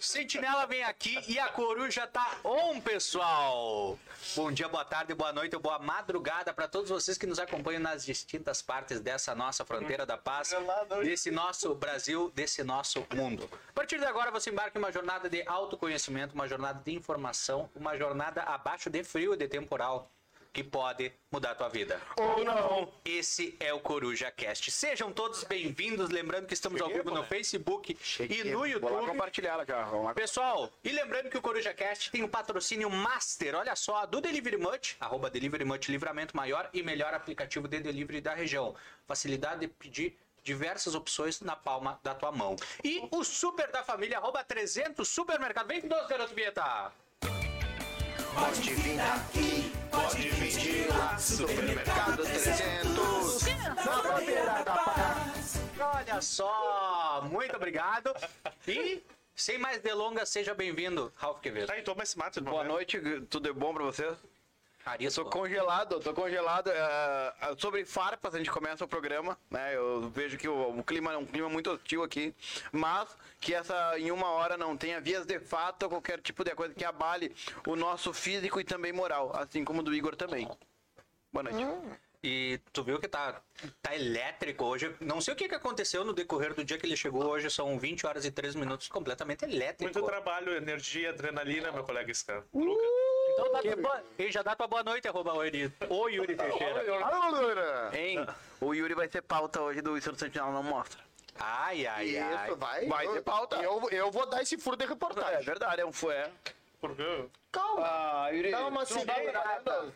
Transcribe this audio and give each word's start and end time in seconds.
Sentinela 0.00 0.66
vem 0.66 0.82
aqui 0.82 1.22
e 1.28 1.38
a 1.38 1.48
coruja 1.48 2.06
tá 2.06 2.38
on, 2.42 2.80
pessoal. 2.80 3.98
Bom 4.34 4.50
dia, 4.50 4.66
boa 4.66 4.84
tarde, 4.84 5.14
boa 5.14 5.30
noite, 5.30 5.54
boa 5.58 5.78
madrugada 5.78 6.54
para 6.54 6.66
todos 6.66 6.88
vocês 6.88 7.18
que 7.18 7.26
nos 7.26 7.38
acompanham 7.38 7.82
nas 7.82 8.06
distintas 8.06 8.62
partes 8.62 8.98
dessa 8.98 9.34
nossa 9.34 9.62
fronteira 9.62 10.06
da 10.06 10.16
paz, 10.16 10.54
desse 11.02 11.30
nosso 11.30 11.74
Brasil, 11.74 12.32
desse 12.34 12.64
nosso 12.64 13.06
mundo. 13.14 13.46
A 13.68 13.72
partir 13.74 13.98
de 13.98 14.06
agora 14.06 14.30
você 14.30 14.48
embarca 14.48 14.78
em 14.78 14.82
uma 14.82 14.90
jornada 14.90 15.28
de 15.28 15.46
autoconhecimento, 15.46 16.34
uma 16.34 16.48
jornada 16.48 16.82
de 16.82 16.94
informação, 16.94 17.68
uma 17.76 17.94
jornada 17.98 18.42
abaixo 18.44 18.88
de 18.88 19.04
frio 19.04 19.34
e 19.34 19.36
de 19.36 19.48
temporal 19.48 20.10
que 20.52 20.64
pode 20.64 21.12
mudar 21.30 21.52
a 21.52 21.54
tua 21.54 21.68
vida. 21.68 22.00
Ou 22.16 22.44
não. 22.44 22.92
Esse 23.04 23.56
é 23.60 23.72
o 23.72 23.80
Coruja 23.80 24.30
Cast. 24.30 24.70
Sejam 24.70 25.12
todos 25.12 25.44
bem-vindos. 25.44 26.10
Lembrando 26.10 26.46
que 26.46 26.54
estamos 26.54 26.80
ao 26.80 26.88
Cheguei, 26.88 27.02
vivo 27.02 27.14
no? 27.14 27.24
Facebook 27.24 27.96
e 28.28 28.44
no 28.44 28.50
Vou 28.52 28.60
lá 28.62 28.68
YouTube. 28.68 29.06
compartilhar 29.06 29.64
já. 29.66 29.82
Vamos 29.84 30.06
lá. 30.06 30.14
Pessoal, 30.14 30.70
e 30.82 30.90
lembrando 30.90 31.30
que 31.30 31.38
o 31.38 31.42
Coruja 31.42 31.72
Cast 31.72 32.10
tem 32.10 32.22
o 32.22 32.28
patrocínio 32.28 32.90
Master, 32.90 33.54
olha 33.54 33.76
só, 33.76 34.04
do 34.06 34.20
Delivery 34.20 34.56
Much, 34.56 34.96
arroba 34.98 35.30
Delivery 35.30 35.64
Much, 35.64 35.88
livramento 35.88 36.36
maior 36.36 36.68
e 36.72 36.82
melhor 36.82 37.14
aplicativo 37.14 37.68
de 37.68 37.80
delivery 37.80 38.20
da 38.20 38.34
região. 38.34 38.74
Facilidade 39.06 39.60
de 39.60 39.68
pedir 39.68 40.18
diversas 40.42 40.94
opções 40.94 41.40
na 41.40 41.54
palma 41.54 42.00
da 42.02 42.14
tua 42.14 42.32
mão. 42.32 42.56
E 42.82 43.06
o 43.12 43.22
Super 43.22 43.70
da 43.70 43.84
Família, 43.84 44.18
arroba 44.18 44.42
300 44.42 45.06
Supermercado. 45.06 45.68
Vem 45.68 45.82
conosco, 45.82 46.08
garoto 46.08 46.34
Vieta. 46.34 46.92
Pode 48.34 48.74
vir 48.74 49.00
aqui, 49.00 49.72
pode 49.90 50.28
vir 50.30 50.58
de 50.58 50.88
lá. 50.88 51.18
Supermercado 51.18 52.22
300. 52.22 53.42
Na 53.84 54.02
bandeira 54.02 54.62
da 54.64 54.74
paz. 54.74 55.56
Olha 55.80 56.20
só, 56.20 57.28
muito 57.30 57.56
obrigado. 57.56 58.14
E, 58.66 59.02
sem 59.34 59.58
mais 59.58 59.80
delongas, 59.80 60.28
seja 60.28 60.54
bem-vindo, 60.54 61.12
Ralf 61.16 61.40
Quevedo. 61.40 61.66
Tá, 61.66 61.78
então, 61.78 61.94
mas 61.96 62.14
mata 62.14 62.40
de 62.40 62.46
uma 62.46 62.52
Boa 62.52 62.64
noite, 62.64 63.00
tudo 63.28 63.48
é 63.48 63.52
bom 63.52 63.72
pra 63.74 63.84
vocês? 64.84 64.86
Arias, 64.86 65.14
Tô 65.14 65.24
congelado, 65.24 66.00
tô 66.00 66.14
congelado. 66.14 66.70
é, 66.70 67.34
sobre 67.58 67.84
farpas, 67.84 68.34
a 68.34 68.38
gente 68.38 68.50
começa 68.50 68.84
o 68.84 68.88
programa, 68.88 69.38
né? 69.50 69.76
Eu 69.76 70.10
vejo 70.10 70.36
que 70.38 70.48
o, 70.48 70.78
o 70.78 70.82
clima 70.82 71.12
é 71.12 71.16
um 71.16 71.26
clima 71.26 71.48
muito 71.48 71.70
hostil 71.70 72.02
aqui, 72.02 72.34
mas 72.72 73.16
que 73.40 73.54
essa 73.54 73.98
em 73.98 74.10
uma 74.10 74.30
hora 74.30 74.56
não 74.56 74.76
tenha 74.76 75.00
vias 75.00 75.26
de 75.26 75.38
fato 75.38 75.84
ou 75.84 75.90
qualquer 75.90 76.20
tipo 76.20 76.44
de 76.44 76.54
coisa 76.54 76.74
que 76.74 76.84
abale 76.84 77.34
o 77.66 77.76
nosso 77.76 78.12
físico 78.12 78.60
e 78.60 78.64
também 78.64 78.92
moral, 78.92 79.32
assim 79.34 79.64
como 79.64 79.80
o 79.80 79.82
do 79.82 79.94
Igor 79.94 80.16
também. 80.16 80.48
Boa 81.32 81.44
noite. 81.44 81.64
E 82.22 82.60
tu 82.70 82.84
viu 82.84 82.98
que 83.00 83.08
tá, 83.08 83.40
tá 83.80 83.94
elétrico 83.94 84.64
hoje. 84.64 84.94
Não 85.00 85.22
sei 85.22 85.32
o 85.32 85.36
que, 85.36 85.48
que 85.48 85.54
aconteceu 85.54 86.04
no 86.04 86.12
decorrer 86.12 86.52
do 86.52 86.62
dia 86.62 86.76
que 86.76 86.84
ele 86.84 86.96
chegou 86.96 87.24
hoje. 87.24 87.50
São 87.50 87.78
20 87.78 88.06
horas 88.06 88.26
e 88.26 88.30
3 88.30 88.54
minutos 88.56 88.88
completamente 88.88 89.44
elétrico. 89.44 89.84
Muito 89.84 90.02
trabalho, 90.02 90.54
energia, 90.54 91.10
adrenalina, 91.10 91.72
meu 91.72 91.82
colega 91.82 92.12
Scan. 92.12 92.44
Então 93.32 93.52
dá 93.52 93.62
tua 93.62 93.76
boa- 93.76 94.02
e 94.18 94.30
já 94.32 94.42
dá 94.42 94.54
tua 94.56 94.66
boa 94.66 94.82
noite, 94.82 95.08
arroba 95.08 95.32
o 95.34 95.44
Yuri, 95.44 95.72
o 95.88 96.08
Yuri 96.08 96.36
Teixeira. 96.36 97.90
Hein? 97.94 98.26
O 98.60 98.74
Yuri 98.74 98.94
vai 98.94 99.08
ser 99.08 99.22
pauta 99.22 99.60
hoje 99.60 99.80
do 99.80 99.96
Isso 99.96 100.12
do 100.12 100.18
Sentinela 100.18 100.50
não 100.52 100.62
mostra. 100.62 101.00
Ai, 101.38 101.86
ai, 101.86 102.18
ai. 102.18 102.46
Isso, 102.46 102.56
vai. 102.56 102.86
Vai 102.86 103.06
eu, 103.06 103.12
ter 103.14 103.22
pauta. 103.22 103.56
Eu, 103.56 103.88
eu 103.90 104.10
vou 104.10 104.26
dar 104.26 104.42
esse 104.42 104.58
furo 104.58 104.76
de 104.76 104.84
É 104.84 104.88
reportagem. 104.88 105.42
verdade, 105.44 105.80
é 105.80 105.86
um 105.86 105.92
fué. 105.92 106.30
Porque 106.80 107.28
Calma. 107.52 107.82
Ah, 107.84 108.28
Yuri, 108.30 108.50
Dá 108.52 108.66
uma 108.66 108.86
tu 108.86 108.94
não 108.94 109.04
tá 109.04 109.14
segurada. 109.14 109.94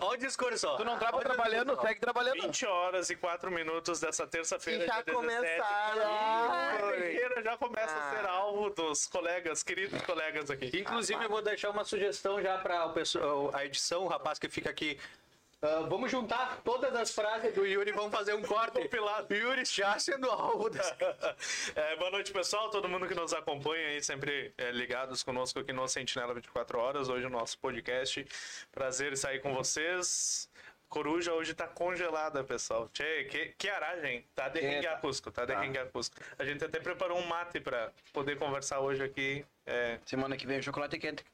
Olha 0.00 0.10
o 0.10 0.16
discurso. 0.16 0.76
Tu 0.76 0.84
não 0.84 0.98
tava 0.98 1.20
trabalhando, 1.20 1.80
segue 1.80 2.00
trabalhando. 2.00 2.42
20 2.42 2.66
horas 2.66 3.10
e 3.10 3.16
4 3.16 3.50
minutos 3.50 3.98
dessa 3.98 4.26
terça-feira, 4.26 4.84
E 4.84 4.86
já 4.86 5.02
17. 5.02 5.16
começaram. 5.16 6.02
A 6.52 6.76
terça-feira 6.78 7.42
já 7.42 7.56
começa 7.56 7.96
a 7.96 8.10
ser 8.10 8.26
alvo 8.26 8.70
dos 8.70 9.06
colegas, 9.06 9.62
queridos 9.62 10.00
colegas 10.02 10.50
aqui. 10.50 10.70
Inclusive, 10.80 11.24
eu 11.24 11.28
vou 11.30 11.42
deixar 11.42 11.70
uma 11.70 11.84
sugestão 11.84 12.40
já 12.42 12.58
para 12.58 12.92
a 13.54 13.64
edição, 13.64 14.04
o 14.04 14.08
rapaz 14.08 14.38
que 14.38 14.48
fica 14.48 14.70
aqui. 14.70 14.98
Ah, 15.62 15.86
vamos 15.88 16.10
juntar 16.10 16.60
todas 16.62 16.94
as 16.94 17.14
frases 17.14 17.54
do 17.54 17.66
Yuri 17.66 17.90
e 17.90 17.92
vamos 17.92 18.14
fazer 18.14 18.34
um 18.34 18.42
corte. 18.42 18.78
Compilado. 18.78 19.34
Yuri 19.34 19.64
já 19.64 19.98
sendo 19.98 20.30
alvo 20.30 20.68
desse 20.68 20.92
É, 21.74 21.96
boa 21.96 22.10
noite, 22.10 22.30
pessoal. 22.30 22.68
Todo 22.70 22.88
mundo 22.88 23.08
que 23.08 23.14
nos 23.14 23.32
acompanha 23.32 23.88
aí, 23.88 24.02
sempre 24.02 24.52
é, 24.58 24.70
ligados 24.70 25.22
conosco 25.22 25.58
aqui 25.58 25.72
no 25.72 25.88
Sentinela 25.88 26.34
24 26.34 26.78
Horas. 26.78 27.08
Hoje 27.08 27.24
o 27.26 27.30
nosso 27.30 27.58
podcast. 27.58 28.26
Prazer 28.70 29.14
em 29.14 29.16
sair 29.16 29.40
com 29.40 29.54
vocês. 29.54 30.50
Coruja 30.90 31.32
hoje 31.32 31.54
tá 31.54 31.66
congelada, 31.66 32.44
pessoal. 32.44 32.88
Tchê, 32.92 33.24
que, 33.24 33.54
que 33.58 33.68
aragem. 33.68 34.24
Tá 34.34 34.48
de 34.48 34.60
rengue 34.60 34.86
a 34.86 34.96
Cusco, 34.98 35.30
tá 35.32 35.44
de 35.44 35.54
Cusco. 35.90 36.16
A 36.38 36.44
gente 36.44 36.64
até 36.64 36.78
preparou 36.78 37.18
um 37.18 37.26
mate 37.26 37.60
pra 37.60 37.90
poder 38.12 38.38
conversar 38.38 38.80
hoje 38.80 39.02
aqui. 39.02 39.44
É, 39.64 39.98
Semana 40.04 40.36
que 40.36 40.46
vem 40.46 40.58
o 40.58 40.62
chocolate 40.62 40.98
quente. 40.98 41.24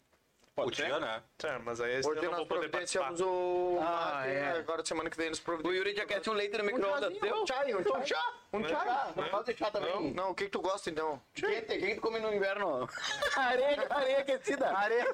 O 0.54 0.70
dia, 0.70 1.00
né? 1.00 1.22
tá, 1.38 1.58
mas 1.60 1.80
aí 1.80 1.96
esse 1.96 2.06
eu 2.06 2.14
não 2.14 2.22
nós 2.24 2.36
vou 2.40 2.46
poder 2.46 2.68
participar. 2.68 3.06
providenciamos 3.06 3.20
o. 3.22 3.78
Ah, 3.80 4.22
é. 4.26 4.34
né? 4.52 4.58
Agora 4.58 4.84
semana 4.84 5.08
que 5.08 5.16
vem 5.16 5.30
nos 5.30 5.38
O 5.38 5.42
providenciamos. 5.42 5.78
Yuri 5.88 5.96
já 5.96 6.04
quer 6.04 6.20
um 6.28 6.34
leite 6.34 6.58
no 6.58 6.62
Um 6.62 6.66
micro-ondas. 6.66 7.00
chazinho, 7.00 7.20
Deu? 7.22 7.42
um 7.42 7.46
chai, 7.46 7.74
um 7.74 8.06
chá. 8.06 8.32
Um 8.52 8.68
chá. 8.68 9.12
Não 9.16 9.28
pode 9.30 9.44
deixar 9.46 9.70
também. 9.70 10.12
Não, 10.12 10.30
o 10.30 10.34
que, 10.34 10.44
que 10.44 10.50
tu 10.50 10.60
gosta 10.60 10.90
então? 10.90 11.22
Quente, 11.34 11.62
o 11.62 11.66
que 11.66 11.78
que 11.86 11.94
tu 11.94 12.00
come 12.02 12.18
no 12.20 12.34
inverno? 12.34 12.86
areia, 13.34 13.86
areia 13.88 14.18
aquecida. 14.18 14.76
Areia. 14.76 15.06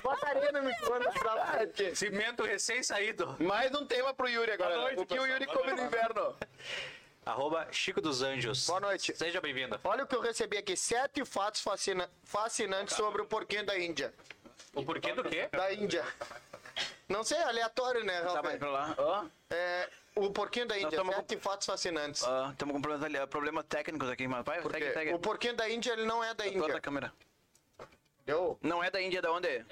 Bota 0.00 0.28
areia 0.28 0.52
no 0.52 0.62
micro-ondas. 0.62 1.98
Cimento 1.98 2.44
recém-saído. 2.44 3.34
Mais 3.40 3.74
um 3.74 3.84
tema 3.84 4.14
pro 4.14 4.28
Yuri 4.28 4.52
agora. 4.52 4.70
Boa 4.76 4.82
noite, 4.82 5.00
o 5.02 5.06
que 5.06 5.14
o 5.14 5.16
pessoal. 5.16 5.26
Yuri 5.28 5.46
Boa 5.46 5.58
come 5.58 5.72
no 5.72 5.82
inverno? 5.86 6.36
Arroba 7.26 7.66
Chico 7.72 8.00
dos 8.00 8.22
Anjos. 8.22 8.66
Boa 8.68 8.78
noite. 8.78 9.12
Seja 9.16 9.40
bem-vindo. 9.40 9.80
Olha 9.82 10.04
o 10.04 10.06
que 10.06 10.14
eu 10.14 10.20
recebi 10.20 10.56
aqui: 10.58 10.76
sete 10.76 11.24
fatos 11.24 11.60
fascina- 11.60 12.08
fascinantes 12.22 12.94
sobre 12.96 13.20
o 13.20 13.26
porquinho 13.26 13.66
da 13.66 13.76
Índia. 13.76 14.14
O 14.72 14.84
porquê 14.84 15.12
do 15.12 15.24
quê? 15.24 15.48
Da 15.50 15.72
Índia. 15.72 16.04
Não 17.08 17.24
sei, 17.24 17.38
aleatório, 17.42 18.04
né, 18.04 18.20
Tá, 18.20 18.26
Rafael? 18.26 18.42
vai 18.44 18.58
pra 18.58 18.70
lá. 18.70 18.94
Ó, 18.96 19.24
É, 19.50 19.88
o 20.14 20.30
porquinho 20.30 20.66
da 20.66 20.78
Índia, 20.78 20.96
tamo 20.96 21.10
com- 21.12 21.18
sete 21.18 21.36
fatos 21.38 21.66
fascinantes. 21.66 22.22
estamos 22.22 22.72
com 22.74 22.80
problemas, 22.80 23.04
ali, 23.04 23.26
problemas 23.26 23.64
técnicos 23.68 24.08
aqui, 24.08 24.28
mas 24.28 24.44
vai, 24.44 24.62
segue, 24.62 24.92
segue. 24.92 25.12
o 25.14 25.18
porquinho 25.18 25.56
da 25.56 25.68
Índia, 25.68 25.92
ele 25.94 26.04
não 26.06 26.22
é 26.22 26.32
da 26.32 26.44
Toda 26.44 26.56
Índia. 26.56 26.76
a 26.76 26.80
câmera. 26.80 27.12
Entendeu? 28.22 28.56
Não 28.62 28.84
é 28.84 28.90
da 28.90 29.00
Índia, 29.00 29.18
é 29.18 29.22
da 29.22 29.32
onde? 29.32 29.64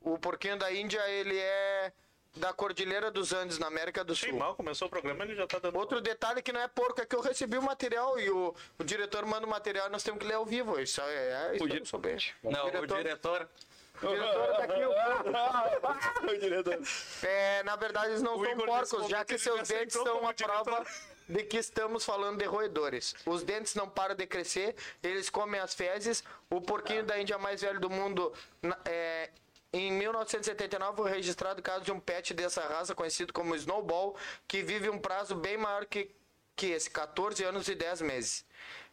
O 0.00 0.18
porquinho 0.18 0.56
da 0.56 0.70
Índia, 0.72 1.00
ele 1.08 1.36
é 1.38 1.92
da 2.36 2.52
Cordilheira 2.52 3.10
dos 3.10 3.32
Andes, 3.32 3.58
na 3.58 3.66
América 3.66 4.04
do 4.04 4.14
Sim, 4.14 4.30
Sul. 4.30 4.38
mal 4.38 4.54
começou 4.54 4.86
o 4.86 4.90
programa, 4.90 5.24
ele 5.24 5.34
já 5.34 5.46
tá 5.46 5.58
dando. 5.58 5.76
Outro 5.78 6.00
detalhe 6.00 6.42
que 6.42 6.52
não 6.52 6.60
é 6.60 6.68
porco, 6.68 7.00
é 7.00 7.06
que 7.06 7.16
eu 7.16 7.20
recebi 7.20 7.56
o 7.56 7.62
material 7.62 8.18
e 8.18 8.30
o, 8.30 8.54
o 8.78 8.84
diretor 8.84 9.24
manda 9.24 9.46
o 9.46 9.50
material 9.50 9.88
e 9.88 9.90
nós 9.90 10.02
temos 10.02 10.20
que 10.20 10.26
ler 10.26 10.34
ao 10.34 10.44
vivo. 10.44 10.78
Isso 10.78 11.00
é, 11.00 11.52
é 11.52 11.56
isso 11.56 11.86
sou 11.86 11.98
bem. 11.98 12.16
Não, 12.42 12.66
o 12.66 12.70
diretor- 12.70 12.96
diretor. 12.98 13.48
O 14.02 14.06
diretor 14.08 14.56
tá 14.56 14.64
aqui, 14.64 14.84
o 14.84 16.30
o 16.30 16.38
diretor. 16.38 16.78
É, 17.22 17.62
na 17.62 17.76
verdade, 17.76 18.08
eles 18.08 18.22
não 18.22 18.36
O 18.36 18.42
são 18.44 18.52
Igor 18.52 18.66
porcos, 18.66 19.08
já 19.08 19.24
que 19.24 19.38
seus 19.38 19.66
dentes 19.66 19.94
são 19.94 20.20
uma 20.20 20.34
diretor. 20.34 20.64
prova 20.64 20.86
de 21.28 21.42
que 21.42 21.56
estamos 21.56 22.04
falando 22.04 22.38
de 22.38 22.44
roedores. 22.44 23.14
Os 23.24 23.42
dentes 23.42 23.74
não 23.74 23.88
param 23.88 24.14
de 24.14 24.26
crescer, 24.26 24.76
eles 25.02 25.30
comem 25.30 25.58
as 25.60 25.74
fezes. 25.74 26.22
O 26.50 26.60
porquinho 26.60 27.04
da 27.04 27.18
Índia 27.18 27.38
mais 27.38 27.62
velho 27.62 27.80
do 27.80 27.88
mundo, 27.88 28.32
é, 28.84 29.30
em 29.76 29.92
1979, 29.92 30.96
foi 30.96 31.10
registrado 31.10 31.60
o 31.60 31.62
caso 31.62 31.84
de 31.84 31.92
um 31.92 32.00
pet 32.00 32.32
dessa 32.34 32.66
raça, 32.66 32.94
conhecido 32.94 33.32
como 33.32 33.54
Snowball, 33.54 34.16
que 34.46 34.62
vive 34.62 34.88
um 34.88 34.98
prazo 34.98 35.34
bem 35.34 35.56
maior 35.56 35.86
que, 35.86 36.10
que 36.54 36.66
esse, 36.66 36.90
14 36.90 37.44
anos 37.44 37.68
e 37.68 37.74
10 37.74 38.00
meses. 38.02 38.44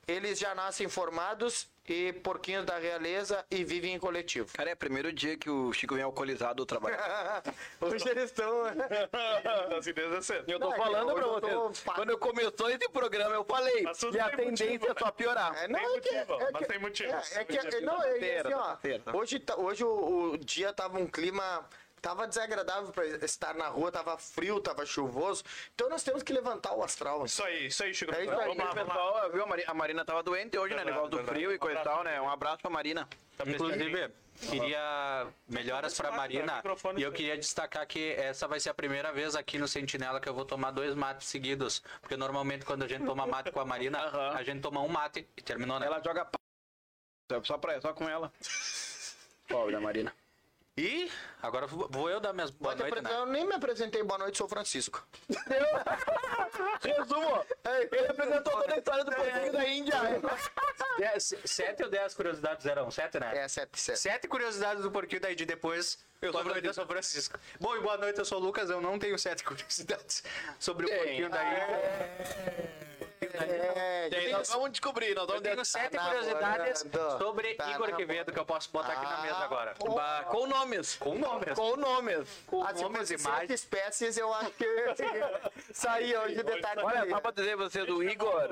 Eles 0.08 0.40
já 0.40 0.54
nascem 0.54 0.90
formados 0.90 1.68
e 1.88 2.14
porquinhos 2.14 2.66
da 2.66 2.78
realeza 2.78 3.46
e 3.52 3.64
vivem 3.64 3.94
em 3.96 4.00
coletivo. 4.00 4.48
Cara, 4.54 4.70
é 4.70 4.74
o 4.74 4.78
primeiro 4.78 5.12
dia 5.12 5.36
que 5.38 5.50
o 5.50 5.74
Chico 5.74 5.96
vem 5.96 6.04
alcoolizado 6.04 6.56
do 6.56 6.66
trabalho. 6.66 6.96
Hoje 7.82 8.08
eles 8.10 8.26
estão... 8.26 8.64
cedo. 10.22 10.46
Eu 10.48 10.60
tô 10.60 10.68
Não, 10.68 10.74
é 10.74 10.78
falando 10.78 11.14
pra 11.14 11.24
eu 11.24 11.42
tô 11.42 11.70
vocês. 11.70 11.80
fa- 11.80 11.94
Quando 11.94 12.18
começou 12.18 12.70
esse 12.70 12.90
programa, 12.90 13.36
eu 13.36 13.44
falei. 13.44 13.84
Mas 13.84 14.02
E 14.02 14.20
a 14.20 14.30
tem 14.30 14.38
tendência 14.38 14.66
motivo, 14.68 14.92
é 14.92 15.00
só 15.00 15.12
piorar. 15.12 15.64
É, 15.64 15.68
não, 15.68 15.80
Tem 15.80 15.98
é 15.98 16.00
que, 16.00 16.12
motivo, 16.16 16.34
é 16.42 16.52
mas 16.52 16.62
que- 16.62 16.68
tem 16.68 16.80
motivo. 16.80 17.12
É, 17.12 17.22
é 17.42 17.46
que, 17.46 17.82
não, 17.82 18.04
é, 18.04 18.40
assim, 18.40 18.54
ó, 18.54 18.60
Tá 18.76 18.78
tá 19.12 19.18
hoje, 19.18 19.40
tá- 19.40 19.56
hoje 19.58 19.84
o, 19.84 20.32
o 20.34 20.38
dia 20.38 20.72
tava 20.74 20.98
um 21.00 21.08
clima, 21.08 21.68
tava 22.04 22.28
desagradável 22.28 22.92
para 22.92 23.06
estar 23.08 23.56
na 23.56 23.70
rua, 23.70 23.90
tava 23.92 24.18
frio, 24.18 24.60
tava 24.60 24.86
chuvoso, 24.86 25.42
então 25.74 25.90
nós 25.90 26.04
temos 26.04 26.22
que 26.22 26.34
levantar 26.34 26.74
o 26.76 26.84
astral. 26.84 27.26
Isso 27.26 27.42
aí, 27.44 27.68
isso 27.68 27.82
aí, 27.84 27.94
Chico. 27.96 28.14
É 28.14 28.24
isso 28.24 28.32
aí, 28.32 28.38
Vamos 28.38 28.58
lá, 28.58 28.72
O 28.72 28.76
vamos 28.76 28.88
lá. 28.90 28.94
pessoal, 28.94 29.32
viu, 29.32 29.44
a 29.44 29.48
Mari- 29.48 29.64
a 29.66 29.74
Marina 29.74 30.04
tava 30.06 30.22
doente 30.22 30.58
hoje, 30.58 30.76
né? 30.76 30.84
Verdade, 30.84 30.92
Negócio 30.96 31.10
do 31.12 31.18
verdade. 31.18 31.36
frio 31.40 31.54
e 31.54 31.58
coisa 31.58 31.80
e 31.80 31.84
tal, 31.84 32.04
né? 32.04 32.20
Um 32.22 32.30
abraço 32.30 32.58
pra 32.62 32.70
Marina. 32.70 33.08
Tá 33.38 33.46
Inclusive, 33.48 34.12
queria 34.50 35.28
melhoras 35.48 35.94
para 35.96 36.12
Marina. 36.12 36.62
E 36.98 37.02
eu 37.02 37.12
queria 37.12 37.38
destacar 37.38 37.88
que 37.88 38.12
essa 38.12 38.48
vai 38.50 38.60
ser 38.60 38.70
a 38.70 38.74
primeira 38.74 39.12
vez 39.14 39.36
aqui 39.36 39.58
no 39.58 39.68
Sentinela 39.68 40.20
que 40.20 40.28
eu 40.28 40.34
vou 40.34 40.44
tomar 40.46 40.72
dois 40.72 40.94
mates 40.96 41.28
seguidos. 41.28 41.82
Porque 42.02 42.18
normalmente 42.18 42.66
quando 42.66 42.84
a 42.84 42.88
gente 42.88 43.06
toma 43.06 43.26
mate 43.26 43.50
com 43.52 43.60
a 43.62 43.66
Marina, 43.66 43.98
a 44.38 44.44
gente 44.44 44.62
toma 44.62 44.82
um 44.82 44.88
mate 44.90 45.26
e 45.38 45.42
terminou, 45.42 45.80
né? 45.80 45.86
Ela 45.88 46.02
joga. 46.04 46.28
Só 47.44 47.58
pra 47.58 47.80
só 47.82 47.94
com 47.94 48.08
ela. 48.10 48.32
Pobre 49.48 49.72
da 49.72 49.80
Marina. 49.82 50.14
E 50.76 51.12
agora 51.40 51.68
vou 51.68 52.10
eu 52.10 52.20
dar 52.20 52.34
minhas 52.34 52.50
boa 52.50 52.74
noite, 52.76 53.00
né? 53.00 53.14
Eu 53.14 53.28
nem 53.28 53.46
me 53.46 53.54
apresentei. 53.54 54.02
Boa 54.02 54.18
noite, 54.18 54.40
sou 54.40 54.48
Francisco. 54.48 55.06
Resumo, 56.82 57.46
ele 57.92 58.08
apresentou 58.08 58.54
toda 58.54 58.74
a 58.74 58.78
história 58.78 59.04
do 59.04 59.12
porquinho 59.12 59.52
da 59.52 59.68
Índia. 59.68 59.96
Sete 61.46 61.84
ou 61.84 61.90
dez 61.90 62.16
curiosidades 62.16 62.66
eram? 62.66 62.90
Sete, 62.90 63.20
né? 63.20 63.38
É, 63.38 63.48
7, 63.48 63.80
7. 63.80 64.00
Sete 64.00 64.28
curiosidades 64.28 64.82
do 64.82 64.92
porquinho 64.92 65.22
da 65.22 65.32
Índia 65.32 65.46
depois. 65.46 66.00
Eu 66.20 66.32
boa 66.32 66.44
sou 66.44 66.52
noite, 66.52 66.68
eu 66.68 66.74
sou 66.74 66.88
Francisco. 66.88 67.40
Bom, 67.60 67.76
e 67.76 67.80
boa 67.80 67.98
noite, 67.98 68.18
eu 68.18 68.26
sou 68.26 68.40
o 68.40 68.42
Lucas. 68.42 68.70
Eu 68.70 68.82
não 68.82 68.98
tenho 68.98 69.18
sete 69.20 69.44
curiosidades 69.46 70.24
sobre 70.58 70.88
o 70.88 70.90
porquinho 70.90 71.30
da 71.30 71.44
Índia. 71.44 73.13
É, 73.34 74.30
nós 74.32 74.48
vamos 74.50 74.72
descobrir, 74.72 75.16
nós 75.16 75.24
Eu 75.24 75.28
vamos 75.36 75.44
tenho 75.44 75.66
sete 75.66 75.96
Tá 75.96 76.06
curiosidades 76.06 76.84
namorando. 76.84 77.18
sobre 77.18 77.56
Tá 77.56 77.64
Igor 77.66 77.74
namorando. 77.88 77.96
Quevedo 77.98 78.32
que 78.32 78.40
eu 78.40 78.46
posso 78.46 78.70
botar 78.72 78.94
aqui 78.94 79.06
na 79.06 79.22
mesa 79.22 79.36
Ah, 79.36 79.44
agora. 79.44 79.74
Bah, 79.96 80.24
com 80.30 80.46
nomes. 80.48 80.96
Com 80.98 81.16
nomes. 81.16 81.54
Com 81.58 81.76
nomes. 81.76 82.30
Com 82.46 82.64
Ah, 82.64 82.74
nomes 82.74 83.10
e 83.12 83.18
sete 83.18 83.54
espécies, 83.54 84.18
eu 84.18 84.32
acho 84.34 84.52
que 84.52 84.66
saía 85.74 86.22
hoje 86.22 86.40
o 86.40 86.44
detalhe. 86.44 86.82
Olha, 86.82 87.10
só 87.10 87.20
pra 87.20 87.32
dizer 87.32 87.58
pra 87.58 87.66
vocês, 87.70 87.90
o 87.90 87.98
Hoje. 87.98 88.10
Igor, 88.12 88.50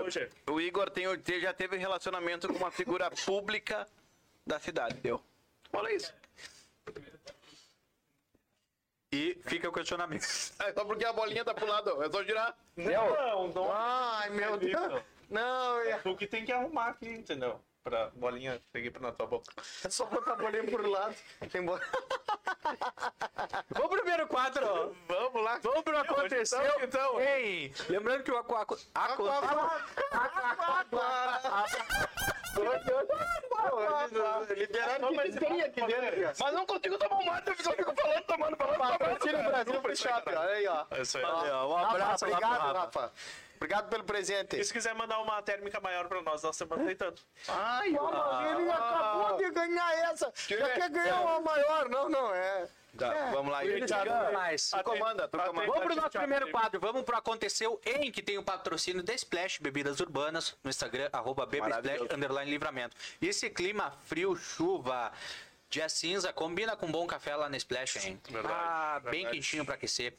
o 0.50 0.62
Igor 0.62 0.90
tem, 0.90 1.06
já 1.40 1.54
teve 1.54 1.78
relacionamento 1.78 2.48
com 2.48 2.56
uma 2.56 2.72
figura 2.72 3.12
pública 3.26 3.88
da 4.46 4.60
cidade, 4.60 4.96
deu. 4.96 5.22
Olha 5.74 5.94
isso. 5.96 6.14
E 9.12 9.42
fica 9.46 9.68
o 9.68 9.74
questionamento. 9.74 10.24
É 10.62 10.74
só 10.74 10.86
porque 10.86 11.04
a 11.04 11.12
bolinha 11.12 11.44
tá 11.44 11.54
pro 11.54 11.68
lado, 11.68 12.02
é 12.02 12.10
só 12.10 12.24
girar. 12.24 12.56
Não, 12.78 13.48
não. 13.50 13.72
Ai, 13.74 14.30
meu 14.30 14.58
Deus. 14.58 15.04
Não, 15.30 15.80
é 15.82 15.98
Tu 15.98 16.16
que 16.16 16.28
tem 16.28 16.46
que 16.46 16.52
arrumar 16.52 16.90
aqui, 16.90 17.10
entendeu? 17.10 17.60
Pra 17.84 18.10
bolinha 18.12 18.62
seguir 18.72 18.94
na 19.02 19.12
tua 19.12 19.26
boca. 19.26 19.52
é 19.84 19.90
só 19.90 20.06
botar 20.06 20.34
a 20.34 20.36
bolinha 20.36 20.64
por 20.66 20.86
lado. 20.88 21.16
Tem 21.52 21.66
bo... 21.66 21.80
Vamos 23.72 23.90
pro 23.90 24.02
primeiro 24.02 24.28
quadro. 24.28 24.96
Vamos 25.08 25.44
lá. 25.44 25.60
Vamos 25.64 25.82
pro 25.82 25.98
aconteceu. 25.98 26.62
Então, 26.62 26.84
então. 26.84 27.22
Ei, 27.22 27.74
lembrando 27.90 28.24
que 28.24 28.32
o 28.32 28.38
aqua, 28.38 28.62
aqua, 28.62 28.78
Liberaram 34.56 35.00
Não, 35.02 35.10
que 35.10 35.16
mas 35.16 35.36
tem 35.36 35.62
aqui 35.62 35.82
dentro. 35.82 36.32
Mas 36.40 36.54
não 36.54 36.66
consigo 36.66 36.98
tomar 36.98 37.18
um 37.18 37.26
mate, 37.26 37.50
eu 37.50 37.56
só 37.64 37.72
fico 37.72 37.94
falando, 37.96 38.24
tomando, 38.24 38.58
falando. 38.58 38.78
Patrocina 38.98 39.40
o 39.40 39.44
Brasil 39.44 39.82
pro 39.82 39.96
shopping. 39.96 40.36
Olha 40.36 40.54
aí, 40.54 40.68
ó. 40.68 40.86
É 40.92 41.02
isso 41.02 41.18
aí. 41.18 41.24
um 41.24 41.78
abraço 41.78 42.26
obrigado, 42.26 42.74
Rafa. 42.76 43.12
Obrigado 43.62 43.90
pelo 43.90 44.04
presente. 44.04 44.60
E 44.60 44.64
se 44.66 44.74
quiser 44.74 44.96
mandar 44.96 45.20
uma 45.20 45.40
térmica 45.44 45.80
maior 45.80 46.08
pra 46.08 46.20
nós, 46.24 46.42
nós 46.42 46.56
estamos 46.56 46.80
aceitando. 46.80 47.22
Ai, 47.48 47.92
Pô, 47.92 48.12
mas 48.12 48.60
ele 48.60 48.72
acabou 48.72 49.38
de 49.38 49.52
ganhar 49.52 50.12
essa. 50.12 50.34
Já 50.48 50.70
quer 50.72 50.90
ganhar 50.90 51.22
uma 51.22 51.40
maior. 51.42 51.88
Não, 51.88 52.10
não, 52.10 52.34
é. 52.34 52.68
Tá, 52.98 53.30
vamos 53.32 53.52
lá, 53.52 53.64
Ele 53.64 53.88
sabe 53.88 54.10
mais. 54.34 54.72
Tu 54.72 54.84
comanda, 54.84 55.28
tu 55.28 55.38
comanda. 55.38 55.68
Vamos 55.68 55.84
pro 55.84 55.96
nosso 55.96 56.18
primeiro 56.18 56.50
quadro. 56.50 56.80
Vamos 56.80 57.04
pro 57.04 57.16
Aconteceu 57.16 57.80
em, 57.86 58.12
que 58.12 58.24
tem 58.24 58.40
o 58.40 58.44
patrocínio 58.44 59.04
da 59.04 59.14
Splash 59.14 59.60
Bebidas 59.60 60.00
Urbanas 60.00 60.58
no 60.64 60.70
Instagram, 60.70 61.08
arroba 61.14 61.48
livramento. 62.44 62.98
E 63.22 63.28
esse 63.28 63.48
clima 63.52 63.94
frio, 64.06 64.36
chuva, 64.36 65.12
dia 65.72 65.88
cinza, 65.88 66.34
combina 66.34 66.76
com 66.76 66.86
um 66.86 66.92
bom 66.92 67.08
café 67.08 67.34
lá 67.34 67.48
na 67.50 67.56
Splash, 67.56 68.06
hein? 68.06 68.20
Verdade, 68.30 68.54
ah, 68.54 69.00
bem 69.06 69.12
verdade. 69.24 69.38
quentinho 69.38 69.66
pra 69.66 69.76
aquecer. 69.76 70.14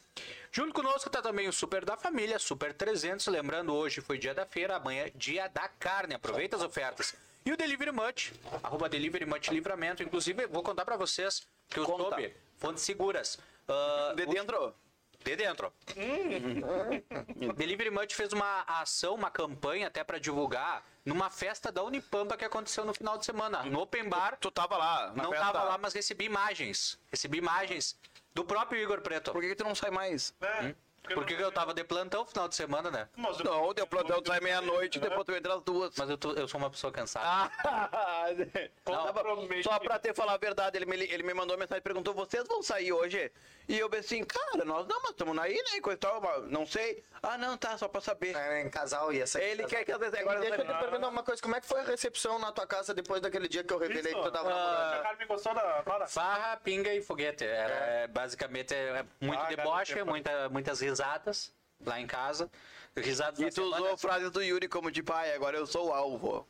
Junto 0.50 0.72
conosco 0.72 1.10
tá 1.10 1.20
também 1.20 1.46
o 1.46 1.52
Super 1.52 1.84
da 1.84 1.94
Família, 1.94 2.38
Super 2.38 2.72
300. 2.72 3.26
Lembrando, 3.26 3.74
hoje 3.74 4.00
foi 4.00 4.16
dia 4.16 4.32
da 4.34 4.46
feira, 4.46 4.76
amanhã 4.76 5.10
dia 5.14 5.46
da 5.48 5.68
carne. 5.68 6.14
Aproveita 6.14 6.56
as 6.56 6.62
ofertas. 6.62 7.14
E 7.44 7.52
o 7.52 7.56
Delivery 7.56 7.92
Much, 7.92 8.32
arroba 8.62 8.88
Delivery 8.88 9.26
Much 9.26 9.48
Livramento. 9.50 10.02
Inclusive, 10.02 10.46
vou 10.46 10.62
contar 10.62 10.86
pra 10.86 10.96
vocês 10.96 11.46
que 11.68 11.78
eu 11.78 11.84
Conta. 11.84 12.02
soube, 12.04 12.34
fontes 12.58 12.82
seguras. 12.82 13.38
ah, 13.68 14.14
De 14.16 14.24
dentro. 14.24 14.74
De 15.22 15.36
dentro. 15.36 15.72
Delivery 17.56 17.90
Much 17.90 18.14
fez 18.14 18.32
uma 18.32 18.62
ação, 18.66 19.14
uma 19.14 19.30
campanha 19.30 19.86
até 19.86 20.02
pra 20.04 20.18
divulgar 20.18 20.84
numa 21.04 21.30
festa 21.30 21.70
da 21.72 21.82
Unipampa 21.82 22.36
que 22.36 22.44
aconteceu 22.44 22.84
no 22.84 22.94
final 22.94 23.18
de 23.18 23.24
semana. 23.24 23.62
No 23.64 23.80
Open 23.80 24.08
Bar. 24.08 24.36
Tu 24.40 24.50
tava 24.50 24.76
lá, 24.76 25.12
na 25.14 25.22
Não 25.24 25.30
festa. 25.30 25.46
tava 25.46 25.64
lá, 25.64 25.78
mas 25.78 25.92
recebi 25.92 26.24
imagens. 26.24 26.98
Recebi 27.10 27.38
imagens 27.38 27.98
do 28.34 28.44
próprio 28.44 28.80
Igor 28.80 29.00
Preto. 29.00 29.32
Por 29.32 29.42
que, 29.42 29.48
que 29.48 29.56
tu 29.56 29.64
não 29.64 29.74
sai 29.74 29.90
mais? 29.90 30.34
É, 30.40 30.74
Porque 31.14 31.34
eu 31.34 31.50
tava 31.50 31.74
de 31.74 31.82
plantão 31.84 32.20
no 32.20 32.26
final 32.26 32.48
de 32.48 32.54
semana, 32.54 32.90
né? 32.90 33.08
Mas 33.16 33.38
eu- 33.40 33.44
Não, 33.44 33.64
o 33.64 33.74
teu 33.74 33.86
plantão 33.86 34.22
sai 34.24 34.38
meia-noite 34.40 34.98
e 34.98 35.00
depois 35.00 35.24
tu 35.24 35.32
entra 35.32 35.54
às 35.54 35.62
duas. 35.62 35.94
Mas 35.96 36.08
eu, 36.08 36.16
tô- 36.16 36.32
eu 36.32 36.46
sou 36.46 36.58
uma 36.60 36.70
pessoa 36.70 36.92
cansada. 36.92 37.26
Ah, 37.26 37.50
Não, 38.86 39.04
Tava- 39.12 39.22
só 39.62 39.78
pra 39.78 39.98
te 39.98 40.14
falar 40.14 40.34
a 40.34 40.36
verdade, 40.38 40.76
ele 40.78 40.86
me, 40.86 40.96
ele 40.96 41.22
me 41.22 41.34
mandou 41.34 41.56
uma 41.56 41.60
mensagem 41.60 41.80
e 41.80 41.82
perguntou: 41.82 42.14
vocês 42.14 42.46
vão 42.46 42.62
sair 42.62 42.92
hoje? 42.92 43.30
E 43.68 43.78
eu 43.78 43.88
pensei 43.88 44.20
assim, 44.20 44.26
cara, 44.26 44.64
nós 44.64 44.86
não, 44.86 45.00
mas 45.02 45.10
estamos 45.10 45.36
aí, 45.38 45.54
né? 45.54 45.80
Coisa 45.80 45.98
tal, 45.98 46.20
mas 46.20 46.50
não 46.50 46.66
sei. 46.66 47.02
Ah, 47.22 47.38
não, 47.38 47.56
tá, 47.56 47.76
só 47.78 47.88
pra 47.88 48.00
saber. 48.00 48.34
É, 48.36 48.60
em 48.62 48.70
casal 48.70 49.12
ia 49.12 49.26
sair. 49.26 49.44
Ele 49.50 49.64
quer 49.64 49.84
que 49.84 49.92
às 49.92 49.98
vezes 49.98 50.14
agora. 50.18 50.40
Deixa 50.40 50.56
eu 50.56 50.66
te 50.66 50.78
perguntar 50.78 51.08
uma 51.08 51.22
coisa, 51.22 51.40
como 51.42 51.54
é 51.56 51.60
que 51.60 51.66
foi 51.66 51.80
a 51.80 51.84
recepção 51.84 52.38
na 52.38 52.50
tua 52.52 52.66
casa 52.66 52.94
depois 52.94 53.20
daquele 53.20 53.48
dia 53.48 53.62
que 53.64 53.72
eu 53.72 53.78
revelei 53.78 54.12
que 54.14 54.20
tu 54.20 54.30
tava 54.30 54.48
namorando? 54.48 54.94
A 54.94 55.02
Carmen 55.02 55.26
gostou 55.26 55.54
da? 55.54 56.06
Farra, 56.08 56.56
pinga 56.58 56.92
e 56.94 57.02
foguete. 57.02 57.44
Era 57.44 57.74
é, 57.74 58.06
basicamente 58.08 58.74
é, 58.74 59.04
muito 59.20 59.40
Ah, 59.40 59.46
deboche, 59.48 60.02
muita, 60.04 60.48
muitas 60.48 60.80
risadas 60.80 60.91
lá 61.84 62.00
em 62.00 62.06
casa. 62.06 62.50
Risadas 62.96 63.40
E 63.40 63.46
tu 63.48 63.54
semana. 63.64 63.76
usou 63.82 63.96
frases 63.96 64.30
do 64.30 64.42
Yuri 64.42 64.68
como 64.68 64.90
de 64.90 65.02
pai, 65.02 65.32
agora 65.34 65.56
eu 65.56 65.66
sou 65.66 65.88
o 65.88 65.92
alvo. 65.92 66.46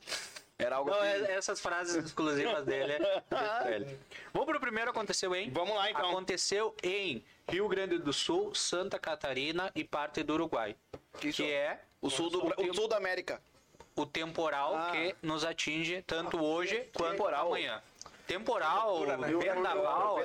Era 0.58 0.76
algo 0.76 0.90
Não, 0.90 0.98
assim. 1.00 1.24
é- 1.24 1.32
essas 1.32 1.60
frases 1.60 2.04
exclusivas 2.04 2.64
dele. 2.64 2.98
deixa 2.98 3.20
pra 3.28 3.70
ele. 3.72 3.98
Vamos 4.32 4.48
pro 4.48 4.60
primeiro 4.60 4.90
aconteceu 4.90 5.34
em? 5.34 5.50
Vamos 5.50 5.74
lá, 5.74 5.90
então. 5.90 6.08
Aconteceu 6.10 6.74
em 6.82 7.24
Rio 7.48 7.68
Grande 7.68 7.98
do 7.98 8.12
Sul, 8.12 8.54
Santa 8.54 8.98
Catarina 8.98 9.70
e 9.74 9.82
parte 9.84 10.22
do 10.22 10.34
Uruguai. 10.34 10.76
Que 11.18 11.32
Que, 11.32 11.50
é 11.50 11.80
O 12.00 12.10
sul, 12.10 12.30
do, 12.30 12.46
o, 12.60 12.74
sul 12.74 12.86
da 12.88 12.96
América. 12.96 13.40
o 13.96 14.04
temporal 14.06 14.74
Ah. 14.76 14.90
que 14.92 15.16
nos 15.22 15.44
atinge 15.44 16.02
tanto 16.02 16.42
hoje 16.42 16.88
quanto 16.94 17.12
Temporal. 17.12 17.46
amanhã. 17.48 17.82
Temporal, 18.26 18.90
Loucura, 18.90 19.16
né? 19.16 19.28
vendaval. 19.28 20.18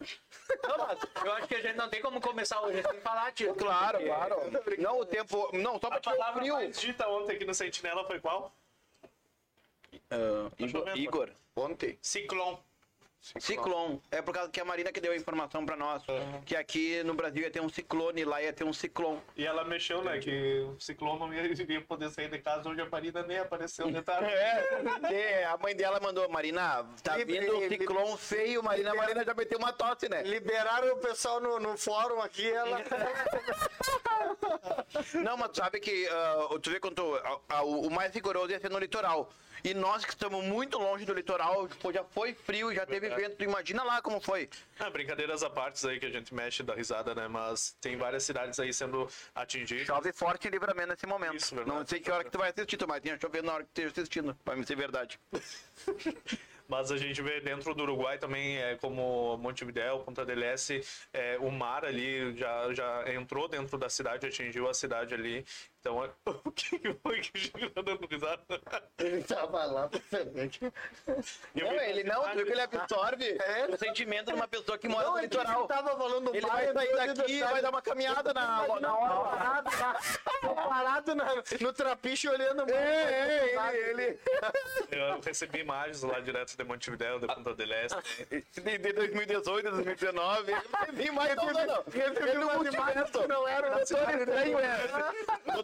Não, 0.00 0.78
mas 0.78 0.98
eu 1.24 1.32
acho 1.32 1.48
que 1.48 1.54
a 1.56 1.60
gente 1.60 1.76
não 1.76 1.88
tem 1.88 2.00
como 2.00 2.20
começar 2.20 2.60
hoje 2.62 2.82
sem 2.82 3.00
falar, 3.00 3.32
tio. 3.32 3.54
Claro, 3.54 3.98
claro. 4.02 4.36
Não, 4.78 5.00
o 5.00 5.04
tempo. 5.06 5.50
Não, 5.56 5.72
só 5.78 5.88
pra 5.88 5.96
A 5.98 6.00
palavra 6.00 6.40
frio. 6.40 6.54
mais 6.54 6.80
dita 6.80 7.08
ontem 7.08 7.34
aqui 7.36 7.44
no 7.44 7.54
Sentinela 7.54 8.04
foi 8.04 8.20
qual? 8.20 8.52
Ah, 10.10 10.50
Igor, 10.58 10.68
chovendo, 10.70 10.98
Igor. 10.98 11.30
Ontem. 11.56 11.98
Ciclone. 12.00 12.58
Ciclone. 13.20 14.00
É 14.10 14.22
por 14.22 14.32
causa 14.32 14.50
que 14.50 14.60
a 14.60 14.64
Marina 14.64 14.92
que 14.92 15.00
deu 15.00 15.12
a 15.12 15.16
informação 15.16 15.66
pra 15.66 15.76
nós. 15.76 16.02
Que 16.46 16.54
aqui 16.56 17.02
no 17.02 17.14
Brasil 17.14 17.42
ia 17.42 17.50
ter 17.50 17.60
um 17.60 17.68
ciclone, 17.68 18.24
lá 18.24 18.40
ia 18.42 18.52
ter 18.52 18.64
um 18.64 18.72
ciclone. 18.72 19.20
E 19.36 19.44
ela 19.44 19.64
mexeu, 19.64 20.02
né? 20.02 20.18
Que 20.18 20.60
o 20.60 20.78
Ciclone 20.80 21.18
não 21.18 21.34
ia, 21.34 21.48
poder 21.88 22.10
sair 22.10 22.30
de 22.30 22.38
casa, 22.38 22.68
hoje 22.68 22.80
a 22.80 22.88
Marina 22.88 23.22
nem 23.22 23.38
apareceu, 23.38 23.90
detalhe. 23.90 24.26
É, 25.08 25.44
a 25.46 25.56
mãe 25.56 25.74
dela 25.74 25.98
mandou, 26.00 26.28
Marina, 26.28 26.84
tá 27.02 27.16
Libre- 27.16 27.40
vindo 27.40 27.56
um 27.56 27.68
ciclone 27.68 28.18
feio, 28.18 28.62
Marina. 28.62 28.92
A 28.92 28.94
Marina 28.94 29.24
já 29.24 29.34
meteu 29.34 29.58
uma 29.58 29.72
tosse, 29.72 30.08
né? 30.08 30.22
Liberaram 30.22 30.94
o 30.94 30.98
pessoal 30.98 31.40
no, 31.40 31.58
no 31.58 31.76
fórum 31.76 32.20
aqui, 32.20 32.48
ela. 32.50 32.82
Não, 35.14 35.36
mas 35.36 35.50
sabe 35.54 35.80
que 35.80 36.06
ah, 36.08 36.48
tu 36.62 36.70
vê 36.70 36.80
quanto 36.80 37.02
ah, 37.48 37.62
o 37.62 37.88
o 37.88 37.90
mais 37.90 38.14
rigoroso 38.14 38.50
ia 38.50 38.60
ser 38.60 38.70
no 38.70 38.78
litoral. 38.78 39.30
E 39.64 39.74
nós 39.74 40.04
que 40.04 40.12
estamos 40.12 40.44
muito 40.44 40.78
longe 40.78 41.04
do 41.04 41.12
litoral, 41.12 41.68
já 41.92 42.04
foi 42.04 42.34
frio, 42.34 42.72
já 42.74 42.86
teve 42.86 43.08
vento. 43.10 43.42
Imagina 43.42 43.82
lá 43.82 44.00
como 44.00 44.20
foi. 44.20 44.48
Ah, 44.78 44.90
brincadeiras 44.90 45.42
à 45.42 45.50
parte 45.50 45.86
aí 45.86 45.98
que 45.98 46.06
a 46.06 46.10
gente 46.10 46.34
mexe 46.34 46.62
da 46.62 46.74
risada, 46.74 47.14
né? 47.14 47.28
Mas 47.28 47.76
tem 47.80 47.96
várias 47.96 48.24
cidades 48.24 48.58
aí 48.58 48.72
sendo 48.72 49.08
atingidas. 49.34 49.86
Chove 49.86 50.12
forte 50.12 50.48
em 50.48 50.50
livramento 50.50 50.88
nesse 50.88 51.06
momento. 51.06 51.36
Isso, 51.36 51.54
verdade. 51.54 51.78
Não 51.78 51.86
sei 51.86 52.00
que 52.00 52.10
hora 52.10 52.24
que 52.24 52.30
tu 52.30 52.38
vai 52.38 52.50
assistir, 52.50 52.76
tu 52.76 52.86
vai 52.86 53.00
ter 53.00 53.20
chovendo 53.20 53.46
na 53.46 53.54
hora 53.54 53.64
que 53.64 53.70
tu 53.70 53.80
esteja 53.80 54.02
assistindo. 54.02 54.36
Vai 54.44 54.56
me 54.56 54.66
ser 54.66 54.76
verdade. 54.76 55.18
Mas 56.68 56.92
a 56.92 56.98
gente 56.98 57.22
vê 57.22 57.40
dentro 57.40 57.74
do 57.74 57.82
Uruguai 57.82 58.18
também, 58.18 58.58
é, 58.58 58.76
como 58.76 59.38
Montevidéu, 59.38 60.00
Ponta 60.00 60.24
del 60.26 60.42
Este, 60.42 60.82
é, 61.14 61.38
o 61.38 61.50
mar 61.50 61.82
ali 61.82 62.36
já, 62.36 62.74
já 62.74 63.04
entrou 63.14 63.48
dentro 63.48 63.78
da 63.78 63.88
cidade, 63.88 64.26
atingiu 64.26 64.68
a 64.68 64.74
cidade 64.74 65.14
ali. 65.14 65.46
Então, 65.80 66.04
é... 66.04 66.10
o 66.44 66.50
que 66.50 66.78
que 66.78 66.92
foi 66.94 67.20
que 67.20 67.30
o 67.34 67.40
Chico 67.40 67.70
tá 67.70 67.82
dando 67.82 68.06
risada? 68.06 68.42
Ele 68.98 69.22
tava 69.22 69.64
lá 69.64 69.88
pra 69.88 70.00
frente. 70.00 70.60
Eu 71.54 71.66
Não, 71.66 71.72
ele 71.80 72.04
não, 72.04 72.22
viu 72.34 72.44
que 72.44 72.52
ele 72.52 72.60
absorve 72.60 73.24
É. 73.40 73.66
o 73.72 73.76
sentimento 73.78 74.26
de 74.26 74.34
uma 74.34 74.48
pessoa 74.48 74.76
que 74.76 74.88
mora 74.88 75.04
Não, 75.06 75.12
no 75.12 75.18
que 75.18 75.24
litoral. 75.26 75.58
ele 75.60 75.68
tava 75.68 75.96
falando 75.96 76.34
Ele 76.34 76.46
vai 76.46 76.72
sair 76.72 76.94
daqui 76.96 77.32
e 77.32 77.40
ele 77.40 77.44
vai 77.52 77.62
dar 77.62 77.70
uma 77.70 77.80
caminhada 77.82 78.34
na, 78.34 78.66
na 78.80 78.96
hora. 78.96 79.36
Parado, 79.36 79.70
lá, 79.78 80.54
parado 80.54 81.14
na- 81.14 81.34
no 81.60 81.72
trapiche 81.72 82.28
olhando. 82.28 82.68
É, 82.70 82.74
é, 82.74 83.76
ele, 83.90 84.02
ele. 84.02 84.20
Eu 84.90 85.20
recebi 85.20 85.60
imagens 85.60 86.02
lá 86.02 86.18
direto 86.20 86.56
de 86.56 86.64
Montevideo, 86.64 87.20
de 87.20 87.26
Punta 87.28 87.54
del 87.54 87.72
Este. 87.72 88.52
De, 88.60 88.78
de 88.78 88.92
2018, 88.92 89.70
2019. 89.70 90.52
Recebi 90.52 91.10
mais 91.12 91.36
não, 91.36 91.46
não, 91.46 91.66
não. 91.66 91.84
Recebi 91.84 92.38
multiverso. 92.38 93.28
Não 93.28 93.46
era 93.48 93.68
o 93.68 93.74
Doutor 93.76 93.82
Estranho, 93.82 94.58
era. 94.58 95.12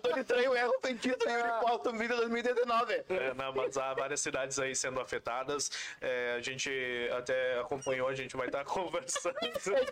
Doutor 0.04 0.20
Estranho 0.20 0.54
erra 0.54 0.68
o 0.68 0.80
feitiço 0.80 1.18
livre 1.26 1.50
posto 1.62 1.90
no 1.92 1.98
vídeo 1.98 2.16
2019. 2.16 3.04
É, 3.08 3.34
não, 3.34 3.52
mas 3.54 3.76
há 3.78 3.94
várias 3.94 4.20
cidades 4.20 4.58
aí 4.58 4.74
sendo 4.76 5.00
afetadas. 5.00 5.70
É, 6.00 6.34
a 6.36 6.40
gente 6.42 6.70
até 7.16 7.58
acompanhou, 7.58 8.08
a 8.08 8.14
gente 8.14 8.36
vai 8.36 8.46
estar 8.48 8.64
conversando. 8.66 9.34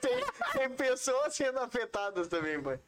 Tem, 0.00 0.25
tem 0.52 0.71
pessoas 0.71 1.35
sendo 1.35 1.61
afetadas 1.61 2.28
também, 2.28 2.62
pai. 2.62 2.78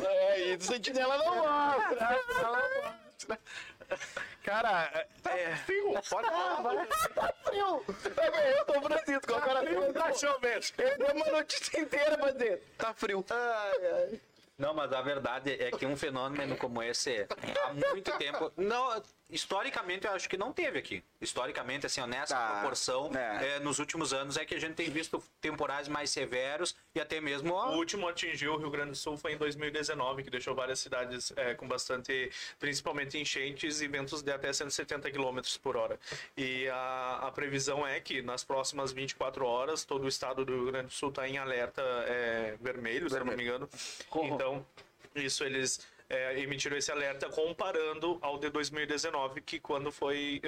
É, 0.00 0.48
e 0.48 0.56
do 0.56 0.64
Sentinela 0.64 1.18
não 1.18 1.36
mostra. 1.36 2.24
Ela 2.38 2.62
mostra. 2.84 3.38
Cara, 4.44 5.06
é. 5.24 5.56
Fio, 5.56 5.92
pode 6.08 6.28
falar. 6.28 6.86
Tá 7.14 7.34
frio. 7.44 7.84
Eu 8.56 8.64
tô 8.64 8.80
Francisco, 8.80 9.34
agora 9.34 9.60
frio. 9.60 9.92
Tá 9.92 10.12
chovendo. 10.14 10.66
Ele 10.78 10.96
deu 10.96 11.14
uma 11.16 11.26
notícia 11.32 11.80
inteira 11.80 12.16
pra 12.16 12.30
dizer. 12.30 12.62
Tá 12.78 12.94
frio. 12.94 13.24
Ai, 13.28 13.86
ai. 13.92 14.20
Não, 14.58 14.74
mas 14.74 14.92
a 14.92 15.00
verdade 15.02 15.50
é 15.52 15.70
que 15.70 15.86
um 15.86 15.96
fenômeno 15.96 16.56
como 16.56 16.82
esse, 16.82 17.26
há 17.64 17.72
muito 17.72 18.16
tempo. 18.18 18.52
Não, 18.56 19.02
historicamente, 19.32 20.06
eu 20.06 20.12
acho 20.12 20.28
que 20.28 20.36
não 20.36 20.52
teve 20.52 20.78
aqui. 20.78 21.02
Historicamente, 21.20 21.86
assim, 21.86 22.00
ó, 22.00 22.06
nessa 22.06 22.36
Tá. 22.36 22.50
proporção, 22.60 23.10
É. 23.14 23.56
é, 23.56 23.60
nos 23.60 23.78
últimos 23.78 24.12
anos 24.12 24.36
é 24.36 24.44
que 24.44 24.54
a 24.54 24.60
gente 24.60 24.74
tem 24.74 24.90
visto 24.90 25.22
temporais 25.40 25.88
mais 25.88 26.10
severos 26.10 26.76
e 26.94 27.00
até 27.00 27.20
mesmo. 27.20 27.52
ó, 27.54 27.70
O 27.70 27.76
último 27.76 28.06
atingiu 28.08 28.54
o 28.54 28.56
Rio 28.58 28.70
Grande 28.70 28.90
do 28.90 28.96
Sul 28.96 29.16
foi 29.16 29.32
em 29.32 29.36
2019, 29.38 30.22
que 30.22 30.30
deixou 30.30 30.54
várias 30.54 30.78
cidades 30.80 31.32
é, 31.36 31.54
com 31.54 31.66
bastante, 31.66 32.30
principalmente 32.60 33.18
enchentes 33.18 33.80
e 33.80 33.88
ventos 33.88 34.22
de 34.22 34.30
até 34.30 34.52
170 34.52 35.10
km 35.10 35.40
por 35.62 35.76
hora. 35.76 35.98
E 36.36 36.68
a, 36.68 37.20
a 37.22 37.32
previsão 37.32 37.86
é 37.86 37.98
que 38.00 38.20
nas 38.22 38.44
próximas 38.44 38.92
24 38.92 39.46
horas 39.46 39.84
todo 39.84 40.04
o 40.04 40.08
estado 40.08 40.44
do 40.44 40.52
Rio 40.54 40.66
Grande 40.66 40.86
do 40.88 40.92
Sul 40.92 41.08
está 41.08 41.26
em 41.26 41.38
alerta 41.38 41.80
é, 42.06 42.56
vermelho, 42.60 43.08
se 43.08 43.16
eu 43.16 43.24
não 43.24 43.34
me 43.36 43.42
engano. 43.42 43.68
Então, 44.22 44.66
isso 45.14 45.44
eles 45.44 45.80
é, 46.12 46.38
emitiram 46.38 46.76
esse 46.76 46.92
alerta 46.92 47.28
comparando 47.30 48.18
ao 48.20 48.38
de 48.38 48.50
2019, 48.50 49.40
que 49.40 49.58
quando 49.58 49.90
foi, 49.90 50.40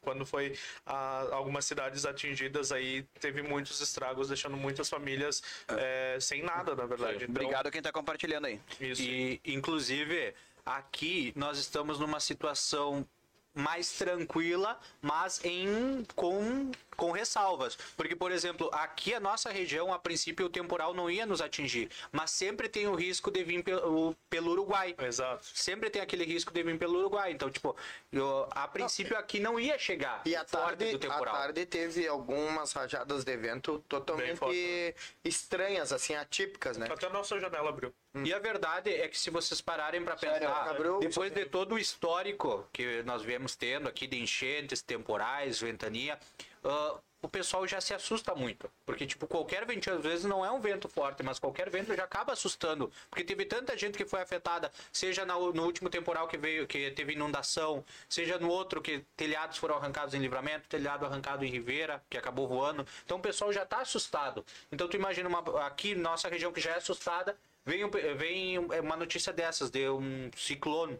quando 0.00 0.24
foi 0.24 0.56
ah, 0.86 1.28
algumas 1.32 1.66
cidades 1.66 2.06
atingidas 2.06 2.72
aí 2.72 3.02
teve 3.20 3.42
muitos 3.42 3.80
estragos, 3.80 4.28
deixando 4.28 4.56
muitas 4.56 4.88
famílias 4.88 5.42
é, 5.68 6.16
sem 6.18 6.42
nada, 6.42 6.74
na 6.74 6.86
verdade. 6.86 7.24
Então, 7.24 7.28
Obrigado 7.28 7.66
a 7.66 7.70
quem 7.70 7.82
tá 7.82 7.92
compartilhando 7.92 8.46
aí. 8.46 8.58
Isso. 8.80 9.02
E, 9.02 9.38
inclusive, 9.44 10.34
aqui 10.64 11.32
nós 11.36 11.58
estamos 11.58 11.98
numa 12.00 12.18
situação 12.18 13.06
mais 13.54 13.92
tranquila, 13.92 14.78
mas 15.02 15.44
em 15.44 16.06
com, 16.14 16.70
com 17.02 17.10
ressalvas. 17.10 17.76
Porque, 17.96 18.14
por 18.14 18.30
exemplo, 18.30 18.70
aqui 18.72 19.12
a 19.12 19.18
nossa 19.18 19.50
região, 19.50 19.92
a 19.92 19.98
princípio, 19.98 20.46
o 20.46 20.48
temporal 20.48 20.94
não 20.94 21.10
ia 21.10 21.26
nos 21.26 21.40
atingir, 21.40 21.90
mas 22.12 22.30
sempre 22.30 22.68
tem 22.68 22.86
o 22.86 22.94
risco 22.94 23.28
de 23.28 23.42
vir 23.42 23.64
pelo, 23.64 24.14
pelo 24.30 24.52
Uruguai. 24.52 24.94
Exato. 24.96 25.44
Sempre 25.52 25.90
tem 25.90 26.00
aquele 26.00 26.24
risco 26.24 26.52
de 26.52 26.62
vir 26.62 26.78
pelo 26.78 27.00
Uruguai. 27.00 27.32
Então, 27.32 27.50
tipo, 27.50 27.74
eu, 28.12 28.46
a 28.52 28.68
princípio 28.68 29.18
aqui 29.18 29.40
não 29.40 29.58
ia 29.58 29.76
chegar 29.80 30.22
E 30.24 30.36
à 30.36 30.44
tarde, 30.44 30.96
do 30.96 31.10
à 31.12 31.20
tarde 31.20 31.66
teve 31.66 32.06
algumas 32.06 32.72
rajadas 32.72 33.24
de 33.24 33.36
vento 33.36 33.82
totalmente 33.88 34.36
forte, 34.36 34.94
estranhas, 35.24 35.92
assim, 35.92 36.14
atípicas, 36.14 36.76
né? 36.76 36.86
Até 36.88 37.06
a 37.06 37.10
nossa 37.10 37.40
janela 37.40 37.70
abriu. 37.70 37.92
E 38.24 38.32
a 38.32 38.38
verdade 38.38 38.90
é 38.90 39.08
que 39.08 39.18
se 39.18 39.30
vocês 39.30 39.60
pararem 39.60 40.04
para 40.04 40.14
pensar, 40.14 40.66
Gabriel, 40.66 41.00
depois 41.00 41.32
de 41.32 41.46
todo 41.46 41.74
o 41.74 41.78
histórico 41.78 42.68
que 42.70 43.02
nós 43.04 43.22
viemos 43.22 43.56
tendo 43.56 43.88
aqui 43.88 44.06
de 44.06 44.20
enchentes, 44.20 44.82
temporais, 44.82 45.60
ventania, 45.60 46.18
ah, 46.64 46.98
o 47.24 47.28
pessoal 47.28 47.64
já 47.68 47.80
se 47.80 47.94
assusta 47.94 48.34
muito. 48.34 48.68
Porque, 48.84 49.06
tipo, 49.06 49.28
qualquer 49.28 49.64
vento, 49.64 49.88
às 49.90 50.02
vezes 50.02 50.24
não 50.24 50.44
é 50.44 50.50
um 50.50 50.60
vento 50.60 50.88
forte, 50.88 51.22
mas 51.22 51.38
qualquer 51.38 51.70
vento 51.70 51.94
já 51.94 52.02
acaba 52.02 52.32
assustando. 52.32 52.90
Porque 53.08 53.22
teve 53.22 53.44
tanta 53.44 53.78
gente 53.78 53.96
que 53.96 54.04
foi 54.04 54.20
afetada, 54.20 54.72
seja 54.92 55.24
na- 55.24 55.38
no 55.38 55.62
último 55.64 55.88
temporal 55.88 56.26
que 56.26 56.36
veio, 56.36 56.66
que 56.66 56.90
teve 56.90 57.12
inundação, 57.12 57.84
seja 58.08 58.38
no 58.40 58.48
outro 58.48 58.82
que 58.82 59.04
telhados 59.16 59.56
foram 59.56 59.76
arrancados 59.76 60.14
em 60.14 60.18
livramento, 60.18 60.68
telhado 60.68 61.06
arrancado 61.06 61.44
em 61.44 61.48
Ribeira, 61.48 62.02
que 62.10 62.18
acabou 62.18 62.48
voando. 62.48 62.84
Então 63.04 63.18
o 63.18 63.20
pessoal 63.20 63.52
já 63.52 63.64
tá 63.64 63.78
assustado. 63.82 64.44
Então 64.72 64.88
tu 64.88 64.96
imagina 64.96 65.28
uma, 65.28 65.64
aqui, 65.64 65.94
nossa 65.94 66.28
região 66.28 66.52
que 66.52 66.60
já 66.60 66.72
é 66.72 66.78
assustada, 66.78 67.36
vem, 67.64 67.88
vem 68.16 68.58
uma 68.58 68.96
notícia 68.96 69.32
dessas, 69.32 69.70
de 69.70 69.88
um 69.88 70.28
ciclone. 70.36 70.98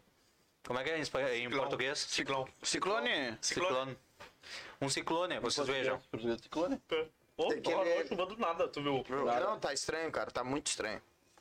Como 0.64 0.78
é 0.78 0.84
que 0.84 0.90
é 0.90 0.98
em, 0.98 1.00
espanhol- 1.00 1.30
em 1.32 1.50
português? 1.50 1.98
Ciclão. 1.98 2.46
Ciclone? 2.62 3.36
Ciclone. 3.40 3.98
Um 4.82 4.88
ciclone, 4.88 5.38
vocês 5.38 5.66
vejam. 5.66 6.00
Ciclone? 6.42 6.80
Ô, 7.36 7.48
Tem 7.48 7.62
que 7.62 7.70
parou 7.70 7.84
ver- 7.84 8.02
a 8.02 8.06
chuva 8.06 8.26
do 8.26 8.36
nada, 8.36 8.66
tu 8.68 8.82
viu? 8.82 9.04
Não, 9.08 9.58
tá 9.58 9.72
estranho, 9.72 10.10
cara. 10.10 10.30
Tá 10.30 10.42
muito 10.44 10.66
estranho. 10.66 11.00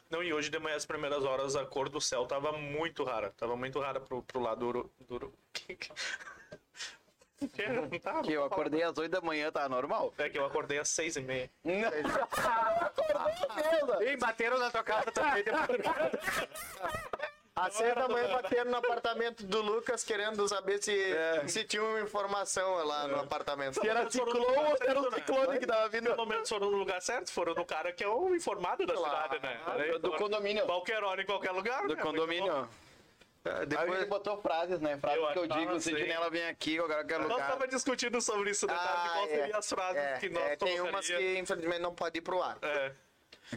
Não, 0.10 0.22
e 0.22 0.32
hoje 0.34 0.50
de 0.50 0.60
manhã, 0.60 0.76
as 0.76 0.86
primeiras 0.86 1.24
horas, 1.24 1.56
a 1.56 1.66
cor 1.66 1.90
do 1.90 2.00
céu 2.00 2.26
tava 2.26 2.52
muito 2.54 3.04
rara. 3.04 3.32
Tava 3.38 3.56
muito 3.56 3.80
rara 3.80 4.00
pro, 4.00 4.22
pro 4.22 4.40
lado 4.40 4.60
duro. 4.60 4.92
duro. 5.08 5.34
Que? 7.56 7.68
Não 7.68 7.90
tá, 8.00 8.22
Que 8.22 8.34
eu 8.34 8.44
acordei 8.44 8.84
às 8.84 8.96
8 8.96 9.10
da 9.12 9.20
manhã, 9.20 9.52
tá 9.52 9.68
normal? 9.68 10.14
É 10.20 10.30
que 10.30 10.38
eu 10.38 10.46
acordei 10.46 10.78
às 10.78 10.90
seis 10.90 11.16
e 11.16 11.22
meia. 11.22 11.50
Ei, 14.00 14.16
bateram 14.16 14.60
na 14.60 14.70
tua 14.70 14.84
casa 14.84 15.12
também. 15.12 15.44
Às 17.68 17.74
seis 17.76 17.94
da 17.94 18.08
manhã 18.08 18.28
bateram 18.30 18.72
no 18.72 18.78
apartamento 18.78 19.46
do 19.46 19.62
Lucas 19.62 20.04
querendo 20.04 20.48
saber 20.48 20.82
se, 20.82 21.14
se 21.48 21.64
tinha 21.64 21.84
uma 21.84 22.02
informação 22.02 22.84
lá 22.84 23.08
no 23.08 23.20
apartamento. 23.20 23.80
Se 23.80 23.88
era 23.88 24.10
ciclone 24.10 24.58
ou 24.58 24.78
se 24.78 24.88
era 24.88 25.00
um 25.00 25.12
ciclone 25.12 25.60
que 25.60 25.68
tava 25.68 25.90
vindo. 25.90 26.10
Pelo 26.16 26.26
menos 26.26 26.50
foram 26.50 26.72
no 26.72 26.78
lugar 26.78 27.02
certo, 27.02 27.32
foram 27.32 27.54
no 27.54 27.66
cara 27.66 27.92
que 27.92 28.04
é 28.04 28.08
o 28.08 28.36
informado 28.36 28.86
da 28.86 28.96
cidade, 28.96 29.40
né? 29.42 29.60
Aí, 29.68 30.00
do 30.00 30.12
condomínio. 30.14 30.66
Qualquer 30.66 31.04
hora, 31.04 31.22
em 31.22 31.26
qualquer 31.26 31.52
lugar. 31.52 31.88
Do 31.88 31.96
né? 31.96 32.02
condomínio. 32.02 32.68
Aí 33.44 33.66
Depois, 33.66 33.94
ele 33.94 34.06
botou 34.06 34.38
frases, 34.40 34.80
né? 34.80 34.98
Frases 34.98 35.20
Eu 35.20 35.28
que 35.32 35.40
eu 35.40 35.48
digo, 35.48 35.72
assim. 35.72 35.96
sentinela 35.96 36.30
vem 36.30 36.48
aqui, 36.48 36.78
qualquer 36.78 37.20
Nós 37.20 37.30
lugar. 37.30 37.50
tava 37.50 37.68
discutindo 37.68 38.22
sobre 38.22 38.52
isso 38.52 38.68
de 38.68 38.74
tarde, 38.74 39.10
qual 39.10 39.28
seria 39.28 39.58
as 39.58 39.70
frases 39.70 40.02
é, 40.02 40.18
que 40.20 40.30
nós 40.30 40.44
é, 40.44 40.56
tem 40.56 40.82
umas 40.82 41.08
que 41.08 41.40
infelizmente 41.40 41.82
não 41.82 41.94
pode 41.94 42.20
ir 42.20 42.22
pro 42.22 42.42
ar. 42.42 42.58
É. 42.62 42.92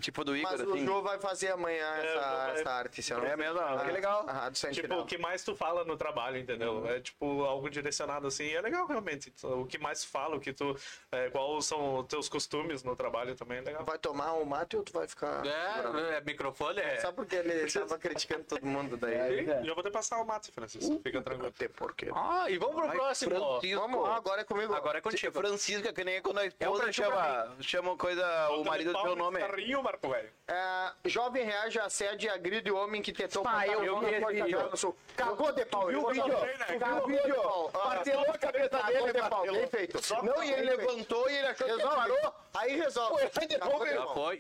Tipo 0.01 0.25
do 0.25 0.37
Igor, 0.37 0.51
Mas 0.51 0.61
o 0.61 0.73
assim. 0.73 0.85
Jô 0.87 1.03
vai 1.03 1.19
fazer 1.19 1.53
amanhã 1.53 1.87
É, 1.97 2.07
essa, 2.07 2.21
vai- 2.21 2.61
essa 2.61 2.71
arte, 2.71 3.03
se 3.03 3.13
eu 3.13 3.19
não 3.19 3.27
É 3.27 3.37
mesmo? 3.37 3.61
Que 3.85 3.91
legal. 3.93 4.25
Ah, 4.29 4.49
do 4.49 4.55
Tipo, 4.73 4.95
o 4.95 5.07
que 5.07 5.19
mais 5.19 5.45
tu 5.45 5.55
fala 5.55 5.85
no 5.85 5.97
trabalho, 5.97 6.39
entendeu? 6.39 6.87
É 6.89 7.01
tipo 7.01 7.45
algo 7.45 7.69
direcionado 7.71 8.27
assim, 8.27 8.45
e 8.45 8.55
é 8.55 8.61
legal 8.61 8.87
realmente. 8.87 9.33
O 9.43 9.67
que 9.67 9.79
mais 9.79 10.03
tu 10.03 10.09
fala, 10.09 10.37
o 10.37 10.41
que 10.41 10.53
tu. 10.53 10.77
É, 11.13 11.31
quais 11.31 11.67
são 11.67 12.01
os 12.01 12.07
teus 12.07 12.29
costumes 12.29 12.83
no 12.83 12.97
trabalho 12.97 13.35
também 13.35 13.59
é 13.59 13.61
legal. 13.61 13.85
Vai 13.85 13.99
tomar 13.99 14.35
um 14.35 14.45
mate 14.45 14.77
ou 14.77 14.83
tu 14.83 14.93
vai 14.93 15.07
ficar. 15.07 15.45
é, 15.47 16.17
é, 16.17 16.21
microfone 16.21 16.81
é. 16.81 17.01
Só 17.01 17.13
porque 17.13 17.37
ele 17.37 17.67
tava 17.71 17.99
criticando 17.99 18.45
todo 18.45 18.67
mundo 18.67 18.97
daí. 18.97 19.49
É. 19.49 19.65
Já 19.65 19.75
vou 19.75 19.83
te 19.83 19.91
passar 19.91 20.21
o 20.21 20.25
mate, 20.27 20.51
Francisco. 20.51 21.01
Fica 21.03 21.23
tranquilo. 21.23 21.49
Até 21.49 21.69
porque. 21.69 22.11
Ah, 22.15 22.47
e 22.49 22.59
vamos 22.59 22.75
pro 22.75 22.91
próximo. 22.91 23.31
Francisco. 23.37 23.81
Vamos, 23.81 24.09
agora 24.09 24.41
é 24.41 24.45
comigo. 24.45 24.75
Agora 24.75 24.99
é 24.99 25.01
contigo. 25.01 25.33
Francisca, 25.33 25.93
que 25.93 26.05
nem 26.05 26.21
quando 26.21 26.39
a 26.39 26.43
um 26.43 26.47
esposa 26.47 26.93
chama, 26.93 27.57
chama 27.61 27.97
coisa, 27.97 28.51
o 28.51 28.65
marido 28.65 28.93
do 28.93 29.01
seu 29.01 29.17
nome. 29.17 29.39
Carrinho, 29.39 29.83
Marco 29.85 30.09
Velho. 30.09 30.31
É, 30.49 30.93
jovem 31.05 31.45
reage 31.45 31.79
a 31.79 31.85
assédio 31.85 32.27
e 32.27 32.31
agride 32.31 32.71
homem 32.71 33.03
que 33.03 33.13
tentou 33.13 33.45
matar 33.45 33.69
eu 33.69 33.85
irmão 33.85 34.01
vi 34.01 34.07
vídeo. 34.07 34.59
Alegre 34.59 34.71
do 34.71 34.77
Sul. 34.79 34.97
Cagou 35.15 35.53
de 35.53 35.65
pau. 35.67 35.87
viu 35.89 36.03
o 36.03 36.09
vídeo? 36.09 36.25
viu 36.25 36.97
o 36.97 37.07
de 37.07 37.13
vídeo? 37.13 37.43
pau. 37.43 37.71
Martelou 37.75 38.31
a 38.31 38.39
cabeça 38.39 38.69
Cagou 38.71 38.93
dele, 38.93 39.13
de 39.13 39.29
pau. 39.29 39.43
Bem 39.43 39.67
feito. 39.67 40.01
Não, 40.23 40.43
e 40.43 40.53
ele 40.53 40.63
levantou 40.63 41.29
e 41.29 41.37
ele 41.37 41.47
achou 41.49 41.67
que 41.67 41.83
parou. 41.83 42.35
Aí 42.55 42.77
resolve. 42.77 43.23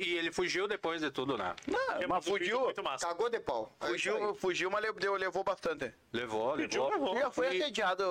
E 0.00 0.14
ele 0.16 0.32
fugiu 0.32 0.66
depois 0.66 1.02
de 1.02 1.10
tudo, 1.10 1.36
né? 1.36 1.54
Não, 1.66 2.08
mas 2.08 2.24
fugiu. 2.24 2.72
Cagou 3.00 3.28
de 3.28 3.40
pau. 3.40 3.70
É 3.80 3.86
Fugiu, 3.88 4.34
fugiu, 4.34 4.70
mas 4.70 4.82
levou, 4.82 5.16
levou 5.16 5.44
bastante. 5.44 5.92
Levou, 6.10 6.54
levou. 6.54 7.18
Já 7.18 7.30
foi 7.30 7.48
assediado. 7.48 8.04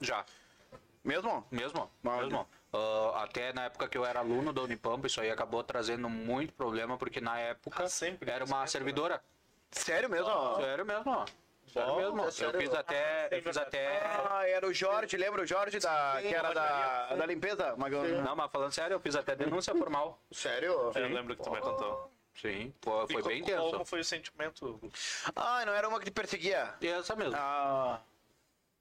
Já. 0.00 0.24
Mesmo? 1.04 1.46
Mesmo, 1.50 1.90
mesmo. 2.02 2.46
Ah, 2.72 3.22
até 3.24 3.52
na 3.52 3.64
época 3.64 3.88
que 3.88 3.96
eu 3.96 4.04
era 4.04 4.20
aluno 4.20 4.52
da 4.52 4.60
Unipampa, 4.62 5.06
isso 5.06 5.20
aí 5.20 5.30
acabou 5.30 5.62
trazendo 5.64 6.08
muito 6.08 6.52
problema, 6.52 6.98
porque 6.98 7.20
na 7.20 7.38
época 7.38 7.84
Ah, 7.84 7.88
sempre, 7.88 8.30
era 8.30 8.44
uma 8.44 8.58
sempre, 8.58 8.70
servidora. 8.72 9.22
Sério 9.70 10.08
mesmo? 10.08 10.56
Sério 10.56 10.84
mesmo, 10.86 11.10
ó. 11.10 11.24
Sério 11.72 11.92
Ó, 11.92 11.96
mesmo. 11.96 12.22
é 12.22 12.26
Eu 12.26 12.32
sério. 12.32 12.60
fiz 12.60 12.72
até. 12.74 13.28
Eu 13.30 13.42
fiz 13.42 13.56
até. 13.58 13.98
Ah, 14.30 14.48
era 14.48 14.66
o 14.66 14.72
Jorge, 14.72 15.16
lembra 15.18 15.42
o 15.42 15.46
Jorge 15.46 15.78
da, 15.78 16.16
que 16.20 16.34
era 16.34 16.52
da, 16.54 17.14
da 17.14 17.26
limpeza? 17.26 17.76
Magão? 17.76 18.02
Não, 18.22 18.34
mas 18.34 18.50
falando 18.50 18.72
sério, 18.72 18.94
eu 18.94 19.00
fiz 19.00 19.14
até 19.14 19.36
denúncia 19.36 19.74
formal. 19.74 20.18
Sério? 20.30 20.72
Eu 20.94 21.08
lembro 21.08 21.36
que 21.36 21.42
tu 21.42 21.50
me 21.50 21.60
contou. 21.60 22.10
Sim, 22.34 22.72
foi, 22.80 23.06
foi 23.08 23.22
bem 23.22 23.42
co- 23.42 23.50
Como 23.50 23.70
tenso. 23.72 23.84
foi 23.84 24.00
o 24.00 24.04
sentimento? 24.04 24.80
Ah, 25.36 25.64
não 25.66 25.74
era 25.74 25.88
uma 25.88 25.98
que 25.98 26.06
te 26.06 26.10
perseguia. 26.12 26.74
Essa 26.80 27.14
mesmo. 27.16 27.34
Ah, 27.36 28.00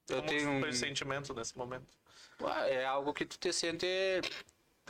Eu 0.08 0.18
Como 0.18 0.30
tenho. 0.30 0.60
foi 0.62 0.70
o 0.70 0.74
sentimento 0.74 1.34
nesse 1.34 1.58
momento? 1.58 1.88
É 2.68 2.86
algo 2.86 3.14
que 3.14 3.26
tu 3.26 3.38
te 3.38 3.52
sente 3.52 4.22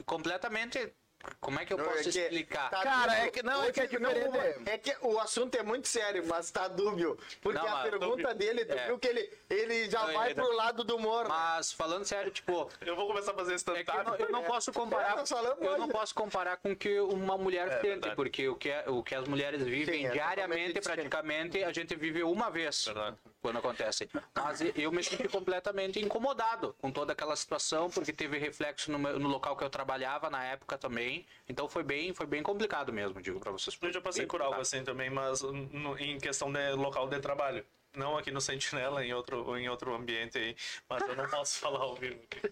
completamente 0.06 0.96
como 1.40 1.60
é 1.60 1.66
que 1.66 1.74
eu 1.74 1.78
Não, 1.78 1.86
posso 1.86 2.00
é 2.00 2.04
que 2.04 2.10
explicar? 2.20 2.70
tá 2.70 2.82
Cara, 2.84 3.12
dúbio. 3.14 3.28
é 3.28 3.32
que- 3.32 3.44
não, 3.44 3.64
é 3.64 3.72
que 3.72 3.80
é 3.80 3.84
Hoje, 3.84 4.00
não, 4.00 4.14
diferente. 4.14 4.70
é 4.70 4.78
que 4.78 4.96
o 5.02 5.20
assunto 5.20 5.56
é 5.56 5.64
muito 5.64 5.88
sério, 5.88 6.24
mas 6.28 6.52
tá 6.52 6.68
dúbio. 6.68 7.18
Porque 7.42 7.58
Não, 7.60 7.68
a 7.68 7.72
mas- 7.72 7.90
pergunta 7.90 8.34
dele, 8.34 8.66
tu 8.66 8.74
É. 8.74 8.86
viu 8.88 9.00
que 9.00 9.08
ele, 9.08 9.30
ele 9.50 9.90
já 9.90 10.06
Não, 10.06 10.14
vai 10.14 10.28
ele- 10.28 10.36
pro 10.36 10.52
lado 10.56 10.84
do 10.84 10.96
humor. 10.96 11.24
né? 11.24 11.30
Mas 11.30 11.72
falando 11.72 12.06
sério, 12.06 12.32
tipo, 12.32 12.70
Eu 12.82 12.96
vou 12.96 13.08
começar 13.08 13.32
a 13.32 13.36
fazer 13.36 13.56
É 13.56 13.84
que 13.84 13.92
eu 13.92 14.04
não, 14.04 14.16
eu 14.16 14.30
não 14.32 14.44
posso 14.44 14.72
comparar. 14.72 15.18
É, 15.18 15.20
eu 15.20 15.70
hoje. 15.72 15.80
não 15.80 15.90
posso 15.90 16.14
comparar 16.14 16.58
com 16.58 16.72
o 16.72 16.76
que 16.76 17.00
uma 17.00 17.38
mulher 17.38 17.70
sente, 17.74 17.88
verdade. 17.88 18.16
porque 18.16 18.48
o 18.48 18.56
que, 18.56 18.70
é- 18.70 18.84
o 18.90 19.04
que 19.04 19.16
as 19.16 19.28
mulheres 19.28 19.64
vivem 19.64 20.02
Sim, 20.02 20.08
é 20.08 20.12
diariamente, 20.12 20.80
praticamente, 20.82 21.64
a 21.64 21.72
gente 21.72 21.96
vive 21.96 22.24
uma 22.24 22.50
vez 22.50 22.86
Verdade. 22.86 23.18
quando 23.42 23.58
acontece. 23.60 24.10
Mas 24.36 24.62
eu 24.76 24.92
me 24.92 25.04
senti 25.04 25.28
completamente 25.28 26.00
incomodado 26.00 26.76
com 26.82 26.92
toda 26.92 27.14
aquela 27.14 27.36
situação, 27.36 27.90
porque 27.90 28.12
teve 28.14 28.38
reflexo 28.38 28.92
no, 28.92 29.00
meu- 29.00 29.20
no 29.20 29.28
local 29.28 29.56
que 29.56 29.64
eu 29.64 29.70
trabalhava 29.70 30.30
na 30.30 30.44
época 30.44 30.78
também. 30.78 31.17
Então 31.48 31.70
foi 31.70 31.84
bem, 31.84 32.14
foi 32.14 32.26
bem 32.26 32.44
complicado 32.44 32.92
mesmo, 32.92 33.22
digo 33.22 33.40
pra 33.40 33.52
vocês. 33.52 33.78
Eu 33.82 33.94
já 33.94 34.02
passei 34.02 34.26
por 34.26 34.42
algo 34.42 34.60
assim 34.60 34.84
também, 34.84 35.10
mas 35.10 35.42
no- 35.42 35.98
em 35.98 36.18
questão 36.20 36.52
de 36.52 36.72
local 36.74 37.08
de 37.08 37.20
trabalho. 37.20 37.66
Não 37.96 38.18
aqui 38.18 38.30
no 38.32 38.42
Sentinela, 38.42 39.04
em 39.06 39.14
outro, 39.14 39.58
em 39.58 39.68
outro 39.70 39.94
ambiente 39.96 40.38
aí. 40.38 40.56
Mas 40.90 41.02
eu 41.08 41.16
não 41.16 41.28
posso 41.30 41.58
falar 41.60 41.80
ao 41.80 41.96
vivo 41.96 42.20
aqui. 42.30 42.52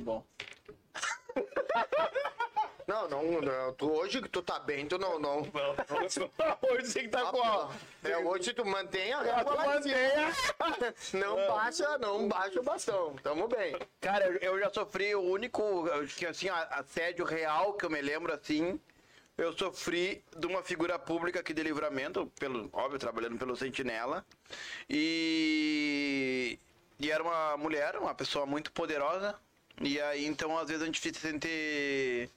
Bom. 0.00 0.24
Não, 2.88 3.06
não, 3.06 3.42
não, 3.42 3.74
tu, 3.74 3.92
hoje 3.92 4.22
que 4.22 4.30
tu 4.30 4.40
tá 4.40 4.58
bem, 4.58 4.86
tu 4.86 4.96
não. 4.96 5.18
não. 5.18 5.42
Não, 5.42 5.48
Hoje 6.72 6.94
tem 6.94 7.02
que 7.02 7.08
tá 7.10 7.26
com 7.26 7.42
a... 7.42 7.70
É, 8.02 8.16
hoje 8.16 8.54
tu 8.54 8.64
mantém 8.64 9.12
a 9.12 9.18
Ah, 9.18 9.22
régua 9.22 9.44
tu 9.44 9.54
lá 9.54 9.66
mantenha. 9.66 10.32
Não 11.12 11.36
baixa, 11.48 11.98
não 11.98 12.28
baixa 12.28 12.60
o 12.60 12.62
bastão. 12.62 13.14
Tamo 13.22 13.46
bem. 13.46 13.76
Cara, 14.00 14.26
eu, 14.26 14.36
eu 14.38 14.58
já 14.58 14.72
sofri 14.72 15.14
o 15.14 15.20
único, 15.20 15.84
que 16.16 16.24
assim, 16.24 16.48
assédio 16.48 17.26
real 17.26 17.74
que 17.74 17.84
eu 17.84 17.90
me 17.90 18.00
lembro, 18.00 18.32
assim, 18.32 18.80
eu 19.36 19.52
sofri 19.52 20.24
de 20.36 20.46
uma 20.46 20.62
figura 20.62 20.98
pública 20.98 21.40
aqui 21.40 21.52
de 21.52 21.62
livramento, 21.62 22.26
pelo, 22.40 22.70
óbvio, 22.72 22.98
trabalhando 22.98 23.36
pelo 23.36 23.54
Sentinela, 23.56 24.24
e, 24.88 26.58
e 26.98 27.10
era 27.10 27.22
uma 27.22 27.56
mulher, 27.56 27.96
uma 27.96 28.14
pessoa 28.14 28.46
muito 28.46 28.72
poderosa, 28.72 29.38
e 29.80 30.00
aí, 30.00 30.26
então, 30.26 30.58
às 30.58 30.66
vezes 30.68 30.82
a 30.82 30.86
gente 30.86 31.00
se 31.00 31.12
sente, 31.14 32.28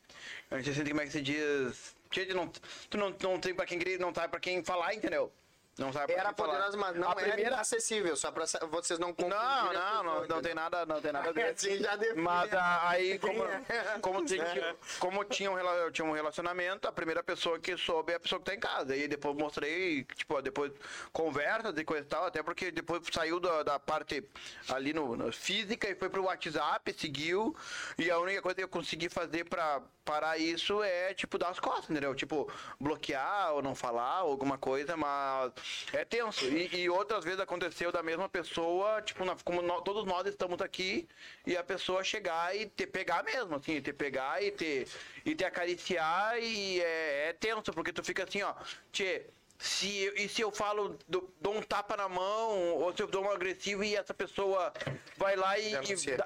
a 0.51 0.57
gente 0.57 0.69
se 0.69 0.75
sente, 0.75 0.89
como 0.89 1.01
é 1.01 1.05
que 1.05 1.11
se 1.11 1.21
diz, 1.21 1.95
gente, 2.11 2.33
não, 2.33 2.47
tu 2.89 2.97
não, 2.97 3.09
não 3.23 3.39
tem 3.39 3.53
pra 3.55 3.65
quem, 3.65 3.79
gri- 3.79 3.97
não 3.97 4.13
sabe 4.13 4.27
pra 4.29 4.39
quem 4.39 4.63
falar, 4.63 4.93
entendeu? 4.93 5.31
Não 5.77 5.91
sabe 5.93 6.13
Era 6.13 6.33
poderosa, 6.33 6.75
mas 6.77 6.95
não 6.95 7.09
a 7.09 7.11
era 7.11 7.31
primeira, 7.31 7.59
acessível, 7.59 8.15
só 8.15 8.29
pra 8.31 8.45
vocês 8.69 8.99
não 8.99 9.07
não, 9.09 9.15
confundirem 9.15 9.39
não, 9.39 10.03
não, 10.03 10.11
pessoas, 10.13 10.29
não 10.29 10.41
tem 10.41 10.53
nada, 10.53 10.85
não 10.85 11.01
tem 11.01 11.11
nada 11.11 11.29
a. 11.29 11.51
Assim 11.51 11.77
já 11.77 11.95
define. 11.95 12.21
Mas 12.21 12.53
ah, 12.53 12.89
aí, 12.89 13.17
como, 13.19 13.43
É. 13.43 13.99
como, 14.01 14.23
tinha, 14.25 14.75
como 14.99 15.23
tinha, 15.25 15.51
um, 15.51 15.91
tinha 15.91 16.05
um 16.05 16.11
relacionamento, 16.11 16.87
a 16.87 16.91
primeira 16.91 17.23
pessoa 17.23 17.57
que 17.57 17.77
soube 17.77 18.11
é 18.11 18.15
a 18.15 18.19
pessoa 18.19 18.39
que 18.39 18.45
tá 18.45 18.53
em 18.53 18.59
casa. 18.59 18.95
E 18.95 19.07
depois 19.07 19.35
mostrei, 19.35 20.03
tipo, 20.03 20.41
depois 20.41 20.73
conversas 21.13 21.77
e 21.77 21.83
coisa 21.85 22.03
e 22.03 22.07
tal, 22.07 22.25
até 22.25 22.43
porque 22.43 22.69
depois 22.71 23.01
saiu 23.11 23.39
da, 23.39 23.63
da 23.63 23.79
parte 23.79 24.23
ali 24.69 24.93
no, 24.93 25.15
no 25.15 25.31
física 25.31 25.89
e 25.89 25.95
foi 25.95 26.09
pro 26.09 26.25
WhatsApp, 26.25 26.93
seguiu. 26.93 27.55
E 27.97 28.11
a 28.11 28.19
única 28.19 28.41
coisa 28.41 28.55
que 28.55 28.63
eu 28.63 28.69
consegui 28.69 29.07
fazer 29.07 29.45
pra 29.45 29.81
parar 30.03 30.37
isso 30.37 30.83
é, 30.83 31.13
tipo, 31.13 31.37
dar 31.37 31.49
as 31.49 31.59
costas, 31.59 31.89
entendeu? 31.89 32.13
Tipo, 32.15 32.51
bloquear 32.79 33.53
ou 33.53 33.61
não 33.61 33.75
falar, 33.75 34.23
ou 34.23 34.31
alguma 34.31 34.57
coisa, 34.57 34.97
mas 34.97 35.51
é 35.93 36.05
tenso. 36.05 36.45
E, 36.45 36.81
e 36.81 36.89
outras 36.89 37.23
vezes 37.23 37.39
aconteceu 37.39 37.91
da 37.91 38.01
mesma 38.03 38.27
pessoa, 38.29 39.01
tipo, 39.01 39.23
na- 39.25 39.35
como 39.43 39.61
todos 39.81 40.05
nós 40.05 40.25
estamos 40.27 40.61
aqui, 40.61 41.07
e 41.45 41.55
a 41.57 41.63
pessoa 41.63 42.03
chegar 42.03 42.55
e 42.55 42.65
te 42.65 42.85
pegar 42.87 43.23
mesmo, 43.23 43.55
assim, 43.55 43.81
te 43.81 43.93
pegar 43.93 44.41
e 44.43 44.51
te, 44.51 44.87
e 45.25 45.35
te 45.35 45.43
acariciar, 45.43 46.37
e 46.39 46.81
é, 46.81 47.29
é 47.29 47.33
tenso, 47.33 47.71
porque 47.73 47.91
tu 47.93 48.03
fica 48.03 48.23
assim, 48.23 48.41
ó, 48.41 48.53
tchê. 48.91 49.25
Se, 49.63 50.11
e 50.15 50.27
se 50.27 50.41
eu 50.41 50.51
falo, 50.51 50.97
dou, 51.07 51.31
dou 51.39 51.53
um 51.55 51.61
tapa 51.61 51.95
na 51.95 52.09
mão, 52.09 52.73
ou 52.79 52.95
se 52.95 53.03
eu 53.03 53.05
dou 53.07 53.23
um 53.23 53.29
agressivo 53.29 53.83
e 53.83 53.95
essa 53.95 54.11
pessoa 54.11 54.73
vai 55.17 55.35
lá 55.35 55.59
e, 55.59 55.71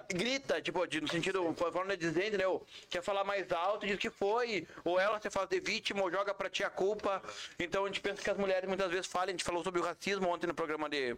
e 0.09 0.13
grita, 0.13 0.61
tipo, 0.61 0.87
de- 0.87 1.01
no 1.01 1.07
sentido, 1.09 1.53
forma 1.53 1.97
de 1.97 2.07
dizer, 2.07 2.27
entendeu? 2.27 2.65
Quer 2.89 3.03
falar 3.03 3.25
mais 3.25 3.51
alto, 3.51 3.85
diz 3.85 3.99
que 3.99 4.09
foi, 4.09 4.65
ou 4.85 4.97
ela 4.97 5.19
se 5.19 5.29
faz 5.29 5.49
de 5.49 5.59
vítima, 5.59 6.01
ou 6.01 6.09
joga 6.09 6.33
pra 6.33 6.49
ti 6.49 6.63
a 6.63 6.69
culpa. 6.69 7.21
Então 7.59 7.83
a 7.83 7.87
gente 7.87 7.99
pensa 7.99 8.21
que 8.21 8.29
as 8.29 8.37
mulheres 8.37 8.69
muitas 8.69 8.89
vezes 8.89 9.05
falam, 9.07 9.27
a 9.27 9.31
gente 9.31 9.43
falou 9.43 9.61
sobre 9.65 9.81
o 9.81 9.83
racismo 9.83 10.29
ontem 10.29 10.47
no 10.47 10.53
programa 10.53 10.89
de. 10.89 11.17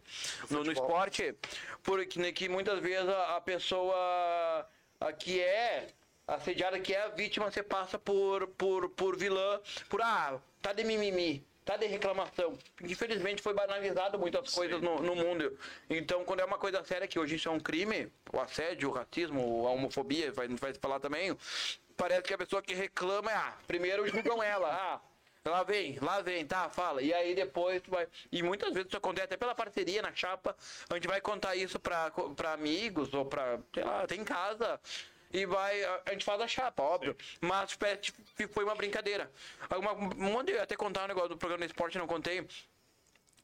no, 0.50 0.64
no 0.64 0.72
esporte, 0.72 1.36
porque 1.84 2.20
né, 2.20 2.32
que 2.32 2.50
muitas 2.50 2.80
vezes 2.80 3.08
a, 3.10 3.36
a 3.36 3.42
pessoa 3.42 4.68
a 5.00 5.14
que 5.14 5.40
é 5.40 5.88
assediada, 6.28 6.80
que 6.80 6.94
é 6.96 7.04
a 7.04 7.08
vítima, 7.10 7.50
você 7.52 7.62
passa 7.62 8.00
por, 8.00 8.48
por, 8.58 8.90
por 8.90 9.16
vilã, 9.16 9.62
por 9.88 10.02
ah, 10.02 10.40
tá 10.64 10.74
de 10.74 10.84
mimimi. 10.84 11.46
Tá 11.68 11.76
de 11.76 11.86
reclamação. 11.86 12.58
Infelizmente 12.82 13.42
foi 13.42 13.54
banalizado 13.54 14.18
muitas 14.18 14.54
coisas 14.54 14.82
no, 14.82 15.02
no 15.02 15.14
mundo. 15.14 15.60
Então, 15.90 16.24
quando 16.24 16.40
é 16.40 16.46
uma 16.46 16.58
coisa 16.58 16.82
séria, 16.86 17.06
que 17.06 17.20
hoje 17.20 17.36
isso 17.36 17.50
é 17.50 17.52
um 17.52 17.60
crime, 17.60 18.10
o 18.32 18.40
assédio, 18.40 18.90
o 18.90 18.94
racismo, 18.94 19.68
a 19.68 19.72
homofobia, 19.72 20.32
vai, 20.32 20.48
vai 20.48 20.74
se 20.74 20.80
falar 20.80 21.02
também, 21.02 21.38
parece 21.98 22.22
que 22.22 22.34
a 22.34 22.38
pessoa 22.38 22.62
que 22.62 22.74
reclama 22.74 23.30
é, 23.30 23.36
ah, 23.36 23.54
primeiro 23.68 24.08
julgam 24.08 24.42
ela, 24.42 24.70
ah, 24.74 25.02
Lá 25.46 25.64
vem, 25.64 25.98
lá 26.02 26.22
vem, 26.22 26.46
tá, 26.46 26.70
fala. 26.70 27.02
E 27.02 27.14
aí 27.14 27.34
depois 27.34 27.82
tu 27.82 27.92
vai. 27.92 28.06
E 28.32 28.44
muitas 28.44 28.74
vezes 28.74 28.88
isso 28.88 28.98
acontece 28.98 29.26
até 29.26 29.38
pela 29.38 29.56
parceria 29.56 30.02
na 30.02 30.14
chapa. 30.14 30.54
A 30.90 30.96
gente 30.96 31.08
vai 31.08 31.22
contar 31.22 31.56
isso 31.56 31.80
pra, 31.80 32.12
pra 32.36 32.52
amigos 32.52 33.14
ou 33.14 33.26
pra. 33.26 33.58
Sei 33.74 33.84
lá, 33.84 34.06
tem 34.06 34.20
em 34.20 34.26
casa. 34.26 34.78
E 35.32 35.46
vai. 35.46 35.84
A 35.84 36.12
gente 36.12 36.24
faz 36.24 36.40
a 36.42 36.48
chapa, 36.48 36.82
óbvio. 36.82 37.16
Mas 37.42 37.76
parece 37.76 38.14
que 38.36 38.48
foi 38.48 38.64
uma 38.64 38.76
brincadeira. 38.76 39.30
Uma, 39.76 39.94
um 39.94 40.32
monte 40.32 40.54
de, 40.54 40.60
até 40.60 40.76
contar 40.76 41.04
um 41.04 41.08
negócio 41.08 41.30
do 41.30 41.38
programa 41.38 41.66
do 41.66 41.70
esporte, 41.70 41.98
não 41.98 42.08
contei. 42.08 42.48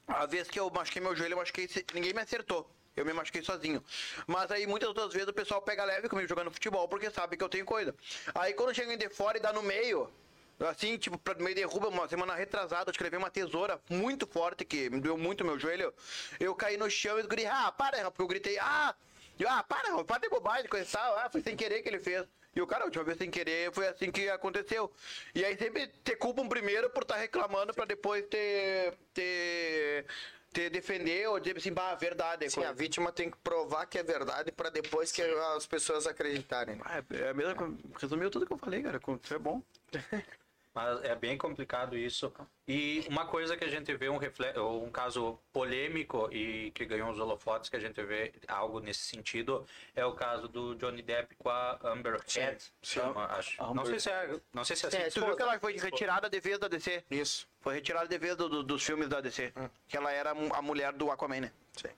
A 0.08 0.26
vez 0.26 0.50
que 0.50 0.60
eu 0.60 0.69
machuquei 0.69 1.02
meu 1.02 1.15
joelho, 1.15 1.34
eu 1.34 1.38
machuquei. 1.38 1.69
Ninguém 1.93 2.13
me 2.13 2.22
acertou. 2.22 2.69
Eu 2.96 3.06
me 3.06 3.13
machuquei 3.13 3.41
sozinho. 3.41 3.84
Mas 4.28 4.52
aí 4.52 4.67
muitas 4.67 4.88
outras 4.88 5.12
vezes 5.12 5.28
o 5.28 5.34
pessoal 5.34 5.62
pega 5.62 5.84
leve 5.84 6.08
comigo 6.08 6.28
jogando 6.28 6.52
futebol 6.52 6.88
porque 6.88 7.10
sabe 7.10 7.36
que 7.36 7.43
eu 7.43 7.50
tenho 7.50 7.65
coisa. 7.65 7.93
Aí 8.36 8.54
quando 8.54 8.74
chega 8.74 8.93
em 8.93 8.98
de 8.98 9.10
fora 9.10 9.38
e 9.38 9.41
dá 9.41 9.52
no 9.52 9.63
meio, 9.63 10.12
assim, 10.60 10.98
tipo, 10.98 11.17
pra 11.17 11.34
meio 11.36 11.56
derruba, 11.56 11.89
uma 11.89 12.08
semana 12.08 12.36
retrasada, 12.36 12.89
eu 12.89 12.91
escrevi 12.91 13.17
uma 13.17 13.32
tesoura 13.32 13.82
muito 13.89 14.28
forte 14.28 14.63
que 14.63 14.89
me 14.91 15.00
doeu 15.00 15.17
muito 15.17 15.43
meu 15.43 15.58
joelho. 15.58 15.91
Eu 16.39 16.54
caí 16.54 16.78
no 16.78 16.89
chão 16.89 17.19
e 17.19 17.24
gritei, 17.24 17.48
ah, 17.48 17.72
para, 17.72 18.12
porque 18.12 18.22
eu 18.22 18.28
gritei, 18.28 18.60
ah, 18.60 18.96
eu, 19.39 19.50
ah, 19.50 19.63
para, 19.63 20.04
para 20.04 20.22
de 20.22 20.30
bobagem, 20.30 20.67
coisa 20.69 20.88
e 20.88 20.91
tal. 20.91 21.17
Ah, 21.17 21.30
foi 21.32 21.41
sem 21.41 21.56
querer 21.56 21.82
que 21.82 21.89
ele 21.89 22.00
fez. 22.00 22.26
E 22.56 22.62
o 22.62 22.67
cara, 22.67 22.84
a 22.84 22.86
última 22.86 23.04
vez 23.04 23.17
sem 23.17 23.32
querer, 23.32 23.72
foi 23.74 23.88
assim 23.88 24.12
que 24.12 24.30
aconteceu. 24.30 24.91
E 25.34 25.43
aí 25.43 25.58
sempre 25.58 25.88
te 26.04 26.15
culpam 26.15 26.48
primeiro 26.48 26.89
por 26.91 27.02
estar 27.04 27.15
reclamando 27.17 27.74
pra 27.74 27.86
depois 27.86 28.24
ter. 28.28 28.93
ter. 29.13 30.06
ter 30.54 30.69
defender 30.69 31.28
ou 31.30 31.39
dizer 31.39 31.58
assim, 31.58 31.74
bah, 31.74 31.96
verdade. 31.96 32.46
é 32.46 32.50
Sim, 32.50 32.58
coisa- 32.58 32.69
a 32.69 32.74
vítima 32.74 33.12
tem 33.12 33.32
que 33.32 33.38
provar 33.38 33.88
que 33.88 33.98
é 33.98 34.04
verdade 34.04 34.52
pra 34.52 34.69
depois 34.69 35.12
que 35.12 35.22
as 35.24 35.65
pessoas 35.65 36.06
acreditarem. 36.06 36.80
Ah, 36.86 37.00
é 37.12 37.24
é 37.24 37.30
a 37.30 37.34
mesma. 37.34 37.76
Resumiu 38.00 38.30
tudo 38.30 38.46
que 38.46 38.54
eu 38.54 38.58
falei, 38.60 38.84
cara. 38.84 39.00
Isso 39.24 39.34
é 39.34 39.39
bom. 39.39 39.60
Mas 40.75 41.03
é 41.03 41.13
bem 41.15 41.38
complicado 41.38 41.95
isso. 41.95 42.33
E 42.67 43.05
uma 43.07 43.25
coisa 43.27 43.55
que 43.55 43.63
a 43.63 43.67
gente 43.67 43.93
vê, 43.95 44.09
um, 44.09 44.17
refle- 44.17 44.57
um 44.59 44.89
caso 44.89 45.38
polêmico 45.51 46.27
e 46.31 46.71
que 46.71 46.83
ganhou 46.83 47.12
os 47.12 47.19
holofotes, 47.19 47.69
que 47.69 47.75
a 47.75 47.79
gente 47.79 48.01
vê 48.01 48.33
algo 48.47 48.79
nesse 48.79 49.01
sentido, 49.01 49.67
é 49.95 50.03
o 50.03 50.13
caso 50.13 50.47
do 50.47 50.73
Johnny 50.75 51.03
Depp 51.03 51.36
com 51.36 51.49
a 51.49 51.77
Amber 51.83 52.19
Heard. 52.36 52.59
Chama, 52.81 53.25
acho. 53.27 53.62
Não 53.73 53.86
sei 53.86 53.99
se 53.99 54.09
é, 54.09 54.39
não 54.51 54.63
sei 54.63 54.75
se 54.75 54.86
é 54.86 54.88
assim. 54.89 54.97
É, 54.97 55.09
Tu 55.12 55.23
viu 55.23 55.36
que 55.36 55.41
ela 55.43 55.59
foi 55.59 55.77
retirada 55.77 56.27
de 56.27 56.39
vez 56.39 56.57
da 56.57 56.67
DC? 56.67 57.03
Isso. 57.12 57.47
Foi 57.62 57.75
retirada 57.75 58.07
de 58.07 58.17
vez 58.17 58.36
do- 58.36 58.49
do- 58.49 58.63
dos 58.63 58.83
filmes 58.83 59.07
da 59.07 59.21
DC. 59.21 59.53
Que 59.88 59.95
ela 59.95 60.12
era 60.12 60.31
a 60.31 60.62
mulher 60.62 60.91
do 60.93 61.12
Aquaman, 61.12 61.41
né? 61.41 61.51
Sim. 61.73 61.89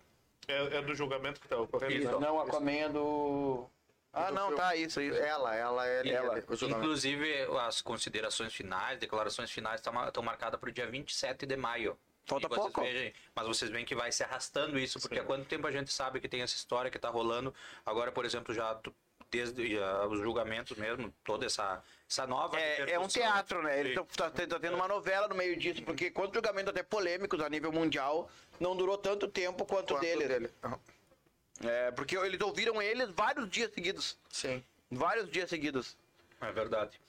É, 0.48 0.78
é 0.78 0.82
do 0.82 0.94
julgamento 0.94 1.40
que 1.40 1.48
tá 1.48 1.58
ocorrendo. 1.58 1.94
Isso. 1.94 2.08
então. 2.08 2.20
Não, 2.20 2.40
Aquaman 2.42 2.72
é 2.72 2.90
do. 2.90 3.68
Ah, 4.16 4.32
não, 4.32 4.56
tá, 4.56 4.76
isso, 4.76 5.02
isso. 5.02 5.18
Ela, 5.18 5.56
ela 5.56 5.88
é 5.88 6.08
Ela. 6.08 6.40
Inclusive, 6.40 7.48
as 7.68 7.82
considerações 7.82 8.54
finais, 8.54 8.98
declarações 9.00 9.52
finais 9.52 9.82
estão 9.82 10.24
marcadas 10.24 10.60
para 10.60 10.70
o 10.70 10.72
dia 10.72 10.88
27 10.88 11.46
de 11.46 11.58
maio. 11.58 11.98
Falta 12.26 12.48
vocês 12.48 12.62
pouco. 12.62 12.82
vejam- 12.82 13.14
mas 13.36 13.46
vocês 13.48 13.70
veem 13.70 13.86
que 13.86 13.94
vai 13.94 14.12
se 14.12 14.24
arrastando 14.24 14.80
isso, 14.80 15.00
porque 15.00 15.20
há 15.20 15.24
quanto 15.24 15.46
tempo 15.46 15.68
a 15.68 15.72
gente 15.72 15.94
sabe 15.94 16.20
que 16.20 16.28
tem 16.28 16.42
essa 16.42 16.56
história 16.56 16.90
que 16.90 16.98
está 16.98 17.10
rolando. 17.10 17.54
Agora, 17.86 18.12
por 18.12 18.26
exemplo, 18.26 18.54
já 18.54 18.80
desde 19.30 19.78
ah, 19.80 20.08
os 20.08 20.20
julgamentos 20.20 20.78
mesmo, 20.78 21.14
toda 21.24 21.46
essa, 21.46 21.84
essa 22.10 22.26
nova. 22.26 22.60
É, 22.60 22.92
é 22.92 23.00
um 23.00 23.08
teatro, 23.08 23.62
né? 23.62 23.80
Ele 23.80 23.96
Sim. 23.96 24.06
tá, 24.16 24.30
tá 24.32 24.60
tendo 24.60 24.76
uma 24.76 24.88
novela 24.88 25.28
no 25.28 25.36
meio 25.36 25.56
disso, 25.58 25.84
porque 25.84 26.10
quantos 26.10 26.34
julgamentos 26.34 26.70
até 26.72 26.82
polêmicos 26.84 27.40
a 27.42 27.50
nível 27.50 27.72
mundial 27.72 28.30
não 28.60 28.76
durou 28.76 28.98
tanto 28.98 29.28
tempo 29.28 29.66
quanto, 29.66 29.94
Quanto 29.94 30.02
deles. 30.02 30.28
dele. 30.28 30.50
Aham. 30.64 30.80
É, 31.64 31.92
porque 31.92 32.18
eles 32.18 32.40
ouviram 32.42 32.82
eles 32.82 33.10
vários 33.12 33.50
dias 33.50 33.72
seguidos. 33.74 34.18
Sim. 34.30 34.64
Vários 34.92 35.30
dias 35.30 35.50
seguidos. 35.50 35.98
É 36.42 36.52
verdade. 36.52 37.00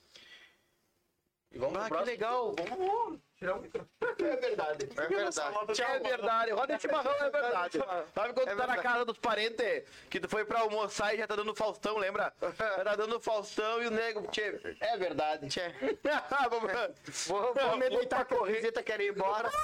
E 1.56 1.58
vamos 1.58 1.82
Ah, 1.82 1.88
pro 1.88 1.98
que 2.00 2.04
legal. 2.04 2.54
Vamos 2.68 3.18
tirar 3.38 3.54
um 3.54 3.60
microfone. 3.62 3.90
É 4.18 4.36
verdade. 4.36 4.88
É 4.96 5.06
verdade. 5.06 5.82
É 5.82 5.98
verdade, 5.98 6.50
roda 6.52 6.74
de 6.76 6.82
chimarrão 6.82 7.12
é 7.14 7.30
verdade. 7.30 7.78
Sabe 8.14 8.32
quando 8.34 8.48
É 8.48 8.54
tu 8.54 8.56
tá 8.56 8.66
na 8.66 8.76
casa 8.78 9.04
dos 9.04 9.18
parentes, 9.18 9.84
que 10.10 10.18
tu 10.20 10.28
foi 10.28 10.44
pra 10.44 10.60
almoçar 10.60 11.14
e 11.14 11.18
já 11.18 11.26
tá 11.26 11.36
dando 11.36 11.54
Faustão, 11.54 11.96
lembra? 11.98 12.32
Já 12.58 12.84
tá 12.84 12.96
dando 12.96 13.20
Faustão 13.20 13.82
e 13.82 13.86
o 13.86 13.90
nego, 13.90 14.26
tchê, 14.30 14.58
é 14.80 14.96
verdade. 14.96 15.48
Tchê. 15.48 15.70
Vamos- 16.50 17.26
Vou, 17.26 17.54
vou 17.54 17.76
me 17.76 17.88
deitar 17.90 18.24
com 18.24 18.44
a 18.44 18.46
visita, 18.48 18.82
quero 18.82 19.02
ir 19.02 19.10
embora. 19.12 19.50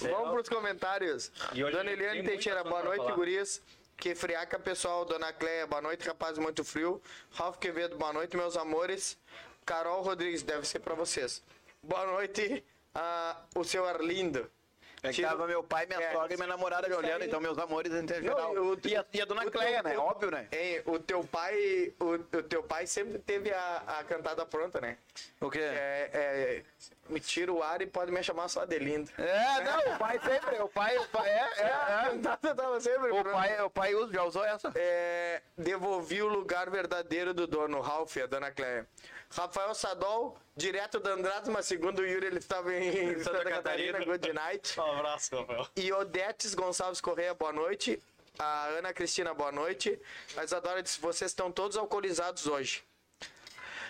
Vamos 0.00 0.30
pros 0.32 0.48
comentários. 0.48 1.32
Dona 1.54 1.90
Eliane 1.90 2.22
Teixeira, 2.22 2.62
boa 2.64 2.82
noite, 2.82 3.02
falar. 3.02 3.14
gurias. 3.16 3.62
Que 3.96 4.14
friaca, 4.14 4.58
pessoal. 4.58 5.04
Dona 5.04 5.32
Cleia, 5.32 5.66
boa 5.66 5.80
noite, 5.80 6.06
rapaz, 6.06 6.38
muito 6.38 6.64
frio. 6.64 7.00
Ralf 7.32 7.58
Quevedo, 7.58 7.96
boa 7.96 8.12
noite, 8.12 8.36
meus 8.36 8.56
amores. 8.56 9.18
Carol 9.64 10.02
Rodrigues, 10.02 10.42
deve 10.42 10.66
ser 10.66 10.80
pra 10.80 10.94
vocês. 10.94 11.42
Boa 11.82 12.04
noite, 12.06 12.64
ah, 12.94 13.36
o 13.54 13.64
seu 13.64 13.86
Arlindo. 13.86 14.50
É 15.04 15.08
que 15.08 15.14
Tiro- 15.16 15.30
tava 15.30 15.48
meu 15.48 15.64
pai, 15.64 15.84
minha 15.84 16.00
É. 16.00 16.12
sogra 16.12 16.32
e 16.32 16.36
minha 16.36 16.46
namorada 16.46 16.88
me 16.88 16.94
olhando, 16.94 17.24
então 17.24 17.40
meus 17.40 17.58
amores 17.58 17.92
em 17.92 18.06
geral. 18.06 18.54
eu- 18.54 18.78
E 18.84 18.94
a, 18.94 19.04
e 19.12 19.20
a 19.20 19.24
dona 19.24 19.44
o 19.44 19.50
Cleia, 19.50 19.74
teu- 19.74 19.82
né? 19.82 19.90
teu- 19.90 20.00
Óbvio, 20.00 20.30
né? 20.30 20.46
Hein, 20.52 20.80
o 20.86 20.96
teu 20.96 21.24
pai, 21.24 21.92
o, 21.98 22.04
o 22.38 22.42
teu 22.44 22.62
pai 22.62 22.86
sempre 22.86 23.18
teve 23.18 23.50
a, 23.52 23.82
a 23.98 24.04
cantada 24.04 24.46
pronta, 24.46 24.80
né? 24.80 24.96
O 25.40 25.50
quê? 25.50 25.58
É, 25.58 26.10
é, 26.12 26.62
me 27.08 27.18
tira 27.18 27.52
o 27.52 27.60
ar 27.64 27.82
e 27.82 27.86
pode 27.86 28.12
me 28.12 28.22
chamar 28.22 28.46
só 28.46 28.64
de 28.64 28.78
lindo. 28.78 29.10
É, 29.18 29.60
não, 29.64 29.92
o 29.92 29.98
pai 29.98 30.20
sempre, 30.20 30.62
o 30.62 30.68
pai, 30.68 30.96
o 30.96 31.08
pai, 31.08 31.28
é, 31.28 31.50
é, 31.62 31.64
A 31.74 32.02
é. 32.06 32.10
cantada 32.10 32.54
tava 32.54 32.80
sempre 32.80 33.10
O 33.10 33.22
pronta. 33.22 33.30
pai, 33.32 33.60
o 33.60 33.70
pai 33.70 33.94
usa, 33.96 34.12
já 34.12 34.22
usou 34.22 34.44
essa? 34.44 34.70
É, 34.76 35.42
devolvi 35.58 36.22
o 36.22 36.28
lugar 36.28 36.70
verdadeiro 36.70 37.34
do 37.34 37.48
dono, 37.48 37.80
Ralph, 37.80 38.18
a 38.18 38.26
dona 38.26 38.52
Cleia. 38.52 38.86
Rafael 39.34 39.74
Sadol, 39.74 40.36
direto 40.56 41.00
da 41.00 41.12
Andrade, 41.12 41.50
mas 41.50 41.66
segundo 41.66 42.00
o 42.00 42.06
Yuri, 42.06 42.26
ele 42.26 42.38
estava 42.38 42.72
em 42.74 43.18
Santa, 43.22 43.42
Catarina, 43.44 43.98
Catarina. 43.98 44.04
good 44.04 44.32
night. 44.32 44.78
Um 44.80 44.92
abraço, 44.92 45.36
Rafael. 45.36 45.66
E 45.76 45.92
Odetes 45.92 46.54
Gonçalves 46.54 47.00
Correia, 47.00 47.32
boa 47.34 47.52
noite. 47.52 48.00
A 48.38 48.66
Ana 48.68 48.92
Cristina, 48.92 49.32
boa 49.34 49.52
noite. 49.52 49.98
A 50.36 50.44
Isadora 50.44 50.82
disse, 50.82 51.00
vocês 51.00 51.30
estão 51.30 51.50
todos 51.50 51.76
alcoolizados 51.76 52.46
hoje. 52.46 52.82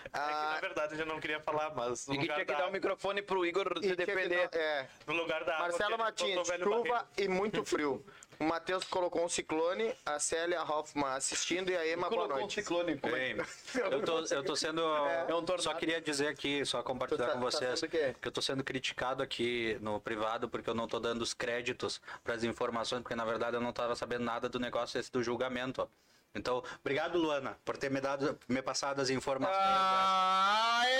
É 0.04 0.08
que, 0.08 0.18
na 0.18 0.56
Ah, 0.56 0.58
verdade, 0.60 0.98
eu 1.00 1.06
não 1.06 1.18
queria 1.20 1.40
falar, 1.40 1.74
mas 1.74 2.06
no 2.06 2.14
E 2.14 2.18
que 2.18 2.22
lugar, 2.24 2.34
tinha 2.34 2.46
que 2.46 2.52
da, 2.52 2.58
dar 2.58 2.68
o 2.68 2.72
microfone 2.72 3.22
pro 3.22 3.46
Igor 3.46 3.72
se 3.82 3.94
dar- 3.96 4.48
é. 4.52 4.86
no 5.06 5.14
lugar 5.14 5.42
da 5.44 5.54
água, 5.54 5.68
Marcelo 5.68 5.90
ele 5.92 6.02
Martins, 6.02 6.34
chuva 6.48 6.82
barreiro. 6.82 7.06
e 7.18 7.28
muito 7.28 7.64
frio. 7.64 8.04
O 8.42 8.44
Matheus 8.44 8.82
colocou 8.82 9.24
um 9.24 9.28
ciclone, 9.28 9.94
a 10.04 10.18
Célia 10.18 10.60
Hoffman 10.64 11.06
assistindo 11.10 11.70
e 11.70 11.76
a 11.76 11.86
Ema, 11.86 12.08
boa 12.10 12.22
Colocou 12.22 12.36
um 12.38 12.40
noite. 12.40 12.54
ciclone. 12.54 12.98
como 12.98 13.14
é 13.14 13.34
Bem, 13.34 13.36
eu 13.76 14.02
tô, 14.02 14.18
eu 14.34 14.42
tô 14.42 14.56
sendo. 14.56 14.82
É 15.28 15.32
um 15.32 15.44
tornado. 15.44 15.62
só 15.62 15.72
queria 15.74 16.00
dizer 16.00 16.26
aqui, 16.26 16.64
só 16.66 16.82
compartilhar 16.82 17.26
tá- 17.28 17.32
com 17.34 17.38
tá 17.38 17.44
vocês, 17.44 17.80
quê? 17.82 18.16
que 18.20 18.26
eu 18.26 18.32
tô 18.32 18.42
sendo 18.42 18.64
criticado 18.64 19.22
aqui 19.22 19.78
no 19.80 20.00
privado 20.00 20.48
porque 20.48 20.68
eu 20.68 20.74
não 20.74 20.88
tô 20.88 20.98
dando 20.98 21.22
os 21.22 21.32
créditos 21.32 22.00
para 22.24 22.34
as 22.34 22.42
informações, 22.42 23.02
porque 23.02 23.14
na 23.14 23.24
verdade 23.24 23.56
eu 23.56 23.60
não 23.60 23.72
tava 23.72 23.94
sabendo 23.94 24.24
nada 24.24 24.48
do 24.48 24.58
negócio 24.58 24.98
esse 24.98 25.12
do 25.12 25.22
julgamento. 25.22 25.82
ó. 25.82 25.86
Então, 26.34 26.64
obrigado, 26.80 27.16
Luana, 27.18 27.56
por 27.64 27.76
ter 27.76 27.92
me 27.92 28.00
dado, 28.00 28.36
me 28.48 28.60
passado 28.60 29.00
as 29.00 29.08
informações. 29.08 29.56
Ah, 29.56 30.80
Aê! 30.80 30.92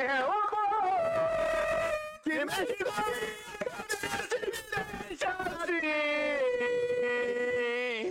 É 0.00 0.24
o 0.24 0.32
Que 2.22 2.42
mexe 2.46 2.76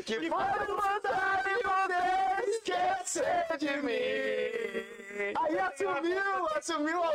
que 0.07 0.29
faz 0.29 0.67
vontade 0.67 1.43
de 1.55 1.63
poder 1.63 2.49
esquecer 2.49 3.57
de 3.57 3.77
mim. 3.77 5.33
Aí 5.39 5.59
assumiu, 5.59 6.47
assumiu 6.55 7.03
ao 7.03 7.13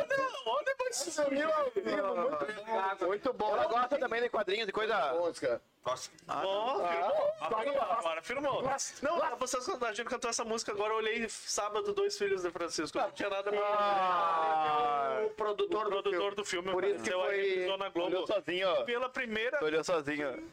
Assumiu 0.93 1.49
ao 1.51 1.71
vivo, 1.71 2.15
muito, 2.15 3.07
muito 3.07 3.33
bom. 3.33 3.51
Ela 3.55 3.65
gosta 3.65 3.97
também 3.97 4.21
de 4.21 4.29
quadrinhos 4.29 4.69
e 4.69 4.71
coisa. 4.71 5.13
música. 5.13 5.59
Nossa. 5.83 6.11
Ó, 6.27 6.87
firmou. 6.87 7.31
Agora, 7.41 7.93
agora 7.97 8.21
firmou. 8.21 8.63
Não, 9.01 9.37
vocês, 9.37 9.67
a 9.67 9.93
gente 9.93 10.07
cantou 10.07 10.29
essa 10.29 10.45
música 10.45 10.71
agora, 10.71 10.93
eu 10.93 10.97
olhei 10.97 11.27
sábado, 11.29 11.93
dois 11.93 12.15
filhos 12.15 12.43
de 12.43 12.51
Francisco. 12.51 12.97
Não 12.99 13.11
tinha 13.11 13.29
nada 13.29 13.49
pra 13.51 13.59
Ah, 13.59 15.21
O 15.25 15.29
produtor, 15.31 15.87
O 15.87 15.89
produtor 15.89 16.35
do 16.35 16.45
filme 16.45 16.71
Por 16.71 16.83
isso 16.83 17.03
que 17.03 17.11
aí, 17.13 17.65
foi- 17.67 17.77
na 17.77 17.89
Globo. 17.89 18.09
olhou 18.09 18.27
sozinho, 18.27 18.69
ó. 18.69 18.83
Pela 18.83 19.09
primeira 19.09 19.63
Olhou 19.63 19.83
sozinho. 19.83 20.47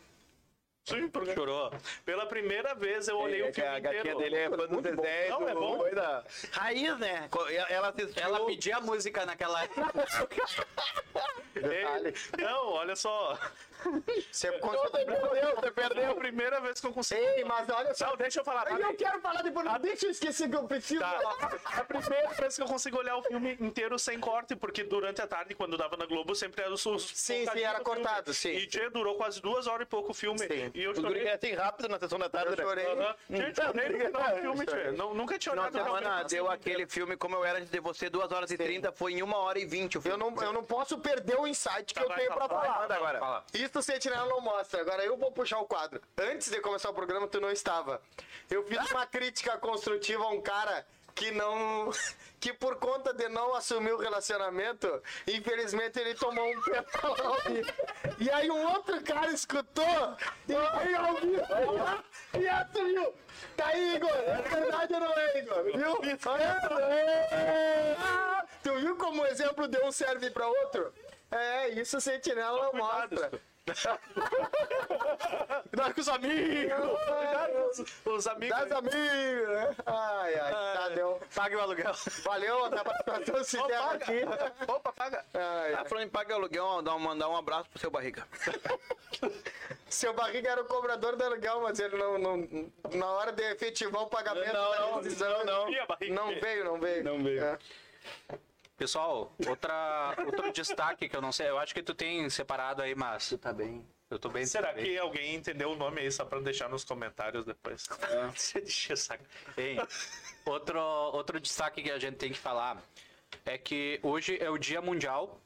Sim, 0.97 1.09
porque- 1.09 1.35
Chorou. 1.35 1.73
Pela 2.05 2.27
primeira 2.27 2.75
vez 2.75 3.09
eu 3.09 3.17
olhei 3.19 3.41
É 3.43 3.45
o 3.45 3.53
que 3.53 3.61
filme 3.61 3.69
a 3.77 3.79
gatinha 3.81 4.01
inteiro. 4.01 4.19
dele 4.19 4.37
é 4.37 4.51
fã 4.51 4.57
do 4.57 4.69
Muito 4.69 4.95
bom. 4.97 5.03
Zezé. 5.03 5.29
Não, 5.29 5.49
é 5.49 5.55
bom. 5.55 5.79
Coisa... 5.79 6.25
Raiz, 6.53 6.99
né? 6.99 7.29
Ela 7.69 7.89
assistiu. 7.89 8.23
Ela 8.23 8.47
pedia 8.47 8.77
a 8.77 8.81
música 8.81 9.25
naquela 9.27 9.63
época. 9.65 9.93
Ei, 11.57 12.15
não, 12.43 12.69
olha 12.73 12.95
só. 12.97 13.39
Você 14.31 14.51
Você 14.51 15.05
perdeu, 15.05 15.57
você 15.57 15.67
É 15.67 15.69
a 15.69 15.73
perdeu. 15.73 16.15
primeira 16.17 16.61
vez 16.61 16.81
que 16.81 16.87
eu 16.87 16.93
consegui. 16.93 17.21
Ei, 17.21 17.45
mas 17.45 17.69
olha 17.69 17.95
só. 17.95 18.09
Não, 18.09 18.17
deixa 18.17 18.41
eu 18.41 18.45
falar. 18.45 18.71
Eu 18.81 18.95
quero 18.95 19.21
falar 19.21 19.43
depois. 19.43 19.65
não 19.67 19.79
Deixa 19.79 20.07
eu 20.07 20.11
esquecer 20.11 20.49
que 20.49 20.57
eu 20.57 20.65
preciso 20.65 21.01
Tá. 21.01 21.11
falar. 21.21 21.61
É 21.77 21.81
a 21.81 21.85
primeira 21.85 22.29
vez 22.35 22.57
que 22.57 22.63
eu 22.63 22.67
consigo 22.67 22.99
olhar 22.99 23.17
o 23.17 23.23
filme 23.23 23.57
inteiro 23.61 23.99
sem 23.99 24.19
corte, 24.21 24.55
porque 24.57 24.85
durante 24.85 25.21
a 25.23 25.27
tarde, 25.27 25.55
quando 25.55 25.77
dava 25.77 25.97
na 25.97 26.07
Globo, 26.07 26.35
sempre 26.35 26.63
era 26.63 26.73
os. 26.73 26.85
os 26.87 27.07
Sim, 27.15 27.47
sim, 27.47 27.61
era 27.63 27.81
cortado, 27.81 28.33
sim. 28.35 28.51
E 28.51 28.67
tchê, 28.67 28.91
durou 28.91 29.15
quase 29.17 29.41
duas 29.41 29.67
horas 29.67 29.87
e 29.87 29.89
pouco 29.91 30.11
o 30.11 30.15
filme. 30.15 30.39
Sim. 30.41 30.71
E 30.75 30.83
eu 30.83 30.95
chorei. 30.95 31.27
é 31.27 31.35
assim 31.35 31.53
rápido 31.55 31.89
na 31.89 31.99
sessão 31.99 32.19
da 32.19 32.29
tarde, 32.29 32.53
Eu 32.53 32.57
né? 32.57 32.63
chorei. 32.65 32.87
Aham. 32.87 33.15
Gente, 33.31 33.57
chorei 33.63 33.89
no 33.89 33.99
final 34.07 34.31
do 34.35 34.41
filme, 34.41 34.67
tchê. 34.67 34.91
Não- 34.93 35.15
Nunca 35.15 35.39
tinha 35.39 35.53
olhado 35.53 35.69
um 35.79 35.85
semana 35.85 36.15
filme 36.17 36.29
deu 36.31 36.51
aquele 36.51 36.87
filme 36.87 37.17
Como 37.17 37.37
Eu 37.37 37.45
Era 37.45 37.59
Antes 37.59 37.71
de 37.71 37.81
Você, 37.81 38.09
2 38.09 38.31
horas 38.33 38.51
e 38.51 38.57
30, 38.57 38.91
foi 38.93 39.13
em 39.15 39.23
1 39.23 39.33
hora 39.37 39.59
e 39.59 39.65
20 39.67 39.97
o 39.97 39.99
Eu 39.99 40.03
filme. 40.03 40.19
não, 40.19 40.43
eu 40.43 40.53
não 40.53 40.65
posso 40.65 40.99
perder 40.99 41.39
o 41.39 41.47
insight 41.47 41.85
que 41.87 41.95
Tá, 41.95 42.03
eu 42.03 42.09
vai, 42.09 42.19
tenho 42.19 42.33
pra 42.35 42.49
falar. 42.49 42.85
Agora. 42.91 43.19
Fala. 43.19 43.45
Isso 43.71 43.79
o 43.79 43.83
Sentinela 43.83 44.27
não 44.27 44.41
mostra. 44.41 44.81
Agora 44.81 45.05
eu 45.05 45.17
vou 45.17 45.31
puxar 45.31 45.61
o 45.61 45.65
quadro. 45.65 46.03
Antes 46.19 46.51
de 46.51 46.61
começar 46.61 46.91
o 46.91 46.95
programa, 46.95 47.29
tu 47.29 47.41
não 47.41 47.51
estava. 47.53 48.03
Eu 48.51 48.65
fiz 48.65 48.91
uma 48.91 49.07
crítica 49.07 49.57
construtiva 49.59 50.25
a 50.25 50.29
um 50.31 50.41
cara 50.41 50.85
que 51.15 51.31
não. 51.31 51.89
que 52.41 52.53
por 52.53 52.77
conta 52.77 53.15
de 53.15 53.29
não 53.29 53.55
assumir 53.55 53.93
o 53.93 53.99
relacionamento, 53.99 54.89
infelizmente 55.25 56.01
ele 56.01 56.15
tomou 56.17 56.51
um 56.51 56.61
petrolão. 56.63 57.37
E, 58.19 58.25
e 58.25 58.31
aí 58.31 58.51
um 58.51 58.73
outro 58.73 59.01
cara 59.05 59.31
escutou 59.31 60.17
e 60.49 60.57
aí 60.57 60.95
ouviu 60.97 61.41
e 62.41 62.49
assumiu. 62.49 63.15
Tá 63.57 63.67
aí, 63.67 63.95
Igor. 63.95 64.11
É 64.11 64.43
verdade 64.43 64.95
ou 64.95 65.01
não 65.01 65.13
é, 65.13 65.39
Igor? 65.39 65.63
Viu? 65.63 66.01
É. 67.31 67.97
Tu 68.65 68.75
viu 68.81 68.97
como 68.97 69.23
o 69.23 69.27
exemplo 69.27 69.69
de 69.69 69.79
um 69.79 69.93
serve 69.93 70.29
pra 70.31 70.49
outro? 70.49 70.93
É, 71.31 71.69
isso 71.69 71.99
o 71.99 72.01
Sentinela 72.01 72.65
não 72.65 72.73
mostra. 72.73 73.31
Cuidado 75.71 75.95
com 75.95 76.01
os 76.01 76.09
amigos! 76.09 76.73
Cuidado 76.73 77.53
com 77.53 77.69
os, 77.71 78.07
os 78.19 78.27
amigos. 78.27 78.59
Das 78.59 78.73
amigos, 78.73 79.49
né? 79.49 79.77
Ai, 79.87 80.35
ai, 80.39 80.53
tá, 80.53 80.89
deu. 80.91 81.21
Pague 81.35 81.57
o 81.57 81.61
aluguel. 81.61 81.93
Valeu 82.25 82.65
a 82.65 82.71
participação 82.85 83.45
sincera 83.45 83.91
aqui. 83.93 84.21
Opa, 84.67 84.93
paga! 84.93 85.25
Ai, 85.35 85.73
Tá 85.73 85.85
falando 85.85 86.05
em 86.05 86.09
paga 86.11 86.35
aluguel, 86.35 86.83
dá 86.83 86.95
um- 86.95 86.99
mandar 86.99 87.29
um 87.29 87.37
abraço 87.37 87.69
pro 87.71 87.79
seu 87.79 87.91
barriga. 87.91 88.27
Seu 89.91 90.15
barriga 90.15 90.51
era 90.51 90.63
o 90.63 90.65
cobrador 90.67 91.17
do 91.17 91.25
aluguel, 91.25 91.61
mas 91.63 91.79
ele 91.81 91.97
não, 91.97 92.17
não- 92.17 92.73
Na 92.93 93.07
hora 93.11 93.33
de 93.33 93.43
efetivar 93.43 94.03
o 94.03 94.07
pagamento 94.07 94.53
Não, 94.53 94.71
da 94.71 94.79
não, 94.81 95.03
não, 95.03 95.45
não. 95.45 95.67
Não 96.31 96.41
veio, 96.41 96.65
não 96.65 96.79
veio. 96.81 97.05
Não 97.05 97.23
veio. 97.23 97.45
É. 97.45 97.59
Pessoal, 98.81 99.31
outra, 99.47 100.15
outro 100.25 100.51
destaque 100.51 101.07
que 101.07 101.15
eu 101.15 101.21
não 101.21 101.31
sei, 101.33 101.51
eu 101.51 101.59
acho 101.59 101.75
que 101.75 101.83
tu 101.83 101.93
tem 101.95 102.31
separado 102.31 102.81
aí, 102.81 102.95
mas. 102.95 103.37
Tá 103.39 103.53
bem. 103.53 103.87
Eu 104.09 104.19
tô 104.19 104.31
bem. 104.31 104.47
Será 104.47 104.73
que 104.73 104.97
alguém 104.97 105.35
entendeu 105.35 105.73
o 105.73 105.77
nome 105.77 106.01
aí 106.01 106.11
só 106.11 106.25
pra 106.25 106.41
deixar 106.41 106.67
nos 106.71 106.83
comentários 106.83 107.45
depois? 107.45 107.87
Você 108.35 108.59
deixa 108.63 108.97
saco. 108.97 109.23
Ei, 109.55 109.77
outro, 110.47 110.81
outro 110.81 111.39
destaque 111.39 111.83
que 111.83 111.91
a 111.91 111.99
gente 111.99 112.17
tem 112.17 112.33
que 112.33 112.39
falar 112.39 112.83
é 113.45 113.59
que 113.59 114.01
hoje 114.03 114.39
é 114.41 114.49
o 114.49 114.57
Dia 114.57 114.81
Mundial 114.81 115.39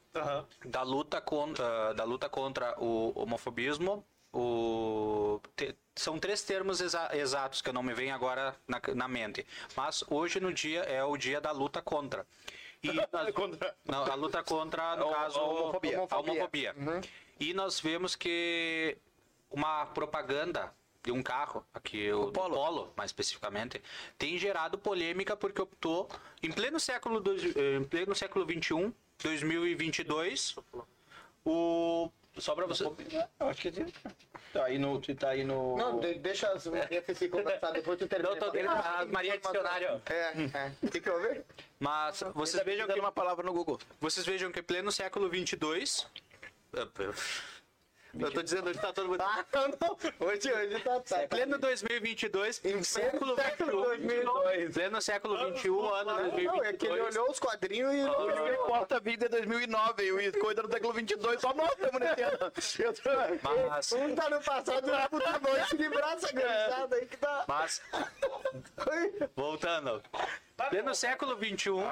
da 0.63 0.81
luta 0.81 1.19
contra, 1.19 1.91
da 1.91 2.05
luta 2.05 2.29
contra 2.29 2.73
o 2.81 3.11
homofobismo. 3.19 4.01
O, 4.31 5.41
te- 5.57 5.75
são 5.93 6.17
três 6.19 6.41
termos 6.41 6.79
exa- 6.79 7.09
exatos 7.13 7.61
que 7.61 7.67
eu 7.69 7.73
não 7.73 7.83
me 7.83 7.93
vêm 7.93 8.11
agora 8.11 8.55
na, 8.65 8.81
na 8.95 9.07
mente. 9.09 9.45
Mas 9.75 10.05
hoje 10.09 10.39
no 10.39 10.53
dia 10.53 10.83
é 10.83 11.03
o 11.03 11.17
dia 11.17 11.41
da 11.41 11.51
luta 11.51 11.81
contra. 11.81 12.25
E 12.85 12.93
nós- 13.11 13.31
Contra- 13.33 13.75
não, 13.85 14.03
a 14.03 14.15
luta 14.15 14.43
contra, 14.43 14.95
no 14.95 15.09
A- 15.09 15.13
caso, 15.15 15.39
a 15.39 15.43
homofobia. 15.43 15.97
a 16.09 16.17
homofobia. 16.19 16.75
E 17.39 17.53
nós 17.53 17.79
vemos 17.79 18.15
que 18.15 18.97
uma 19.49 19.85
propaganda 19.87 20.73
de 21.03 21.11
um 21.11 21.21
carro, 21.21 21.63
aqui 21.73 22.11
o, 22.11 22.25
do 22.25 22.31
Polo. 22.31 22.55
Polo, 22.55 22.93
mais 22.97 23.09
especificamente, 23.09 23.81
tem 24.17 24.37
gerado 24.39 24.77
polêmica 24.77 25.35
porque 25.37 25.61
optou 25.61 26.09
em 26.41 26.51
pleno 26.51 26.79
século 26.79 27.19
dois- 27.19 27.55
eh, 27.55 27.75
em 27.77 27.83
pleno 27.83 28.15
século 28.15 28.43
21, 28.45 28.91
2022, 29.21 30.55
o 31.45 32.09
só 32.37 32.53
pra 32.55 32.65
você. 32.65 32.83
Eu 32.85 33.47
acho 33.47 33.61
que 33.61 33.71
sim. 33.71 33.85
Tá 34.53 34.65
aí 34.65 34.77
no. 34.77 34.99
Tá 35.01 35.29
aí 35.29 35.43
no. 35.43 35.75
Não, 35.77 35.99
de- 35.99 36.15
deixa 36.15 36.49
as 36.49 36.65
vinhetas 36.65 37.17
se 37.17 37.27
conversar, 37.29 37.71
depois 37.71 37.97
tu 37.99 38.07
termina. 38.07 38.31
Não, 38.31 38.39
tô 38.39 38.49
dentro 38.51 38.73
da 38.73 39.05
Maria 39.11 39.37
Dicionário. 39.37 40.01
É, 40.05 40.13
é. 40.13 40.71
O 40.81 40.89
que 40.89 40.99
vi? 40.99 41.41
Mas 41.79 42.23
vocês 42.33 42.63
vejam 42.63 42.87
que 42.87 42.99
uma 42.99 43.11
palavra 43.11 43.45
no 43.45 43.53
Google. 43.53 43.79
vocês 43.99 44.25
vejam 44.25 44.51
que 44.51 44.61
pleno 44.61 44.91
século 44.91 45.29
22 45.29 46.07
eu 48.19 48.31
tô 48.31 48.41
dizendo 48.41 48.69
hoje 48.69 48.79
tá 48.79 48.93
todo 48.93 49.09
mundo 49.09 49.21
Ah, 49.21 49.45
não. 49.81 50.27
Hoje, 50.27 50.51
hoje 50.51 50.79
tá... 50.81 50.99
tá. 51.01 51.27
Pleno 51.29 51.57
2022, 51.57 52.61
Em 52.65 52.83
século 52.83 53.35
século 53.35 53.71
2022. 53.83 54.73
Pleno 54.73 55.01
século 55.01 55.37
21, 55.53 55.89
ano 55.93 56.11
Não, 56.11 56.19
é 56.19 56.29
que 56.31 56.39
ele 56.41 56.47
2022. 56.49 57.15
olhou 57.15 57.31
os 57.31 57.39
quadrinhos 57.39 57.93
e... 57.93 58.03
O 58.03 58.29
Yuri 58.29 58.57
Costa 58.57 58.99
Vida 58.99 59.25
é 59.25 59.29
2009 59.29 60.03
e 60.03 60.11
o 60.11 60.39
Coisa 60.39 60.63
do 60.63 60.71
século 60.71 60.93
22 60.93 61.41
só 61.41 61.53
nós 61.53 61.69
estamos 61.71 61.99
nesse 61.99 62.21
ano. 62.21 62.37
Eu 62.79 62.93
tô- 62.93 63.69
Mas, 63.69 63.91
Um 63.91 64.15
tá 64.15 64.29
no 64.29 64.41
passado 64.41 64.87
e 64.87 64.91
o 64.91 65.01
outro 65.01 65.19
tá 65.19 65.75
de 65.77 65.89
braço 65.89 66.25
agarrado 66.27 66.93
aí 66.93 67.05
que 67.05 67.17
tá... 67.17 67.45
mas, 67.47 67.81
voltando. 69.35 70.01
Pleno 70.69 70.95
século 70.95 71.35
21, 71.35 71.83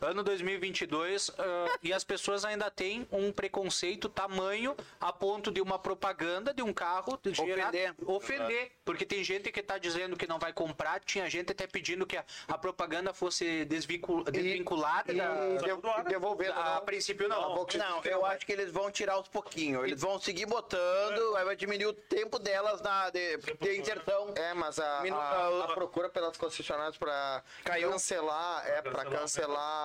ano 0.00 0.22
2022, 0.22 1.30
ah, 1.38 1.78
e 1.82 1.92
as 1.92 2.02
pessoas 2.04 2.44
ainda 2.44 2.70
têm 2.70 3.06
um 3.12 3.30
preconceito 3.32 4.08
tamanho 4.08 4.74
a 5.00 5.12
ponto 5.12 5.50
de 5.50 5.60
uma 5.60 5.78
propaganda 5.78 6.52
de 6.54 6.62
um 6.62 6.72
carro 6.72 7.18
de 7.22 7.34
gerar- 7.34 7.68
Ofender. 7.68 7.94
ofender. 8.06 8.72
Porque 8.84 9.04
tem 9.04 9.22
gente 9.22 9.50
que 9.52 9.62
tá 9.62 9.78
dizendo 9.78 10.16
que 10.16 10.26
não 10.26 10.38
vai 10.38 10.52
comprar, 10.52 10.98
tinha 11.00 11.28
gente 11.28 11.52
até 11.52 11.66
pedindo 11.66 12.06
que 12.06 12.16
a, 12.16 12.24
a 12.48 12.58
propaganda 12.58 13.12
fosse 13.12 13.64
desvincul- 13.66 14.24
desvinculada. 14.24 15.12
da- 15.12 15.46
E 15.48 15.58
dev- 15.58 15.80
devolvendo. 16.08 16.52
a 16.52 16.74
não. 16.76 16.84
princípio 16.84 17.28
não. 17.28 17.42
Não, 17.78 18.02
eu 18.04 18.24
acho 18.26 18.44
que 18.46 18.52
eles 18.52 18.70
vão 18.72 18.90
tirar 18.90 19.14
aos 19.14 19.28
pouquinhos. 19.28 19.84
Eles 19.84 20.00
vão 20.00 20.18
seguir 20.18 20.46
botando, 20.46 21.36
aí 21.36 21.44
vai 21.44 21.54
diminuir 21.56 21.86
o 21.86 21.92
tempo 21.92 22.38
delas 22.38 22.80
na, 22.80 23.10
de, 23.10 23.36
de 23.36 23.78
inserção. 23.78 24.32
É, 24.36 24.54
mas 24.54 24.78
a, 24.78 25.00
a, 25.00 25.64
a 25.64 25.74
procura 25.74 26.08
pelas 26.08 26.36
concessionárias 26.36 26.96
pra 26.96 27.42
Caiu. 27.64 27.90
cancelar, 27.90 28.66
é, 28.66 28.82
pra 28.82 29.04
cancelar... 29.04 29.81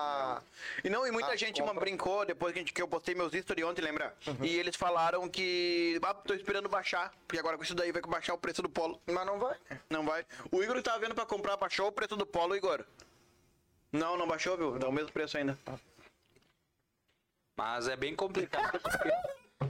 E 0.84 0.88
não, 0.90 1.06
e 1.06 1.10
muita 1.10 1.30
Ah, 1.32 1.36
gente 1.36 1.60
compra. 1.62 1.80
brincou 1.80 2.24
depois 2.24 2.52
que, 2.52 2.58
a 2.58 2.62
gente- 2.62 2.72
que 2.72 2.80
eu 2.82 2.88
postei 2.88 3.14
meus 3.14 3.32
stories 3.32 3.64
ontem, 3.66 3.82
lembra? 3.82 4.14
E 4.42 4.56
eles 4.58 4.76
falaram 4.76 5.28
que. 5.28 5.98
Ah, 6.02 6.14
tô 6.14 6.34
esperando 6.34 6.68
baixar. 6.68 7.12
Porque 7.26 7.38
agora 7.38 7.56
com 7.56 7.62
isso 7.64 7.74
daí 7.74 7.92
vai 7.92 8.02
baixar 8.02 8.34
o 8.34 8.38
preço 8.38 8.62
do 8.62 8.68
polo. 8.68 9.00
Mas 9.06 9.26
não 9.26 9.38
vai. 9.38 9.56
Não 9.90 10.04
vai. 10.04 10.24
O 10.52 10.62
Igor 10.62 10.76
que 10.76 10.82
tava 10.82 10.98
vendo 10.98 11.14
pra 11.14 11.26
comprar, 11.26 11.56
baixou 11.56 11.88
o 11.88 11.92
preço 11.92 12.16
do 12.16 12.26
polo, 12.26 12.54
Igor. 12.56 12.84
Não, 13.92 14.16
não 14.16 14.26
baixou, 14.26 14.56
viu? 14.56 14.78
Dá 14.78 14.88
o 14.88 14.92
mesmo 14.92 15.10
preço 15.12 15.38
ainda. 15.38 15.58
Mas 17.56 17.88
é 17.88 17.96
bem 17.96 18.14
complicado. 18.14 18.78
porque- 18.80 19.08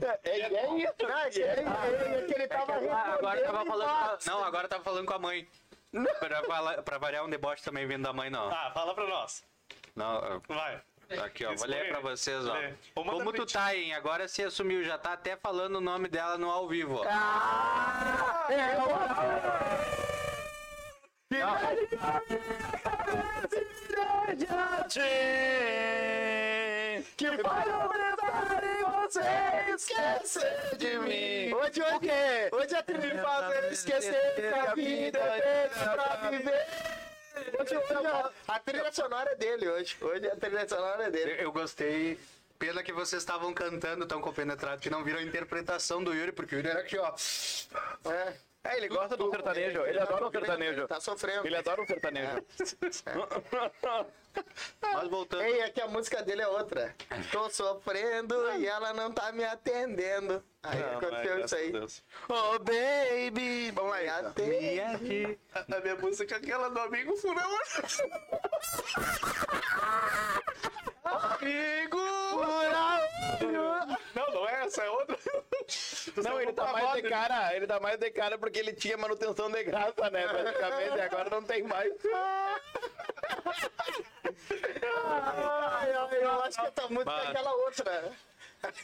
É, 0.05 0.19
é 0.29 0.77
isso, 0.77 1.07
né? 1.07 1.29
É, 1.35 1.39
é, 1.39 2.19
é 2.19 2.25
que 2.25 2.33
ele 2.33 2.47
tava 2.47 2.73
Ah, 2.73 3.13
agora 3.15 3.41
tava 3.41 3.65
falando. 3.65 3.89
a... 3.89 4.17
Não, 4.25 4.43
agora 4.43 4.67
tava 4.67 4.83
falando 4.83 5.05
com 5.07 5.13
a 5.13 5.19
mãe. 5.19 5.47
Pra, 6.19 6.83
pra 6.83 6.97
variar 6.99 7.25
um 7.25 7.29
deboche 7.29 7.63
também 7.63 7.87
vindo 7.87 8.03
da 8.03 8.13
mãe, 8.13 8.29
não. 8.29 8.47
Ah, 8.49 8.71
fala 8.73 8.93
pra 8.93 9.07
nós. 9.07 9.43
Não, 9.95 10.41
Vai. 10.47 10.81
aqui, 11.23 11.45
ó. 11.45 11.55
Vou 11.55 11.67
ler 11.67 11.89
pra 11.89 11.99
vocês, 11.99 12.47
ó. 12.47 12.53
Lê. 12.53 12.73
Como 12.93 13.33
tu 13.33 13.45
tá, 13.45 13.75
hein? 13.75 13.93
Agora 13.93 14.27
se 14.27 14.43
assumiu, 14.43 14.83
já 14.83 14.97
tá 14.97 15.13
até 15.13 15.35
falando 15.35 15.77
o 15.77 15.81
nome 15.81 16.07
dela 16.07 16.37
no 16.37 16.49
ao 16.49 16.67
vivo, 16.67 16.95
ó. 16.95 17.05
Que 27.17 27.29
vai 27.41 27.69
obrigar 27.69 28.19
você 29.09 29.21
esquecer 29.75 30.77
de 30.77 30.99
mim. 30.99 31.53
Hoje, 31.53 31.81
hoje, 31.81 32.49
hoje 32.51 32.75
é 32.75 32.81
tri 32.81 33.17
fazer 33.17 33.71
esquecer 33.71 34.35
que 34.35 34.45
a 34.45 34.73
vida 34.75 35.19
é 35.19 35.69
pra 35.69 36.29
viver. 36.29 37.08
Hoje, 37.59 37.77
hoje 37.77 38.07
a- 38.07 38.31
a 38.47 38.59
trilha 38.59 38.91
sonora 38.91 39.31
é 39.31 39.35
dele 39.35 39.67
hoje. 39.69 39.97
Hoje 40.01 40.27
a 40.27 40.35
trilha 40.35 40.67
sonora 40.67 41.03
é 41.03 41.07
Eu, 41.07 41.11
dele. 41.11 41.35
eu 41.43 41.51
gostei. 41.51 42.19
Pena 42.57 42.83
que 42.83 42.91
vocês 42.91 43.21
estavam 43.21 43.53
cantando 43.53 44.05
tão 44.05 44.19
compenetrados 44.19 44.81
que 44.83 44.89
não 44.89 45.01
viram 45.03 45.19
a 45.19 45.23
interpretação 45.23 46.03
do 46.03 46.13
Yuri, 46.13 46.33
porque 46.33 46.55
o 46.55 46.57
Yuri 46.57 46.69
era 46.69 46.81
aqui, 46.81 46.97
ó. 46.97 47.13
É. 48.11 48.33
É, 48.63 48.75
ele 48.77 48.89
gosta 48.89 49.15
do 49.15 49.29
sertanejo. 49.29 49.85
Ele 49.85 49.99
adora 49.99 50.27
o 50.27 50.31
sertanejo. 50.31 50.87
Tá 50.87 50.99
sofrendo. 50.99 51.47
Ele 51.47 51.55
adora 51.55 51.81
o 51.81 51.87
sertanejo. 51.87 52.45
Mas 54.81 55.07
voltando. 55.09 55.43
Ei, 55.43 55.61
é 55.61 55.69
que 55.69 55.81
a 55.81 55.87
música 55.87 56.21
dele 56.21 56.41
é 56.41 56.47
outra. 56.47 56.93
Tô 57.31 57.49
sofrendo 57.49 58.35
e 58.57 58.67
ela 58.67 58.93
não 58.93 59.11
tá 59.11 59.31
me 59.31 59.43
atendendo. 59.45 60.43
Aí 60.61 60.77
Não, 60.77 60.97
aconteceu 60.97 61.35
mas, 61.35 61.45
isso 61.45 61.55
aí. 61.55 61.71
Deus. 61.71 62.03
Oh, 62.27 62.59
baby! 62.59 63.71
Vamos 63.71 63.91
lá, 63.91 64.19
atende. 64.19 65.39
A 65.53 65.77
a 65.77 65.79
minha 65.79 65.95
música 65.95 66.35
é 66.35 66.37
aquela 66.37 66.69
do 66.69 66.79
amigo 66.79 67.15
furão. 67.15 67.49
Amigo! 71.05 72.18
Não, 74.15 74.27
não 74.33 74.49
é 74.49 74.65
essa, 74.65 74.83
é 74.83 74.89
outra. 74.89 75.17
Não, 76.23 76.41
ele 76.41 76.53
tá 76.53 76.71
mais 76.71 76.93
de 76.93 77.09
cara, 77.09 77.55
ele 77.55 77.67
tá 77.67 77.79
mais 77.79 77.97
de 77.97 78.11
cara 78.11 78.37
porque 78.37 78.59
ele 78.59 78.73
tinha 78.73 78.97
manutenção 78.97 79.49
de 79.51 79.63
graça, 79.63 80.09
né? 80.09 80.27
Praticamente, 80.27 80.97
e 80.97 81.01
agora 81.01 81.29
não 81.29 81.43
tem 81.43 81.63
mais. 81.63 81.93
Ai, 85.05 85.93
ai, 85.93 86.23
eu 86.23 86.41
acho 86.43 86.59
que 86.59 86.67
essa 86.67 86.87
música 86.89 87.11
é 87.11 87.27
aquela 87.27 87.53
outra. 87.53 88.11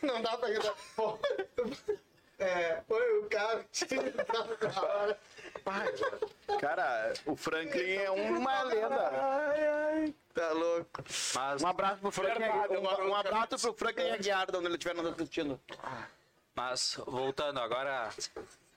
Não 0.01 0.21
dá 0.21 0.37
pra 0.37 0.49
gritar. 0.49 0.73
Pô. 0.95 1.19
É, 2.39 2.81
foi 2.87 3.19
o 3.19 3.29
cara. 3.29 3.65
Cara, 6.59 7.13
o 7.25 7.35
Franklin 7.35 7.93
é 7.95 8.11
uma 8.11 8.61
lenda. 8.63 9.09
Ai, 9.11 9.67
ai. 9.67 10.13
Tá 10.33 10.51
louco. 10.51 11.03
Mas, 11.33 11.61
Um 11.63 11.67
abraço 11.67 12.01
pro 12.01 12.11
Franklin, 12.11 12.39
Verdade, 12.39 12.77
um, 12.77 12.81
mano. 12.81 13.09
um 13.09 13.15
abraço 13.15 13.57
pro 13.59 13.73
Franklin 13.73 14.09
Aguiar, 14.11 14.49
de 14.51 14.57
onde 14.57 14.65
ele 14.67 14.75
estiver 14.75 14.93
nos 14.95 15.05
assistindo. 15.07 15.59
mas 16.55 16.97
voltando 17.05 17.59
agora, 17.59 18.09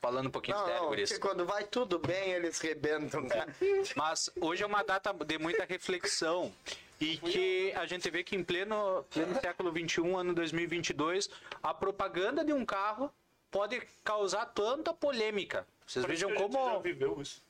falando 0.01 0.29
um 0.29 0.31
pouquinho 0.31 0.57
Não, 0.57 0.65
sério, 0.67 0.83
não, 0.83 0.89
Guris. 0.89 1.11
porque 1.13 1.27
quando 1.29 1.45
vai 1.45 1.65
tudo 1.65 1.99
bem, 1.99 2.31
eles 2.33 2.59
rebentam, 2.61 3.27
cara. 3.29 3.53
Mas 3.97 4.31
hoje 4.41 4.63
é 4.63 4.67
uma 4.67 4.83
data 4.85 5.13
de 5.13 5.39
muita 5.39 5.65
reflexão 5.65 6.53
e 7.01 7.17
que 7.19 7.73
a 7.77 7.87
gente 7.87 8.09
vê 8.11 8.23
que 8.25 8.35
em 8.37 8.43
pleno, 8.45 9.05
pleno 9.11 9.41
século 9.41 9.71
XXI, 9.73 10.15
ano 10.15 10.35
2022, 10.35 11.29
a 11.63 11.73
propaganda 11.75 12.45
de 12.45 12.53
um 12.53 12.65
carro 12.65 13.13
pode 13.51 13.81
causar 14.05 14.47
tanta 14.47 14.93
polêmica. 14.95 15.67
Vocês 15.89 16.05
vejam 16.05 16.29
A 16.29 16.33
gente 16.33 16.43
já 16.43 16.49
como... 16.49 16.81
viveu 16.81 17.21
isso. 17.23 17.43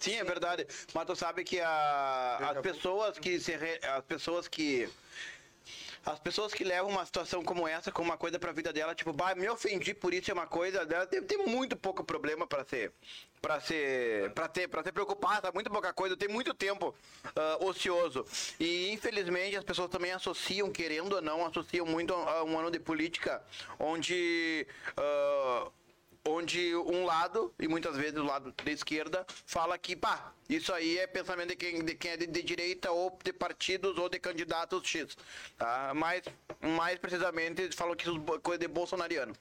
Sim, 0.00 0.16
é 0.16 0.24
verdade. 0.24 0.66
Mas 0.92 1.06
tu 1.06 1.16
sabe 1.16 1.44
que 1.44 1.60
a, 1.60 2.36
as 2.50 2.60
pessoas 2.60 3.18
que 3.18 3.38
se 3.40 3.56
re- 3.56 3.80
as 3.82 4.04
pessoas 4.04 4.48
que 4.48 4.88
as 6.04 6.18
pessoas 6.18 6.52
que 6.52 6.64
levam 6.64 6.90
uma 6.90 7.04
situação 7.06 7.42
como 7.42 7.66
essa 7.66 7.92
como 7.92 8.10
uma 8.10 8.16
coisa 8.16 8.38
pra 8.38 8.52
vida 8.52 8.72
dela, 8.72 8.94
tipo, 8.94 9.12
bah, 9.12 9.34
me 9.34 9.48
ofendi 9.48 9.94
por 9.94 10.12
isso 10.12 10.30
é 10.30 10.34
uma 10.34 10.46
coisa, 10.46 10.84
dela 10.84 11.06
tem, 11.06 11.38
muito 11.46 11.76
pouco 11.76 12.02
problema 12.04 12.46
pra 12.46 12.64
ser 12.64 12.92
para 13.40 13.60
ser 13.60 14.30
para 14.32 14.48
ter 14.48 14.68
para 14.68 14.82
ser 14.82 14.92
preocupada, 14.92 15.52
muito 15.52 15.70
pouca 15.70 15.92
coisa, 15.92 16.16
tem 16.16 16.28
muito 16.28 16.52
tempo 16.54 16.94
ah, 17.36 17.58
ocioso. 17.60 18.26
E 18.58 18.90
infelizmente 18.90 19.56
as 19.56 19.64
pessoas 19.64 19.90
também 19.90 20.12
associam, 20.12 20.70
querendo 20.70 21.14
ou 21.14 21.22
não, 21.22 21.46
associam 21.46 21.86
muito 21.86 22.12
a 22.14 22.42
um 22.42 22.58
ano 22.58 22.70
de 22.70 22.80
política 22.80 23.42
onde 23.78 24.66
ah, 24.96 25.68
onde 26.26 26.74
um 26.76 27.04
lado, 27.04 27.52
e 27.58 27.68
muitas 27.68 27.96
vezes 27.96 28.18
o 28.18 28.24
lado 28.24 28.54
da 28.64 28.72
esquerda, 28.72 29.26
fala 29.46 29.78
que, 29.78 29.96
pá, 29.96 30.32
isso 30.48 30.72
aí 30.72 30.98
é 30.98 31.06
pensamento 31.06 31.50
de 31.50 31.56
quem, 31.56 31.84
de 31.84 31.94
quem 31.94 32.10
é 32.12 32.16
de, 32.16 32.26
de 32.26 32.42
direita 32.42 32.90
ou 32.90 33.16
de 33.22 33.32
partidos 33.32 33.98
ou 33.98 34.08
de 34.08 34.18
candidatos 34.18 34.86
X. 34.86 35.16
Tá? 35.56 35.92
Mas, 35.94 36.22
mais 36.60 36.98
precisamente, 36.98 37.62
eles 37.62 37.74
falam 37.74 37.94
que 37.94 38.08
isso 38.08 38.16
é 38.34 38.38
coisa 38.38 38.58
de 38.58 38.68
bolsonariano. 38.68 39.34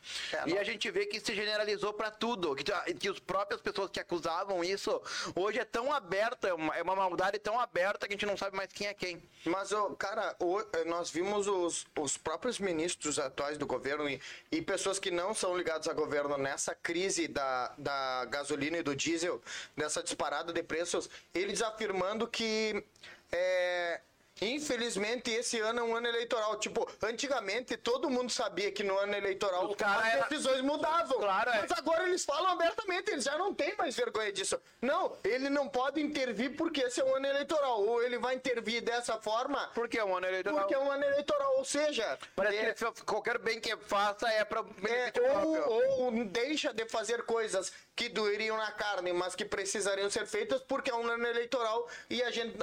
e 0.45 0.57
a 0.57 0.63
gente 0.63 0.89
vê 0.91 1.05
que 1.05 1.19
se 1.19 1.33
generalizou 1.33 1.93
para 1.93 2.11
tudo, 2.11 2.55
que, 2.55 2.63
que 2.99 3.07
as 3.07 3.19
próprias 3.19 3.61
pessoas 3.61 3.89
que 3.89 3.99
acusavam 3.99 4.63
isso, 4.63 5.01
hoje 5.35 5.59
é 5.59 5.65
tão 5.65 5.91
aberta, 5.93 6.47
é 6.49 6.53
uma, 6.53 6.75
é 6.75 6.81
uma 6.81 6.95
maldade 6.95 7.39
tão 7.39 7.59
aberta 7.59 8.07
que 8.07 8.13
a 8.13 8.15
gente 8.15 8.25
não 8.25 8.37
sabe 8.37 8.55
mais 8.57 8.71
quem 8.71 8.87
é 8.87 8.93
quem. 8.93 9.21
Mas, 9.45 9.69
cara, 9.97 10.35
o- 10.39 10.61
nós 10.85 11.09
vimos 11.09 11.47
os, 11.47 11.85
os 11.97 12.17
próprios 12.17 12.59
ministros 12.59 13.17
atuais 13.19 13.57
do 13.57 13.65
governo 13.65 14.09
e, 14.09 14.19
e 14.51 14.61
pessoas 14.61 14.99
que 14.99 15.11
não 15.11 15.33
são 15.33 15.55
ligadas 15.57 15.87
a 15.87 15.93
governo 15.93 16.37
nessa 16.37 16.75
crise 16.75 17.27
da, 17.27 17.73
da 17.77 18.25
gasolina 18.25 18.77
e 18.77 18.83
do 18.83 18.95
diesel, 18.95 19.41
nessa 19.75 20.03
disparada 20.03 20.51
de 20.51 20.61
preços, 20.97 21.09
eles 21.33 21.61
afirmando 21.61 22.27
que 22.27 22.83
é, 23.31 24.01
Infelizmente, 24.41 25.31
esse 25.31 25.59
ano 25.59 25.79
é 25.79 25.83
um 25.83 25.95
ano 25.95 26.07
eleitoral. 26.07 26.57
Tipo, 26.59 26.87
antigamente 27.03 27.75
todo 27.77 28.09
mundo 28.09 28.29
sabia 28.31 28.71
que 28.71 28.83
no 28.83 28.97
ano 28.97 29.15
eleitoral 29.15 29.67
Os 29.69 29.75
cara 29.75 29.99
as 29.99 30.13
era- 30.13 30.27
decisões 30.27 30.61
mudavam. 30.61 31.19
Claro, 31.19 31.49
é. 31.51 31.61
Mas 31.61 31.71
agora 31.71 32.03
eles 32.03 32.23
falam 32.25 32.51
abertamente, 32.51 33.11
eles 33.11 33.23
já 33.23 33.37
não 33.37 33.53
têm 33.53 33.75
mais 33.77 33.95
vergonha 33.95 34.31
disso. 34.31 34.59
Não, 34.81 35.15
ele 35.23 35.49
não 35.49 35.67
pode 35.67 36.01
intervir 36.01 36.55
porque 36.55 36.81
esse 36.81 36.99
é 37.01 37.03
um 37.05 37.15
ano 37.15 37.27
eleitoral. 37.27 37.83
Ou 37.83 38.01
ele 38.03 38.17
vai 38.17 38.35
intervir 38.35 38.81
dessa 38.81 39.17
forma 39.19 39.69
Porque 39.73 39.97
é 39.97 40.03
um 40.03 40.15
ano 40.15 40.27
eleitoral. 40.27 40.59
porque 40.59 40.73
é 40.73 40.79
um 40.79 40.91
ano 40.91 41.03
eleitoral. 41.03 41.57
Ou 41.57 41.65
seja, 41.65 42.17
Parece 42.35 42.57
é- 42.85 42.91
que 42.91 43.03
qualquer 43.03 43.37
bem 43.39 43.59
que 43.59 43.75
faça 43.77 44.27
é 44.29 44.43
pra 44.45 44.63
é, 44.87 45.13
ou, 45.31 46.03
ou 46.05 46.25
deixa 46.25 46.73
de 46.73 46.85
fazer 46.87 47.23
coisas 47.23 47.71
que 47.95 48.09
doeriam 48.09 48.55
na 48.57 48.71
carne, 48.71 49.11
mas 49.11 49.35
que 49.35 49.43
precisariam 49.43 50.09
ser 50.09 50.27
feitas 50.27 50.61
porque 50.61 50.91
é 50.91 50.95
um 50.95 51.07
ano 51.07 51.25
eleitoral 51.25 51.87
e 52.09 52.21
a 52.21 52.29
gente, 52.29 52.55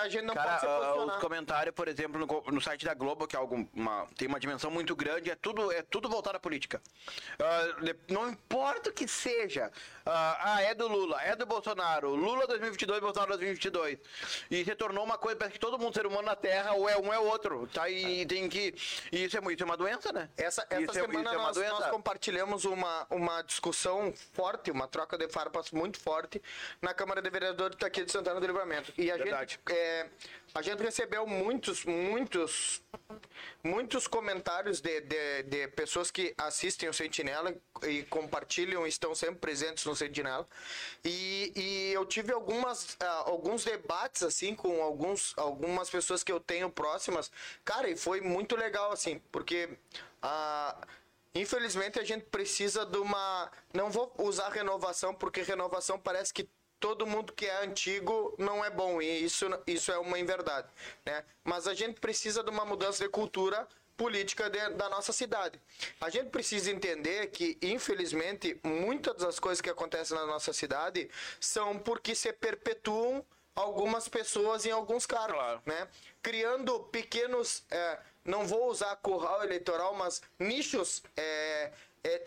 a 0.00 0.08
gente 0.08 0.24
não 0.24 0.34
pode 0.34 0.53
posicionar. 0.60 1.16
os 1.16 1.20
comentários, 1.20 1.74
por 1.74 1.88
exemplo, 1.88 2.26
no, 2.26 2.52
no 2.52 2.60
site 2.60 2.84
da 2.84 2.94
Globo, 2.94 3.26
que 3.26 3.36
é 3.36 3.38
algo, 3.38 3.68
uma, 3.74 4.06
tem 4.16 4.28
uma 4.28 4.40
dimensão 4.40 4.70
muito 4.70 4.94
grande, 4.94 5.30
é 5.30 5.34
tudo, 5.34 5.70
é 5.72 5.82
tudo 5.82 6.08
voltado 6.08 6.36
à 6.36 6.40
política. 6.40 6.80
De- 7.82 7.96
não 8.12 8.28
importa 8.28 8.90
o 8.90 8.92
que 8.92 9.06
seja. 9.08 9.70
Ah, 10.06 10.54
ah, 10.56 10.62
é 10.62 10.74
do 10.74 10.86
Lula, 10.86 11.20
é 11.22 11.34
do 11.34 11.46
Bolsonaro. 11.46 12.14
Lula 12.14 12.46
2022, 12.46 13.00
Bolsonaro 13.00 13.30
2022. 13.32 13.98
E 14.50 14.64
se 14.64 14.74
tornou 14.74 15.04
uma 15.04 15.18
coisa, 15.18 15.36
parece 15.36 15.54
que 15.54 15.60
todo 15.60 15.78
mundo, 15.78 15.94
ser 15.94 16.06
humano 16.06 16.22
na 16.22 16.36
Terra, 16.36 16.72
ou 16.74 16.88
é 16.88 16.96
um 16.96 17.12
é 17.12 17.18
o 17.18 17.24
outro. 17.24 17.66
Tá? 17.72 17.88
E 17.88 18.26
tem 18.26 18.48
que. 18.48 18.74
E 19.12 19.24
isso 19.24 19.36
é, 19.36 19.52
isso 19.52 19.62
é 19.62 19.66
uma 19.66 19.76
doença, 19.76 20.12
né? 20.12 20.28
Essa, 20.36 20.66
essa 20.68 20.82
isso 20.82 20.98
é, 20.98 21.00
semana 21.00 21.32
é 21.32 21.36
uma 21.36 21.46
nós, 21.46 21.56
doença. 21.56 21.72
nós 21.72 21.90
compartilhamos 21.90 22.64
uma, 22.64 23.06
uma 23.10 23.42
discussão 23.42 24.12
forte, 24.32 24.70
uma 24.70 24.86
troca 24.88 25.16
de 25.16 25.28
farpas 25.28 25.70
muito 25.70 25.98
forte 25.98 26.42
na 26.82 26.92
Câmara 26.92 27.22
de 27.22 27.30
Vereadores 27.30 27.76
daqui 27.76 28.04
de 28.04 28.12
Santana 28.12 28.40
do 28.40 28.46
Livramento. 28.46 28.92
E 28.96 29.10
a 29.10 29.16
Verdade. 29.16 29.58
gente, 29.66 29.72
é, 29.78 30.08
a 30.54 30.62
gente 30.62 30.80
recebeu 30.80 31.26
muitos, 31.26 31.84
muitos, 31.84 32.80
muitos 33.62 34.06
comentários 34.06 34.80
de, 34.80 35.00
de, 35.00 35.42
de 35.42 35.68
pessoas 35.68 36.12
que 36.12 36.32
assistem 36.38 36.88
o 36.88 36.94
Sentinela 36.94 37.52
e 37.82 38.04
compartilham, 38.04 38.86
estão 38.86 39.16
sempre 39.16 39.40
presentes 39.40 39.84
no 39.84 39.96
Sentinela. 39.96 40.46
E, 41.04 41.52
e 41.56 41.92
eu 41.92 42.06
tive 42.06 42.32
algumas, 42.32 42.96
ah, 43.00 43.24
alguns 43.26 43.64
debates 43.64 44.22
assim 44.22 44.54
com 44.54 44.80
alguns, 44.80 45.34
algumas 45.36 45.90
pessoas 45.90 46.22
que 46.22 46.30
eu 46.30 46.38
tenho 46.38 46.70
próximas. 46.70 47.32
Cara, 47.64 47.90
e 47.90 47.96
foi 47.96 48.20
muito 48.20 48.54
legal 48.54 48.92
assim, 48.92 49.20
porque 49.32 49.76
ah, 50.22 50.86
infelizmente 51.34 51.98
a 51.98 52.04
gente 52.04 52.26
precisa 52.26 52.86
de 52.86 52.98
uma. 52.98 53.50
Não 53.72 53.90
vou 53.90 54.14
usar 54.18 54.50
renovação, 54.50 55.12
porque 55.12 55.42
renovação 55.42 55.98
parece 55.98 56.32
que 56.32 56.48
todo 56.84 57.06
mundo 57.06 57.32
que 57.32 57.46
é 57.46 57.64
antigo 57.64 58.34
não 58.36 58.62
é 58.62 58.68
bom 58.68 59.00
e 59.00 59.24
isso, 59.24 59.46
isso 59.66 59.90
é 59.90 59.96
uma 59.98 60.18
inverdade, 60.18 60.68
né? 61.06 61.24
Mas 61.42 61.66
a 61.66 61.72
gente 61.72 61.98
precisa 61.98 62.42
de 62.44 62.50
uma 62.50 62.66
mudança 62.66 63.02
de 63.02 63.08
cultura 63.08 63.66
política 63.96 64.50
de- 64.50 64.68
da 64.74 64.90
nossa 64.90 65.10
cidade. 65.10 65.58
A 65.98 66.10
gente 66.10 66.28
precisa 66.28 66.70
entender 66.70 67.28
que, 67.28 67.56
infelizmente, 67.62 68.60
muitas 68.62 69.16
das 69.16 69.38
coisas 69.38 69.62
que 69.62 69.70
acontecem 69.70 70.14
na 70.14 70.26
nossa 70.26 70.52
cidade 70.52 71.08
são 71.40 71.78
porque 71.78 72.14
se 72.14 72.30
perpetuam 72.34 73.24
algumas 73.54 74.06
pessoas 74.06 74.66
em 74.66 74.70
alguns 74.70 75.06
cargos, 75.06 75.36
Claro. 75.38 75.62
né? 75.64 75.88
Criando 76.22 76.80
pequenos, 76.80 77.64
é, 77.70 77.98
não 78.26 78.46
vou 78.46 78.68
usar 78.68 78.94
curral 78.96 79.42
eleitoral, 79.42 79.94
mas 79.94 80.20
nichos 80.38 81.02
é, 81.16 81.72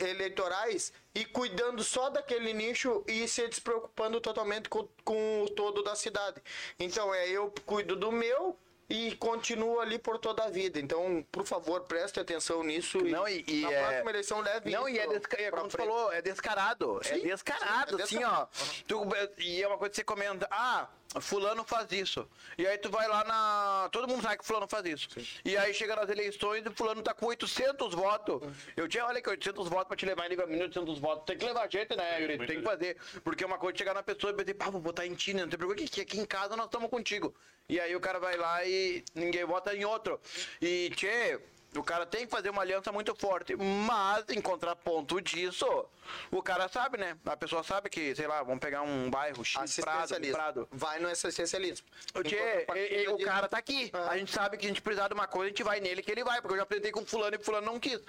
eleitorais 0.01 0.91
e 1.13 1.25
cuidando 1.25 1.83
só 1.83 2.09
daquele 2.09 2.53
nicho 2.53 3.03
e 3.07 3.27
se 3.27 3.47
despreocupando 3.47 4.19
totalmente 4.19 4.69
com, 4.69 4.87
com 5.03 5.43
o 5.43 5.49
todo 5.49 5.83
da 5.83 5.95
cidade. 5.95 6.41
Então, 6.79 7.13
é 7.13 7.27
eu 7.29 7.53
cuido 7.65 7.95
do 7.95 8.11
meu 8.11 8.57
e 8.89 9.15
continuo 9.17 9.79
ali 9.81 9.99
por 9.99 10.17
toda 10.17 10.45
a 10.45 10.49
vida. 10.49 10.79
Então, 10.79 11.25
por 11.31 11.45
favor, 11.45 11.81
preste 11.81 12.19
atenção 12.19 12.63
nisso. 12.63 12.99
Não, 13.03 13.27
e- 13.27 13.43
e 13.47 13.61
na 13.63 13.71
é- 13.71 13.81
próxima 13.89 14.09
eleição 14.11 14.39
leve 14.41 14.71
Não, 14.71 14.87
e 14.87 14.97
é, 14.97 15.07
desca... 15.07 15.41
é 15.41 15.51
como 15.51 15.67
tu 15.67 15.77
falou, 15.77 16.11
é 16.11 16.21
descarado. 16.21 16.99
é 17.01 17.15
Sim, 17.15 17.21
descarado, 17.21 17.95
sim, 17.97 18.01
é 18.01 18.03
assim, 18.03 18.23
ó. 18.23 18.47
Tu- 18.87 19.03
e 19.39 19.61
é 19.61 19.67
uma 19.67 19.77
coisa 19.77 19.89
que 19.91 19.97
você 19.97 20.03
comenta, 20.05 20.47
ah, 20.49 20.87
fulano 21.21 21.63
faz 21.63 21.91
isso. 21.91 22.27
E 22.57 22.65
aí 22.65 22.77
tu 22.77 22.89
vai 22.89 23.07
lá 23.07 23.23
na... 23.23 23.89
Todo 23.91 24.07
mundo 24.07 24.21
sabe 24.21 24.37
que 24.37 24.45
fulano 24.45 24.67
faz 24.67 24.85
isso. 24.85 25.07
E 25.43 25.55
aí 25.57 25.73
chega 25.73 25.95
nas 25.95 26.09
eleições 26.09 26.65
e 26.65 26.69
fulano 26.71 27.01
tá 27.01 27.13
com 27.13 27.25
800 27.27 27.93
votos. 27.93 28.41
Eu 28.75 28.87
tinha, 28.87 29.05
olha 29.05 29.21
que 29.21 29.29
800 29.29 29.67
votos 29.67 29.87
pra 29.87 29.97
te 29.97 30.05
levar 30.05 30.25
em 30.25 30.29
livramento, 30.29 30.63
800 30.63 30.99
votos. 30.99 31.25
Tem 31.25 31.37
que 31.37 31.45
levar 31.45 31.69
gente, 31.71 31.95
né, 31.95 32.21
Yuri? 32.21 32.45
Tem 32.45 32.57
que 32.57 32.63
fazer. 32.63 32.97
Porque 33.23 33.43
é 33.43 33.47
uma 33.47 33.57
coisa 33.57 33.73
de 33.73 33.79
chegar 33.79 33.93
na 33.93 34.03
pessoa 34.03 34.33
e 34.33 34.35
dizer, 34.35 34.53
pá, 34.55 34.69
vou 34.69 34.81
votar 34.81 35.05
em 35.05 35.13
ti, 35.13 35.33
né? 35.33 35.41
Não 35.41 35.49
tem 35.49 35.57
problema, 35.57 35.87
que 35.87 36.01
aqui 36.01 36.19
em 36.19 36.25
casa 36.25 36.55
nós 36.55 36.65
estamos 36.65 36.89
contigo. 36.89 37.35
E 37.69 37.79
aí 37.79 37.95
o 37.95 37.99
cara 37.99 38.19
vai 38.19 38.37
lá 38.37 38.65
e 38.65 39.03
ninguém 39.13 39.45
vota 39.45 39.75
em 39.75 39.85
outro. 39.85 40.19
E, 40.61 40.91
tchê... 40.95 41.39
O 41.77 41.83
cara 41.83 42.05
tem 42.05 42.25
que 42.25 42.31
fazer 42.31 42.49
uma 42.49 42.61
aliança 42.61 42.91
muito 42.91 43.15
forte, 43.15 43.55
mas 43.55 44.25
em 44.29 44.41
contraponto 44.41 45.21
disso, 45.21 45.65
o 46.31 46.41
cara 46.41 46.67
sabe, 46.67 46.97
né? 46.97 47.17
A 47.25 47.37
pessoa 47.37 47.63
sabe 47.63 47.89
que, 47.89 48.15
sei 48.15 48.27
lá, 48.27 48.41
vamos 48.43 48.59
pegar 48.59 48.81
um 48.81 49.09
bairro 49.09 49.43
X, 49.45 49.75
Prado. 49.79 50.15
Prado. 50.31 50.67
Vai 50.71 50.99
no 50.99 51.07
assistencialismo. 51.09 51.85
O, 52.15 52.23
tchê, 52.23 52.65
e- 52.75 53.03
e- 53.03 53.07
o 53.09 53.17
cara 53.19 53.47
tá 53.47 53.57
aqui. 53.57 53.89
Ah. 53.93 54.09
A 54.11 54.17
gente 54.17 54.31
sabe 54.31 54.57
que 54.57 54.65
a 54.65 54.69
gente 54.69 54.81
precisar 54.81 55.07
de 55.07 55.13
uma 55.13 55.27
coisa, 55.27 55.45
a 55.45 55.49
gente 55.49 55.63
vai 55.63 55.79
nele 55.79 56.01
que 56.01 56.11
ele 56.11 56.23
vai, 56.23 56.41
porque 56.41 56.53
eu 56.53 56.57
já 56.57 56.63
apresentei 56.63 56.91
com 56.91 57.05
fulano 57.05 57.35
e 57.35 57.39
fulano 57.43 57.65
não 57.65 57.79
quis. 57.79 57.99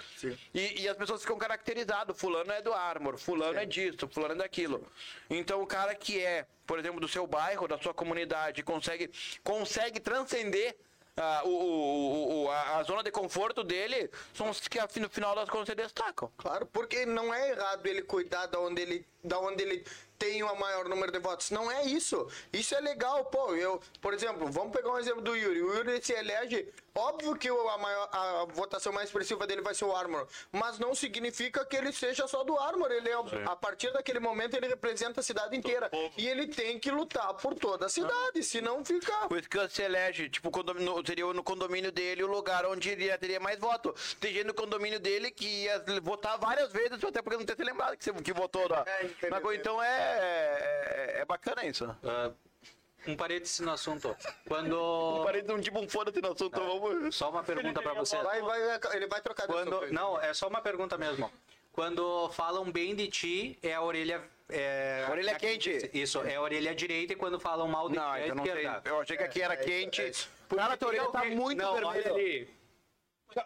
E, 0.53 0.81
e 0.81 0.87
as 0.89 0.97
pessoas 0.97 1.21
ficam 1.21 1.37
caracterizadas. 1.37 2.17
Fulano 2.19 2.51
é 2.51 2.61
do 2.61 2.73
Armor, 2.73 3.17
fulano 3.17 3.57
é 3.59 3.65
disso, 3.65 4.07
fulano 4.07 4.33
é 4.33 4.37
daquilo. 4.37 4.85
Então 5.29 5.61
o 5.61 5.67
cara 5.67 5.93
que 5.95 6.19
é, 6.23 6.45
por 6.65 6.79
exemplo, 6.79 6.99
do 6.99 7.07
seu 7.07 7.27
bairro, 7.27 7.67
da 7.67 7.77
sua 7.77 7.93
comunidade, 7.93 8.63
consegue, 8.63 9.09
consegue 9.43 9.99
transcender. 9.99 10.75
Ah, 11.19 11.41
o, 11.45 11.49
o- 11.49 12.43
o- 12.45 12.49
a, 12.51 12.77
a 12.77 12.83
zona 12.83 13.03
de 13.03 13.11
conforto 13.11 13.63
dele 13.63 14.09
são 14.33 14.49
os 14.49 14.59
que 14.67 14.79
no 14.99 15.09
final 15.09 15.35
das 15.35 15.49
contas 15.49 15.67
se 15.69 15.75
destacam. 15.75 16.31
Claro, 16.37 16.65
porque 16.67 17.05
não 17.05 17.33
é 17.33 17.51
errado 17.51 17.85
ele 17.85 18.01
cuidar 18.01 18.45
da 18.47 18.59
onde 18.59 18.81
ele, 18.81 19.05
da 19.23 19.39
onde 19.39 19.61
ele 19.63 19.85
tem 20.17 20.43
o 20.43 20.55
maior 20.55 20.87
número 20.89 21.11
de 21.11 21.19
votos. 21.19 21.49
Não 21.51 21.71
é 21.71 21.83
isso. 21.85 22.27
Isso 22.51 22.75
é 22.75 22.79
legal, 22.81 23.25
pô. 23.25 23.55
Eu, 23.55 23.81
por 24.01 24.13
exemplo, 24.13 24.51
vamos 24.51 24.71
pegar 24.75 24.91
um 24.91 24.99
exemplo 24.99 25.21
do 25.21 25.35
Yuri. 25.35 25.61
O 25.61 25.73
Yuri 25.75 26.01
se 26.03 26.13
elege, 26.13 26.67
óbvio 26.99 27.35
que 27.35 27.49
o- 27.49 27.69
a, 27.69 27.77
maior, 27.77 28.09
a 28.11 28.45
votação 28.51 28.91
mais 28.93 29.07
expressiva 29.09 29.45
dele 29.47 29.61
vai 29.61 29.73
ser 29.73 29.85
o 29.85 29.95
Armor, 29.95 30.27
mas 30.51 30.77
não 30.79 30.93
significa 30.93 31.65
que 31.65 31.75
ele 31.75 31.91
seja 31.91 32.27
só 32.27 32.43
do 32.43 32.57
Armor. 32.57 32.91
Ele 32.91 33.09
é, 33.09 33.15
a 33.45 33.55
partir 33.55 33.91
daquele 33.93 34.19
momento 34.19 34.55
ele 34.55 34.67
representa 34.67 35.19
a 35.19 35.23
cidade 35.23 35.55
inteira 35.55 35.89
e 36.17 36.27
ele 36.27 36.47
tem 36.47 36.77
que 36.79 36.91
lutar 36.91 37.33
por 37.35 37.55
toda 37.55 37.85
a 37.85 37.89
cidade, 37.89 38.43
senão 38.43 38.83
fica 38.83 39.27
Por 39.27 39.39
isso 39.39 39.49
que 39.49 39.69
se 39.69 39.81
elege, 39.83 40.29
tipo, 40.29 40.51
condomínio, 40.51 41.03
seria 41.05 41.25
no 41.33 41.43
condomínio 41.43 41.91
dele 41.91 42.23
o 42.23 42.27
lugar 42.27 42.65
onde 42.65 42.89
ele 42.89 43.17
teria 43.17 43.39
mais 43.39 43.57
voto. 43.59 43.93
Tem 44.19 44.33
gente 44.33 44.45
no 44.47 44.53
condomínio 44.53 44.99
dele 44.99 45.31
que 45.31 45.63
ia 45.63 45.83
votar 46.01 46.37
várias 46.37 46.71
vezes, 46.71 47.03
até 47.03 47.21
porque 47.21 47.37
não 47.37 47.45
ter 47.45 47.55
se 47.55 47.63
lembrado 47.63 47.95
que, 47.97 48.03
você, 48.03 48.11
que 48.13 48.33
votou 48.33 48.67
na, 48.69 48.83
É. 48.85 49.55
Então 49.55 49.81
é, 49.81 49.87
é, 49.87 51.21
é 51.21 51.25
bacana 51.25 51.65
isso. 51.65 51.85
Ah, 52.03 52.31
um 53.07 53.15
parêntese 53.15 53.61
no 53.63 53.71
assunto. 53.71 54.15
Quando. 54.47 55.21
Parei 55.23 55.41
de 55.41 55.51
um 55.51 55.59
tipo 55.59 55.79
um 55.79 55.87
foda-se 55.89 56.21
no 56.21 56.31
assunto, 56.31 56.59
vamos. 56.59 57.15
Só 57.15 57.29
uma 57.29 57.43
pergunta 57.43 57.81
pra 57.81 57.93
você. 57.93 58.17
vai, 58.17 58.41
vai, 58.41 58.79
ele 58.93 59.07
vai 59.07 59.21
trocar 59.21 59.47
de 59.47 59.53
Quando, 59.53 59.75
assunto. 59.75 59.93
não, 59.93 60.19
é 60.21 60.33
só 60.33 60.47
uma 60.47 60.61
pergunta 60.61 60.97
mesmo. 60.97 61.31
Quando 61.71 62.29
falam 62.31 62.69
bem 62.71 62.95
de 62.95 63.07
ti, 63.07 63.57
é 63.63 63.73
a 63.73 63.81
orelha. 63.81 64.21
É, 64.51 65.05
Orelha 65.11 65.35
quente. 65.35 65.91
Isso, 65.93 66.21
é 66.23 66.35
a 66.35 66.41
orelha 66.41 66.73
direita 66.73 67.13
e 67.13 67.15
quando 67.15 67.39
falam 67.39 67.67
mal 67.67 67.87
de 67.87 67.95
Não, 67.95 68.13
ti, 68.13 68.19
é 68.19 68.23
a 68.23 68.25
então 68.25 68.35
não 68.37 68.43
sei. 68.43 68.53
esquerda. 68.55 68.89
Eu 68.89 68.99
achei 69.01 69.15
que 69.17 69.23
aqui 69.23 69.41
era 69.43 69.53
é 69.53 69.59
isso, 69.59 69.67
quente. 69.67 70.01
é. 70.01 70.55
Cara, 70.55 70.73
a 70.73 70.77
tua 70.77 70.87
orelha 70.87 71.05
tá 71.09 71.23
muito 71.25 71.61
não, 71.61 71.73
olha 71.75 72.01
vermelha. 72.01 72.11
ali. 72.15 72.58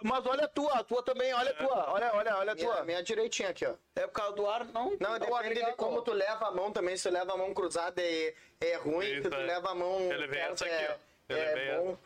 Mas 0.01 0.25
olha 0.25 0.45
a 0.45 0.47
tua, 0.47 0.73
a 0.79 0.83
tua 0.83 1.03
também, 1.03 1.33
olha 1.33 1.51
a 1.51 1.53
tua. 1.53 1.91
Olha, 1.91 2.11
olha, 2.13 2.37
olha 2.37 2.51
a 2.53 2.55
minha, 2.55 2.67
tua. 2.67 2.83
minha 2.85 3.03
direitinha 3.03 3.49
aqui, 3.49 3.65
ó. 3.65 3.73
É 3.95 4.07
por 4.07 4.13
causa 4.13 4.35
do 4.35 4.47
ar, 4.47 4.65
não? 4.65 4.95
Não, 4.99 5.19
depende 5.19 5.49
de 5.49 5.53
ligado. 5.55 5.75
como 5.75 6.01
tu 6.01 6.13
leva 6.13 6.47
a 6.47 6.51
mão 6.51 6.71
também. 6.71 6.95
Se 6.95 7.09
tu 7.09 7.13
leva 7.13 7.33
a 7.33 7.37
mão 7.37 7.53
cruzada 7.53 8.01
é, 8.01 8.33
é 8.61 8.75
ruim, 8.75 9.05
se 9.21 9.21
tu 9.21 9.25
Eita. 9.25 9.37
leva 9.37 9.71
a 9.71 9.75
mão. 9.75 9.99
Ele 10.11 10.27
vem 10.27 10.39
essa 10.41 10.65
é, 10.65 10.85
aqui, 10.85 10.93
ó. 10.93 11.13
É 11.33 11.53
vem 11.53 11.77
bom. 11.85 11.97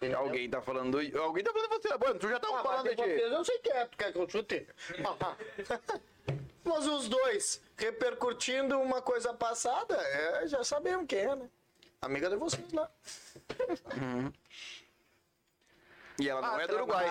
é. 0.00 0.12
Alguém 0.14 0.48
tá 0.48 0.62
falando. 0.62 0.98
Alguém 1.18 1.44
tá 1.44 1.52
falando 1.52 1.68
você. 1.70 1.88
Mano, 1.96 2.18
tu 2.18 2.28
já 2.28 2.40
tava 2.40 2.54
Ah, 2.54 2.62
mas 2.62 2.72
falando 2.72 2.88
de. 2.88 2.96
vocês, 2.96 3.32
eu 3.32 3.44
sei 3.44 3.58
que 3.58 3.70
é, 3.70 3.84
tu 3.86 3.96
quer 3.96 4.12
que 4.12 4.18
eu 4.18 4.28
chute? 4.28 4.66
mas 6.64 6.86
os 6.86 7.08
dois 7.08 7.62
repercutindo 7.76 8.80
uma 8.80 9.00
coisa 9.02 9.32
passada, 9.34 9.94
é, 9.96 10.46
já 10.46 10.64
sabemos 10.64 11.06
quem 11.06 11.18
é, 11.20 11.36
né? 11.36 11.48
Amiga 12.00 12.28
de 12.30 12.36
vocês 12.36 12.72
lá. 12.72 12.90
E 16.18 16.28
ela 16.28 16.40
não 16.40 16.56
Ah, 16.56 16.62
é 16.62 16.66
do 16.66 16.74
Uruguai. 16.76 17.06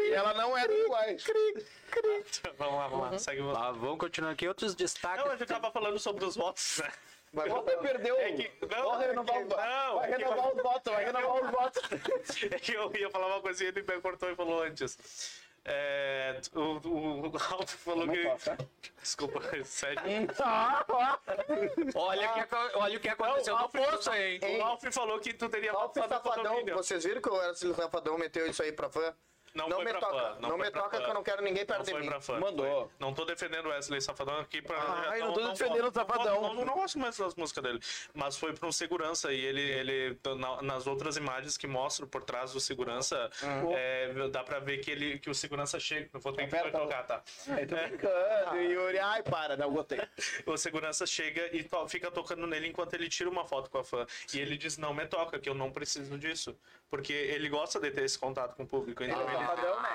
E 0.00 0.12
ela 0.12 0.34
não 0.34 0.58
é 0.58 0.66
do 0.66 0.74
Uruguai. 0.74 1.16
Vamos 2.58 2.74
lá, 2.74 2.88
vamos 2.88 3.12
lá. 3.12 3.18
Segue 3.18 3.40
o 3.42 3.52
Tá, 3.52 3.70
vamos 3.72 3.98
continuar 3.98 4.32
aqui. 4.32 4.48
Outros 4.48 4.74
destaques. 4.74 5.24
Não, 5.24 5.32
a 5.32 5.36
gente 5.36 5.48
tava 5.48 5.70
falando 5.70 5.98
sobre 5.98 6.24
os 6.24 6.36
votos, 6.36 6.78
né? 6.82 6.90
Você 7.32 7.76
perdeu. 7.76 8.16
É 8.16 8.32
que- 8.32 8.50
não, 8.74 8.90
vai 8.96 9.04
é 9.04 9.08
renovar, 9.08 9.36
que- 9.36 9.42
os 9.42 9.48
votos. 9.48 9.64
não, 9.64 9.94
vai 9.96 10.10
é 10.10 10.16
que- 10.16 10.22
renovar 10.24 10.48
os 10.56 10.62
votos, 10.62 10.92
vai 10.92 11.04
renovar 11.12 11.42
os 11.44 11.50
votos. 11.50 11.82
É 12.52 12.58
que 12.58 12.72
eu 12.72 12.92
ia 12.96 13.10
falar 13.10 13.26
uma 13.28 13.40
coisa 13.40 13.64
e 13.64 13.66
ele 13.68 13.82
me 13.82 14.00
cortou 14.00 14.30
e 14.30 14.34
falou 14.34 14.62
antes. 14.62 15.40
É, 15.64 16.40
o, 16.54 17.28
o, 17.28 17.38
falou 17.66 18.08
que. 18.08 18.58
Desculpa, 19.00 19.40
sério. 19.64 20.02
Olha, 21.94 22.28
que, 22.28 22.54
olha 22.74 22.96
o 22.96 23.00
que 23.00 23.08
aconteceu 23.08 23.54
Não, 23.54 23.62
no 23.62 23.68
poço 23.68 24.10
aí. 24.10 24.40
O 24.42 24.62
Ralf 24.62 24.82
falou 24.90 25.18
que 25.20 25.34
tu 25.34 25.48
teria 25.48 25.72
no 25.72 25.92
Safadão, 25.92 26.64
vocês 26.74 27.04
viram 27.04 27.20
que 27.20 27.28
o 27.28 27.34
Wesley 27.34 27.74
Safadão 27.74 28.18
meteu 28.18 28.46
isso 28.46 28.62
aí 28.62 28.72
pra 28.72 28.88
fã? 28.88 29.14
Não 29.54 29.68
Não 29.68 29.76
foi 29.76 29.84
me 29.84 29.90
pra 29.92 30.00
toca, 30.00 30.12
fã, 30.18 30.36
não 30.40 30.48
foi 30.50 30.58
me 30.58 30.70
toca 30.70 30.96
fã. 30.98 31.02
que 31.04 31.10
eu 31.10 31.14
não 31.14 31.22
quero 31.22 31.42
ninguém 31.42 31.64
perto 31.66 31.78
Não 31.78 31.84
de 31.84 31.90
foi 31.90 32.00
mim. 32.00 32.06
pra 32.08 32.20
fã. 32.20 32.38
Mandou. 32.38 32.66
foi. 32.84 32.88
Não 33.00 33.14
tô 33.14 33.24
defendendo 33.24 33.66
o 33.66 33.68
Wesley 33.70 34.00
Safadão 34.00 34.38
aqui 34.38 34.60
pra. 34.62 34.76
Ai, 35.10 35.20
não 35.20 35.32
tô 35.32 35.48
defendendo 35.48 35.88
o 35.88 35.92
Safadão. 35.92 36.42
Não, 36.42 36.54
não, 36.54 36.64
não 36.64 36.74
gosto 36.74 36.98
mais 36.98 37.16
das 37.16 37.34
músicas 37.34 37.62
dele. 37.64 37.80
Mas 38.14 38.36
foi 38.36 38.52
pra 38.52 38.68
um 38.68 38.72
segurança 38.72 39.32
e 39.32 39.40
ele, 39.44 39.60
ele 39.60 40.18
na- 40.38 40.62
nas 40.62 40.86
outras 40.86 41.16
imagens 41.16 41.56
que 41.56 41.66
mostram 41.66 42.06
por 42.06 42.22
trás 42.22 42.52
do 42.52 42.60
segurança, 42.60 43.30
é, 43.76 44.12
dá 44.30 44.42
pra 44.44 44.58
ver 44.58 44.78
que, 44.78 44.90
ele, 44.90 45.18
que 45.18 45.30
o 45.30 45.34
segurança 45.34 45.78
chega. 45.80 46.08
Eu 46.12 46.20
vou 46.20 46.32
ter 46.32 46.46
que 46.48 46.54
Aperta 46.54 46.68
o- 46.76 46.80
colocar, 46.80 47.02
tá? 47.04 47.22
Aí 47.48 47.66
tô 47.66 47.74
brincando, 47.76 48.56
Yuri. 48.60 48.98
Ai, 48.98 49.22
para, 49.22 49.56
não 49.56 49.70
gostei. 49.72 50.00
O 50.46 50.56
segurança 50.56 51.06
chega 51.06 51.54
e 51.56 51.62
to- 51.64 51.88
fica 51.88 52.10
tocando 52.10 52.46
nele 52.46 52.68
enquanto 52.68 52.94
ele 52.94 53.08
tira 53.08 53.28
uma 53.28 53.44
foto 53.44 53.70
com 53.70 53.78
a 53.78 53.84
fã. 53.84 54.06
E 54.32 54.38
ele 54.40 54.56
diz: 54.56 54.78
Não 54.78 54.92
me 54.94 55.06
toca, 55.06 55.38
que 55.38 55.48
eu 55.48 55.54
não 55.54 55.70
preciso 55.70 56.16
disso. 56.18 56.56
Porque 56.90 57.12
ele 57.12 57.48
gosta 57.50 57.78
de 57.78 57.90
ter 57.90 58.04
esse 58.04 58.18
contato 58.18 58.54
com 58.56 58.62
o 58.62 58.66
público. 58.66 59.02
Então 59.04 59.20
ele, 59.20 59.37
Safadão, 59.46 59.82
né? 59.82 59.88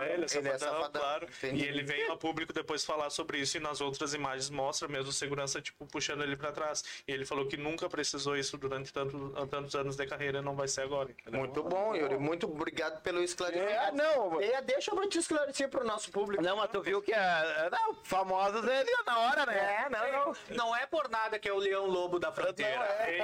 É, 0.00 0.04
ele 0.04 0.10
é 0.10 0.14
Ele 0.14 0.24
é 0.24 0.28
safadão, 0.28 0.58
safadão. 0.58 1.00
claro. 1.02 1.26
Entendi. 1.26 1.64
E 1.64 1.68
ele 1.68 1.82
vem 1.82 2.08
ao 2.08 2.16
público 2.16 2.52
depois 2.52 2.84
falar 2.84 3.10
sobre 3.10 3.38
isso 3.38 3.56
e 3.56 3.60
nas 3.60 3.80
outras 3.80 4.14
imagens 4.14 4.50
mostra 4.50 4.88
mesmo 4.88 5.12
segurança, 5.12 5.60
tipo, 5.60 5.86
puxando 5.86 6.22
ele 6.22 6.36
pra 6.36 6.52
trás. 6.52 6.82
E 7.06 7.12
ele 7.12 7.24
falou 7.24 7.46
que 7.46 7.56
nunca 7.56 7.88
precisou 7.88 8.36
isso 8.36 8.56
durante 8.58 8.92
tanto, 8.92 9.30
tantos 9.48 9.74
anos 9.74 9.96
de 9.96 10.06
carreira 10.06 10.38
e 10.38 10.42
não 10.42 10.54
vai 10.54 10.68
ser 10.68 10.82
agora. 10.82 11.10
entendeu? 11.10 11.40
Muito 11.40 11.62
bom, 11.62 11.94
Yuri. 11.94 12.18
Muito 12.18 12.46
obrigado 12.46 13.00
pelo 13.02 13.22
esclarecimento. 13.22 13.72
É, 13.72 13.92
não. 13.92 14.40
E 14.40 14.60
deixa 14.62 14.90
eu 14.94 15.08
te 15.08 15.18
esclarecer 15.18 15.68
pro 15.68 15.84
nosso 15.84 16.10
público. 16.10 16.42
Não, 16.42 16.56
mas 16.56 16.70
tu 16.70 16.80
viu 16.82 17.02
que 17.02 17.12
é. 17.12 17.70
Não, 17.70 17.94
famosos 18.04 18.64
é 18.66 18.84
na 19.06 19.18
hora, 19.18 19.46
né? 19.46 19.84
É, 19.86 19.88
não, 19.88 20.12
não. 20.12 20.36
Não 20.50 20.76
é 20.76 20.86
por 20.86 21.08
nada 21.08 21.38
que 21.38 21.48
é 21.48 21.52
o 21.52 21.58
leão 21.58 21.86
lobo 21.86 22.18
da 22.18 22.30
fronteira. 22.32 22.86
Ei, 23.08 23.20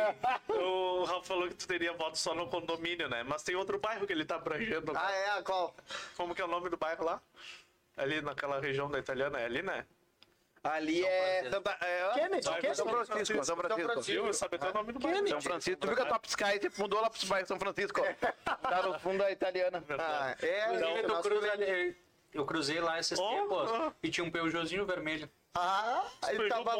o 0.56 1.04
Rafa 1.04 1.22
falou 1.22 1.48
que 1.48 1.54
tu 1.54 1.66
teria 1.66 1.92
voto 1.92 2.16
só 2.18 2.34
no 2.34 2.48
condomínio, 2.48 3.08
né? 3.08 3.22
Mas 3.22 3.42
tem 3.42 3.54
outro 3.54 3.78
bairro 3.78 4.06
que 4.06 4.12
ele 4.12 4.24
tá 4.24 4.36
abrangendo. 4.36 4.92
Ah, 4.96 5.12
é? 5.12 5.30
A 5.30 5.42
qual? 5.72 5.74
Como 6.16 6.34
que 6.34 6.42
é 6.42 6.44
o 6.44 6.48
nome 6.48 6.68
do 6.68 6.76
bairro 6.76 7.04
lá? 7.04 7.20
Ali 7.96 8.20
naquela 8.20 8.60
região 8.60 8.90
da 8.90 8.98
italiana, 8.98 9.40
é 9.40 9.44
ali, 9.46 9.62
né? 9.62 9.86
Ali 10.62 11.04
é. 11.04 11.48
Santa, 11.48 11.76
é 11.80 12.10
Kennedy, 12.14 12.42
São 12.44 12.54
Kennedy. 12.54 12.76
São 12.76 12.88
Francisco, 12.88 13.44
São 13.44 13.56
Francisco. 13.56 14.02
Viu? 14.02 14.32
Sabe 14.34 14.56
até 14.56 14.70
o 14.70 14.74
nome 14.74 14.92
do 14.92 14.98
bairro. 14.98 15.28
São 15.28 15.40
Francisco. 15.40 15.80
Tu 15.80 15.86
viu 15.86 15.96
que 15.96 16.02
a 16.02 16.06
Top 16.06 16.28
Sky 16.28 16.60
sempre 16.60 16.80
mudou 16.80 17.00
lá 17.00 17.08
pro 17.08 17.26
bairro 17.26 17.46
São 17.46 17.58
Francisco? 17.58 18.00
Tá 18.62 18.82
no 18.82 18.98
fundo 18.98 19.18
da 19.18 19.30
italiana. 19.30 19.82
Ah, 19.98 20.34
é. 20.42 20.64
Inclusive, 20.74 20.98
o 20.98 21.02
tu 21.02 21.08
nosso- 21.08 21.28
cruza 21.28 21.52
ali- 21.52 21.96
Eu 22.34 22.44
cruzei 22.44 22.80
lá 22.80 22.98
esses 22.98 23.18
Oh, 23.18 23.28
tempos 23.28 23.70
oh. 23.70 23.92
e 24.02 24.10
tinha 24.10 24.24
um 24.24 24.30
Peugeotzinho 24.30 24.84
vermelho. 24.84 25.30
Ah, 25.54 26.04
ele 26.28 26.36
Foi 26.36 26.48
tava, 26.48 26.72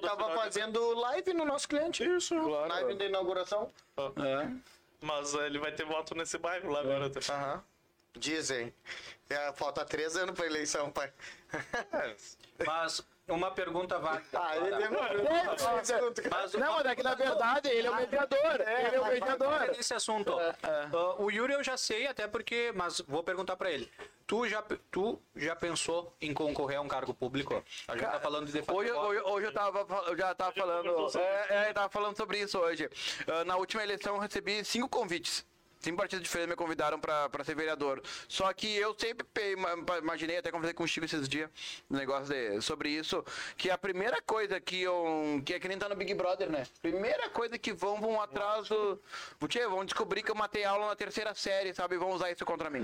tava 0.00 0.34
fazendo 0.34 0.94
live 1.00 1.34
no 1.34 1.44
nosso 1.44 1.68
cliente. 1.68 2.02
Isso, 2.02 2.34
Live 2.48 2.94
de 2.94 3.04
inauguração. 3.04 3.70
É. 3.98 4.48
Mas 5.00 5.34
eh, 5.34 5.46
ele 5.46 5.58
vai 5.58 5.70
ter 5.70 5.84
voto 5.84 6.14
nesse 6.16 6.38
bairro 6.38 6.70
lá 6.70 6.80
agora. 6.80 7.12
Aham. 7.30 7.62
Dizem. 8.16 8.72
É, 9.28 9.52
falta 9.52 9.84
três 9.84 10.16
anos 10.16 10.34
pra 10.34 10.46
eleição, 10.46 10.90
pai. 10.90 11.12
Mas 12.66 13.02
uma 13.26 13.50
pergunta 13.50 13.98
válida. 13.98 14.26
Ah, 14.34 14.56
ele 14.56 14.74
é 14.74 14.88
Mas 16.30 16.52
Não, 16.54 16.72
mas 16.74 16.86
é 16.86 16.94
que 16.94 17.02
na 17.02 17.14
verdade 17.14 17.68
ele 17.70 17.86
é 17.86 17.90
o 17.90 17.96
mediador. 17.96 18.60
Ele 18.60 18.96
é 18.96 19.00
o 19.00 19.06
mediador. 19.06 19.60
nesse 19.68 19.94
assunto. 19.94 20.36
Ah, 20.62 20.90
o 21.18 21.30
Yuri 21.30 21.54
eu 21.54 21.64
já 21.64 21.76
sei, 21.76 22.06
até 22.06 22.28
porque, 22.28 22.70
mas 22.74 23.00
vou 23.00 23.24
perguntar 23.24 23.56
pra 23.56 23.70
ele. 23.70 23.90
Tu 24.26 24.48
já, 24.48 24.62
tu 24.90 25.18
já 25.36 25.56
pensou 25.56 26.14
em 26.20 26.32
concorrer 26.34 26.78
a 26.78 26.80
um 26.82 26.88
cargo 26.88 27.14
público? 27.14 27.62
A 27.88 27.96
gente 27.96 28.10
tá 28.10 28.20
falando 28.20 28.46
de 28.46 28.58
Hoje, 28.70 28.92
hoje, 28.92 29.20
hoje 29.20 29.46
eu, 29.46 29.52
tava, 29.52 29.86
eu 30.06 30.16
já 30.16 30.34
tava 30.34 30.52
falando. 30.52 31.18
É, 31.18 31.46
é, 31.48 31.70
eu 31.70 31.74
tava 31.74 31.88
falando 31.88 32.16
sobre 32.16 32.40
isso 32.40 32.58
hoje. 32.58 32.90
Ah, 33.26 33.44
na 33.44 33.56
última 33.56 33.82
eleição 33.82 34.14
eu 34.16 34.20
recebi 34.20 34.64
cinco 34.64 34.88
convites. 34.88 35.46
Cinco 35.84 35.98
partidos 35.98 36.22
diferentes 36.22 36.48
me 36.50 36.56
convidaram 36.56 36.98
pra 36.98 37.44
ser 37.44 37.54
vereador. 37.54 38.02
Só 38.26 38.50
que 38.54 38.74
eu 38.74 38.96
sempre 38.98 39.26
imaginei, 40.02 40.38
até 40.38 40.50
conversei 40.50 40.72
com 40.72 40.82
o 40.82 40.88
Chico 40.88 41.04
esses 41.04 41.28
dias, 41.28 41.50
um 41.90 41.96
negócio 41.96 42.32
de- 42.34 42.58
sobre 42.62 42.88
isso, 42.88 43.22
que 43.56 43.70
a 43.70 43.76
primeira 43.76 44.22
coisa 44.22 44.58
que 44.58 44.80
eu. 44.80 45.42
que 45.44 45.52
é 45.52 45.60
que 45.60 45.68
nem 45.68 45.76
tá 45.78 45.86
no 45.86 45.94
Big 45.94 46.14
Brother, 46.14 46.48
né? 46.50 46.66
Primeira 46.80 47.28
coisa 47.28 47.58
que 47.58 47.70
vão, 47.74 48.00
vão 48.00 48.18
atrás 48.20 48.66
do. 48.68 48.98
Tchê, 49.46 49.66
vão 49.66 49.84
descobrir 49.84 50.22
que 50.22 50.30
eu 50.30 50.34
matei 50.34 50.64
aula 50.64 50.86
na 50.86 50.96
terceira 50.96 51.34
série, 51.34 51.74
sabe? 51.74 51.98
Vão 51.98 52.10
usar 52.12 52.30
isso 52.30 52.46
contra 52.46 52.70
mim. 52.70 52.80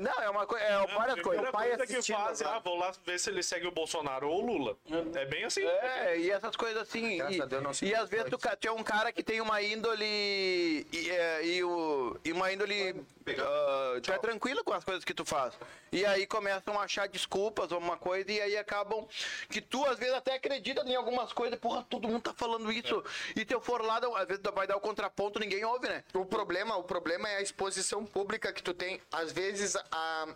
Não, 0.00 0.22
é 0.22 0.30
uma 0.30 0.46
coisa. 0.46 0.64
É 0.64 0.86
várias 0.86 1.20
coisas. 1.20 1.44
A 1.46 1.52
pai 1.52 1.68
coisa 1.68 1.86
que 1.86 1.92
assistindo 1.92 2.16
faz, 2.16 2.40
agora. 2.40 2.56
ah, 2.56 2.60
vou 2.60 2.76
lá 2.76 2.92
ver 3.04 3.18
se 3.18 3.30
ele 3.30 3.42
segue 3.42 3.66
o 3.66 3.70
Bolsonaro 3.70 4.28
ou 4.28 4.42
o 4.42 4.46
Lula. 4.46 4.76
É 5.14 5.26
bem 5.26 5.44
assim. 5.44 5.62
É, 5.64 6.18
e 6.18 6.30
essas 6.30 6.56
coisas 6.56 6.82
assim. 6.82 7.18
Graças 7.18 7.36
E, 7.36 7.42
a 7.42 7.44
Deus 7.44 7.62
não 7.62 7.88
e 7.88 7.94
às 7.94 8.08
vezes 8.08 8.30
tu, 8.30 8.38
tu 8.38 8.68
é 8.68 8.72
um 8.72 8.82
cara 8.82 9.12
que 9.12 9.22
tem 9.22 9.40
uma 9.40 9.62
índole. 9.62 10.86
E, 10.92 11.10
é, 11.10 11.46
e, 11.46 11.64
o, 11.64 12.16
e 12.24 12.32
uma 12.32 12.52
índole. 12.52 13.04
Ah, 13.38 14.00
tu 14.02 14.12
é 14.12 14.18
tranquilo 14.18 14.62
com 14.64 14.72
as 14.72 14.84
coisas 14.84 15.04
que 15.04 15.14
tu 15.14 15.24
faz. 15.24 15.54
E 15.92 16.04
aí 16.04 16.26
começam 16.26 16.78
a 16.78 16.84
achar 16.84 17.08
desculpas 17.08 17.72
ou 17.72 17.78
uma 17.78 17.96
coisa, 17.96 18.30
e 18.30 18.40
aí 18.40 18.56
acabam. 18.56 19.06
Que 19.48 19.60
tu 19.60 19.84
às 19.86 19.98
vezes 19.98 20.14
até 20.14 20.34
acredita 20.34 20.82
em 20.82 20.94
algumas 20.94 21.32
coisas, 21.32 21.58
porra, 21.58 21.84
todo 21.88 22.08
mundo 22.08 22.22
tá 22.22 22.34
falando 22.34 22.70
isso. 22.72 23.02
E 23.36 23.40
se 23.40 23.54
eu 23.54 23.60
for 23.60 23.82
lá, 23.82 24.00
às 24.16 24.26
vezes 24.26 24.42
vai 24.54 24.66
dar 24.66 24.76
o 24.76 24.80
contraponto, 24.80 25.38
ninguém 25.38 25.64
ouve, 25.64 25.88
né? 25.88 26.04
O 26.12 26.24
problema, 26.24 26.76
o 26.76 26.84
problema 26.84 27.28
é 27.28 27.36
a 27.36 27.42
exposição 27.42 28.04
pública 28.04 28.52
que 28.52 28.62
tu 28.62 28.74
tem. 28.74 29.00
Às 29.12 29.32
vezes, 29.32 29.76
a, 29.90 30.26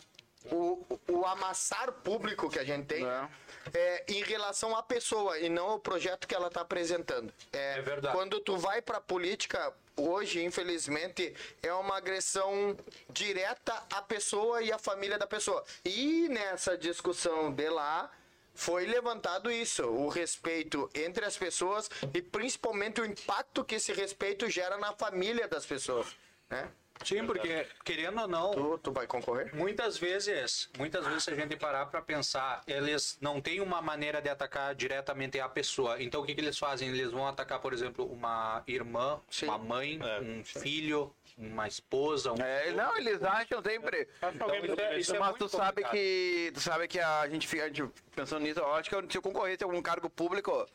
o, 0.51 0.84
o 1.09 1.26
amassar 1.26 1.92
público 1.92 2.49
que 2.49 2.59
a 2.59 2.64
gente 2.64 2.86
tem 2.86 3.07
É. 3.07 3.28
é 3.74 4.05
em 4.09 4.22
relação 4.22 4.76
à 4.76 4.82
pessoa 4.82 5.38
e 5.38 5.49
não 5.49 5.66
ao 5.70 5.78
projeto 5.78 6.26
que 6.26 6.34
ela 6.34 6.49
está 6.49 6.61
apresentando. 6.62 7.32
É 7.53 7.80
verdade. 7.80 8.16
Quando 8.16 8.40
tu 8.40 8.57
vai 8.57 8.80
para 8.82 9.01
política, 9.01 9.72
hoje, 9.96 10.42
infelizmente, 10.44 11.34
é 11.62 11.72
uma 11.72 11.96
agressão 11.96 12.76
direta 13.11 13.72
à 13.92 14.01
pessoa 14.03 14.62
e 14.62 14.72
à 14.72 14.78
família 14.78 15.18
da 15.18 15.26
pessoa. 15.26 15.64
E 15.84 16.28
nessa 16.28 16.76
discussão 16.76 17.53
de 17.53 17.68
lá, 17.68 18.11
foi 18.55 18.86
levantado 18.86 19.53
isso, 19.53 19.84
o 19.84 20.09
respeito 20.09 20.90
entre 20.92 21.24
as 21.24 21.36
pessoas 21.36 21.88
e 22.12 22.20
principalmente 22.20 23.01
o 23.01 23.05
impacto 23.05 23.64
que 23.64 23.76
esse 23.76 23.92
respeito 23.92 24.51
gera 24.51 24.76
na 24.76 24.92
família 24.92 25.46
das 25.46 25.64
pessoas, 25.64 26.09
né? 26.51 26.68
Sim, 27.05 27.26
porque 27.26 27.66
querendo 27.84 28.20
ou 28.22 28.28
não, 28.28 28.51
Tu, 28.53 28.78
tu 28.78 28.92
vai 28.92 29.07
concorrer? 29.07 29.55
Muitas 29.55 29.96
vezes, 29.99 30.68
muitas 30.78 31.07
vezes 31.07 31.24
se 31.24 31.30
a 31.30 31.34
gente 31.34 31.57
parar 31.57 31.86
para 31.86 32.01
pensar, 32.03 32.62
eles 32.66 33.18
não 33.20 33.40
têm 33.40 33.61
uma 33.61 33.80
maneira 33.80 34.20
de 34.20 34.28
atacar 34.28 34.74
diretamente 34.74 35.38
a 35.40 35.49
pessoa. 35.49 36.03
Então 36.03 36.22
o 36.22 36.24
que, 36.26 36.34
que 36.34 36.40
eles 36.40 36.59
fazem? 36.59 36.88
Eles 36.88 37.11
vão 37.11 37.26
atacar, 37.26 37.61
por 37.61 37.72
exemplo, 37.72 38.05
uma 38.07 38.62
irmã, 38.66 39.20
Sim. 39.30 39.46
uma 39.46 39.59
mãe, 39.59 39.99
É. 40.03 40.20
um 40.20 40.44
filho, 40.44 41.14
uma 41.36 41.68
esposa, 41.68 42.32
um 42.32 42.36
É, 42.42 42.72
não, 42.72 42.96
eles 42.96 43.22
acham 43.22 43.62
sempre. 43.62 44.09
Então, 44.34 44.55
isso 44.57 44.80
é- 44.80 44.99
isso 44.99 45.16
é 45.16 45.18
mas 45.18 45.28
muito 45.30 45.46
tu 45.46 45.49
sabe 45.49 45.82
complicado. 45.82 45.92
que. 45.92 46.51
Tu 46.55 46.61
sabe 46.61 46.88
que 46.88 46.99
a 46.99 47.28
gente 47.28 47.46
fica 47.46 47.64
a 47.64 47.68
gente 47.68 47.88
pensando 48.14 48.42
nisso, 48.42 48.59
eu 48.61 48.72
acho 48.74 48.88
que 48.88 48.94
eu- 48.96 49.09
se 49.11 49.16
eu 49.16 49.22
concorresse 49.22 49.62
a 49.62 49.66
algum 49.66 49.80
cargo 49.80 50.11
público, 50.11 50.66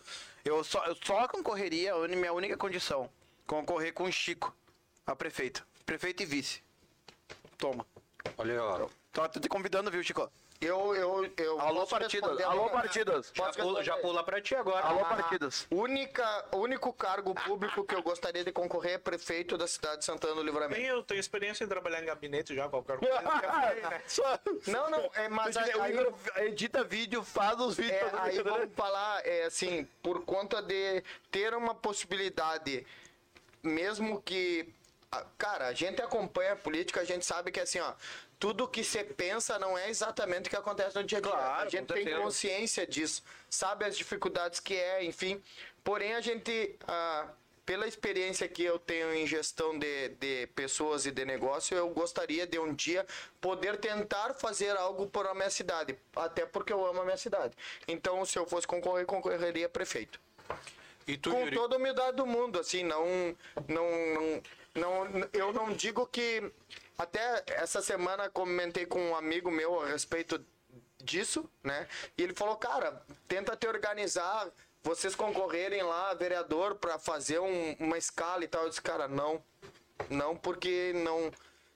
eu 0.45 0.63
só, 0.63 0.85
eu 0.85 0.95
só 1.03 1.27
concorreria, 1.27 1.93
minha 2.07 2.31
única 2.33 2.55
condição, 2.57 3.09
concorrer 3.45 3.93
com 3.93 4.05
o 4.05 4.11
Chico, 4.11 4.55
a 5.05 5.13
prefeito. 5.15 5.65
Prefeito 5.85 6.23
e 6.23 6.25
vice. 6.25 6.61
Toma. 7.57 7.85
Olha, 8.37 8.63
ó. 8.63 8.89
Tô 9.11 9.27
te 9.39 9.49
convidando, 9.49 9.91
viu, 9.91 10.03
Chico? 10.03 10.31
Eu, 10.61 10.95
eu, 10.95 11.33
eu 11.35 11.59
Alô, 11.59 11.83
responder 11.83 12.43
Alô, 12.45 12.65
agora? 12.67 12.83
partidos. 12.83 13.33
Já 13.35 13.51
pula, 13.51 13.83
já 13.83 13.97
pula 13.97 14.23
pra 14.23 14.39
ti 14.39 14.55
agora. 14.55 14.79
Alô, 14.85 15.01
Ah, 15.01 15.05
partidos. 15.15 15.67
Única, 15.69 16.45
o 16.53 16.57
único 16.59 16.93
cargo 16.93 17.35
público 17.35 17.83
que 17.83 17.93
eu 17.93 18.01
gostaria 18.01 18.45
de 18.45 18.51
concorrer 18.53 18.93
é 18.93 18.97
prefeito 18.97 19.57
da 19.57 19.67
cidade 19.67 19.97
de 19.99 20.05
Santana 20.05 20.35
do 20.35 20.41
Livramento. 20.43 20.79
Bem, 20.79 20.85
eu 20.89 21.03
tenho 21.03 21.19
experiência 21.19 21.65
em 21.65 21.67
trabalhar 21.67 22.01
em 22.01 22.05
gabinete 22.05 22.55
já, 22.55 22.69
qualquer 22.69 22.97
coisa. 22.97 23.13
Só- 24.07 24.39
Não, 24.67 24.89
não, 24.89 25.11
é, 25.15 25.27
mas 25.27 25.57
aí, 25.57 25.69
Igor 25.91 26.13
edita 26.37 26.81
vídeo, 26.81 27.23
faz 27.23 27.59
os 27.59 27.75
vídeos. 27.75 27.97
É, 28.01 28.05
aí 28.19 28.37
fazer- 28.37 28.43
vamos 28.43 28.73
falar, 28.73 29.25
é, 29.27 29.43
assim, 29.43 29.85
por 30.01 30.23
conta 30.23 30.61
de 30.61 31.03
ter 31.29 31.53
uma 31.53 31.75
possibilidade, 31.75 32.87
mesmo 33.61 34.21
que. 34.21 34.73
Cara, 35.37 35.67
a 35.67 35.73
gente 35.73 36.01
acompanha 36.01 36.53
a 36.53 36.55
política, 36.55 37.01
a 37.01 37.03
gente 37.03 37.25
sabe 37.25 37.51
que 37.51 37.59
assim, 37.59 37.79
ó, 37.79 37.93
tudo 38.39 38.67
que 38.67 38.83
você 38.83 39.03
pensa 39.03 39.57
não 39.59 39.77
é 39.77 39.89
exatamente 39.89 40.47
o 40.47 40.49
que 40.49 40.55
acontece 40.55 40.95
no 40.95 41.03
dia 41.03 41.19
a 41.19 41.21
dia. 41.21 41.31
Claro, 41.31 41.67
a 41.67 41.69
gente 41.69 41.87
tem 41.87 42.03
certeza. 42.03 42.21
consciência 42.21 42.87
disso, 42.87 43.23
sabe 43.49 43.85
as 43.85 43.95
dificuldades 43.97 44.59
que 44.59 44.75
é, 44.75 45.03
enfim. 45.03 45.41
Porém, 45.83 46.13
a 46.13 46.21
gente, 46.21 46.75
ah, 46.87 47.27
pela 47.65 47.87
experiência 47.87 48.47
que 48.47 48.63
eu 48.63 48.77
tenho 48.79 49.13
em 49.13 49.25
gestão 49.25 49.77
de, 49.77 50.09
de 50.09 50.47
pessoas 50.47 51.05
e 51.05 51.11
de 51.11 51.23
negócio, 51.25 51.75
eu 51.77 51.89
gostaria 51.89 52.45
de 52.45 52.59
um 52.59 52.73
dia 52.73 53.05
poder 53.39 53.77
tentar 53.77 54.33
fazer 54.33 54.75
algo 54.75 55.07
por 55.07 55.25
a 55.27 55.33
minha 55.33 55.49
cidade, 55.49 55.97
até 56.15 56.45
porque 56.45 56.73
eu 56.73 56.85
amo 56.85 57.01
a 57.01 57.05
minha 57.05 57.17
cidade. 57.17 57.53
Então, 57.87 58.25
se 58.25 58.37
eu 58.37 58.45
fosse 58.45 58.67
concorrer, 58.67 59.05
concorreria 59.05 59.65
a 59.65 59.69
prefeito. 59.69 60.19
E 61.07 61.17
tu, 61.17 61.31
Com 61.31 61.39
Yuri? 61.39 61.55
toda 61.55 61.75
a 61.75 61.77
humildade 61.77 62.15
do 62.17 62.25
mundo, 62.25 62.59
assim, 62.59 62.83
não, 62.83 63.05
não, 63.67 63.89
não, 64.13 64.41
não, 64.75 65.05
eu 65.33 65.53
não 65.53 65.71
digo 65.73 66.05
que 66.07 66.51
até 66.97 67.43
essa 67.47 67.81
semana 67.81 68.29
comentei 68.29 68.85
com 68.85 68.99
um 69.09 69.15
amigo 69.15 69.51
meu 69.51 69.81
a 69.81 69.87
respeito 69.87 70.43
disso, 71.03 71.49
né? 71.63 71.87
E 72.17 72.23
ele 72.23 72.33
falou, 72.33 72.55
cara, 72.55 73.01
tenta 73.27 73.55
te 73.55 73.67
organizar, 73.67 74.47
vocês 74.83 75.15
concorrerem 75.15 75.83
lá, 75.83 76.13
vereador, 76.13 76.75
para 76.75 76.97
fazer 76.97 77.39
um- 77.39 77.73
uma 77.79 77.97
escala 77.97 78.43
e 78.43 78.47
tal. 78.47 78.63
Eu 78.63 78.69
disse, 78.69 78.81
cara, 78.81 79.07
não. 79.07 79.43
Não, 80.09 80.35
porque 80.35 80.91
não 80.95 81.31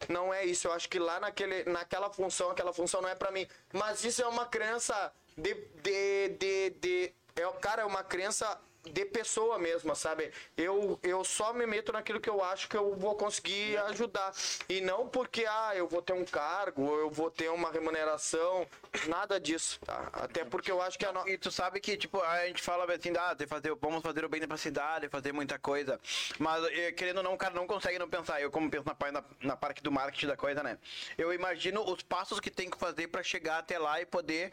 não 0.09 0.31
é 0.33 0.45
isso. 0.45 0.67
Eu 0.67 0.73
acho 0.73 0.87
que 0.89 0.99
lá 0.99 1.19
naquele, 1.19 1.63
naquela 1.63 2.09
função, 2.11 2.51
aquela 2.51 2.71
função 2.71 3.01
não 3.01 3.09
é 3.09 3.15
pra 3.15 3.31
mim. 3.31 3.47
Mas 3.73 4.03
isso 4.03 4.21
é 4.21 4.27
uma 4.27 4.45
crença 4.45 5.11
de. 5.35 5.53
de, 5.81 6.29
de, 6.37 6.69
de 6.71 7.13
é, 7.35 7.47
cara, 7.59 7.81
é 7.81 7.85
uma 7.85 8.03
crença 8.03 8.59
de 8.87 9.05
pessoa 9.05 9.57
mesmo, 9.59 9.95
sabe? 9.95 10.31
Eu, 10.55 10.99
eu 11.03 11.23
só 11.23 11.53
me 11.53 11.65
meto 11.65 11.91
naquilo 11.91 12.19
que 12.19 12.29
eu 12.29 12.43
acho 12.43 12.67
que 12.67 12.77
eu 12.77 12.95
vou 12.95 13.15
conseguir 13.15 13.77
ajudar. 13.89 14.33
E 14.69 14.81
não 14.81 15.07
porque, 15.07 15.45
ah, 15.45 15.73
eu 15.75 15.87
vou 15.87 16.01
ter 16.01 16.13
um 16.13 16.25
cargo, 16.25 16.83
ou 16.83 16.99
eu 16.99 17.09
vou 17.09 17.29
ter 17.29 17.49
uma 17.49 17.71
remuneração, 17.71 18.67
nada 19.07 19.39
disso, 19.39 19.79
tá? 19.85 20.09
Até 20.13 20.43
porque 20.43 20.71
eu 20.71 20.81
acho 20.81 20.97
que 20.97 21.05
a 21.05 21.11
no... 21.11 21.27
E 21.27 21.37
tu 21.37 21.51
sabe 21.51 21.79
que, 21.79 21.97
tipo, 21.97 22.21
a 22.21 22.45
gente 22.47 22.61
fala 22.61 22.91
assim, 22.93 23.13
ah, 23.17 23.33
de 23.33 23.45
fazer, 23.45 23.73
vamos 23.75 24.01
fazer 24.01 24.25
o 24.25 24.29
bem 24.29 24.47
pra 24.47 24.57
cidade, 24.57 25.09
fazer 25.09 25.31
muita 25.31 25.59
coisa. 25.59 25.99
Mas, 26.39 26.63
eh, 26.65 26.91
querendo 26.91 27.17
ou 27.17 27.23
não, 27.23 27.33
o 27.33 27.37
cara 27.37 27.53
não 27.53 27.67
consegue 27.67 27.99
não 27.99 28.09
pensar. 28.09 28.41
Eu, 28.41 28.51
como 28.51 28.69
penso 28.69 28.85
na, 28.85 29.11
na, 29.11 29.23
na 29.41 29.57
parte 29.57 29.81
do 29.81 29.91
marketing 29.91 30.27
da 30.27 30.37
coisa, 30.37 30.63
né? 30.63 30.77
Eu 31.17 31.33
imagino 31.33 31.83
os 31.83 32.01
passos 32.03 32.39
que 32.39 32.49
tem 32.49 32.69
que 32.69 32.77
fazer 32.77 33.07
pra 33.07 33.23
chegar 33.23 33.59
até 33.59 33.77
lá 33.77 34.01
e 34.01 34.05
poder 34.05 34.51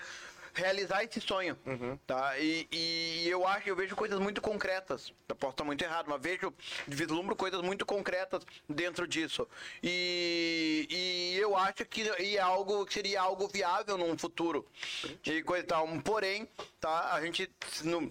realizar 0.55 1.03
esse 1.03 1.21
sonho, 1.21 1.59
tá? 2.07 2.39
E, 2.39 2.69
e 2.71 3.29
eu 3.29 3.47
acho, 3.47 3.69
eu 3.69 3.77
vejo 3.77 3.97
coisas 3.97 4.19
muito 4.19 4.41
concretas. 4.41 5.13
Eu 5.29 5.35
posso 5.37 5.53
estar 5.53 5.65
muito 5.65 5.83
errado, 5.83 6.07
mas 6.09 6.21
vejo, 6.21 6.53
vislumbro 6.87 7.35
coisas 7.35 7.61
muito 7.61 7.85
concretas 7.85 8.45
dentro 8.69 9.07
disso. 9.07 9.49
E, 9.83 10.87
e 10.91 11.39
eu 11.39 11.57
acho 11.57 11.85
que 11.87 12.03
e 12.21 12.37
é 12.37 12.41
algo 12.41 12.87
que 12.87 12.95
seria 12.95 13.21
algo 13.21 13.49
viável 13.49 13.99
num 13.99 14.17
futuro. 14.17 14.67
E 15.25 15.43
coisa 15.43 15.65
e 15.65 15.67
tal. 15.67 15.87
Porém, 16.03 16.49
tá? 16.81 17.15
A 17.15 17.21
gente, 17.21 17.51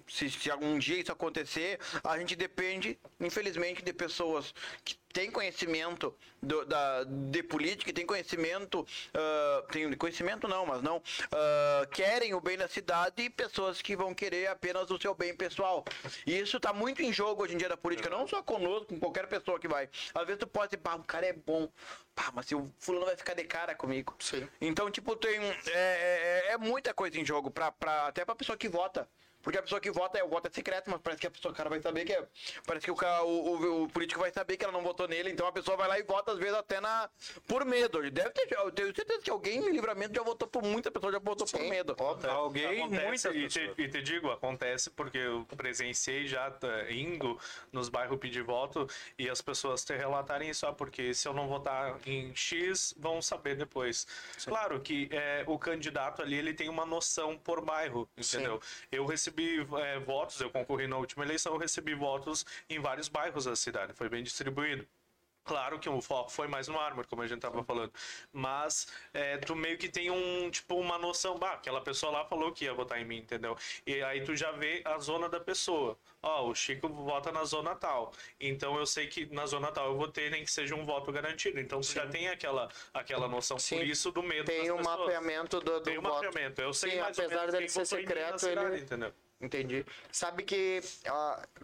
se, 0.08 0.30
se 0.30 0.52
algum 0.52 0.78
dia 0.78 1.00
isso 1.00 1.12
acontecer, 1.12 1.80
a 2.04 2.18
gente 2.18 2.36
depende, 2.36 3.00
infelizmente, 3.20 3.82
de 3.82 3.94
pessoas 3.94 4.54
que 4.84 4.96
têm 5.14 5.30
conhecimento 5.32 6.14
do- 6.42 6.66
da, 6.66 7.04
de 7.04 7.44
política, 7.44 7.94
têm 7.94 8.06
conhecimento, 8.06 8.86
ah, 9.14 9.64
tem 9.72 9.94
conhecimento 9.96 10.48
não, 10.48 10.66
mas 10.66 10.82
não, 10.82 11.02
ah, 11.32 11.88
querem 11.92 12.34
o 12.34 12.42
bem 12.42 12.58
da 12.58 12.68
cidade 12.68 13.22
e 13.22 13.30
pessoas 13.30 13.82
que 13.82 13.96
vão 13.96 14.14
querer 14.14 14.48
apenas 14.48 14.90
o 14.90 15.00
seu 15.00 15.14
bem 15.14 15.36
pessoal. 15.36 15.86
E 16.26 16.38
isso 16.40 16.60
tá 16.60 16.74
muito 16.74 17.02
em 17.02 17.14
jogo 17.14 17.44
hoje 17.44 17.54
em 17.54 17.58
dia 17.58 17.70
da 17.70 17.78
política, 17.78 18.10
não 18.10 18.28
só 18.28 18.42
conosco, 18.42 18.88
com 18.88 19.00
qualquer 19.00 19.28
pessoa 19.28 19.60
que 19.60 19.68
vai. 19.68 19.88
Às 20.14 20.26
vezes 20.26 20.40
tu 20.40 20.48
pode 20.48 20.72
dizer, 20.72 20.82
pá, 20.82 20.96
o 20.96 21.04
cara 21.04 21.28
é 21.28 21.34
bom, 21.34 21.70
pá, 22.16 22.32
mas 22.34 22.48
se 22.48 22.56
o 22.56 22.70
fulano 22.80 23.06
vai 23.06 23.16
ficar 23.16 23.36
de 23.36 23.44
cara 23.44 23.76
comigo. 23.76 24.16
Sim. 24.20 24.48
Então, 24.60 24.90
tipo, 24.90 25.16
tem. 25.16 25.40
É, 25.68 26.44
é, 26.48 26.52
é 26.54 26.58
muita 26.58 26.94
coisa 26.94 27.20
em 27.20 27.26
jogo, 27.26 27.52
pra, 27.52 27.72
pra, 27.72 28.08
até 28.08 28.26
pra 28.26 28.36
pessoa 28.36 28.58
que 28.58 28.68
vota. 28.68 29.08
Porque 29.44 29.60
a 29.60 29.62
pessoa 29.62 29.82
que 29.82 29.92
vota, 29.92 30.18
é, 30.18 30.24
o 30.24 30.30
voto 30.30 30.48
é 30.48 30.52
secreto, 30.52 30.90
mas 30.90 31.02
parece 31.02 31.20
que 31.22 31.28
a 31.28 31.32
pessoa, 31.32 31.52
o 31.52 31.56
cara 31.56 31.70
vai 31.70 31.82
saber 31.82 32.06
que 32.06 32.14
é. 32.14 32.26
Parece 32.66 32.86
que 32.86 32.92
o, 32.92 32.96
cara, 32.96 33.24
o, 33.24 33.28
o, 33.28 33.84
o 33.84 33.90
político 33.90 34.22
vai 34.22 34.32
saber 34.32 34.56
que 34.56 34.64
ela 34.64 34.72
não 34.72 34.82
votou 34.82 35.06
nele, 35.06 35.30
então 35.30 35.46
a 35.46 35.52
pessoa 35.52 35.76
vai 35.76 35.88
lá 35.88 36.00
e 36.00 36.04
vota, 36.04 36.32
às 36.32 36.40
vezes, 36.40 36.56
até 36.56 36.80
na. 36.80 37.10
Por 37.46 37.66
medo. 37.66 38.10
Deve 38.10 38.30
ter. 38.30 38.48
Eu 38.54 38.72
tenho 38.72 38.96
certeza 38.96 39.22
que 39.22 39.30
alguém 39.30 39.60
em 39.60 39.72
livramento 39.72 40.16
já 40.16 40.24
votou 40.24 40.48
por 40.48 40.64
muita 40.64 40.90
pessoa, 40.90 41.12
já 41.12 41.20
votou 41.20 41.46
por 41.46 41.60
Sim, 41.60 41.70
medo. 41.70 41.96
óbvio. 42.00 42.32
Alguém, 42.32 42.84
Acontece, 42.84 43.30
e 43.30 43.48
te, 43.48 43.74
e 43.78 43.88
te 43.90 44.02
digo, 44.02 44.32
acontece 44.32 44.90
porque 44.90 45.18
eu 45.18 45.46
presenciei 45.58 46.26
já 46.26 46.50
tá, 46.50 46.90
indo 46.90 47.38
nos 47.72 47.90
bairros 47.90 48.18
pedir 48.20 48.44
voto 48.44 48.88
e 49.20 49.30
as 49.30 49.42
pessoas 49.42 49.84
te 49.84 49.96
relatarem 49.96 50.50
isso, 50.50 50.66
ah, 50.66 50.72
porque 50.72 51.14
se 51.14 51.28
eu 51.28 51.34
não 51.34 51.48
votar 51.48 52.00
em 52.06 52.34
X, 52.34 52.94
vão 52.98 53.22
saber 53.22 53.56
depois. 53.56 54.08
Claro 54.46 54.80
que 54.80 55.10
é, 55.12 55.44
o 55.48 55.60
candidato 55.60 56.22
ali 56.22 56.36
ele 56.38 56.54
tem 56.54 56.70
uma 56.70 56.86
noção 56.86 57.38
por 57.38 57.60
bairro, 57.62 58.08
entendeu? 58.18 58.62
Eu 58.92 59.06
recebi 59.06 59.33
é, 59.82 60.00
votos, 60.00 60.40
eu 60.40 60.50
concorri 60.50 60.88
na 60.88 60.98
última 60.98 61.24
eleição, 61.24 61.54
eu 61.54 61.60
recebi 61.60 61.94
votos 61.94 62.46
em 62.70 62.80
vários 62.80 63.08
bairros 63.08 63.46
da 63.46 63.56
cidade, 63.56 63.94
foi 63.94 64.10
bem 64.10 64.24
distribuído. 64.24 64.88
Claro 65.46 65.78
que 65.78 65.90
o 65.90 66.00
foco 66.02 66.32
foi 66.32 66.48
mais 66.48 66.70
no 66.70 66.80
Armor, 66.80 67.06
como 67.06 67.22
a 67.22 67.28
gente 67.28 67.42
tava 67.42 67.62
falando. 67.66 67.92
Mas 68.32 68.88
é, 69.14 69.38
tu 69.38 69.54
meio 69.58 69.78
que 69.78 69.90
tem 69.90 70.10
um, 70.10 70.50
tipo, 70.50 70.76
uma 70.76 70.98
noção. 70.98 71.38
Bah, 71.38 71.52
aquela 71.56 71.82
pessoa 71.82 72.14
lá 72.14 72.24
falou 72.26 72.54
que 72.54 72.64
ia 72.64 72.74
votar 72.74 72.98
em 73.02 73.04
mim, 73.04 73.18
entendeu? 73.18 73.58
E 73.86 74.02
aí 74.04 74.24
tu 74.24 74.38
já 74.38 74.54
vê 74.54 74.82
a 74.86 74.98
zona 75.00 75.28
da 75.28 75.42
pessoa. 75.42 76.00
Ó, 76.22 76.48
o 76.50 76.56
Chico 76.56 76.88
vota 76.88 77.30
na 77.30 77.44
zona 77.44 77.76
tal. 77.76 78.14
Então 78.40 78.78
eu 78.78 78.86
sei 78.86 79.08
que 79.08 79.26
na 79.34 79.46
zona 79.46 79.70
tal 79.70 79.88
eu 79.88 79.98
vou 79.98 80.08
ter 80.08 80.32
nem 80.32 80.46
que 80.46 80.52
seja 80.52 80.76
um 80.76 80.86
voto 80.86 81.12
garantido. 81.12 81.60
Então 81.60 81.82
tu 81.82 81.88
já 81.92 82.08
tem 82.08 82.30
aquela, 82.30 82.70
aquela 82.94 83.28
noção. 83.28 83.60
Sim. 83.60 83.80
Por 83.80 83.86
isso 83.86 84.14
do 84.14 84.24
medo 84.24 84.46
Tem 84.46 84.72
um 84.72 84.78
pessoas. 84.78 84.98
mapeamento 85.00 85.60
do, 85.60 85.72
do 85.74 85.82
Tem 85.82 85.98
um 85.98 86.02
voto. 86.02 86.24
mapeamento. 86.24 86.62
Eu 86.62 86.74
sei 86.74 86.92
Sim, 86.92 87.00
mais 87.02 87.20
ou 87.20 87.26
apesar 87.26 87.40
menos 87.42 87.54
dele 87.54 87.68
ser 87.68 87.86
secreto, 87.86 88.46
ele- 88.46 88.62
cidade, 88.62 88.82
entendeu? 88.82 89.14
Entendi. 89.44 89.86
Sabe 90.10 90.44
que, 90.44 90.82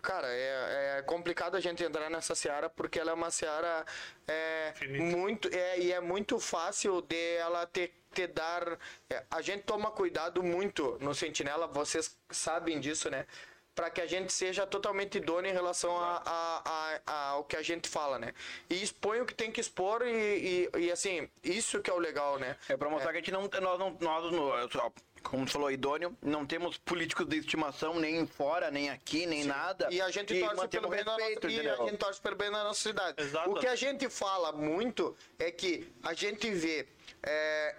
cara, 0.01 0.27
é, 0.27 0.97
é 0.99 1.01
complicado 1.03 1.55
a 1.55 1.59
gente 1.61 1.81
entrar 1.83 2.09
nessa 2.09 2.35
seara 2.35 2.69
porque 2.69 2.99
ela 2.99 3.11
é 3.11 3.13
uma 3.13 3.31
seara 3.31 3.85
é, 4.27 4.73
muito 4.99 5.47
é, 5.55 5.79
e 5.79 5.91
é 5.93 6.01
muito 6.01 6.39
fácil 6.39 7.01
de 7.01 7.35
ela 7.37 7.65
te, 7.65 7.89
te 8.13 8.27
dar. 8.27 8.77
é, 9.09 9.23
a 9.31 9.41
gente 9.41 9.63
toma 9.63 9.91
cuidado 9.91 10.43
muito 10.43 10.97
no 10.99 11.15
Sentinela, 11.15 11.67
vocês 11.67 12.17
sabem 12.29 12.79
disso, 12.81 13.09
né? 13.09 13.25
Para 13.73 13.89
que 13.89 14.01
a 14.01 14.05
gente 14.05 14.33
seja 14.33 14.67
totalmente 14.67 15.19
idôneo 15.19 15.49
em 15.49 15.53
relação 15.53 15.95
a, 15.97 16.17
a- 16.25 16.61
a- 16.65 17.01
a- 17.07 17.27
ao 17.29 17.45
que 17.45 17.55
a 17.55 17.61
gente 17.61 17.87
fala, 17.87 18.19
né? 18.19 18.33
E 18.69 18.83
expõe 18.83 19.21
o 19.21 19.25
que 19.25 19.33
tem 19.33 19.53
que 19.53 19.61
expor 19.61 20.01
e, 20.05 20.67
e, 20.75 20.79
e, 20.79 20.91
assim, 20.91 21.29
isso 21.41 21.81
que 21.81 21.89
é 21.89 21.93
o 21.93 21.97
legal, 21.97 22.37
né? 22.37 22.57
É 22.67 22.75
pra 22.75 22.89
mostrar 22.89 23.11
que 23.13 23.19
a 23.19 23.21
gente 23.21 23.31
não. 23.31 23.43
Nós 23.61 23.79
não. 23.79 23.91
Nós, 24.01 24.73
como 25.21 25.45
tu 25.45 25.51
falou, 25.51 25.71
idôneo, 25.71 26.15
não 26.21 26.45
temos 26.45 26.77
políticos 26.77 27.25
de 27.27 27.37
estimação 27.37 27.99
nem 27.99 28.25
fora, 28.25 28.69
nem 28.71 28.89
aqui, 28.89 29.25
nem 29.25 29.43
nada. 29.43 29.87
E 29.91 30.01
a 30.01 30.09
gente 30.09 30.39
torce 30.39 30.67
pelo 30.67 30.89
bem 30.89 31.03
da 31.03 31.11
nossa, 31.11 31.23
respeito, 31.23 31.49
e 31.49 31.69
a 31.69 31.75
gente 31.75 31.97
torce 31.97 32.21
pelo 32.21 32.35
bem 32.35 32.51
da 32.51 32.63
nossa 32.63 32.81
cidade. 32.81 33.21
Exato. 33.21 33.51
O 33.51 33.59
que 33.59 33.67
a 33.67 33.75
gente 33.75 34.09
fala 34.09 34.51
muito 34.51 35.15
é 35.37 35.51
que 35.51 35.91
a 36.03 36.13
gente 36.13 36.49
vê 36.51 36.87
é, 37.23 37.75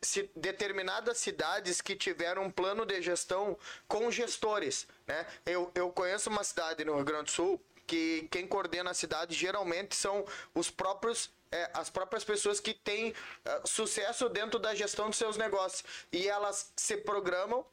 se- 0.00 0.30
determinadas 0.36 1.18
cidades 1.18 1.80
que 1.80 1.96
tiveram 1.96 2.44
um 2.44 2.50
plano 2.50 2.84
de 2.86 3.00
gestão 3.02 3.58
com 3.88 4.10
gestores, 4.10 4.86
né? 5.06 5.26
Eu, 5.44 5.70
eu 5.74 5.90
conheço 5.90 6.30
uma 6.30 6.44
cidade 6.44 6.84
no 6.84 6.94
Rio 6.96 7.04
Grande 7.04 7.24
do 7.24 7.30
Sul 7.30 7.60
que 7.86 8.26
quem 8.30 8.46
coordena 8.46 8.92
a 8.92 8.94
cidade 8.94 9.34
geralmente 9.34 9.94
são 9.94 10.24
os 10.54 10.70
próprios 10.70 11.30
é, 11.54 11.70
as 11.72 11.88
próprias 11.88 12.24
pessoas 12.24 12.58
que 12.60 12.74
têm 12.74 13.14
é, 13.44 13.60
sucesso 13.64 14.28
dentro 14.28 14.58
da 14.58 14.74
gestão 14.74 15.08
dos 15.08 15.18
seus 15.18 15.36
negócios 15.36 15.84
e 16.12 16.28
elas 16.28 16.72
se 16.76 16.96
programam 16.96 17.64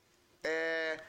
é, 0.44 1.00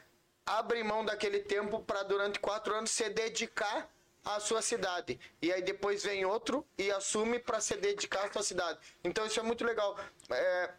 abrem 0.45 0.83
mão 0.83 1.05
daquele 1.05 1.39
tempo 1.39 1.79
para 1.83 2.03
durante 2.03 2.39
quatro 2.39 2.73
anos 2.75 2.91
se 2.91 3.07
dedicar 3.09 3.87
à 4.25 4.39
sua 4.39 4.61
cidade. 4.61 5.19
E 5.41 5.51
aí 5.53 5.61
depois 5.61 6.03
vem 6.03 6.25
outro 6.25 6.65
e 6.77 6.91
assume 6.91 7.39
para 7.39 7.59
se 7.61 7.75
dedicar 7.75 8.25
à 8.25 8.31
sua 8.33 8.43
cidade. 8.43 8.79
Então 9.03 9.25
isso 9.25 9.39
é 9.39 9.43
muito 9.43 9.63
legal. 9.63 9.97
É, 10.29 10.69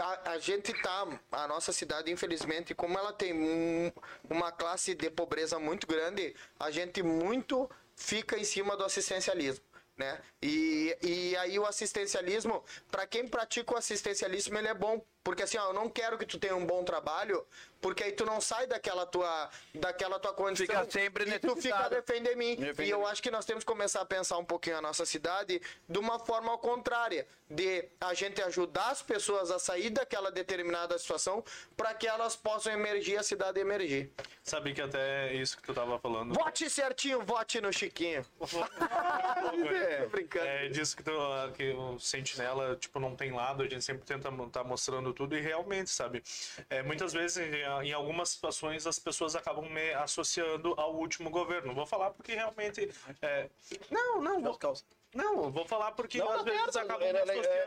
a, 0.00 0.32
a 0.32 0.38
gente 0.38 0.72
tá, 0.82 1.06
a 1.32 1.48
nossa 1.48 1.72
cidade, 1.72 2.10
infelizmente, 2.10 2.74
como 2.74 2.98
ela 2.98 3.12
tem 3.12 3.32
um- 3.32 3.90
uma 4.28 4.52
classe 4.52 4.94
de 4.94 5.10
pobreza 5.10 5.58
muito 5.58 5.86
grande, 5.86 6.34
a 6.60 6.70
gente 6.70 7.02
muito 7.02 7.68
fica 7.96 8.38
em 8.38 8.44
cima 8.44 8.76
do 8.76 8.84
assistencialismo. 8.84 9.64
Né? 9.96 10.20
E, 10.42 10.96
e 11.00 11.36
aí 11.36 11.56
o 11.56 11.64
assistencialismo, 11.64 12.64
para 12.90 13.06
quem 13.06 13.28
pratica 13.28 13.74
o 13.74 13.76
assistencialismo, 13.76 14.58
ele 14.58 14.66
é 14.66 14.74
bom, 14.74 15.00
porque 15.22 15.44
assim, 15.44 15.56
ó, 15.56 15.68
eu 15.68 15.72
não 15.72 15.88
quero 15.88 16.18
que 16.18 16.26
tu 16.26 16.36
tenha 16.36 16.56
um 16.56 16.66
bom 16.66 16.82
trabalho, 16.82 17.46
porque 17.80 18.02
aí 18.02 18.12
tu 18.12 18.24
não 18.24 18.40
sai 18.40 18.66
daquela 18.66 19.06
tua, 19.06 19.48
daquela 19.72 20.18
tua 20.18 20.32
condição 20.32 20.66
Fica 20.66 20.90
sempre 20.90 21.28
e 21.28 21.38
tu 21.38 21.54
fica 21.54 21.88
defender 21.88 22.36
mim. 22.36 22.56
Defender 22.56 22.88
e 22.88 22.90
eu 22.90 23.00
mim. 23.00 23.04
acho 23.06 23.22
que 23.22 23.30
nós 23.30 23.44
temos 23.44 23.62
que 23.62 23.70
começar 23.70 24.00
a 24.00 24.04
pensar 24.04 24.36
um 24.38 24.44
pouquinho 24.44 24.78
a 24.78 24.82
nossa 24.82 25.06
cidade 25.06 25.62
de 25.88 25.98
uma 25.98 26.18
forma 26.18 26.50
ao 26.50 26.58
contrária, 26.58 27.24
de 27.48 27.88
a 28.00 28.12
gente 28.12 28.42
ajudar 28.42 28.90
as 28.90 29.00
pessoas 29.00 29.50
a 29.52 29.60
sair 29.60 29.90
daquela 29.90 30.30
determinada 30.30 30.98
situação 30.98 31.44
para 31.76 31.94
que 31.94 32.06
elas 32.08 32.34
possam 32.34 32.72
emergir, 32.72 33.16
a 33.16 33.22
cidade 33.22 33.60
emergir. 33.60 34.10
Sabe 34.42 34.74
que 34.74 34.80
até 34.80 35.32
isso 35.34 35.56
que 35.56 35.62
tu 35.62 35.72
tava 35.72 36.00
falando. 36.00 36.34
Vote 36.34 36.68
certinho, 36.68 37.24
vote 37.24 37.60
no 37.60 37.72
Chiquinho. 37.72 38.24
Brincando. 40.32 40.46
É 40.46 40.68
disso 40.68 40.96
que, 40.96 41.02
tu, 41.02 41.12
que 41.56 41.70
o 41.70 41.98
Sentinela, 41.98 42.76
tipo, 42.76 42.98
não 42.98 43.14
tem 43.14 43.32
lado, 43.32 43.62
a 43.62 43.68
gente 43.68 43.84
sempre 43.84 44.04
tenta 44.04 44.28
estar 44.28 44.64
mostrando 44.64 45.12
tudo 45.12 45.36
e 45.36 45.40
realmente, 45.40 45.90
sabe? 45.90 46.22
É, 46.70 46.82
muitas 46.82 47.12
vezes, 47.12 47.36
em, 47.38 47.88
em 47.88 47.92
algumas 47.92 48.30
situações, 48.30 48.86
as 48.86 48.98
pessoas 48.98 49.34
acabam 49.36 49.68
me 49.68 49.92
associando 49.94 50.74
ao 50.76 50.94
último 50.94 51.30
governo. 51.30 51.74
Vou 51.74 51.86
falar 51.86 52.10
porque 52.10 52.34
realmente. 52.34 52.90
é, 53.20 53.48
Não, 53.90 54.20
não, 54.20 54.40
vou, 54.40 54.58
Não, 55.14 55.50
vou 55.50 55.66
falar 55.66 55.92
porque 55.92 56.18
Não, 56.18 56.30
às 56.30 56.38
tá 56.38 56.42
vezes 56.42 56.72
certo. 56.72 56.78
acabam 56.78 57.06
É, 57.06 57.12
me 57.12 57.18
é, 57.18 57.22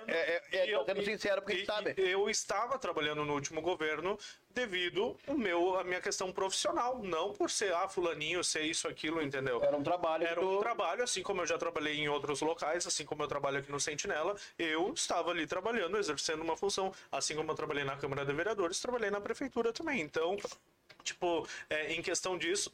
é, 0.08 0.43
é, 0.52 0.72
é, 0.74 0.86
sendo 0.86 1.04
sincero 1.04 1.41
porque 1.41 1.62
e- 1.62 1.66
sabe. 1.66 1.93
Eu 1.98 2.30
estava 2.30 2.78
trabalhando 2.80 3.24
no 3.24 3.34
último 3.34 3.62
governo 3.62 4.18
devido 4.50 5.16
o 5.28 5.34
meu, 5.38 5.78
a 5.78 5.84
minha 5.84 6.02
questão 6.02 6.32
profissional, 6.32 7.04
não 7.04 7.34
por 7.34 7.52
ser 7.52 7.74
ah, 7.74 7.88
fulaninho, 7.88 8.43
ser 8.43 8.62
isso, 8.64 8.88
aquilo, 8.88 9.22
entendeu? 9.22 9.62
Era 9.64 9.76
um 9.78 9.84
trabalho. 9.84 10.26
Era 10.26 10.43
um 10.43 10.60
trabalho, 10.60 11.04
assim 11.04 11.22
como 11.22 11.41
eu 11.41 11.46
já 11.46 11.58
trabalhei 11.58 11.96
em 11.98 12.08
outros 12.10 12.41
locais, 12.41 12.88
assim 12.88 13.06
como 13.06 13.22
eu 13.22 13.28
trabalho 13.28 13.60
aqui 13.60 13.72
no 13.72 13.80
Sentinela, 13.80 14.36
eu 14.58 14.91
estava 14.93 15.30
ali 15.32 15.46
trabalhando, 15.46 15.98
exercendo 15.98 16.41
uma 16.41 16.58
função, 16.58 16.93
assim 17.12 17.36
como 17.36 17.52
eu 17.52 17.56
trabalhei 17.56 17.84
na 17.84 17.96
Câmara 17.98 18.26
de 18.26 18.34
Vereadores, 18.34 18.80
trabalhei 18.80 19.12
na 19.12 19.22
Prefeitura 19.22 19.72
também. 19.72 20.02
Então, 20.02 20.38
tipo, 21.04 21.48
é, 21.70 21.93
em 21.93 22.02
questão 22.02 22.38
disso. 22.38 22.72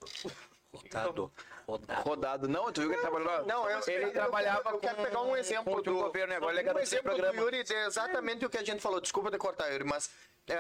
Rodado. 0.74 1.32
Rodado. 1.68 2.02
Rodado. 2.04 2.48
Não, 2.48 2.72
tu 2.72 2.82
viu 2.82 2.90
que 2.90 2.96
ele 2.96 3.02
trabalhou. 3.02 3.46
Não, 3.46 3.70
eu, 3.70 3.80
ele 3.88 4.06
eu- 4.06 4.12
trabalhava 4.14 4.70
eu, 4.70 4.74
eu 4.76 4.80
quero 4.80 4.96
com- 4.96 5.04
pegar 5.04 5.22
um 5.22 5.36
exemplo 5.38 5.76
o 5.78 5.82
do 5.82 5.94
governo, 5.94 6.34
agora 6.36 6.62
é 6.62 6.72
um 6.72 6.76
de 6.76 6.82
exemplo 6.82 7.12
do 7.12 7.16
programa. 7.16 7.42
Yuri 7.42 7.64
de 7.64 7.74
exatamente 7.74 8.46
o 8.46 8.50
que 8.50 8.58
a 8.58 8.64
gente 8.64 8.82
falou. 8.82 9.00
Desculpa 9.02 9.30
de 9.32 9.38
cortar, 9.38 9.70
Yuri, 9.72 9.84
mas 9.84 10.10
é, 10.48 10.58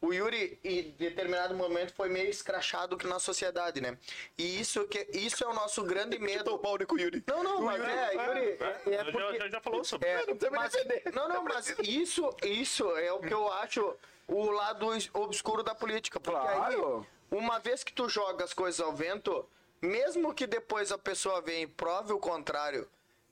o 0.00 0.12
Yuri 0.12 0.58
em 0.64 0.90
determinado 0.92 1.54
momento 1.54 1.92
foi 1.94 2.08
meio 2.08 2.28
escrachado 2.30 2.96
que 2.96 3.06
na 3.06 3.18
sociedade, 3.18 3.80
né? 3.80 3.96
E 4.36 4.60
isso 4.60 4.86
que 4.88 5.06
isso 5.12 5.44
é 5.44 5.46
o 5.46 5.52
nosso 5.54 5.82
grande 5.84 6.18
medo. 6.18 6.54
o 6.54 6.58
pau 6.58 6.76
com 6.86 6.94
o 6.94 6.98
Yuri. 7.00 7.22
Não, 7.26 7.42
não, 7.44 7.62
mas 7.62 7.80
é, 7.82 8.14
Yuri, 8.14 8.40
é, 8.60 8.82
é 8.94 9.04
já, 9.04 9.12
porque 9.12 9.38
já, 9.38 9.48
já 9.48 9.60
falou 9.60 9.84
sobre 9.84 10.08
é, 10.08 10.26
não 10.26 10.36
precisa 10.36 10.50
me 10.50 10.56
mas- 11.04 11.14
não, 11.14 11.28
não, 11.28 11.44
mas 11.44 11.74
isso, 11.80 12.34
isso 12.42 12.96
é 12.96 13.12
o 13.12 13.20
que 13.20 13.32
eu 13.34 13.52
acho 13.52 13.94
o 14.26 14.50
lado 14.50 14.86
obscuro 15.14 15.62
da 15.62 15.74
política. 15.74 16.18
Porque 16.20 16.38
Claro. 16.38 17.06
aí, 17.30 17.36
uma 17.38 17.58
vez 17.58 17.84
que 17.84 17.92
tu 17.92 18.08
joga 18.08 18.44
as 18.44 18.52
coisas 18.54 18.80
ao 18.80 18.92
vento, 18.94 19.46
mesmo 19.80 20.34
que 20.34 20.46
depois 20.46 20.92
a 20.92 20.98
pessoa 20.98 21.40
venha 21.40 21.62
e 21.62 21.66
prove 21.66 22.12
o 22.12 22.18
contrário, 22.18 22.88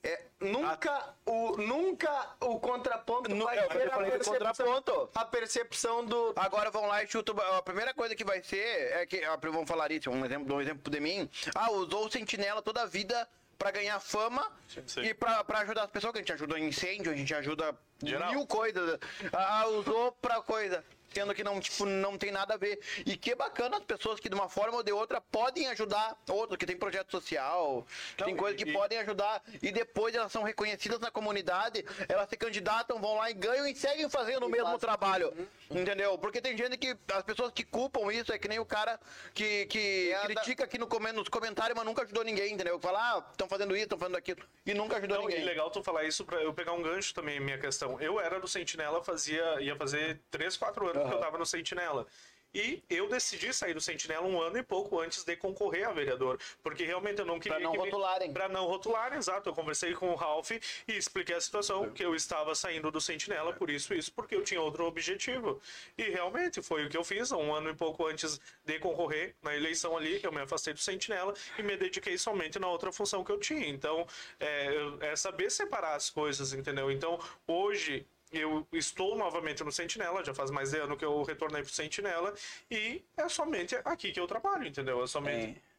é, 0.06 0.22
nunca, 0.40 1.14
o, 1.24 1.56
nunca 1.56 2.36
o 2.40 2.60
contraponto 2.60 3.34
vai 3.36 3.58
é 3.58 3.62
ser 3.62 3.92
a 3.92 3.96
percepção, 3.96 4.34
contraponto. 4.34 5.10
a 5.14 5.24
percepção 5.24 6.04
do... 6.06 6.32
Agora 6.36 6.70
vão 6.70 6.86
lá 6.86 7.02
e 7.02 7.08
chutam. 7.08 7.34
A 7.56 7.62
primeira 7.62 7.92
coisa 7.92 8.14
que 8.14 8.22
vai 8.22 8.40
ser 8.40 8.92
é 8.92 9.04
que. 9.04 9.24
ah, 9.24 9.36
Vamos 9.36 9.68
falar 9.68 9.90
isso, 9.90 10.08
um 10.08 10.24
exemplo, 10.24 10.54
um 10.54 10.60
exemplo 10.60 10.92
de 10.92 11.00
mim. 11.00 11.28
Ah, 11.56 11.72
usou 11.72 12.06
o 12.06 12.10
sentinela 12.10 12.62
toda 12.62 12.82
a 12.82 12.86
vida 12.86 13.28
pra 13.58 13.72
ganhar 13.72 13.98
fama 13.98 14.48
sim. 14.86 15.00
e 15.00 15.14
pra, 15.14 15.42
pra 15.42 15.60
ajudar 15.60 15.84
as 15.84 15.90
pessoas, 15.90 16.12
que 16.12 16.18
a 16.18 16.22
gente 16.22 16.32
ajuda 16.32 16.58
em 16.58 16.68
incêndio, 16.68 17.10
a 17.10 17.16
gente 17.16 17.34
ajuda 17.34 17.76
Geral. 18.02 18.30
mil 18.30 18.46
coisas. 18.46 19.00
Ah, 19.32 19.66
usou 19.66 20.12
pra 20.12 20.40
coisa. 20.40 20.84
Sendo 21.12 21.34
que 21.34 21.42
não, 21.42 21.58
tipo, 21.60 21.86
não 21.86 22.18
tem 22.18 22.30
nada 22.30 22.54
a 22.54 22.56
ver. 22.56 22.78
E 23.06 23.16
que 23.16 23.34
bacana 23.34 23.78
as 23.78 23.84
pessoas 23.84 24.20
que, 24.20 24.28
de 24.28 24.34
uma 24.34 24.48
forma 24.48 24.76
ou 24.76 24.82
de 24.82 24.92
outra, 24.92 25.20
podem 25.20 25.66
ajudar 25.68 26.16
outros, 26.28 26.56
que 26.58 26.66
tem 26.66 26.76
projeto 26.76 27.10
social, 27.10 27.86
tem 28.16 28.28
Não, 28.34 28.36
coisas 28.36 28.62
que 28.62 28.68
e- 28.68 28.72
podem 28.72 28.98
ajudar, 28.98 29.42
e 29.62 29.72
depois 29.72 30.14
elas 30.14 30.30
são 30.30 30.42
reconhecidas 30.42 31.00
na 31.00 31.10
comunidade, 31.10 31.84
elas 32.08 32.28
se 32.28 32.36
candidatam, 32.36 33.00
vão 33.00 33.16
lá 33.16 33.30
e 33.30 33.34
ganham 33.34 33.66
e 33.66 33.74
seguem 33.74 34.08
fazendo 34.10 34.44
o 34.46 34.48
mesmo 34.48 34.78
trabalho. 34.78 35.32
Entendeu? 35.70 36.16
Porque 36.18 36.40
tem 36.40 36.56
gente 36.56 36.76
que. 36.76 36.96
As 37.12 37.22
pessoas 37.22 37.50
que 37.52 37.64
culpam 37.64 38.12
isso 38.12 38.32
é 38.32 38.38
que 38.38 38.46
nem 38.48 38.58
o 38.58 38.64
cara 38.64 39.00
que, 39.34 39.66
que 39.66 40.10
É 40.10 40.16
a 40.16 40.20
da- 40.22 40.26
critica 40.26 40.64
aqui 40.64 40.78
no, 40.78 40.86
nos 41.14 41.28
comentários, 41.28 41.74
mas 41.76 41.84
nunca 41.84 42.02
ajudou 42.02 42.22
ninguém, 42.24 42.52
entendeu? 42.54 42.78
Fala, 42.78 42.98
ah, 43.00 43.24
estão 43.30 43.48
fazendo 43.48 43.74
isso, 43.74 43.84
estão 43.84 43.98
fazendo 43.98 44.16
aquilo. 44.16 44.42
E 44.64 44.74
nunca 44.74 44.96
ajudou 44.98 45.16
Não, 45.18 45.24
e 45.24 45.28
ninguém. 45.28 45.44
legal 45.44 45.70
tu 45.70 45.82
falar 45.82 46.04
isso 46.04 46.24
pra 46.24 46.40
eu 46.42 46.52
pegar 46.52 46.72
um 46.72 46.82
gancho 46.82 47.12
também, 47.14 47.40
minha 47.40 47.58
questão. 47.58 48.00
Eu 48.00 48.20
era 48.20 48.38
do 48.38 48.46
Sentinela, 48.46 49.02
fazia, 49.02 49.60
ia 49.60 49.74
fazer 49.76 50.20
3, 50.30 50.56
4 50.56 50.88
anos 50.88 50.95
que 51.04 51.14
eu 51.14 51.18
tava 51.20 51.38
no 51.38 51.46
Sentinela. 51.46 52.06
E 52.54 52.82
eu 52.88 53.06
decidi 53.06 53.52
sair 53.52 53.74
do 53.74 53.82
Sentinela 53.82 54.26
um 54.26 54.40
ano 54.40 54.56
e 54.56 54.62
pouco 54.62 54.98
antes 54.98 55.22
de 55.24 55.36
concorrer 55.36 55.86
a 55.86 55.92
vereador. 55.92 56.38
Porque 56.62 56.84
realmente 56.84 57.18
eu 57.18 57.26
não 57.26 57.38
queria. 57.38 57.58
não 57.58 57.72
que 57.72 57.78
me- 57.78 57.84
rotularem. 57.84 58.32
Pra 58.32 58.48
não 58.48 58.64
rotularem, 58.64 59.18
exato. 59.18 59.50
Eu 59.50 59.54
conversei 59.54 59.92
com 59.92 60.10
o 60.10 60.14
Ralph 60.14 60.52
e 60.52 60.62
expliquei 60.88 61.36
a 61.36 61.40
situação, 61.40 61.90
que 61.90 62.02
eu 62.02 62.14
estava 62.14 62.54
saindo 62.54 62.90
do 62.90 62.98
Sentinela 62.98 63.52
por 63.52 63.68
isso, 63.68 63.92
isso, 63.92 64.10
porque 64.10 64.34
eu 64.34 64.42
tinha 64.42 64.62
outro 64.62 64.86
objetivo. 64.86 65.60
E 65.98 66.04
realmente 66.04 66.62
foi 66.62 66.86
o 66.86 66.88
que 66.88 66.96
eu 66.96 67.04
fiz, 67.04 67.30
um 67.30 67.52
ano 67.52 67.68
e 67.68 67.74
pouco 67.74 68.06
antes 68.06 68.40
de 68.64 68.78
concorrer 68.78 69.34
na 69.42 69.54
eleição 69.54 69.94
ali, 69.94 70.18
que 70.18 70.26
eu 70.26 70.32
me 70.32 70.40
afastei 70.40 70.72
do 70.72 70.80
Sentinela 70.80 71.34
e 71.58 71.62
me 71.62 71.76
dediquei 71.76 72.16
somente 72.16 72.58
na 72.58 72.68
outra 72.68 72.90
função 72.90 73.22
que 73.22 73.32
eu 73.32 73.38
tinha. 73.38 73.68
Então, 73.68 74.06
é, 74.40 74.70
é 75.00 75.16
saber 75.16 75.50
separar 75.50 75.94
as 75.94 76.08
coisas, 76.08 76.54
entendeu? 76.54 76.90
Então, 76.90 77.20
hoje. 77.46 78.06
Eu 78.38 78.66
estou 78.72 79.16
novamente 79.16 79.62
no 79.64 79.72
Sentinela, 79.72 80.24
já 80.24 80.34
faz 80.34 80.50
mais 80.50 80.70
de 80.70 80.78
ano 80.78 80.96
que 80.96 81.04
eu 81.04 81.22
retornei 81.22 81.62
pro 81.62 81.72
Sentinela, 81.72 82.34
e 82.70 83.02
é 83.16 83.28
somente 83.28 83.76
aqui 83.84 84.12
que 84.12 84.20
eu 84.20 84.26
trabalho, 84.26 84.66
entendeu? 84.66 85.02
É 85.02 85.06
somente. 85.06 85.58
É. 85.58 85.76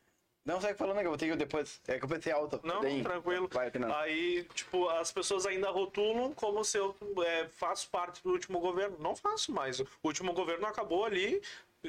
Não, 0.48 0.62
segue 0.62 0.78
falando 0.78 1.00
que 1.00 1.06
eu 1.06 1.10
vou 1.10 1.18
ter 1.18 1.30
que 1.30 1.36
depois. 1.36 1.82
É 1.90 2.00
que 2.00 2.06
eu 2.06 2.08
pensei 2.08 2.32
alto. 2.32 2.62
Não, 2.64 2.80
Tem. 2.80 3.04
tranquilo. 3.04 3.50
Vai. 3.52 3.70
Aí, 3.96 4.48
tipo, 4.54 4.88
as 4.88 5.12
pessoas 5.12 5.46
ainda 5.46 5.70
rotulam 5.70 6.34
como 6.34 6.64
se 6.64 6.78
eu 6.78 6.96
é, 7.26 7.50
faço 7.50 7.90
parte 7.90 8.24
do 8.24 8.32
último 8.32 8.62
governo. 8.62 8.96
Não 8.98 9.14
faço 9.14 9.52
mais. 9.52 9.82
O 9.82 9.88
último 10.04 10.32
governo 10.32 10.66
acabou 10.66 11.04
ali, 11.04 11.42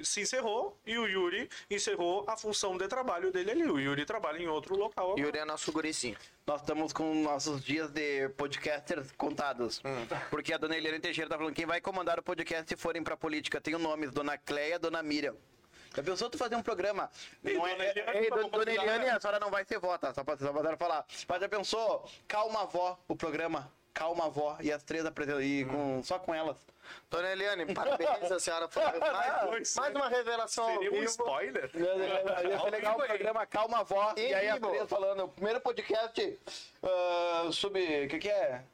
se 0.02 0.20
encerrou, 0.22 0.78
e 0.86 0.98
o 0.98 1.06
Yuri 1.06 1.48
encerrou 1.70 2.24
a 2.28 2.36
função 2.36 2.76
de 2.76 2.86
trabalho 2.88 3.32
dele 3.32 3.50
ali. 3.50 3.64
O 3.64 3.78
Yuri 3.78 4.04
trabalha 4.04 4.38
em 4.38 4.48
outro 4.48 4.76
local. 4.76 5.06
agora. 5.12 5.20
Yuri 5.20 5.38
é 5.38 5.44
nosso 5.44 5.72
guricinho. 5.72 6.16
Nós 6.46 6.60
estamos 6.60 6.92
com 6.92 7.14
nossos 7.14 7.62
dias 7.62 7.90
de 7.90 8.28
podcasters 8.30 9.12
contados. 9.12 9.80
Hum. 9.84 10.06
Porque 10.30 10.52
a 10.52 10.58
dona 10.58 10.76
Eliane 10.76 11.00
Teixeira 11.00 11.28
tá 11.28 11.36
falando 11.36 11.54
quem 11.54 11.66
vai 11.66 11.80
comandar 11.80 12.18
o 12.18 12.22
podcast 12.22 12.68
se 12.68 12.76
forem 12.76 13.02
pra 13.02 13.16
política. 13.16 13.60
Tem 13.60 13.74
os 13.74 13.80
nomes, 13.80 14.10
dona 14.10 14.38
Cleia, 14.38 14.78
dona 14.78 15.02
Miriam. 15.02 15.36
Já 15.94 16.02
pensou 16.02 16.30
tu 16.30 16.38
fazer 16.38 16.54
um 16.54 16.62
programa? 16.62 17.10
Ei, 17.42 17.54
não 17.54 17.62
dona 17.62 17.84
é, 17.84 17.90
Eliane, 17.90 18.18
ei, 18.18 18.30
dona 18.30 18.48
convidar 18.48 18.72
Eliane, 18.72 19.08
a 19.08 19.20
senhora 19.20 19.40
não 19.40 19.50
vai 19.50 19.64
ser 19.64 19.78
vota, 19.78 20.12
só 20.12 20.22
pra, 20.22 20.36
só 20.36 20.52
pra 20.52 20.76
falar. 20.76 21.04
Mas 21.28 21.40
já 21.40 21.48
pensou? 21.48 22.08
Calma 22.26 22.66
Vó, 22.66 22.98
o 23.08 23.16
programa. 23.16 23.72
Calma 23.94 24.28
Vó. 24.30 24.56
E 24.60 24.70
as 24.72 24.82
três 24.82 25.04
apresentam. 25.04 25.40
E 25.42 25.64
Hum. 25.64 25.68
com, 25.68 26.02
só 26.02 26.18
com 26.18 26.34
elas. 26.34 26.56
Dona 27.10 27.30
Eliane, 27.32 27.66
parabéns, 27.74 28.30
a 28.32 28.38
senhora 28.40 28.66
foi 28.68 28.82
mais, 28.98 29.74
mais 29.76 29.94
é. 29.94 29.98
uma 29.98 30.08
revelação 30.08 30.64
ao 30.68 30.78
Seria 30.78 30.92
um 31.00 31.02
spoiler? 31.04 31.70
Ia 31.74 32.60
ser 32.60 32.70
legal 32.70 32.98
o 32.98 33.02
programa 33.06 33.46
Calma 33.46 33.84
Vó. 33.84 34.14
Em 34.16 34.30
E 34.30 34.34
aí 34.34 34.48
as 34.48 34.58
três 34.60 34.88
falando. 34.88 35.24
O 35.24 35.28
primeiro 35.28 35.60
podcast 35.60 36.38
ah, 36.82 37.48
sub. 37.52 37.78
O 37.78 38.08
que, 38.08 38.18
que 38.18 38.28
é? 38.30 38.64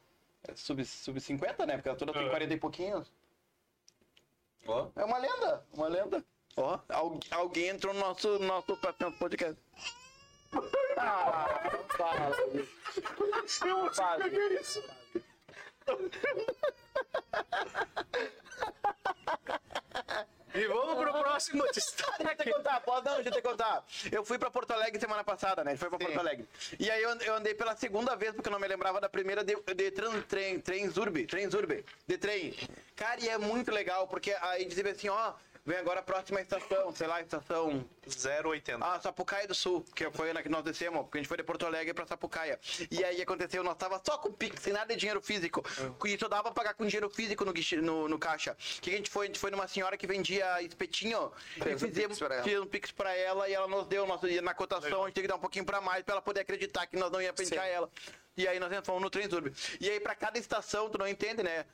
É 0.46 0.54
Sub, 0.54 0.84
sub 0.84 1.18
50, 1.20 1.64
né? 1.66 1.74
Porque 1.76 1.88
a 1.88 1.94
toda 1.96 2.12
tem 2.12 2.26
Ah. 2.26 2.30
40 2.30 2.54
e 2.54 2.56
pouquinhos. 2.58 3.10
Ó. 4.66 4.88
É 4.96 5.04
uma 5.04 5.18
lenda, 5.18 5.64
uma 5.72 5.88
lenda. 5.88 6.24
Ó, 6.56 6.78
al- 6.90 7.18
alguém 7.32 7.68
entrou 7.68 7.92
no 7.94 8.00
nosso, 8.00 8.38
nosso 8.38 8.76
podcast. 9.18 9.56
Ah, 10.96 11.46
fala. 11.96 12.36
Fala. 13.92 14.24
E 20.56 20.66
vamos 20.68 20.94
pro 21.02 21.12
próximo 21.12 21.64
destaque. 21.72 22.22
Deixa 22.22 22.32
eu 22.32 22.44
te 22.44 22.52
contar, 22.52 22.80
pode 22.82 23.06
não, 23.06 23.14
deixa 23.16 23.28
eu 23.30 23.32
te 23.34 23.42
contar. 23.42 23.84
Eu 24.12 24.24
fui 24.24 24.38
pra 24.38 24.50
Porto 24.52 24.70
Alegre 24.70 25.00
semana 25.00 25.24
passada, 25.24 25.64
né? 25.64 25.72
A 25.72 25.74
gente 25.74 25.80
foi 25.80 25.88
pra 25.90 25.98
Sim. 25.98 26.04
Porto 26.04 26.20
Alegre. 26.20 26.46
E 26.78 26.88
aí 26.88 27.02
eu 27.02 27.10
and- 27.10 27.22
eu 27.22 27.34
andei 27.34 27.54
pela 27.54 27.74
segunda 27.74 28.14
vez, 28.14 28.32
porque 28.32 28.48
eu 28.48 28.52
não 28.52 28.60
me 28.60 28.68
lembrava 28.68 29.00
da 29.00 29.08
primeira 29.08 29.42
de, 29.42 29.56
de 29.56 29.90
tran, 29.90 30.20
trem, 30.22 30.60
trem 30.60 30.88
Zurbi, 30.88 31.26
trem 31.26 31.50
Zurbi, 31.50 31.84
de 32.06 32.16
trem. 32.18 32.54
Cara, 32.94 33.20
e 33.20 33.28
é 33.28 33.36
muito 33.36 33.72
legal, 33.72 34.06
porque 34.06 34.30
aí 34.40 34.64
dizia 34.64 34.88
assim, 34.92 35.08
ó, 35.08 35.32
vem 35.64 35.78
agora 35.78 36.00
a 36.00 36.02
próxima 36.02 36.40
estação, 36.40 36.94
sei 36.94 37.06
lá, 37.06 37.20
estação 37.20 37.84
080. 38.06 38.84
Ah, 38.84 39.00
Sapucaia 39.00 39.46
do 39.46 39.54
Sul, 39.54 39.84
que 39.94 40.10
foi 40.10 40.32
na 40.32 40.42
que 40.42 40.48
nós 40.48 40.62
descemos, 40.62 41.02
porque 41.02 41.18
a 41.18 41.20
gente 41.20 41.28
foi 41.28 41.36
de 41.36 41.42
Porto 41.42 41.66
Alegre 41.66 41.94
pra 41.94 42.06
Sapucaia. 42.06 42.58
E 42.90 43.04
aí 43.04 43.22
aconteceu, 43.22 43.62
nós 43.64 43.76
tava 43.76 44.00
só 44.04 44.18
com 44.18 44.32
Pix, 44.32 44.62
sem 44.62 44.72
nada 44.72 44.92
de 44.94 45.00
dinheiro 45.00 45.20
físico. 45.22 45.64
E 46.04 46.18
só 46.18 46.28
dava 46.28 46.44
pra 46.44 46.52
pagar 46.52 46.74
com 46.74 46.86
dinheiro 46.86 47.08
físico 47.08 47.44
no, 47.44 47.52
no, 47.82 48.08
no 48.08 48.18
caixa. 48.18 48.56
O 48.78 48.82
que 48.82 48.90
a 48.90 48.96
gente 48.96 49.10
foi? 49.10 49.24
A 49.24 49.26
gente 49.28 49.38
foi 49.38 49.50
numa 49.50 49.66
senhora 49.66 49.96
que 49.96 50.06
vendia 50.06 50.60
espetinho 50.62 51.32
Fez 51.58 51.80
e 51.80 51.84
um 51.84 51.88
fizemos 51.88 52.18
Pix 52.18 52.30
ela. 52.30 52.42
fez 52.42 52.60
um 52.60 52.66
Pix 52.66 52.92
pra 52.92 53.16
ela 53.16 53.48
e 53.48 53.54
ela 53.54 53.66
nos 53.66 53.86
deu. 53.86 54.06
Nosso, 54.06 54.26
na 54.42 54.54
cotação 54.54 55.04
a 55.04 55.06
gente 55.06 55.14
tem 55.14 55.22
que 55.22 55.28
dar 55.28 55.36
um 55.36 55.40
pouquinho 55.40 55.64
pra 55.64 55.80
mais 55.80 56.04
pra 56.04 56.14
ela 56.14 56.22
poder 56.22 56.40
acreditar 56.40 56.86
que 56.86 56.96
nós 56.96 57.10
não 57.10 57.22
ia 57.22 57.32
pentear 57.32 57.64
Sim. 57.64 57.70
ela. 57.70 57.90
E 58.36 58.48
aí 58.48 58.58
nós 58.58 58.70
fomos 58.84 59.00
no 59.00 59.08
trem 59.08 59.28
turbo. 59.28 59.50
E 59.80 59.88
aí 59.88 60.00
pra 60.00 60.14
cada 60.14 60.38
estação, 60.38 60.90
tu 60.90 60.98
não 60.98 61.08
entende, 61.08 61.42
né? 61.42 61.64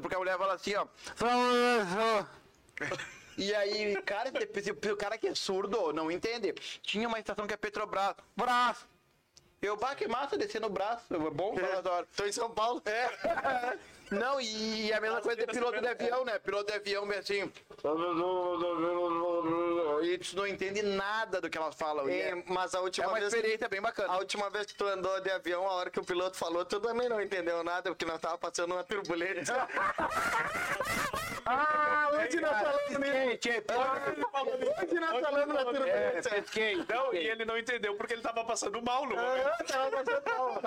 Porque 0.00 0.14
a 0.14 0.18
mulher 0.18 0.38
fala 0.38 0.54
assim, 0.54 0.74
ó. 0.74 0.86
E 3.36 3.54
aí, 3.54 4.00
cara, 4.02 4.30
se 4.62 4.70
o 4.70 4.96
cara 4.96 5.16
que 5.18 5.28
é 5.28 5.34
surdo 5.34 5.92
não 5.92 6.10
entende. 6.10 6.52
Tinha 6.82 7.08
uma 7.08 7.18
estação 7.18 7.46
que 7.46 7.54
é 7.54 7.56
Petrobras. 7.56 8.14
Braço! 8.36 8.86
Eu, 9.62 9.76
bah, 9.76 9.94
que 9.94 10.08
massa 10.08 10.36
descer 10.36 10.60
no 10.60 10.68
braço. 10.68 11.14
É 11.14 11.18
bom, 11.18 11.56
falatório. 11.56 12.08
Tô 12.16 12.24
em 12.26 12.32
São 12.32 12.50
Paulo. 12.50 12.82
É. 12.84 13.78
Não, 14.10 14.40
e 14.40 14.92
a 14.92 15.00
mesma 15.00 15.22
coisa 15.22 15.40
de 15.40 15.46
piloto 15.46 15.80
de 15.80 15.86
avião, 15.86 16.24
né? 16.24 16.38
Piloto 16.38 16.66
de 16.66 16.76
avião, 16.76 17.08
assim. 17.12 17.50
E 20.02 20.18
tu 20.18 20.36
não 20.36 20.46
entende 20.46 20.82
nada 20.82 21.40
do 21.40 21.48
que 21.48 21.56
elas 21.56 21.74
falam. 21.74 22.10
E- 22.10 22.20
é, 22.20 22.34
mas 22.46 22.74
a 22.74 22.78
é 22.78 22.80
última 22.82 23.06
uma 23.06 23.18
vez. 23.18 23.32
experiência 23.32 23.68
bem 23.70 23.80
bacana. 23.80 24.12
A 24.12 24.18
última 24.18 24.50
vez 24.50 24.66
que 24.66 24.74
tu 24.74 24.86
andou 24.86 25.18
de 25.20 25.30
avião, 25.30 25.66
a 25.66 25.72
hora 25.72 25.90
que 25.90 25.98
o 25.98 26.04
piloto 26.04 26.36
falou, 26.36 26.62
tu 26.64 26.78
também 26.78 27.08
não 27.08 27.22
entendeu 27.22 27.64
nada, 27.64 27.90
porque 27.90 28.04
nós 28.04 28.20
tava 28.20 28.36
passando 28.36 28.72
uma 28.74 28.84
turbulência. 28.84 29.54
Ah, 31.44 32.08
hoje 32.12 32.40
nós 32.40 32.50
falamos 32.52 32.98
mesmo. 32.98 33.38
Hoje 34.82 35.00
nós 35.00 35.20
falamos 35.20 35.54
na 35.54 35.60
é, 35.60 35.64
turbulência. 35.64 36.30
pesquei. 36.30 36.84
Não, 36.88 37.14
e 37.14 37.18
ele 37.18 37.44
não 37.44 37.58
entendeu 37.58 37.94
porque 37.96 38.14
ele 38.14 38.22
tava 38.22 38.44
passando 38.44 38.80
mal 38.82 39.06
no 39.06 39.16
momento. 39.16 39.46
Ah, 39.48 39.64
tava 39.64 39.90
passando 39.90 40.22
mal. 40.24 40.62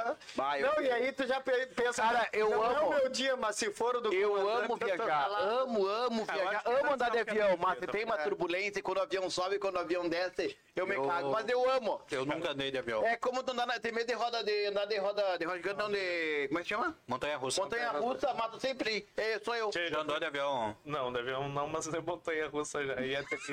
Não, 0.59 0.81
e 0.83 0.91
aí 0.91 1.11
tu 1.11 1.25
já 1.27 1.39
pe- 1.41 1.67
pensa, 1.67 2.01
Cara, 2.01 2.27
eu 2.33 2.49
não 2.49 2.63
é 2.65 2.75
amo. 2.77 2.87
o 2.87 2.95
meu 2.95 3.09
dia, 3.09 3.35
mas 3.35 3.55
se 3.55 3.71
for 3.71 3.95
o 3.95 4.01
do 4.01 4.13
Eu 4.13 4.35
amo 4.49 4.75
viajar, 4.75 5.27
amo, 5.29 5.87
amo 5.87 6.25
Ah, 6.27 6.33
viajar, 6.33 6.61
amo 6.65 6.77
antes 6.77 6.91
andar 6.93 7.09
de 7.11 7.23
que 7.25 7.29
avião, 7.31 7.57
mas 7.57 7.79
tem 7.91 8.03
uma 8.05 8.15
É. 8.19 8.23
turbulência, 8.23 8.81
quando 8.83 8.97
o 8.97 9.01
avião 9.01 9.29
sobe, 9.29 9.59
quando 9.59 9.75
o 9.75 9.79
avião 9.79 10.07
desce, 10.07 10.57
eu 10.75 10.85
me 10.87 10.95
Eu- 10.95 11.07
cago, 11.07 11.31
mas 11.31 11.47
eu 11.47 11.69
amo. 11.69 12.01
Eu 12.11 12.25
nunca 12.25 12.51
andei 12.51 12.71
de 12.71 12.77
avião. 12.77 13.05
É 13.05 13.15
como 13.17 13.43
tu 13.43 13.51
andar 13.51 13.65
na, 13.65 13.79
tem 13.79 13.91
medo 13.91 14.07
de 14.07 14.13
roda 14.13 14.43
de 14.43 14.65
andar 14.67 14.85
de 14.85 14.97
roda, 14.97 15.37
de 15.37 15.45
roda 15.45 15.57
gigante, 15.57 15.77
não 15.77 15.89
de, 15.91 16.47
como 16.47 16.59
é 16.59 16.63
que 16.63 16.69
chama? 16.69 16.97
Montanha 17.07 17.37
russa. 17.37 17.61
Montanha 17.61 17.91
russa, 17.91 18.33
mas 18.33 18.61
sempre, 18.61 19.07
é, 19.17 19.39
sou 19.39 19.55
eu. 19.55 19.69
Tchê, 19.69 19.87
Já 19.89 19.99
andou 19.99 20.19
de 20.19 20.25
avião? 20.25 20.64
Não, 20.85 21.11
deve 21.11 21.33
um 21.35 21.49
não, 21.49 21.67
mas 21.67 21.87
é 21.93 21.99
montanha 21.99 22.47
russa 22.47 22.85
já. 22.85 23.01
Ia 23.01 23.23
ter 23.23 23.37
que... 23.37 23.51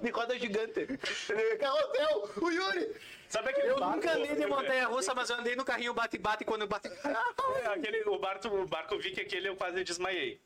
De 0.00 0.10
roda 0.10 0.38
gigante. 0.38 0.86
Carrossel, 1.58 2.30
o 2.40 2.50
Yuri. 2.50 2.94
Sabe 3.28 3.50
aquele 3.50 3.68
Eu 3.68 3.78
barco- 3.78 3.96
nunca 3.96 4.12
andei 4.12 4.34
de 4.36 4.46
montanha 4.46 4.86
russa, 4.86 5.14
mas 5.14 5.30
eu 5.30 5.36
andei 5.36 5.56
no 5.56 5.64
carrinho 5.64 5.94
bate-bate 5.94 6.44
quando 6.44 6.66
bate. 6.66 6.88
É, 6.88 7.66
aquele, 7.66 8.02
o 8.08 8.18
barco, 8.18 8.48
o 8.48 8.66
barco 8.66 8.98
vi 8.98 9.10
que 9.12 9.20
aquele 9.22 9.48
eu 9.48 9.56
quase 9.56 9.82
desmaiei. 9.82 10.40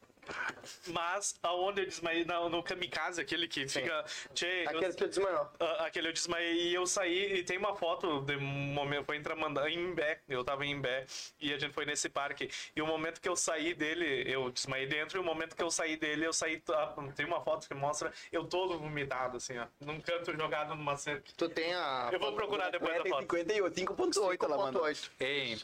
Mas 0.88 1.38
aonde 1.42 1.82
eu 1.82 1.86
desmaiei, 1.86 2.24
no, 2.24 2.48
no 2.48 2.62
kamikaze, 2.62 3.20
aquele 3.20 3.48
que 3.48 3.66
fica. 3.68 4.04
Tchê, 4.34 4.64
eu- 4.64 4.68
Aquele 4.70 4.92
que 4.92 4.96
tu 4.98 5.08
desmanhou. 5.08 5.48
Ah, 5.60 5.86
aquele 5.86 6.08
eu 6.08 6.12
desmaiei 6.12 6.68
e 6.68 6.74
eu 6.74 6.86
saí 6.86 7.38
e 7.38 7.42
tem 7.44 7.58
uma 7.58 7.74
foto 7.74 8.20
de 8.22 8.36
um 8.36 8.40
momento 8.40 9.04
foi 9.04 9.16
em 9.16 9.22
em 9.68 9.78
Imbé, 9.90 10.20
eu 10.28 10.44
tava 10.44 10.64
em 10.66 10.70
Imbé 10.72 11.06
e 11.40 11.52
a 11.52 11.58
gente 11.58 11.72
foi 11.72 11.84
nesse 11.84 12.08
parque 12.08 12.50
e 12.74 12.82
o 12.82 12.86
momento 12.86 13.20
que 13.20 13.28
eu 13.28 13.36
saí 13.36 13.74
dele, 13.74 14.24
eu 14.30 14.50
desmaiei 14.50 14.86
dentro 14.86 15.18
e 15.18 15.20
o 15.20 15.24
momento 15.24 15.54
que 15.56 15.62
eu 15.62 15.70
saí 15.70 15.96
dele, 15.96 16.26
eu 16.26 16.32
saí, 16.32 16.62
ah, 16.70 16.94
tem 17.14 17.26
uma 17.26 17.40
foto 17.42 17.66
que 17.68 17.74
mostra 17.74 18.12
eu 18.32 18.44
todo 18.44 18.78
vomitado 18.78 19.36
assim, 19.36 19.58
ó, 19.58 19.66
num 19.80 20.00
canto 20.00 20.32
jogado 20.36 20.74
numa 20.74 20.96
cerca. 20.96 21.24
Tu 21.36 21.48
tem 21.48 21.74
a... 21.74 22.10
Eu 22.12 22.18
vou 22.18 22.32
procurar 22.34 22.70
depois 22.70 22.96
da 22.98 23.04
foto. 23.08 23.20
58, 23.22 23.74
5.8 23.74 24.44
ela 24.44 24.56
mandou. 24.58 24.82
5.8. 24.82 25.10
Ei, 25.20 25.58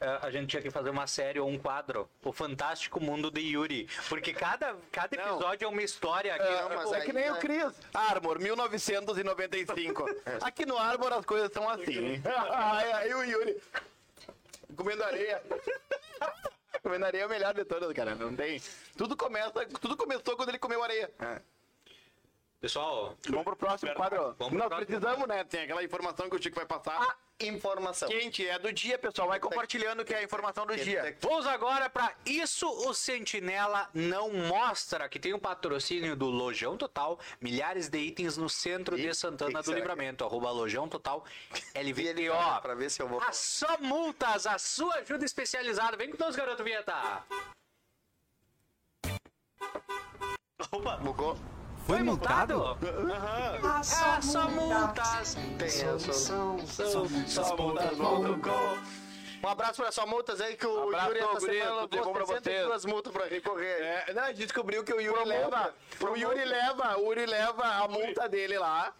a 0.00 0.30
gente 0.30 0.48
tinha 0.48 0.62
que 0.62 0.70
fazer 0.70 0.88
uma 0.88 1.06
série 1.06 1.38
ou 1.38 1.48
um 1.48 1.58
quadro, 1.58 2.08
O 2.24 2.32
Fantástico 2.32 2.98
Mundo 2.98 3.30
de 3.30 3.40
Yuri. 3.40 3.86
Porque 4.08 4.32
cada, 4.32 4.74
cada 4.90 5.16
Não. 5.16 5.36
episódio 5.36 5.66
é 5.66 5.68
uma 5.68 5.82
história. 5.82 6.32
Que, 6.38 6.50
Não, 6.50 6.68
mas 6.70 6.92
é 6.92 6.96
aí, 6.96 7.02
que 7.04 7.12
nem 7.12 7.24
né? 7.24 7.32
o 7.32 7.36
Cris. 7.36 7.72
Armor, 7.92 8.38
1995. 8.38 10.06
Aqui 10.40 10.64
no 10.64 10.78
Armor 10.78 11.12
as 11.12 11.24
coisas 11.26 11.52
são 11.52 11.68
assim. 11.68 12.22
Aí 12.50 12.92
aí 12.92 13.14
o 13.14 13.22
Yuri. 13.22 13.60
Comendo 14.74 15.04
areia. 15.04 15.42
Comendo 16.82 17.04
areia 17.04 17.22
é 17.22 17.26
o 17.26 17.28
melhor 17.28 17.52
de 17.52 17.64
todas, 17.64 17.92
cara. 17.92 18.14
Não 18.14 18.34
tem. 18.34 18.62
Tudo 18.96 19.16
começa. 19.16 19.66
Tudo 19.80 19.96
começou 19.96 20.36
quando 20.36 20.48
ele 20.48 20.58
comeu 20.58 20.82
areia. 20.82 21.10
Pessoal, 22.60 23.16
Vamos 23.26 23.44
pro 23.44 23.56
próximo 23.56 23.94
quadro. 23.94 24.34
Vamos 24.38 24.52
Nós 24.58 24.68
próximo. 24.68 24.86
precisamos, 24.86 25.26
né? 25.26 25.44
Tem 25.44 25.62
aquela 25.62 25.82
informação 25.82 26.28
que 26.28 26.36
o 26.36 26.42
Chico 26.42 26.56
vai 26.56 26.66
passar. 26.66 27.16
Informação. 27.40 28.06
Quente, 28.06 28.46
é 28.46 28.58
do 28.58 28.70
dia, 28.70 28.98
pessoal. 28.98 29.28
Vai 29.28 29.40
compartilhando 29.40 30.04
que 30.04 30.12
é 30.12 30.18
a 30.18 30.22
informação 30.22 30.66
do 30.66 30.76
dia. 30.76 31.16
vamos 31.22 31.46
agora 31.46 31.88
para 31.88 32.14
Isso 32.26 32.68
o 32.68 32.92
Sentinela 32.92 33.88
Não 33.94 34.30
Mostra, 34.30 35.08
que 35.08 35.18
tem 35.18 35.32
um 35.32 35.38
patrocínio 35.38 36.14
do 36.14 36.26
Lojão 36.26 36.76
Total, 36.76 37.18
milhares 37.40 37.88
de 37.88 37.98
itens 37.98 38.36
no 38.36 38.50
centro 38.50 38.98
Ih, 38.98 39.06
de 39.08 39.14
Santana 39.14 39.52
que 39.52 39.58
que 39.60 39.64
do 39.64 39.72
é? 39.72 39.74
Livramento, 39.76 40.22
arroba 40.22 40.50
Lojão 40.50 40.86
Total, 40.86 41.24
E 41.74 41.82
LVTO. 41.82 42.60
pra 42.60 42.74
ver 42.74 42.90
se 42.90 43.00
eu 43.00 43.08
vou... 43.08 43.22
A 43.22 43.32
só 43.32 43.78
multas, 43.78 44.46
a 44.46 44.58
sua 44.58 44.96
ajuda 44.96 45.24
especializada. 45.24 45.96
Vem 45.96 46.10
com 46.10 46.22
nós, 46.22 46.36
garoto 46.36 46.62
Vinheta. 46.62 47.24
Opa, 50.70 50.98
Bugou? 50.98 51.38
Foi 51.90 52.04
multado? 52.04 52.78
Ah, 53.64 54.22
só 54.22 54.48
multas. 54.48 55.36
Tem 55.58 55.66
essa. 55.66 56.12
só 57.26 57.56
multas 57.56 57.96
voltam 57.96 58.40
Um 59.42 59.48
abraço 59.48 59.82
pra 59.82 59.90
só 59.90 60.06
multas 60.06 60.40
aí 60.40 60.56
que 60.56 60.66
o 60.66 60.84
Abraço, 60.84 61.08
Yuri 61.08 61.18
essa 61.18 61.40
semana 61.40 61.88
pra 61.88 62.26
62 62.26 62.84
multas 62.84 63.12
pra 63.12 63.26
recorrer. 63.26 63.82
É, 63.82 64.12
não, 64.14 64.22
a 64.22 64.28
gente 64.28 64.38
descobriu 64.38 64.84
que 64.84 64.92
o 64.92 65.00
Yuri 65.00 65.18
Pro 65.18 65.28
leva. 65.28 65.74
multa. 65.98 66.12
O 66.12 66.16
Yuri 66.16 66.44
leva, 66.44 66.96
o 66.96 67.06
Yuri 67.06 67.26
leva 67.26 67.64
a 67.64 67.88
multa 67.88 68.28
dele 68.28 68.56
lá. 68.56 68.92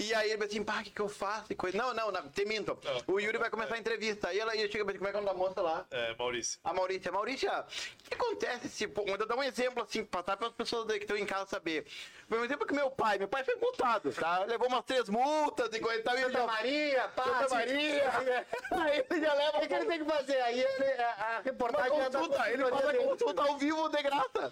E 0.00 0.14
aí 0.14 0.30
ele 0.30 0.38
vai 0.38 0.48
assim, 0.48 0.64
pá, 0.64 0.80
o 0.80 0.84
que, 0.84 0.90
que 0.90 1.00
eu 1.00 1.08
faço? 1.08 1.52
E 1.52 1.54
coisa. 1.54 1.76
Não, 1.76 1.92
não, 1.92 2.10
não, 2.10 2.28
te 2.30 2.44
minto. 2.46 2.76
O 3.06 3.20
Yuri 3.20 3.36
vai 3.38 3.50
começar 3.50 3.74
a 3.74 3.78
entrevista. 3.78 4.28
Aí 4.28 4.38
ela 4.38 4.52
chega 4.56 4.84
pra 4.84 4.94
como 4.94 5.08
é 5.08 5.10
que 5.10 5.16
é 5.16 5.20
o 5.20 5.24
nome 5.24 5.26
da 5.26 5.34
moça 5.34 5.60
lá? 5.60 5.86
É, 5.90 6.14
Maurício. 6.18 6.58
A 6.64 6.72
Maurícia. 6.72 7.12
Maurícia, 7.12 7.64
o 8.06 8.08
que 8.08 8.14
acontece 8.14 8.68
se. 8.68 8.88
pô, 8.88 9.04
Vou 9.04 9.18
dar 9.26 9.36
um 9.36 9.42
exemplo 9.42 9.82
assim, 9.82 10.04
passar 10.04 10.36
para 10.36 10.46
as 10.48 10.54
pessoas 10.54 10.88
aí 10.88 10.98
que 10.98 11.04
estão 11.04 11.16
em 11.16 11.26
casa 11.26 11.46
saber. 11.46 11.86
Um 12.30 12.44
exemplo 12.44 12.66
que 12.66 12.72
meu 12.72 12.90
pai, 12.90 13.18
meu 13.18 13.28
pai 13.28 13.42
foi 13.44 13.56
multado, 13.56 14.12
tá? 14.12 14.44
Levou 14.44 14.68
umas 14.68 14.84
três 14.84 15.08
multas 15.08 15.68
e 15.74 15.80
coisa 15.80 16.00
e 16.00 16.02
tal. 16.02 16.14
E 16.14 16.22
ele 16.22 16.26
Santa 16.26 16.38
já. 16.38 16.46
Maria, 16.46 17.08
pá, 17.08 17.24
Santa 17.24 17.44
assim, 17.44 17.54
Maria. 17.54 18.46
Aí 18.70 19.04
ele 19.10 19.20
já 19.20 19.34
leva. 19.34 19.58
O 19.58 19.60
que, 19.60 19.68
que 19.68 19.74
ele 19.74 19.84
tem 19.86 19.98
que 19.98 20.04
fazer? 20.04 20.40
Aí 20.40 20.60
ele, 20.60 20.84
a, 21.02 21.10
a 21.10 21.30
Uma 21.30 21.42
reportagem 21.42 22.00
é 22.00 22.08
da 22.10 22.18
consulta, 22.18 22.50
ele 22.50 22.64
faz 22.64 22.86
a 22.86 22.94
consulta 22.94 23.42
ao 23.42 23.58
vivo 23.58 23.88
de 23.88 24.02
graça. 24.02 24.50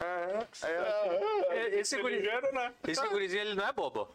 Esse 1.73 1.97
guri, 2.03 2.17
Ligeiro, 2.17 2.53
né? 2.53 2.75
esse 2.87 3.09
gurizinho, 3.09 3.43
ele 3.43 3.55
não 3.55 3.69
é 3.69 3.73
bobo. 3.73 4.09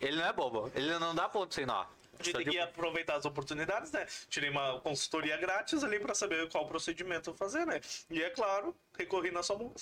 Ele 0.00 0.16
não 0.16 0.26
é 0.26 0.32
bobo. 0.32 0.70
Ele 0.74 0.98
não 0.98 1.14
dá 1.14 1.28
ponto 1.28 1.54
sem 1.54 1.64
nó. 1.64 1.86
A 2.18 2.22
gente 2.22 2.36
tem 2.36 2.46
que 2.46 2.58
aproveitar 2.58 3.16
as 3.16 3.24
oportunidades, 3.24 3.90
né? 3.90 4.06
Tirei 4.28 4.50
uma 4.50 4.80
consultoria 4.80 5.36
grátis 5.36 5.82
ali 5.82 5.98
pra 5.98 6.14
saber 6.14 6.48
qual 6.48 6.66
procedimento 6.66 7.34
fazer, 7.34 7.66
né? 7.66 7.80
E 8.10 8.22
é 8.22 8.30
claro, 8.30 8.74
recorri 8.96 9.30
na 9.30 9.42
sua 9.42 9.56
multa. 9.56 9.80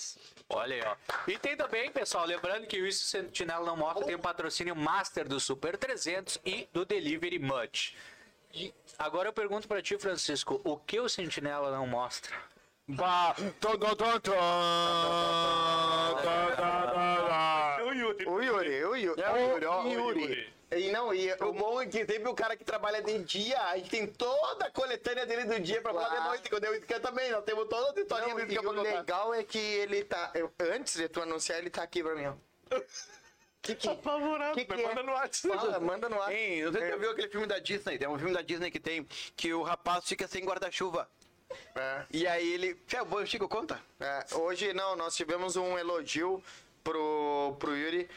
Olha 0.49 0.75
aí, 0.75 0.81
ó. 0.83 0.95
E 1.27 1.37
tem 1.37 1.55
também, 1.55 1.91
pessoal, 1.91 2.25
lembrando 2.25 2.65
que 2.67 2.81
o 2.81 2.87
Isso 2.87 3.05
Sentinela 3.05 3.65
Não 3.65 3.77
Morre 3.77 4.03
tem 4.03 4.15
o 4.15 4.19
patrocínio 4.19 4.75
Master 4.75 5.27
do 5.27 5.39
Super 5.39 5.77
300 5.77 6.39
e 6.45 6.67
do 6.73 6.85
Delivery 6.85 7.39
Much. 7.39 7.95
E 8.53 8.73
agora 8.97 9.29
eu 9.29 9.33
pergunto 9.33 9.67
pra 9.67 9.81
ti, 9.81 9.97
Francisco, 9.97 10.61
o 10.63 10.77
que 10.77 10.99
o 10.99 11.09
Sentinela 11.09 11.71
não 11.71 11.87
mostra? 11.87 12.35
Bah, 12.87 13.35
tum, 13.59 13.77
tum. 13.77 14.21
Tá, 16.23 16.55
tá, 16.55 16.87
tá, 16.87 17.77
tá. 17.77 17.83
O 17.83 17.93
Yuri. 17.93 18.25
O 18.25 18.41
Yuri, 18.41 18.85
o 18.85 18.95
Yuri. 18.95 20.52
É 20.73 20.77
o 20.77 20.79
O 20.79 20.81
o. 20.81 20.87
E 20.89 20.91
não, 20.91 21.13
e 21.13 21.33
O 21.33 21.53
bom 21.53 21.81
é 21.81 21.85
que 21.85 22.05
sempre 22.05 22.27
o 22.27 22.33
cara 22.33 22.55
que 22.57 22.63
trabalha 22.63 23.01
de 23.01 23.19
dia, 23.19 23.59
a 23.61 23.77
gente 23.77 23.89
tem 23.89 24.07
toda 24.07 24.65
a 24.65 24.71
coletânea 24.71 25.25
dele 25.25 25.45
do 25.45 25.59
dia 25.59 25.81
pra 25.81 25.93
falar 25.93 26.09
de 26.09 26.15
Claro. 26.15 26.29
noite. 26.29 26.49
Quando 26.49 26.63
eu 26.65 26.75
esquento 26.75 27.01
também, 27.01 27.31
nós 27.31 27.43
temos 27.43 27.67
todas 27.67 27.89
as 27.91 27.97
historinhas 27.97 28.37
Não, 28.37 28.45
do 28.45 28.45
e 28.45 28.49
dia 28.49 28.61
pra 28.61 28.71
o 28.71 28.75
contar. 28.75 28.89
legal 28.97 29.33
é 29.33 29.43
que 29.43 29.57
ele 29.57 30.03
tá. 30.03 30.31
eu- 30.33 30.51
antes 30.59 30.95
de 30.95 31.07
tu 31.09 31.21
anunciar, 31.21 31.59
ele 31.59 31.69
tá 31.69 31.83
aqui 31.83 32.01
pra 32.03 32.15
mim, 32.15 32.25
ó. 32.27 32.33
Que 33.63 33.75
que, 33.75 33.87
Apavorado, 33.87 34.55
que, 34.55 34.65
que 34.65 34.75
me 34.75 34.81
é? 34.83 34.87
manda 34.89 35.03
no 35.03 35.13
WhatsApp. 35.13 35.55
Fala, 35.57 35.79
manda 35.79 36.09
no 36.09 36.21
ar. 36.21 36.33
Hein, 36.35 36.65
você 36.65 36.85
já 36.89 36.97
viu 36.97 37.11
aquele 37.11 37.29
filme 37.29 37.47
da 37.47 37.59
Disney? 37.59 37.97
Tem 37.97 38.09
um 38.09 38.17
filme 38.17 38.33
da 38.33 38.41
Disney 38.41 38.69
que 38.69 38.77
tem 38.77 39.07
que 39.37 39.53
o 39.53 39.63
rapaz 39.63 40.03
fica 40.03 40.27
sem 40.27 40.43
guarda-chuva. 40.43 41.09
É, 41.73 42.03
E 42.11 42.27
aí 42.27 42.51
ele. 42.53 42.77
Fé, 42.85 43.01
o 43.01 43.25
Chico 43.25 43.47
conta? 43.47 43.79
é, 44.01 44.25
hoje, 44.35 44.73
não, 44.73 44.97
nós 44.97 45.15
tivemos 45.15 45.55
um 45.55 45.77
elogio 45.77 46.43
pro, 46.83 47.55
pro 47.57 47.73
Yuri. 47.73 48.09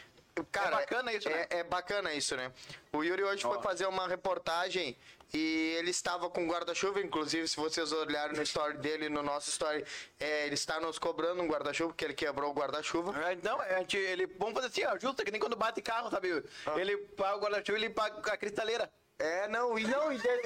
Cara, 0.52 0.68
É 0.68 0.80
bacana 0.80 1.12
isso, 1.12 1.28
né? 1.28 1.46
É, 1.50 1.58
é 1.58 1.64
bacana 1.64 2.14
isso, 2.14 2.36
né? 2.36 2.52
O 2.92 3.02
Yuri 3.02 3.24
hoje 3.24 3.42
foi 3.42 3.60
fazer 3.62 3.86
uma 3.86 4.06
reportagem 4.06 4.96
e 5.32 5.74
ele 5.78 5.90
estava 5.90 6.30
com 6.30 6.46
guarda-chuva, 6.46 7.00
inclusive, 7.00 7.48
se 7.48 7.56
vocês 7.56 7.92
olharem 7.92 8.36
no 8.36 8.42
story 8.42 8.78
dele, 8.78 9.08
no 9.08 9.22
nosso 9.22 9.50
story, 9.50 9.84
é, 10.20 10.46
ele 10.46 10.54
está 10.54 10.78
nos 10.80 10.98
cobrando 10.98 11.42
um 11.42 11.48
guarda-chuva, 11.48 11.90
porque 11.90 12.04
ele 12.04 12.14
quebrou 12.14 12.50
o 12.50 12.54
guarda-chuva. 12.54 13.12
É, 13.30 13.36
Não, 13.42 13.60
a 13.60 13.78
gente, 13.78 13.96
ele, 13.96 14.26
vamos 14.26 14.54
fazer 14.54 14.68
assim, 14.68 14.84
ó, 14.84 14.98
justo, 14.98 15.24
que 15.24 15.30
nem 15.30 15.40
quando 15.40 15.56
bate 15.56 15.82
carro, 15.82 16.10
sabe? 16.10 16.42
Ele 16.76 16.96
paga 16.96 17.36
o 17.36 17.40
guarda-chuva 17.40 17.78
e 17.78 17.82
ele 17.84 17.90
paga 17.90 18.32
a 18.32 18.36
cristaleira. 18.36 18.90
É, 19.18 19.48
não, 19.48 19.78
e 19.78 19.84
não, 19.86 20.12
e 20.12 20.18
dele. 20.18 20.42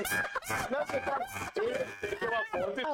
Não, 0.70 0.86
você 0.86 1.00
tá. 1.00 1.18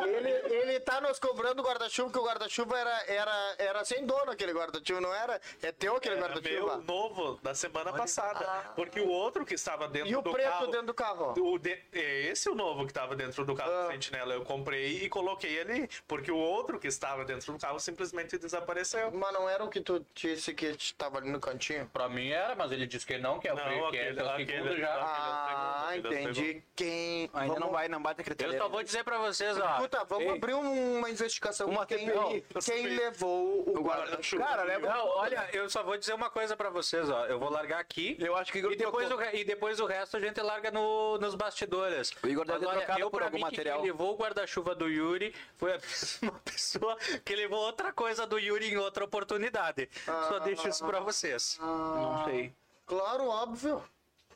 Ele, 0.06 0.30
ele, 0.30 0.54
ele 0.54 0.80
tá 0.80 1.00
nos 1.02 1.18
cobrando 1.18 1.60
o 1.60 1.64
guarda-chuva, 1.64 2.10
que 2.10 2.18
o 2.18 2.24
guarda-chuva 2.24 2.78
era, 2.78 3.04
era, 3.06 3.54
era 3.58 3.84
sem 3.84 4.06
dono 4.06 4.30
aquele 4.30 4.52
guarda-chuva, 4.52 5.00
não 5.02 5.14
era? 5.14 5.38
É 5.62 5.70
teu 5.72 5.96
aquele 5.96 6.16
guarda-chuva? 6.16 6.76
meu 6.76 6.82
novo 6.84 7.38
da 7.42 7.54
semana 7.54 7.92
passada. 7.92 8.72
Porque 8.74 9.00
o 9.00 9.08
outro 9.08 9.44
que 9.44 9.54
estava 9.54 9.86
dentro 9.86 10.08
E 10.10 10.16
o 10.16 10.22
do 10.22 10.32
preto 10.32 10.48
carro. 10.48 10.66
dentro 10.68 10.86
do 10.86 10.94
carro? 10.94 11.34
O 11.38 11.58
de- 11.58 11.78
é 11.92 12.22
esse 12.28 12.48
o 12.48 12.54
novo 12.54 12.84
que 12.86 12.90
estava 12.92 13.14
dentro 13.14 13.44
do 13.44 13.54
carro 13.54 13.70
Ah. 13.72 13.82
do 13.86 13.92
Sentinela. 13.92 14.32
Eu 14.34 14.44
comprei 14.44 15.02
e 15.04 15.08
coloquei 15.10 15.60
ali. 15.60 15.88
Porque 16.08 16.30
o 16.32 16.38
outro 16.38 16.78
que 16.80 16.86
estava 16.88 17.24
dentro 17.24 17.52
do 17.52 17.58
carro 17.58 17.78
simplesmente 17.80 18.38
desapareceu. 18.38 19.10
Mas 19.12 19.32
não 19.34 19.46
era 19.48 19.62
o 19.62 19.68
que 19.68 19.80
tu 19.82 20.04
disse 20.14 20.54
que 20.54 20.66
estava 20.66 21.18
ali 21.18 21.28
no 21.30 21.38
cantinho? 21.40 21.86
Pra 21.92 22.08
mim 22.08 22.30
era, 22.30 22.54
mas 22.54 22.72
ele 22.72 22.86
disse 22.86 23.04
que 23.06 23.18
não, 23.18 23.38
que 23.38 23.46
é 23.48 23.52
o, 23.52 23.56
Não, 23.56 23.64
pri- 23.64 23.74
que 23.90 23.98
aquele, 23.98 24.20
é 24.20 24.22
o 24.22 24.28
aquele, 24.30 24.46
segundo 24.52 24.76
já. 24.78 24.94
aquele 24.94 24.96
é 24.96 25.04
o 25.04 25.48
segundo. 25.48 25.65
Ah, 25.66 25.96
entendi. 25.96 26.62
Quem. 26.74 27.30
Ainda 27.34 27.46
vamos... 27.54 27.60
não 27.60 27.70
vai, 27.70 27.88
não 27.88 28.02
bate 28.02 28.20
a 28.20 28.22
Eu 28.22 28.24
critério. 28.24 28.58
só 28.58 28.68
vou 28.68 28.82
dizer 28.82 29.02
pra 29.04 29.18
vocês, 29.18 29.58
ó. 29.58 29.70
Escuta, 29.74 30.04
vamos 30.04 30.24
Ei, 30.26 30.30
abrir 30.36 30.54
um- 30.54 30.98
uma 30.98 31.10
investigação. 31.10 31.68
Uma 31.68 31.84
quem, 31.86 32.06
CPI. 32.06 32.44
quem 32.64 32.86
levou 32.86 33.68
o 33.68 33.80
guarda-chuva. 33.82 34.44
Cara, 34.44 34.62
leva. 34.62 34.88
Não, 34.88 35.06
olha, 35.08 35.48
eu 35.52 35.68
só 35.68 35.82
vou 35.82 35.96
dizer 35.96 36.14
uma 36.14 36.30
coisa 36.30 36.56
pra 36.56 36.70
vocês, 36.70 37.08
ó. 37.10 37.26
Eu 37.26 37.38
vou 37.38 37.50
largar 37.50 37.80
aqui. 37.80 38.16
Eu 38.20 38.36
acho 38.36 38.52
que 38.52 38.58
o 38.58 38.60
Igor 38.60 38.72
E 38.72 38.76
depois, 38.76 39.08
trocou. 39.08 39.26
o, 39.26 39.36
e 39.36 39.44
depois 39.44 39.80
o 39.80 39.86
resto 39.86 40.16
a 40.16 40.20
gente 40.20 40.40
larga 40.40 40.70
no- 40.70 41.18
nos 41.18 41.34
bastidores. 41.34 42.12
O 42.22 42.26
Igor 42.26 42.44
deve 42.44 42.58
ter 42.60 42.64
Agora, 42.66 42.78
trocado 42.78 43.00
eu, 43.00 43.10
por 43.10 43.22
algum 43.22 43.36
mim, 43.36 43.42
material. 43.42 43.80
Quem 43.80 43.90
levou 43.90 44.14
o 44.14 44.16
guarda-chuva 44.16 44.74
do 44.74 44.88
Yuri 44.88 45.34
foi 45.56 45.72
a 45.74 45.78
mesma 45.82 46.40
pessoa 46.44 46.96
que 47.24 47.34
levou 47.34 47.58
outra 47.58 47.92
coisa 47.92 48.26
do 48.26 48.38
Yuri 48.38 48.72
em 48.72 48.76
outra 48.76 49.04
oportunidade. 49.04 49.88
Só 50.04 50.38
deixo 50.40 50.68
isso 50.68 50.84
pra 50.86 51.00
vocês. 51.00 51.58
Não 51.60 52.24
sei. 52.24 52.52
Claro, 52.86 53.26
óbvio. 53.26 53.82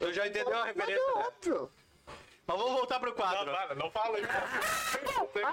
Eu 0.01 0.13
já 0.13 0.27
entendeu 0.27 0.55
a 0.55 0.67
Mas 0.67 0.67
referência, 0.75 1.03
é 1.03 1.15
né? 1.15 1.25
óbvio. 1.27 1.71
Mas 2.47 2.59
vamos 2.59 2.73
voltar 2.73 2.99
pro 2.99 3.11
Não, 3.11 3.17
quadro. 3.17 3.53
para, 3.53 3.75
não 3.77 3.91
fala 3.93 4.17
aí. 4.17 4.25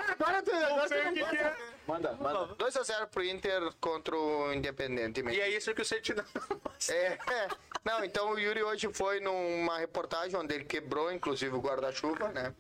Agora 0.09 0.41
tu 0.41 0.51
Não 0.51 0.87
sei 0.87 1.07
o 1.09 1.13
que, 1.13 1.25
que 1.25 1.37
é. 1.37 1.55
Manda, 1.85 2.13
manda. 2.13 2.55
2x0 2.55 3.07
pro 3.07 3.23
Inter 3.23 3.71
contra 3.79 4.15
o 4.17 4.51
Independente. 4.53 5.21
E 5.21 5.39
é 5.39 5.49
isso 5.49 5.73
que 5.75 5.81
o 5.81 5.85
Sentinela... 5.85 6.25
É, 6.89 7.13
é. 7.13 7.47
Não, 7.83 8.03
então 8.03 8.31
o 8.31 8.39
Yuri 8.39 8.63
hoje 8.63 8.91
foi 8.93 9.19
numa 9.19 9.77
reportagem 9.79 10.37
onde 10.39 10.53
ele 10.55 10.65
quebrou, 10.65 11.11
inclusive, 11.11 11.55
o 11.55 11.59
guarda-chuva, 11.61 12.29
né? 12.29 12.53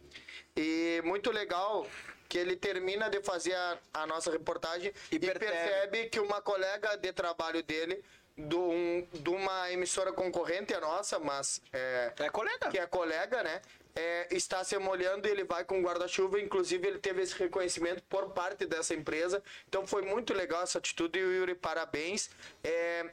E 0.55 1.01
muito 1.05 1.31
legal 1.31 1.85
que 2.27 2.37
ele 2.37 2.55
termina 2.55 3.09
de 3.09 3.21
fazer 3.21 3.53
a, 3.53 3.77
a 3.93 4.07
nossa 4.07 4.31
reportagem 4.31 4.91
E 5.11 5.15
e, 5.15 5.19
percebe. 5.19 5.45
percebe. 5.45 6.05
que 6.09 6.19
uma 6.19 6.41
colega 6.41 6.95
de 6.97 7.13
trabalho 7.13 7.61
dele, 7.63 8.03
de, 8.37 8.55
um- 8.55 9.07
de 9.11 9.29
uma 9.29 9.71
emissora 9.71 10.13
concorrente 10.13 10.73
à 10.73 10.79
nossa, 10.79 11.17
mas 11.19 11.61
é, 11.73 12.13
É 12.19 12.29
colega. 12.29 12.69
que 12.69 12.77
é 12.77 12.85
colega, 12.85 13.41
né? 13.43 13.61
é, 13.95 14.27
está 14.29 14.63
se 14.63 14.77
molhando 14.77 15.27
e 15.27 15.31
ele 15.31 15.43
vai 15.43 15.65
com 15.65 15.81
guarda-chuva. 15.81 16.39
Inclusive, 16.39 16.87
ele 16.87 16.99
teve 16.99 17.23
esse 17.23 17.33
reconhecimento 17.35 18.03
por 18.03 18.29
parte 18.29 18.63
dessa 18.67 18.93
empresa. 18.93 19.41
Então, 19.67 19.87
foi 19.87 20.03
muito 20.03 20.35
legal 20.35 20.61
essa 20.61 20.77
atitude. 20.77 21.17
E 21.17 21.23
o 21.23 21.33
Yuri, 21.33 21.55
parabéns. 21.55 22.29
É, 22.63 23.09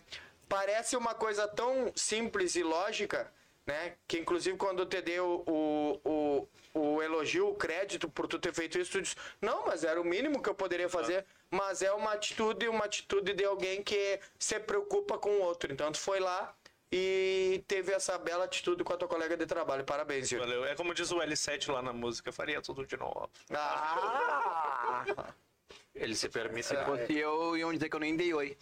parece 0.47 0.95
uma 0.95 1.15
coisa 1.15 1.49
tão 1.49 1.91
simples 1.97 2.55
e 2.55 2.63
lógica, 2.63 3.33
né? 3.67 3.95
Que, 4.07 4.19
inclusive, 4.19 4.57
quando 4.57 4.85
te 4.85 5.01
dei 5.01 5.21
o, 5.21 5.43
o, 6.05 6.49
o, 6.75 7.03
elogio, 7.03 7.49
o 7.49 7.55
crédito 7.55 8.09
por 8.09 8.27
tu 8.27 8.39
ter 8.39 8.53
feito 8.53 8.79
isso, 8.79 8.93
tu 8.93 9.03
disse, 9.03 9.17
não, 9.41 9.67
mas 9.67 9.85
era 9.85 10.01
o 10.01 10.05
mínimo 10.05 10.43
que 10.43 10.49
eu 10.49 10.55
poderia 10.55 10.89
fazer. 10.89 11.25
Mas 11.51 11.83
é 11.83 11.93
uma 11.93 12.13
atitude, 12.13 12.69
uma 12.69 12.85
atitude 12.85 13.33
de 13.33 13.45
alguém 13.45 13.83
que 13.83 14.21
se 14.39 14.59
preocupa 14.61 15.19
com 15.19 15.31
o 15.31 15.41
outro. 15.41 15.73
Então, 15.73 15.91
tu 15.93 15.99
foi 15.99 16.21
lá 16.21 16.55
e 16.93 17.65
teve 17.67 17.93
essa 17.93 18.19
bela 18.19 18.45
atitude 18.45 18.85
com 18.85 18.93
a 18.93 18.97
tua 18.97 19.09
colega 19.09 19.37
de 19.37 19.47
trabalho. 19.47 19.85
Parabéns, 19.85 20.31
Yuri. 20.31 20.45
Valeu. 20.45 20.65
É 20.65 20.75
como 20.75 20.95
diz 20.95 21.11
o 21.11 21.19
L7 21.19 21.73
lá 21.73 21.83
na 21.83 21.93
música, 21.93 22.31
faria 22.33 22.61
tudo 22.61 22.87
de 22.87 22.97
novo. 22.97 23.31
Ah! 23.51 25.05
Ele 25.95 26.15
se 26.15 26.29
permite. 26.29 26.67
Se 26.67 26.77
fosse 26.85 27.17
eu, 27.17 27.57
iam 27.57 27.73
dizer 27.73 27.89
que 27.89 27.97
eu 27.97 28.01
nem 28.01 28.17
dei 28.17 28.35
oi. 28.35 28.57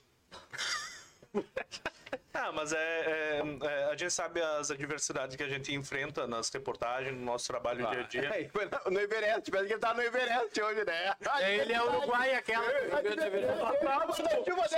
Ah, 2.35 2.51
mas 2.53 2.73
é, 2.73 2.79
é- 2.79 3.43
é, 3.63 3.85
a 3.85 3.97
gente 3.97 4.11
sabe 4.11 4.41
as 4.43 4.71
adversidades 4.71 5.37
que 5.37 5.43
a 5.43 5.49
gente 5.49 5.75
enfrenta 5.75 6.27
nas 6.27 6.49
reportagens, 6.51 7.15
no 7.15 7.25
nosso 7.25 7.47
trabalho 7.47 7.87
dia 7.89 8.01
a 8.01 8.03
dia. 8.03 8.23
É, 8.33 8.49
no- 8.85 8.91
no 8.93 9.01
Everest, 9.01 9.51
parece 9.51 9.69
que 9.69 9.75
ele 9.75 9.81
tá 9.81 9.95
no 9.95 10.03
Everest 10.03 10.61
hoje, 10.63 10.85
né? 10.85 11.15
Ele 11.47 11.73
é 11.73 11.83
uruguai, 11.83 12.35
aquela. 12.35 12.65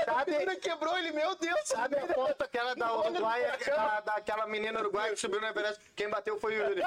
A 0.07 0.25
menina 0.27 0.57
quebrou 0.57 0.99
ele, 0.99 1.13
meu 1.13 1.35
Deus! 1.37 1.61
Sabe 1.65 1.97
a 1.99 2.07
foto 2.09 2.43
aquela 2.43 2.75
da 2.75 2.95
Uruguaia, 2.97 3.57
da, 3.67 4.01
daquela 4.01 4.47
menina 4.47 4.81
uruguaia 4.81 5.13
que 5.13 5.21
subiu 5.21 5.41
no 5.41 5.47
Everest? 5.47 5.81
Quem 5.97 6.09
bateu 6.09 6.39
foi 6.39 6.57
o 6.59 6.69
Yuri. 6.69 6.83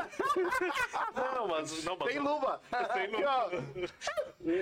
Não, 1.35 1.47
mas 1.47 1.83
não, 1.83 1.97
mas 1.97 2.09
Tem 2.09 2.19
luva. 2.19 2.61
Tem 2.93 3.07
luva. 3.07 3.49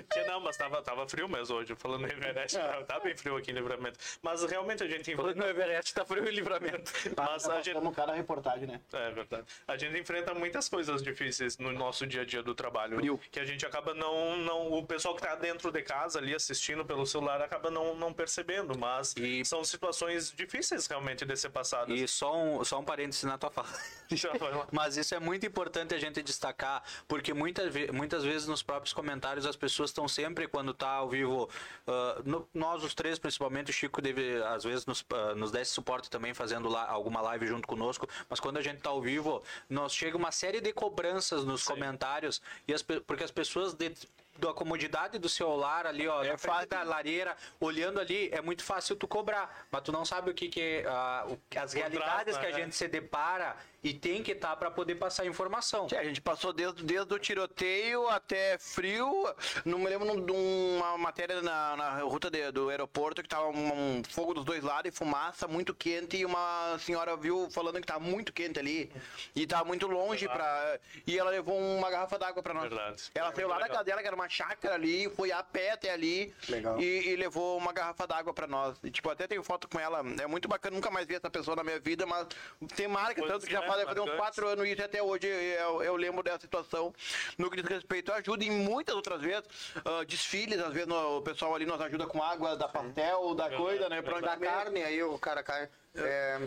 Que 0.09 0.23
não, 0.25 0.39
mas 0.39 0.57
tava, 0.57 0.81
tava 0.81 1.07
frio 1.07 1.27
mesmo 1.27 1.55
hoje, 1.57 1.75
falando 1.75 2.07
em 2.07 2.11
Everest. 2.11 2.57
Tá, 2.57 2.83
tá 2.83 2.99
bem 2.99 3.15
frio 3.15 3.37
aqui 3.37 3.51
em 3.51 3.53
Livramento. 3.55 3.99
Mas 4.21 4.43
realmente 4.43 4.83
a 4.83 4.87
gente 4.87 5.11
enfrenta. 5.11 5.35
No 5.35 5.45
Everest 5.47 5.74
tá 5.83 6.05
frio 6.05 6.27
e 6.27 6.31
livramento. 6.31 6.91
Mas 7.15 7.47
a 7.49 7.61
gente, 7.61 7.79
cara 7.93 8.07
da 8.07 8.13
reportagem, 8.13 8.67
né? 8.67 8.81
É 8.93 9.11
verdade. 9.11 9.45
A 9.67 9.77
gente 9.77 9.97
enfrenta 9.99 10.33
muitas 10.33 10.67
coisas 10.69 11.01
difíceis 11.01 11.57
no 11.57 11.71
nosso 11.71 12.05
dia 12.05 12.21
a 12.21 12.25
dia 12.25 12.43
do 12.43 12.53
trabalho. 12.53 12.97
Frio. 12.97 13.19
Que 13.31 13.39
a 13.39 13.45
gente 13.45 13.65
acaba 13.65 13.93
não, 13.93 14.37
não. 14.37 14.71
O 14.73 14.85
pessoal 14.85 15.15
que 15.15 15.21
tá 15.21 15.35
dentro 15.35 15.71
de 15.71 15.81
casa 15.81 16.19
ali 16.19 16.33
assistindo 16.35 16.85
pelo 16.85 17.05
celular 17.05 17.41
acaba 17.41 17.69
não, 17.71 17.95
não 17.95 18.13
percebendo. 18.13 18.77
Mas 18.77 19.13
E- 19.17 19.43
são 19.45 19.63
situações 19.63 20.31
difíceis 20.31 20.87
realmente 20.87 21.25
de 21.25 21.35
ser 21.35 21.49
passadas. 21.49 21.97
E 21.99 22.07
só 22.07 22.35
um, 22.35 22.63
só 22.63 22.79
um 22.79 22.83
parênteses 22.83 23.23
na 23.23 23.37
tua 23.37 23.49
fala. 23.51 23.67
Mas 24.71 24.97
isso 24.97 25.15
é 25.15 25.19
muito 25.19 25.45
importante 25.45 25.93
a 25.93 25.97
gente 25.99 26.21
destacar, 26.21 26.83
porque 27.07 27.33
muitas, 27.33 27.73
muitas 27.91 28.23
vezes 28.23 28.47
nos 28.47 28.61
próprios 28.61 28.93
comentários 28.93 29.45
as 29.45 29.55
pessoas 29.55 29.89
estão 29.89 30.07
sempre, 30.07 30.47
quando 30.47 30.73
tá 30.73 30.89
ao 30.89 31.09
vivo, 31.09 31.49
ah, 31.87 32.21
no- 32.23 32.47
nós 32.53 32.83
os 32.83 32.93
três, 32.93 33.17
principalmente, 33.17 33.69
o 33.71 33.73
Chico 33.73 34.01
deve, 34.01 34.41
às 34.43 34.63
vezes, 34.63 34.85
nos, 34.85 35.03
ah, 35.11 35.33
nos 35.35 35.51
desse 35.65 35.73
suporte 35.73 36.09
também, 36.09 36.33
fazendo 36.33 36.69
lá 36.69 36.87
alguma 36.87 37.19
live 37.21 37.47
junto 37.47 37.67
conosco, 37.67 38.07
mas 38.29 38.39
quando 38.39 38.57
a 38.57 38.61
gente 38.61 38.79
tá 38.81 38.91
ao 38.91 39.01
vivo, 39.01 39.41
nós 39.69 39.93
chega 39.93 40.15
uma 40.15 40.31
série 40.31 40.61
de 40.61 40.71
cobranças 40.71 41.43
nos 41.43 41.63
comentários, 41.63 42.41
e 42.67 42.73
as, 42.73 42.81
porque 42.81 43.23
as 43.23 43.31
pessoas 43.31 43.73
de, 43.73 43.91
da 44.37 44.53
comodidade 44.53 45.17
do 45.17 45.29
celular 45.29 45.85
ali, 45.87 46.07
ó, 46.07 46.23
é 46.23 46.37
fácil 46.37 46.69
da 46.69 46.83
lareira, 46.83 47.35
olhando 47.59 47.99
ali, 47.99 48.29
é 48.33 48.41
muito 48.41 48.63
fácil 48.63 48.95
tu 48.95 49.07
cobrar, 49.07 49.67
mas 49.71 49.81
tu 49.81 49.91
não 49.91 50.03
sabe 50.05 50.29
o 50.29 50.33
que 50.33 50.49
que 50.49 50.61
é, 50.61 50.85
ah, 50.87 51.25
o- 51.27 51.39
as 51.57 51.73
realidades 51.73 52.37
que 52.37 52.45
a 52.45 52.49
né? 52.49 52.55
gente 52.55 52.75
se 52.75 52.87
depara 52.87 53.55
e 53.83 53.93
tem 53.93 54.23
que 54.23 54.31
estar 54.31 54.55
para 54.55 54.71
poder 54.71 54.95
passar 54.95 55.25
informação. 55.25 55.87
É, 55.91 55.99
a 55.99 56.03
gente 56.03 56.19
passou 56.21 56.51
desde, 56.51 56.83
desde 56.83 57.13
o 57.13 57.19
tiroteio 57.19 58.09
até 58.09 58.57
frio. 58.57 59.31
Não 59.63 59.77
me 59.77 59.85
lembro 59.87 60.19
de 60.25 60.31
uma 60.31 60.97
matéria 60.97 61.39
na, 61.41 61.77
na 61.77 61.99
ruta 61.99 62.29
de- 62.31 62.51
do 62.51 62.69
aeroporto 62.69 63.21
que 63.21 63.29
tava 63.29 63.47
um, 63.49 63.97
um 63.99 64.03
fogo 64.03 64.33
dos 64.33 64.43
dois 64.43 64.63
lados 64.63 64.91
e 64.91 64.95
fumaça 64.95 65.47
muito 65.47 65.73
quente. 65.73 66.17
E 66.17 66.25
uma 66.25 66.77
senhora 66.79 67.15
viu 67.15 67.47
falando 67.51 67.79
que 67.79 67.85
tava 67.85 67.99
muito 67.99 68.33
quente 68.33 68.57
ali. 68.59 68.91
E 69.35 69.45
tava 69.45 69.65
muito 69.65 69.85
longe 69.87 70.27
pra. 70.27 70.79
E 71.05 71.17
ela 71.17 71.29
levou 71.29 71.55
uma 71.57 71.89
garrafa 71.91 72.17
d'água 72.17 72.41
pra 72.41 72.53
nós. 72.55 72.63
Verdade. 72.69 73.03
Ela 73.13 73.29
É 73.29 73.35
saiu 73.35 73.47
lá 73.47 73.59
da 73.59 73.67
casa 73.67 73.83
dela, 73.83 74.01
que 74.01 74.07
era 74.07 74.15
uma 74.15 74.24
chácara 74.29 74.75
ali, 74.75 75.09
foi 75.09 75.31
a 75.31 75.41
pé 75.43 75.71
até 75.71 75.91
ali. 75.91 76.33
Legal. 76.49 76.79
E, 76.79 77.09
e 77.09 77.15
levou 77.15 77.57
uma 77.57 77.71
garrafa 77.73 78.05
d'água 78.07 78.33
pra 78.33 78.47
nós. 78.47 78.77
E, 78.83 78.89
tipo, 78.91 79.09
até 79.09 79.27
tenho 79.27 79.43
foto 79.43 79.67
com 79.67 79.79
ela. 79.79 79.99
É 80.21 80.27
muito 80.27 80.47
bacana, 80.47 80.75
nunca 80.75 80.89
mais 80.91 81.05
vi 81.07 81.15
essa 81.15 81.29
pessoa 81.29 81.55
na 81.55 81.63
minha 81.63 81.79
vida, 81.79 82.05
mas 82.05 82.27
tem 82.75 82.87
marca, 82.87 83.15
Coisas, 83.15 83.31
tanto 83.31 83.45
que 83.47 83.53
já 83.53 83.61
né, 83.61 83.67
faz 83.67 83.83
fazer 83.83 83.99
uns 84.01 84.15
quatro 84.15 84.47
anos 84.47 84.67
isso 84.67 84.81
e 84.81 84.83
até 84.83 85.01
hoje 85.01 85.27
eu, 85.27 85.83
eu 85.83 85.95
lembro 85.95 86.23
dessa 86.23 86.39
situação. 86.39 86.93
No 87.37 87.49
que 87.49 87.61
diz 87.61 87.69
respeito 87.69 88.11
à 88.11 88.15
ajuda, 88.15 88.43
e 88.43 88.49
muitas 88.51 88.95
outras 88.95 89.21
vezes, 89.21 89.43
ah, 89.83 90.03
desfiles, 90.05 90.59
às 90.59 90.73
vezes 90.73 90.87
no- 90.87 91.17
o 91.17 91.21
pessoal 91.21 91.53
ali 91.55 91.65
nos 91.65 91.79
ajuda 91.81 92.05
com 92.07 92.21
água 92.23 92.55
da 92.55 92.67
pastel, 92.67 93.33
da 93.35 93.49
coisa, 93.49 93.89
né? 93.89 94.01
Pra 94.01 94.19
Da 94.19 94.37
carne, 94.37 94.83
aí 94.83 95.01
o 95.03 95.17
cara 95.19 95.43
cai. 95.43 95.69
É, 95.95 96.39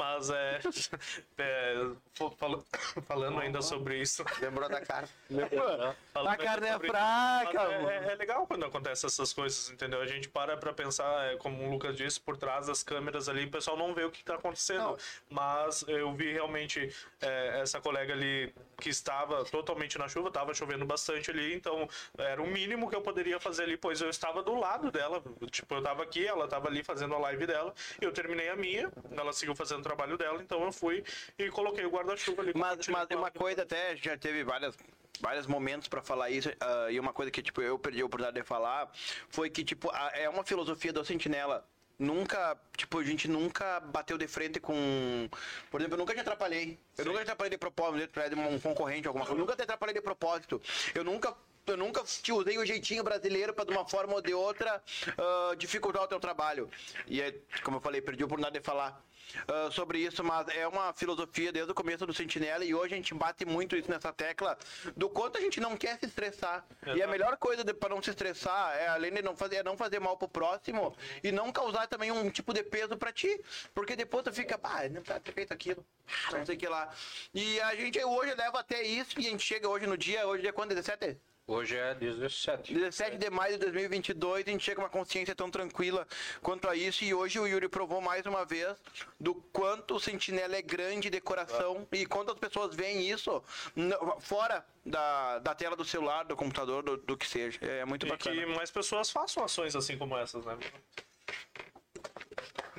Mas 0.00 0.30
é. 0.30 0.60
é, 1.38 1.74
fala- 2.38 2.58
falando 3.06 3.38
ainda 3.38 3.60
sobre 3.60 3.98
isso. 4.00 4.24
lembrou 4.40 4.66
da 4.68 4.80
carne. 4.80 5.08
A 6.14 6.36
carne 6.36 6.68
é 6.68 6.78
fraca, 6.78 7.64
mano. 7.64 7.88
é, 7.90 7.96
é- 8.08 8.12
é 8.12 8.14
legal 8.16 8.46
quando 8.46 8.64
acontecem 8.64 9.06
essas 9.06 9.32
coisas, 9.32 9.70
entendeu? 9.70 10.00
A 10.00 10.06
gente 10.06 10.28
para 10.28 10.56
pra 10.56 10.72
pensar, 10.72 11.32
é, 11.32 11.36
como 11.36 11.62
o 11.66 11.70
Lucas 11.70 11.94
disse, 11.96 12.18
por 12.20 12.36
trás 12.36 12.66
das 12.66 12.82
câmeras 12.82 13.28
ali, 13.28 13.44
o 13.44 13.50
pessoal 13.50 13.76
não 13.76 13.94
vê 13.94 14.04
o 14.04 14.10
que 14.10 14.24
tá 14.24 14.34
acontecendo. 14.36 14.80
Não. 14.80 14.96
Mas 15.28 15.84
eu 15.86 16.12
vi 16.14 16.32
realmente 16.32 16.94
é, 17.20 17.60
essa 17.60 17.80
colega 17.80 18.12
ali 18.14 18.52
que 18.80 18.88
estava 18.88 19.44
totalmente 19.44 19.98
na 19.98 20.08
chuva, 20.08 20.28
estava 20.28 20.52
chovendo 20.54 20.84
bastante 20.84 21.30
ali, 21.30 21.54
então 21.54 21.88
era 22.18 22.42
o 22.42 22.46
mínimo 22.46 22.88
que 22.88 22.96
eu 22.96 23.02
poderia 23.02 23.38
fazer 23.38 23.64
ali, 23.64 23.76
pois 23.76 24.00
eu 24.00 24.08
estava 24.10 24.42
do 24.42 24.54
lado 24.58 24.90
dela. 24.90 25.22
Tipo, 25.50 25.74
eu 25.76 25.82
tava 25.82 26.02
aqui, 26.02 26.26
ela 26.26 26.48
tava 26.48 26.68
ali 26.68 26.82
fazendo 26.82 27.14
a 27.14 27.18
live 27.18 27.46
dela, 27.46 27.74
eu 28.00 28.10
terminei 28.12 28.48
a 28.48 28.56
minha, 28.56 28.90
ela 29.12 29.32
seguiu 29.32 29.54
fazendo 29.54 29.80
o 29.80 29.84
trabalho 29.84 30.16
dela, 30.16 30.42
então 30.42 30.64
eu 30.64 30.72
fui 30.72 31.04
e 31.38 31.48
coloquei 31.50 31.84
o 31.84 31.90
guarda-chuva 31.90 32.42
ali. 32.42 32.52
Mas, 32.54 32.88
mas 32.88 33.06
uma 33.10 33.30
coisa 33.30 33.62
até, 33.62 33.94
já 33.96 34.16
teve 34.16 34.42
várias 34.42 34.76
vários 35.22 35.46
momentos 35.46 35.86
pra 35.86 36.00
falar 36.00 36.30
isso 36.30 36.48
ah, 36.58 36.86
e 36.90 36.98
uma 36.98 37.12
coisa 37.12 37.30
que 37.30 37.42
tipo 37.42 37.60
eu 37.60 37.78
perdi 37.78 38.00
a 38.00 38.06
oportunidade 38.06 38.40
de 38.40 38.46
falar 38.46 38.90
foi 39.28 39.50
que 39.50 39.62
tipo 39.62 39.90
a- 39.90 40.12
é 40.14 40.26
uma 40.30 40.42
filosofia 40.42 40.94
do 40.94 41.04
Sentinela 41.04 41.62
nunca 42.00 42.58
tipo 42.76 42.98
a 42.98 43.04
gente 43.04 43.28
nunca 43.28 43.78
bateu 43.78 44.16
de 44.16 44.26
frente 44.26 44.58
com 44.58 45.28
por 45.70 45.80
exemplo 45.80 45.94
eu 45.94 45.98
nunca 45.98 46.14
te 46.14 46.20
atrapalhei. 46.20 46.78
Eu 46.96 47.04
nunca 47.04 47.18
te 47.18 47.22
atrapalhei 47.22 47.50
de 47.50 47.58
propósito 47.58 48.10
pra 48.10 48.26
um 48.48 48.58
concorrente 48.58 49.06
alguma 49.06 49.24
coisa. 49.24 49.38
Eu 49.38 49.44
nunca 49.44 49.54
te 49.54 49.62
atrapalhei 49.62 49.94
de 49.94 50.00
propósito. 50.00 50.60
Eu 50.94 51.04
nunca 51.04 51.36
eu 51.66 51.76
nunca 51.76 52.02
te 52.02 52.32
usei 52.32 52.58
o 52.58 52.66
jeitinho 52.66 53.02
brasileiro 53.02 53.52
para 53.54 53.64
de 53.64 53.72
uma 53.72 53.86
forma 53.86 54.14
ou 54.14 54.22
de 54.22 54.34
outra 54.34 54.82
uh, 55.08 55.56
dificultar 55.56 56.02
o 56.02 56.08
teu 56.08 56.20
trabalho. 56.20 56.68
E 57.06 57.20
é, 57.20 57.34
como 57.62 57.76
eu 57.76 57.80
falei, 57.80 58.00
perdi 58.00 58.22
a 58.22 58.26
oportunidade 58.26 58.58
de 58.58 58.64
falar 58.64 59.02
uh, 59.48 59.70
sobre 59.70 59.98
isso, 59.98 60.22
mas 60.24 60.48
é 60.48 60.66
uma 60.66 60.92
filosofia 60.92 61.52
desde 61.52 61.70
o 61.70 61.74
começo 61.74 62.06
do 62.06 62.12
Sentinela 62.12 62.64
e 62.64 62.74
hoje 62.74 62.94
a 62.94 62.96
gente 62.96 63.14
bate 63.14 63.44
muito 63.44 63.76
isso 63.76 63.90
nessa 63.90 64.12
tecla 64.12 64.58
do 64.96 65.08
quanto 65.08 65.38
a 65.38 65.40
gente 65.40 65.60
não 65.60 65.76
quer 65.76 65.98
se 65.98 66.06
estressar. 66.06 66.64
Exato. 66.82 66.98
E 66.98 67.02
a 67.02 67.06
melhor 67.06 67.36
coisa 67.36 67.62
para 67.74 67.94
não 67.94 68.02
se 68.02 68.10
estressar 68.10 68.76
é 68.76 68.88
além 68.88 69.12
de 69.12 69.22
não 69.22 69.36
fazer, 69.36 69.56
é 69.56 69.62
não 69.62 69.76
fazer 69.76 70.00
mal 70.00 70.16
pro 70.16 70.28
próximo 70.28 70.96
e 71.22 71.30
não 71.30 71.52
causar 71.52 71.86
também 71.86 72.10
um 72.10 72.30
tipo 72.30 72.52
de 72.52 72.62
peso 72.62 72.96
para 72.96 73.12
ti, 73.12 73.40
porque 73.74 73.96
depois 73.96 74.24
tu 74.24 74.32
fica, 74.32 74.58
ah, 74.62 74.88
não 74.88 75.02
ter 75.02 75.32
feito 75.32 75.52
aquilo, 75.52 75.84
não 76.32 76.44
sei 76.44 76.56
o 76.56 76.58
que 76.58 76.68
lá. 76.68 76.92
E 77.34 77.60
a 77.60 77.74
gente 77.74 78.02
hoje 78.04 78.34
leva 78.34 78.60
até 78.60 78.82
isso 78.82 79.20
e 79.20 79.26
a 79.26 79.30
gente 79.30 79.44
chega 79.44 79.68
hoje 79.68 79.86
no 79.86 79.96
dia, 79.96 80.26
hoje 80.26 80.46
é 80.46 80.52
quando? 80.52 80.70
17? 80.70 81.18
Hoje 81.50 81.76
é 81.76 81.92
17. 81.96 82.72
17 82.72 83.16
de 83.16 83.28
maio 83.28 83.54
de 83.54 83.58
2022, 83.58 84.46
a 84.46 84.50
gente 84.52 84.62
chega 84.62 84.76
com 84.76 84.82
uma 84.82 84.88
consciência 84.88 85.34
tão 85.34 85.50
tranquila 85.50 86.06
quanto 86.40 86.68
a 86.68 86.76
isso. 86.76 87.02
E 87.02 87.12
hoje 87.12 87.40
o 87.40 87.46
Yuri 87.46 87.68
provou 87.68 88.00
mais 88.00 88.24
uma 88.24 88.44
vez 88.44 88.76
do 89.18 89.34
quanto 89.34 89.96
o 89.96 90.00
Sentinela 90.00 90.54
é 90.54 90.62
grande 90.62 91.10
de 91.10 91.20
coração 91.20 91.88
ah. 91.90 91.96
e 91.96 92.06
quantas 92.06 92.38
pessoas 92.38 92.76
veem 92.76 93.10
isso 93.10 93.42
fora 94.20 94.64
da, 94.86 95.40
da 95.40 95.52
tela 95.52 95.74
do 95.74 95.84
celular, 95.84 96.22
do 96.22 96.36
computador, 96.36 96.84
do, 96.84 96.96
do 96.96 97.16
que 97.16 97.26
seja. 97.26 97.58
É 97.62 97.84
muito 97.84 98.06
e 98.06 98.08
bacana. 98.08 98.36
E 98.36 98.46
que 98.46 98.54
mais 98.54 98.70
pessoas 98.70 99.10
façam 99.10 99.42
ações 99.42 99.74
assim 99.74 99.98
como 99.98 100.16
essas, 100.16 100.46
né? 100.46 100.56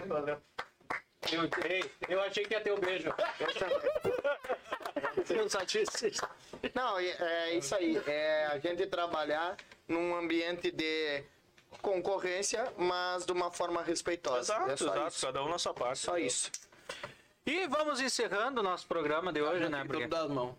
Valeu. 0.07 0.41
Eu, 1.29 1.49
eu 2.07 2.21
achei 2.21 2.45
que 2.45 2.53
ia 2.53 2.61
ter 2.61 2.71
o 2.71 2.77
um 2.77 2.79
beijo. 2.79 3.09
Não, 6.73 6.99
é 6.99 7.55
isso 7.55 7.75
aí. 7.75 8.01
É 8.05 8.47
a 8.47 8.59
gente 8.59 8.85
trabalhar 8.87 9.55
num 9.87 10.15
ambiente 10.15 10.71
de 10.71 11.23
concorrência, 11.81 12.71
mas 12.77 13.25
de 13.25 13.31
uma 13.31 13.49
forma 13.51 13.81
respeitosa. 13.81 14.53
Exato, 14.53 14.69
é 14.69 14.73
exato. 14.73 15.07
Isso. 15.07 15.25
Cada 15.25 15.43
um 15.43 15.49
na 15.49 15.57
sua 15.57 15.73
parte. 15.73 15.99
Só 15.99 16.17
isso. 16.17 16.51
E 17.45 17.67
vamos 17.67 17.99
encerrando 17.99 18.61
o 18.61 18.63
nosso 18.63 18.87
programa 18.87 19.33
de 19.33 19.41
hoje, 19.41 19.67
né? 19.67 19.83
Porque... 19.85 20.07
Dar 20.07 20.25
as 20.25 20.29
mãos. 20.29 20.55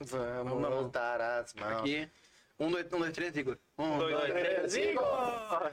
Vamos, 0.00 0.62
vamos 0.62 0.92
dar 0.92 1.20
as 1.20 1.52
mãos. 1.54 1.80
Aqui. 1.80 2.08
Um, 2.58 2.70
dois, 2.70 2.90
um, 2.92 2.98
dois, 2.98 3.12
três, 3.12 3.36
Igor. 3.36 3.58
Um, 3.76 3.98
dois, 3.98 4.16
dois 4.16 4.32
três, 4.32 4.74
Igor! 4.76 5.70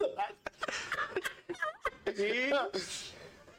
e... 2.16 2.50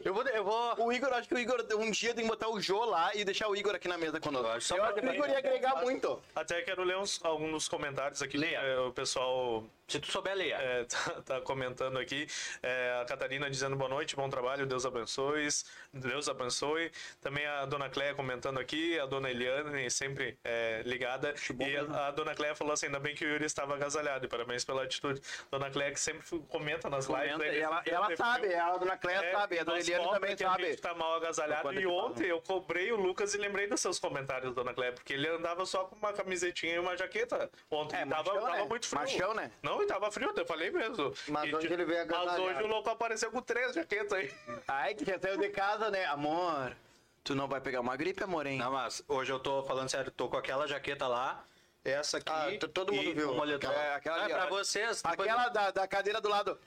Eu 0.07 0.13
vou, 0.13 0.23
eu 0.23 0.41
vou. 0.41 0.85
O 0.85 0.93
Igor, 0.93 1.11
acho 1.11 1.27
que 1.27 1.35
o 1.35 1.37
Igor, 1.37 1.65
um 1.77 1.91
dia 1.91 2.13
tem 2.13 2.23
que 2.23 2.29
botar 2.29 2.47
o 2.47 2.61
Jô 2.61 2.85
lá 2.85 3.13
e 3.13 3.25
deixar 3.25 3.49
o 3.49 3.55
Igor 3.57 3.75
aqui 3.75 3.89
na 3.89 3.97
mesa 3.97 4.21
conosco. 4.21 4.47
Eu, 4.47 4.61
só 4.61 4.77
eu 4.77 4.83
acho 4.85 4.93
que 4.93 5.05
o 5.05 5.13
Igor 5.13 5.27
ia 5.27 5.37
agregar 5.37 5.81
muito. 5.81 6.17
Até 6.33 6.61
quero 6.61 6.81
ler 6.85 6.97
uns, 6.97 7.19
alguns 7.25 7.67
comentários 7.67 8.21
aqui. 8.21 8.37
Leia. 8.37 8.57
É, 8.59 8.79
o 8.79 8.93
pessoal 8.93 9.65
se 9.87 9.99
tu 9.99 10.11
souber 10.11 10.35
ler. 10.35 10.51
É, 10.51 10.83
tá, 10.83 11.21
tá, 11.25 11.41
comentando 11.41 11.97
aqui. 11.97 12.27
É, 12.61 12.99
a 13.01 13.05
Catarina 13.05 13.49
dizendo 13.49 13.75
boa 13.75 13.89
noite, 13.89 14.15
bom 14.15 14.29
trabalho, 14.29 14.65
Deus 14.65 14.85
abençoe. 14.85 15.47
Deus 15.93 16.27
abençoe. 16.27 16.91
Também 17.21 17.45
a 17.45 17.65
dona 17.65 17.89
Cléia 17.89 18.13
comentando 18.13 18.59
aqui, 18.59 18.99
a 18.99 19.05
dona 19.05 19.29
Eliane 19.29 19.89
sempre 19.89 20.37
é, 20.43 20.81
ligada. 20.85 21.33
E 21.59 21.77
a, 21.77 22.07
a, 22.07 22.11
dona 22.11 22.35
Cléia 22.35 22.53
falou 22.53 22.73
assim: 22.73 22.87
ainda 22.87 22.99
bem 22.99 23.15
que 23.15 23.23
o 23.23 23.29
Yuri 23.29 23.45
estava 23.45 23.75
agasalhado. 23.75 24.25
E 24.25 24.29
parabéns 24.29 24.65
pela 24.65 24.83
atitude. 24.83 25.21
Dona 25.49 25.69
Cléia 25.69 25.91
que 25.91 25.99
sempre 25.99 26.39
comenta 26.49 26.89
nas 26.89 27.07
comenta, 27.07 27.37
lives. 27.37 27.51
Né? 27.53 27.59
ela, 27.59 27.81
ela 27.85 28.15
sabe, 28.15 28.53
a 28.53 28.77
dona 28.77 28.97
Cléia 28.97 29.25
é, 29.25 29.31
sabe, 29.31 29.59
a 29.59 29.63
dona 29.63 29.79
Eliane 29.79 30.09
também 30.09 30.37
sabe. 30.37 30.65
A 30.65 30.69
gente 30.69 30.81
tá 30.81 30.93
mal 30.93 31.15
agasalhado. 31.15 31.73
E 31.73 31.87
ontem 31.87 32.27
eu 32.27 32.41
cobrei 32.41 32.91
o 32.91 32.97
Lucas 32.97 33.33
e 33.33 33.37
lembrei 33.37 33.67
dos 33.67 33.79
seus 33.79 33.97
comentários, 33.99 34.53
dona 34.53 34.73
Cléia, 34.73 34.91
porque 34.91 35.13
ele 35.13 35.29
andava 35.29 35.65
só 35.65 35.85
com 35.85 35.95
uma 35.95 36.11
camisetinha 36.11 36.75
e 36.75 36.79
uma 36.79 36.97
jaqueta. 36.97 37.49
Ontem 37.71 37.95
é, 37.95 38.05
tava, 38.05 38.33
machão, 38.33 38.41
tava 38.41 38.57
né? 38.57 38.65
muito 38.65 38.87
frio. 38.87 39.01
Machão, 39.01 39.33
né? 39.33 39.51
Não, 39.63 39.76
não, 39.77 39.83
e 39.83 39.87
tava 39.87 40.11
frio, 40.11 40.33
eu 40.35 40.45
falei 40.45 40.71
mesmo. 40.71 41.13
Mas 41.29 41.49
e, 41.49 41.55
hoje 41.55 41.73
ele 41.73 41.85
veio 41.85 42.01
agasalhado. 42.01 42.41
Mas 42.43 42.55
hoje 42.55 42.63
o 42.63 42.67
louco 42.67 42.89
apareceu 42.89 43.31
com 43.31 43.41
três 43.41 43.73
jaquetas 43.73 44.13
aí. 44.13 44.31
Ai, 44.67 44.93
que 44.95 45.05
já 45.05 45.19
saiu 45.19 45.37
de 45.37 45.49
casa, 45.49 45.89
né? 45.89 46.05
Amor, 46.05 46.75
tu 47.23 47.35
não 47.35 47.47
vai 47.47 47.61
pegar 47.61 47.81
uma 47.81 47.95
gripe, 47.95 48.23
amor, 48.23 48.45
hein? 48.45 48.57
Não, 48.57 48.71
mas 48.71 49.03
hoje 49.07 49.31
eu 49.31 49.39
tô 49.39 49.63
falando 49.63 49.89
sério, 49.89 50.11
tô 50.11 50.27
com 50.27 50.37
aquela 50.37 50.67
jaqueta 50.67 51.07
lá, 51.07 51.43
essa 51.91 52.17
aqui. 52.17 52.31
Ah, 52.31 52.67
todo 52.73 52.93
mundo 52.93 53.13
viu. 53.13 53.31
Um 53.31 53.35
moletom. 53.35 53.71
É, 53.71 53.95
aquela 53.95 54.25
é, 54.25 54.29
pra 54.29 54.45
vocês. 54.47 55.01
Aquela 55.03 55.49
da, 55.49 55.71
da 55.71 55.87
cadeira 55.87 56.21
do 56.21 56.29
lado. 56.29 56.57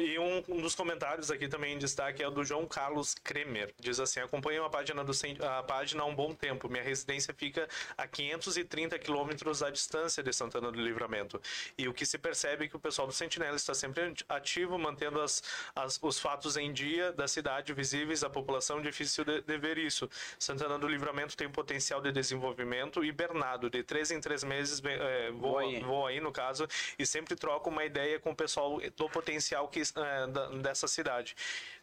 e 0.00 0.18
um, 0.18 0.42
um, 0.48 0.60
dos 0.60 0.74
comentários 0.74 1.30
aqui 1.30 1.48
também 1.48 1.74
em 1.74 1.78
destaque 1.78 2.22
é 2.22 2.28
o 2.28 2.30
do 2.30 2.44
João 2.44 2.66
Carlos 2.66 3.14
Kremer. 3.14 3.72
Diz 3.78 4.00
assim: 4.00 4.20
acompanho 4.20 4.64
a 4.64 4.70
página, 4.70 5.04
do, 5.04 5.12
a 5.44 5.62
página 5.62 6.02
há 6.02 6.06
um 6.06 6.14
bom 6.14 6.34
tempo. 6.34 6.68
Minha 6.68 6.82
residência 6.82 7.34
fica 7.34 7.68
a 7.96 8.06
530 8.06 8.98
quilômetros 8.98 9.62
à 9.62 9.70
distância 9.70 10.22
de 10.22 10.32
Santana 10.32 10.70
do 10.70 10.80
Livramento. 10.80 11.40
E 11.76 11.88
o 11.88 11.94
que 11.94 12.06
se 12.06 12.18
percebe 12.18 12.66
é 12.66 12.68
que 12.68 12.76
o 12.76 12.80
pessoal 12.80 13.06
do 13.06 13.12
Sentinela 13.12 13.56
está 13.56 13.74
sempre 13.74 14.14
ativo, 14.28 14.78
mantendo 14.78 15.20
as, 15.20 15.42
as, 15.74 15.98
os 16.02 16.18
fatos 16.18 16.56
em 16.56 16.72
dia 16.72 17.12
da 17.12 17.28
cidade 17.28 17.72
visíveis 17.72 18.24
à 18.24 18.30
população. 18.30 18.80
Difícil 18.80 19.24
de, 19.24 19.40
de 19.42 19.58
ver 19.58 19.78
isso. 19.78 20.08
Santana 20.38 20.78
do 20.78 20.88
Livramento 20.88 21.36
tem 21.36 21.48
potencial 21.48 22.00
de 22.00 22.10
desenvolvimento 22.12 23.04
e 23.04 23.12
Bernardo, 23.12 23.70
de 23.82 23.84
três 23.84 24.10
em 24.10 24.20
três 24.20 24.42
meses 24.44 24.80
é, 24.84 25.30
vou, 25.32 25.58
aí. 25.58 25.80
vou 25.80 26.06
aí, 26.06 26.20
no 26.20 26.32
caso, 26.32 26.66
e 26.98 27.04
sempre 27.04 27.34
troco 27.36 27.68
uma 27.68 27.84
ideia 27.84 28.18
com 28.18 28.30
o 28.30 28.36
pessoal 28.36 28.80
do 28.96 29.08
potencial 29.10 29.68
que, 29.68 29.80
é, 29.80 30.26
da, 30.28 30.48
dessa 30.50 30.86
cidade 30.88 31.34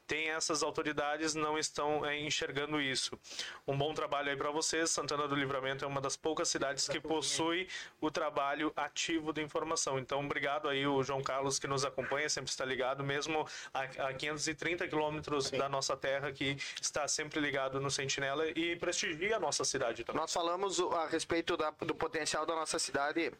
tem 0.09 0.31
essas 0.31 0.63
autoridades 0.63 1.35
não 1.35 1.55
estão 1.55 2.03
é, 2.03 2.19
enxergando 2.19 2.81
isso. 2.81 3.17
Um 3.67 3.77
bom 3.77 3.93
trabalho 3.93 4.31
aí 4.31 4.35
para 4.35 4.49
vocês. 4.49 4.89
Santana 4.89 5.27
do 5.27 5.35
Livramento 5.35 5.85
é 5.85 5.87
uma 5.87 6.01
das 6.01 6.17
poucas 6.17 6.49
cidades 6.49 6.89
que 6.89 6.99
possui 6.99 7.67
o 8.01 8.09
trabalho 8.09 8.73
ativo 8.75 9.31
de 9.31 9.43
informação. 9.43 9.99
Então, 9.99 10.25
obrigado 10.25 10.67
aí 10.67 10.87
o 10.87 11.03
João 11.03 11.21
Carlos 11.21 11.59
que 11.59 11.67
nos 11.67 11.85
acompanha, 11.85 12.27
sempre 12.27 12.49
está 12.49 12.65
ligado, 12.65 13.03
mesmo 13.03 13.47
a, 13.71 13.83
a 14.07 14.13
530 14.13 14.87
quilômetros 14.87 15.51
da 15.51 15.69
nossa 15.69 15.95
terra, 15.95 16.31
que 16.31 16.57
está 16.81 17.07
sempre 17.07 17.39
ligado 17.39 17.79
no 17.79 17.91
Sentinela 17.91 18.49
e 18.49 18.75
prestigia 18.77 19.37
a 19.37 19.39
nossa 19.39 19.63
cidade 19.63 20.03
também. 20.03 20.19
Nós 20.19 20.33
falamos 20.33 20.79
a 20.79 21.05
respeito 21.05 21.55
da, 21.55 21.69
do 21.69 21.93
potencial 21.93 22.47
da 22.47 22.55
nossa 22.55 22.79
cidade 22.79 23.31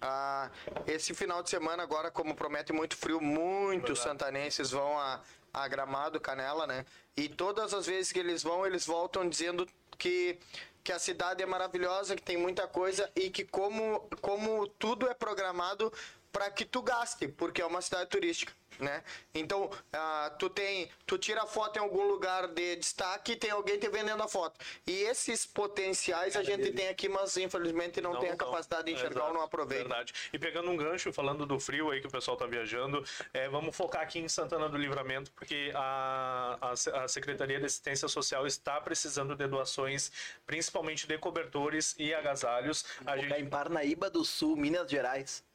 ah, 0.00 0.48
esse 0.86 1.12
final 1.12 1.42
de 1.42 1.50
semana 1.50 1.82
agora, 1.82 2.10
como 2.10 2.34
promete 2.34 2.72
muito 2.72 2.96
frio, 2.96 3.20
muitos 3.20 3.98
Verdade. 3.98 4.00
santanenses 4.00 4.70
vão 4.70 4.96
a, 4.96 5.20
a 5.62 5.68
Gramado, 5.68 6.20
Canela, 6.20 6.66
né? 6.66 6.84
E 7.16 7.28
todas 7.28 7.74
as 7.74 7.86
vezes 7.86 8.12
que 8.12 8.18
eles 8.18 8.42
vão, 8.42 8.66
eles 8.66 8.86
voltam 8.86 9.28
dizendo 9.28 9.66
que 9.98 10.38
que 10.84 10.92
a 10.92 10.98
cidade 10.98 11.42
é 11.42 11.46
maravilhosa, 11.46 12.16
que 12.16 12.22
tem 12.22 12.38
muita 12.38 12.66
coisa 12.66 13.10
e 13.14 13.28
que 13.28 13.44
como 13.44 14.08
como 14.22 14.66
tudo 14.66 15.06
é 15.06 15.12
programado 15.12 15.92
para 16.32 16.50
que 16.50 16.64
tu 16.64 16.82
gaste, 16.82 17.28
porque 17.28 17.62
é 17.62 17.66
uma 17.66 17.80
cidade 17.80 18.08
turística 18.10 18.52
né? 18.78 19.02
Então, 19.34 19.64
uh, 19.64 20.38
tu 20.38 20.48
tem, 20.48 20.88
tu 21.06 21.18
tira 21.18 21.42
a 21.42 21.46
foto 21.46 21.76
em 21.76 21.80
algum 21.80 22.06
lugar 22.06 22.48
de 22.48 22.76
destaque 22.76 23.32
e 23.32 23.36
tem 23.36 23.50
alguém 23.50 23.78
te 23.78 23.88
vendendo 23.88 24.22
a 24.22 24.28
foto. 24.28 24.58
E 24.86 24.92
esses 25.02 25.46
potenciais 25.46 26.36
a 26.36 26.42
gente 26.42 26.72
tem 26.72 26.88
aqui, 26.88 27.08
mas 27.08 27.36
infelizmente 27.36 28.00
não, 28.00 28.14
não 28.14 28.20
tem 28.20 28.30
a 28.30 28.36
capacidade 28.36 28.84
de 28.84 28.92
enxergar 28.92 29.10
Exato, 29.10 29.28
ou 29.28 29.34
não 29.34 29.42
aproveita. 29.42 29.84
Verdade. 29.84 30.12
E 30.32 30.38
pegando 30.38 30.70
um 30.70 30.76
gancho, 30.76 31.12
falando 31.12 31.46
do 31.46 31.58
frio 31.58 31.90
aí 31.90 32.00
que 32.00 32.06
o 32.06 32.10
pessoal 32.10 32.36
tá 32.36 32.46
viajando, 32.46 33.04
é, 33.32 33.48
vamos 33.48 33.76
focar 33.76 34.02
aqui 34.02 34.18
em 34.18 34.28
Santana 34.28 34.68
do 34.68 34.76
Livramento, 34.76 35.30
porque 35.32 35.72
a, 35.74 36.58
a, 36.60 37.02
a 37.04 37.08
Secretaria 37.08 37.58
de 37.58 37.66
Assistência 37.66 38.08
Social 38.08 38.46
está 38.46 38.80
precisando 38.80 39.34
de 39.34 39.46
doações, 39.46 40.12
principalmente 40.46 41.06
de 41.06 41.18
cobertores 41.18 41.94
e 41.98 42.14
agasalhos. 42.14 42.84
A 43.04 43.16
gente... 43.16 43.32
em 43.34 43.48
Parnaíba 43.48 44.10
do 44.10 44.24
Sul, 44.24 44.56
Minas 44.56 44.90
Gerais. 44.90 45.47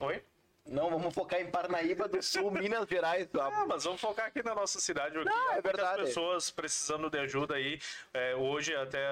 Oi? 0.00 0.22
Não, 0.66 0.88
vamos 0.90 1.12
focar 1.14 1.40
em 1.40 1.50
Parnaíba 1.50 2.06
do 2.06 2.22
Sul, 2.22 2.50
Minas 2.52 2.88
Gerais. 2.88 3.28
Ah, 3.34 3.66
mas 3.66 3.84
vamos 3.84 4.00
focar 4.00 4.26
aqui 4.26 4.42
na 4.42 4.54
nossa 4.54 4.78
cidade. 4.80 5.16
Não, 5.16 5.52
é 5.52 5.60
verdade. 5.60 6.02
pessoas 6.04 6.50
precisando 6.50 7.10
de 7.10 7.18
ajuda 7.18 7.56
aí. 7.56 7.80
É, 8.14 8.34
hoje 8.34 8.74
até 8.74 9.04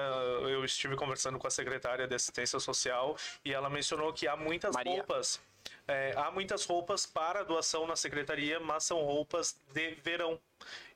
eu 0.43 0.63
estive 0.63 0.95
conversando 0.95 1.37
com 1.37 1.47
a 1.47 1.51
secretária 1.51 2.07
de 2.07 2.15
Assistência 2.15 2.59
Social 2.59 3.15
e 3.43 3.53
ela 3.53 3.69
mencionou 3.69 4.13
que 4.13 4.27
há 4.27 4.35
muitas 4.35 4.73
Maria. 4.73 4.97
roupas. 4.97 5.41
É, 5.87 6.13
há 6.15 6.31
muitas 6.31 6.65
roupas 6.65 7.05
para 7.05 7.43
doação 7.43 7.85
na 7.85 7.95
secretaria, 7.95 8.59
mas 8.59 8.83
são 8.83 8.99
roupas 8.99 9.59
de 9.73 9.91
verão 9.95 10.39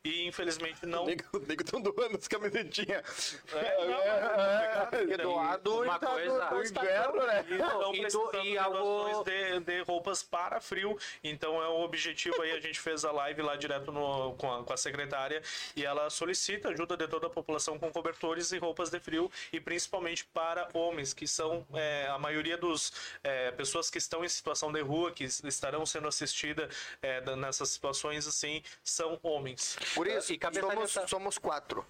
e 0.04 0.28
infelizmente 0.28 0.86
não. 0.86 1.04
O 1.04 1.08
nego 1.47 1.64
estão 1.64 1.82
doando 1.82 2.18
as 2.18 2.28
camisetinhas. 2.28 3.39
É, 3.54 3.86
não, 3.86 3.93
é, 3.93 4.89
é, 4.91 5.14
é, 5.14 5.18
doado 5.18 5.82
uma 5.82 5.97
tá 5.97 6.08
coisa. 6.08 6.49
Do, 6.49 6.64
inverno, 6.64 7.26
né? 7.26 7.45
Então, 7.49 8.43
e, 8.43 8.51
e 8.51 8.58
algo... 8.58 9.24
de, 9.24 9.60
de 9.62 9.82
roupas 9.84 10.22
para 10.22 10.60
frio. 10.60 10.97
Então 11.24 11.62
é 11.62 11.68
o 11.68 11.82
objetivo 11.82 12.41
aí. 12.41 12.51
A 12.51 12.60
gente 12.60 12.80
fez 12.80 13.06
a 13.06 13.12
live 13.12 13.41
lá 13.41 13.56
direto 13.56 13.91
no, 13.91 14.34
com, 14.34 14.51
a, 14.51 14.64
com 14.64 14.74
a 14.74 14.78
secretária 14.78 15.41
e 15.76 15.86
ela 15.86 16.10
solicita 16.10 16.70
ajuda 16.70 16.97
de 16.97 17.08
toda 17.08 17.28
a 17.28 17.30
população 17.30 17.80
com 17.80 17.89
cobertores 17.91 18.51
e 18.51 18.58
roupas 18.58 18.89
de 18.89 18.99
frio 18.99 19.32
e 19.54 19.60
principalmente 19.60 20.26
para 20.26 20.68
homens, 20.74 21.14
que 21.14 21.28
são 21.28 21.66
é, 21.74 22.08
a 22.10 22.20
maioria 22.20 22.58
dos 22.58 22.91
é, 23.24 23.51
pessoas 23.51 23.89
que 23.89 23.97
estão 23.97 24.24
em 24.26 24.30
situação 24.30 24.72
de 24.72 24.82
rua, 24.82 25.12
que 25.12 25.24
estarão 25.24 25.86
sendo 25.86 26.08
assistidas 26.08 26.76
é, 27.01 27.22
nessas 27.36 27.70
situações 27.70 28.28
assim, 28.28 28.62
são 28.84 29.18
homens. 29.24 29.78
Por 29.96 30.08
isso, 30.08 30.34
e 30.34 30.39
somos, 30.60 31.10
somos 31.10 31.38
quatro. 31.38 31.86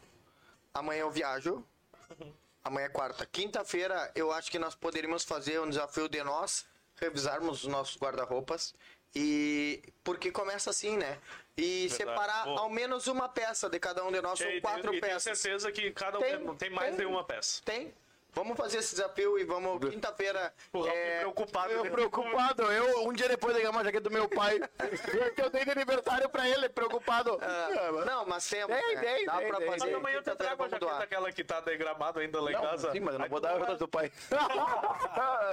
Amanhã 0.73 1.01
eu 1.01 1.11
viajo. 1.11 1.63
Amanhã 2.63 2.85
é 2.85 2.89
quarta. 2.89 3.25
Quinta-feira, 3.25 4.11
eu 4.15 4.31
acho 4.31 4.49
que 4.49 4.57
nós 4.57 4.73
poderíamos 4.75 5.23
fazer 5.23 5.59
um 5.59 5.69
desafio 5.69 6.07
de 6.07 6.23
nós 6.23 6.65
revisarmos 6.95 7.63
os 7.63 7.69
nossos 7.69 7.97
guarda-roupas. 7.97 8.73
E 9.15 9.81
porque 10.03 10.31
começa 10.31 10.69
assim, 10.69 10.97
né? 10.97 11.19
E 11.55 11.87
Verdade. 11.87 11.93
separar 11.93 12.45
Boa. 12.45 12.61
ao 12.61 12.69
menos 12.69 13.05
uma 13.05 13.29
peça 13.29 13.69
de 13.69 13.79
cada 13.79 14.03
um 14.03 14.11
de 14.11 14.19
nós, 14.21 14.41
ou 14.41 14.47
e, 14.47 14.59
quatro 14.59 14.95
e 14.95 14.99
tenho 14.99 15.01
peças. 15.01 15.39
certeza 15.39 15.71
que 15.71 15.91
cada 15.91 16.17
um 16.17 16.21
Tem, 16.21 16.39
tem, 16.39 16.55
tem 16.55 16.69
mais 16.71 16.95
tem. 16.95 17.05
de 17.05 17.05
uma 17.05 17.23
peça. 17.23 17.61
Tem? 17.63 17.93
Vamos 18.33 18.57
fazer 18.57 18.79
esse 18.79 18.95
desafio 18.95 19.37
e 19.37 19.43
vamos 19.43 19.79
quinta-feira. 19.89 20.53
É, 20.87 21.19
preocupado. 21.19 21.71
Eu 21.71 21.83
né? 21.83 21.89
preocupado, 21.89 22.63
eu 22.63 23.07
um 23.07 23.13
dia 23.13 23.27
depois 23.29 23.53
de 23.53 23.61
ganhar 23.61 23.71
uma 23.71 23.83
jaqueta 23.83 24.03
do 24.09 24.11
meu 24.11 24.27
pai, 24.27 24.59
que 25.35 25.41
eu 25.41 25.49
dei 25.49 25.63
de 25.63 25.71
aniversário 25.71 26.27
pra 26.29 26.47
ele, 26.49 26.67
preocupado. 26.69 27.37
ah, 27.41 28.03
não, 28.05 28.25
mas 28.25 28.47
temos. 28.49 28.75
Tem, 28.75 28.95
né? 28.95 29.01
tem, 29.01 29.25
Dá 29.25 29.37
tem, 29.37 29.47
pra 29.47 29.57
tem, 29.57 29.67
fazer. 29.67 29.85
Mas 29.85 29.93
amanhã 29.95 30.15
eu 30.17 30.23
te 30.23 30.35
trago 30.35 30.63
a 30.63 30.67
jaqueta 30.67 30.85
doar. 30.85 31.01
aquela 31.01 31.31
que 31.31 31.43
tá 31.43 31.59
degramado 31.61 32.19
ainda 32.19 32.41
lá 32.41 32.49
em 32.51 32.53
Não, 32.53 32.61
casa. 32.61 32.91
sim, 32.91 32.99
mas 32.99 33.13
eu 33.13 33.19
não 33.19 33.23
Aí 33.25 33.29
vou 33.29 33.39
dar 33.39 33.49
a 33.51 33.59
jaqueta 33.59 33.75
do 33.77 33.87
pai. 33.87 34.11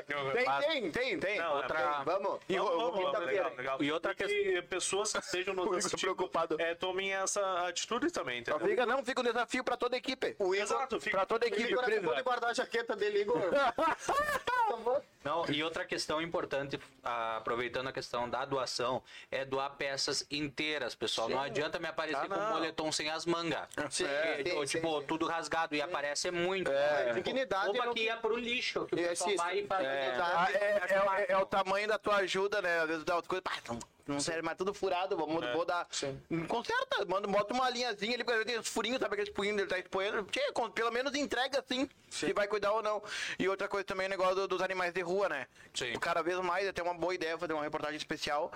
tem, 0.07 0.61
tem, 0.61 0.91
tem, 0.91 1.21
tem. 1.21 1.39
Não, 1.39 1.57
Outra... 1.57 1.79
é, 1.79 2.05
Vamos. 2.05 2.41
E 2.49 2.57
Vamos, 2.57 2.71
vamos, 2.77 3.13
vamos, 3.13 3.27
legal, 3.27 3.53
legal. 3.57 3.83
E 3.83 3.93
outra 3.93 4.15
que 4.15 4.63
pessoas 4.63 5.13
que 5.13 5.19
estejam 5.19 5.55
nos 5.55 5.65
Igor 5.67 5.79
assistindo, 5.79 6.01
preocupado. 6.01 6.61
é, 6.61 6.75
tomem 6.75 7.13
essa 7.15 7.69
atitude 7.69 8.11
também, 8.11 8.41
entendeu? 8.41 8.67
Fica, 8.67 8.87
não, 8.87 9.05
fica 9.05 9.21
um 9.21 9.25
desafio 9.25 9.63
pra 9.65 9.77
toda 9.77 9.97
a 9.97 9.99
equipe. 9.99 10.37
Exato, 10.57 10.99
fica 11.01 11.19
Pra 11.19 11.27
toda 11.27 11.45
a 11.45 11.49
o 11.49 11.53
equipe. 11.53 11.69
De 11.69 11.83
presa. 11.83 12.23
guardar 12.23 12.51
a 12.51 12.55
jaqueta 12.55 12.70
dele, 12.97 13.21
Igor. 13.23 13.51
Não, 15.23 15.45
e 15.51 15.63
outra 15.63 15.85
questão 15.85 16.21
importante, 16.23 16.81
ah, 17.05 17.37
aproveitando 17.37 17.89
a 17.89 17.93
questão 17.93 18.29
da 18.29 18.45
doação, 18.47 19.03
é 19.31 19.45
doar 19.45 19.71
peças 19.77 20.25
inteiras, 20.31 20.95
pessoal. 20.95 21.29
Não 21.29 21.41
adianta 21.41 21.79
me 21.79 21.87
aparecer 21.89 22.17
Ah, 22.25 22.29
com 22.29 22.35
um 22.41 22.49
moletom 22.51 22.91
sem 22.91 23.11
as 23.11 23.27
mangas. 23.27 23.69
Sim, 23.91 24.05
É, 24.07 24.43
sim, 24.45 24.53
ou, 24.53 24.67
sim, 24.67 24.79
tipo, 24.79 25.01
sim. 25.01 25.07
tudo 25.07 25.27
rasgado 25.27 25.75
e 25.75 25.83
aparece 25.83 26.31
muito. 26.31 26.71
É, 26.71 27.13
dignidade 27.13 27.67
Roupa 27.67 27.87
não- 27.87 27.95
que 27.95 28.05
ia 28.05 28.17
pro 28.17 28.37
lixo, 28.37 28.87
que 28.87 28.95
o 28.95 28.99
É, 28.99 29.09
pessoal 29.09 29.31
sim, 29.31 29.37
vai 29.37 29.59
e 29.59 29.67
faz. 29.67 29.85
É, 29.87 30.11
Tá. 30.17 30.49
é, 30.53 30.57
é- 30.57 31.23
é- 31.29 31.33
é 31.33 31.37
o 31.37 31.45
tamanho 31.45 31.87
da 31.87 31.99
tua 31.99 32.17
ajuda, 32.17 32.63
né? 32.63 32.81
Às 32.81 32.89
vezes 32.89 33.05
dá 33.05 33.17
outras 33.17 33.29
coisas, 33.29 33.43
pá, 33.45 33.75
não, 34.07 34.19
serve 34.19 34.43
mais 34.43 34.57
tudo 34.59 34.75
furado, 34.75 35.17
vamos, 35.17 35.45
vou 35.53 35.65
dar. 35.65 35.87
Sim. 35.91 36.19
Conserta, 36.49 37.05
manda, 37.07 37.29
bota 37.29 37.55
uma 37.55 37.71
linhazinha 37.71 38.15
ali, 38.15 38.25
porque 38.25 38.45
tem 38.45 38.59
os 38.59 38.67
furinhos, 38.69 38.99
sabe 38.99 39.15
aqueles 39.15 39.33
furinhos 39.33 39.57
dele 39.59 39.69
tá 39.69 39.79
expoendo. 39.79 40.23
Tchê, 40.25 40.51
com- 40.53 40.69
pelo 40.71 40.91
menos 40.91 41.15
entrega 41.15 41.61
assim, 41.61 41.89
se 42.09 42.33
vai 42.33 42.49
cuidar 42.49 42.73
ou 42.73 42.83
não. 42.83 43.01
E 43.39 43.49
outra 43.49 43.69
coisa 43.69 43.85
também 43.85 44.07
é 44.07 44.09
o 44.09 44.11
negócio 44.11 44.35
do- 44.35 44.49
dos 44.49 44.63
animais 44.63 44.93
de 44.93 45.01
rua, 45.01 45.10
né? 45.29 45.47
Sim. 45.75 45.93
Cada 46.01 46.23
vez 46.23 46.39
mais, 46.41 46.67
até 46.69 46.83
uma 46.83 46.95
boa 46.95 47.15
ideia 47.15 47.39
fazer 47.39 47.53
uma 47.53 47.63
reportagem 47.63 47.97
especial 47.97 48.53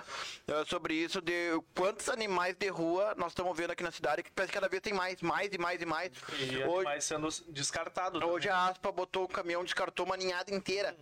eh, 0.47 0.63
sobre 0.65 0.93
isso, 0.93 1.21
de 1.21 1.59
quantos 1.75 2.09
animais 2.09 2.55
de 2.55 2.67
rua 2.69 3.13
nós 3.17 3.31
estamos 3.31 3.55
vendo 3.57 3.71
aqui 3.71 3.83
na 3.83 3.91
cidade, 3.91 4.23
que 4.23 4.31
parece 4.31 4.51
que 4.51 4.57
cada 4.57 4.67
vez 4.67 4.81
tem 4.81 4.93
mais, 4.93 5.21
mais 5.21 5.49
e 5.51 5.57
mais 5.57 5.81
e 5.81 5.85
mais. 5.85 6.11
E 6.39 6.63
Hoje, 6.63 7.01
sendo 7.01 7.27
descartado. 7.49 8.25
Hoje 8.25 8.49
a 8.49 8.67
aspa 8.67 8.91
botou 8.91 9.23
o 9.23 9.27
caminhão, 9.27 9.63
descartou 9.63 10.05
uma 10.05 10.17
ninhada 10.17 10.53
inteira. 10.53 10.95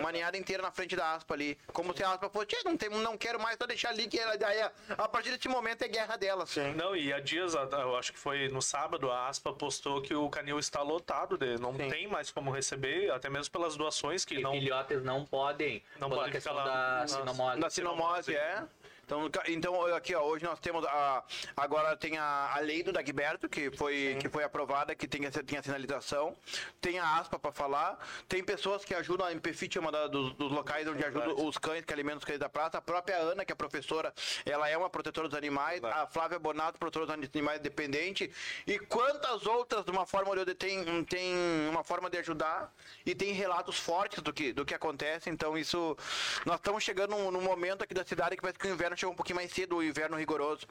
Uma 0.00 0.12
ninhada 0.12 0.36
inteira 0.36 0.62
na 0.62 0.70
frente 0.70 0.94
da 0.96 1.14
aspa 1.14 1.34
ali. 1.34 1.58
Como 1.72 1.96
se 1.96 2.02
a 2.02 2.10
aspa 2.12 2.28
fosse, 2.28 2.46
"Tchê, 2.46 2.58
não, 2.64 2.76
tem, 2.76 2.88
não 2.88 3.16
quero 3.16 3.40
mais, 3.40 3.56
só 3.56 3.66
deixar 3.66 3.90
ali 3.90 4.06
que 4.06 4.18
ela 4.18 4.36
daí, 4.36 4.60
a 4.96 5.08
partir 5.08 5.30
desse 5.30 5.48
momento 5.48 5.82
é 5.82 5.88
guerra 5.88 6.16
dela. 6.16 6.46
Sim. 6.46 6.72
Não, 6.74 6.94
e 6.96 7.12
há 7.12 7.20
dias, 7.20 7.54
eu 7.54 7.96
acho 7.96 8.12
que 8.12 8.18
foi 8.18 8.48
no 8.48 8.60
sábado, 8.62 9.10
a 9.10 9.28
Aspa 9.28 9.52
postou 9.52 10.02
que 10.02 10.14
o 10.14 10.28
canil 10.28 10.58
está 10.58 10.82
lotado, 10.82 11.36
de, 11.36 11.58
não 11.60 11.74
tem 11.74 12.06
mais 12.06 12.30
como 12.30 12.50
receber, 12.50 13.10
até 13.10 13.28
mesmo 13.28 13.50
pelas 13.52 13.76
doações 13.76 14.24
que 14.24 14.36
E 14.36 14.42
não. 14.42 14.52
filhotes 14.52 15.02
não 15.02 15.24
podem. 15.24 15.82
Não 15.98 16.10
questão 16.30 16.40
ficar 16.40 16.52
lá 16.52 17.00
da 17.00 17.06
sinomose. 17.06 17.60
Da 17.60 17.70
sinomose, 17.70 18.34
é. 18.34 18.62
Então, 19.06 19.30
então 19.46 19.94
aqui 19.94 20.16
ó, 20.16 20.22
hoje 20.24 20.44
nós 20.44 20.58
temos 20.58 20.84
a 20.84 21.22
agora 21.56 21.96
tem 21.96 22.18
a, 22.18 22.50
a 22.56 22.58
lei 22.58 22.82
do 22.82 22.90
Dagberto 22.92 23.48
que 23.48 23.70
foi 23.70 24.16
que 24.20 24.28
foi 24.28 24.42
aprovada 24.42 24.96
que 24.96 25.06
tem 25.06 25.22
tem 25.30 25.58
a 25.58 25.62
sinalização, 25.62 26.36
tem 26.80 26.98
a 26.98 27.16
aspa 27.18 27.38
para 27.38 27.52
falar, 27.52 27.96
tem 28.28 28.42
pessoas 28.42 28.84
que 28.84 28.92
ajudam 28.92 29.24
a 29.24 29.32
Impefit 29.32 29.78
é 29.78 29.80
uma 29.80 29.92
da- 29.92 30.08
dos, 30.08 30.32
dos 30.34 30.50
locais 30.50 30.88
onde 30.88 31.04
ajudam 31.04 31.28
Verdade. 31.28 31.48
os 31.48 31.56
cães 31.56 31.84
que 31.84 31.92
alimentam 31.92 32.18
os 32.18 32.24
cães 32.24 32.40
da 32.40 32.48
praça, 32.48 32.78
a 32.78 32.82
própria 32.82 33.16
Ana 33.18 33.44
que 33.44 33.52
é 33.52 33.54
professora, 33.54 34.12
ela 34.44 34.68
é 34.68 34.76
uma 34.76 34.90
protetora 34.90 35.28
dos 35.28 35.38
animais, 35.38 35.82
a 35.84 36.08
Flávia 36.08 36.40
Bonato 36.40 36.76
protetora 36.76 37.16
dos 37.16 37.28
animais 37.32 37.60
dependente. 37.60 38.28
E 38.66 38.76
quantas 38.80 39.46
outras 39.46 39.84
de 39.84 39.90
uma 39.92 40.04
forma 40.04 40.30
ou 40.30 40.34
de 40.34 40.40
outra 40.40 40.54
tem 40.56 41.04
tem 41.04 41.32
uma 41.70 41.84
forma 41.84 42.10
de 42.10 42.18
ajudar 42.18 42.74
e 43.04 43.14
tem 43.14 43.32
relatos 43.32 43.78
fortes 43.78 44.20
do 44.20 44.32
que 44.32 44.52
do 44.52 44.64
que 44.64 44.74
acontece, 44.74 45.30
então 45.30 45.56
isso 45.56 45.96
nós 46.44 46.56
estamos 46.56 46.82
chegando 46.82 47.10
num, 47.10 47.30
num 47.30 47.40
momento 47.40 47.84
aqui 47.84 47.94
da 47.94 48.04
cidade 48.04 48.34
que 48.34 48.42
parece 48.42 48.58
que 48.58 48.66
o 48.66 48.70
inverno 48.72 48.95
chegou 49.00 49.12
um 49.12 49.16
pouquinho 49.16 49.36
mais 49.36 49.50
cedo, 49.52 49.76
o 49.76 49.82
inverno 49.82 50.16
rigoroso. 50.16 50.66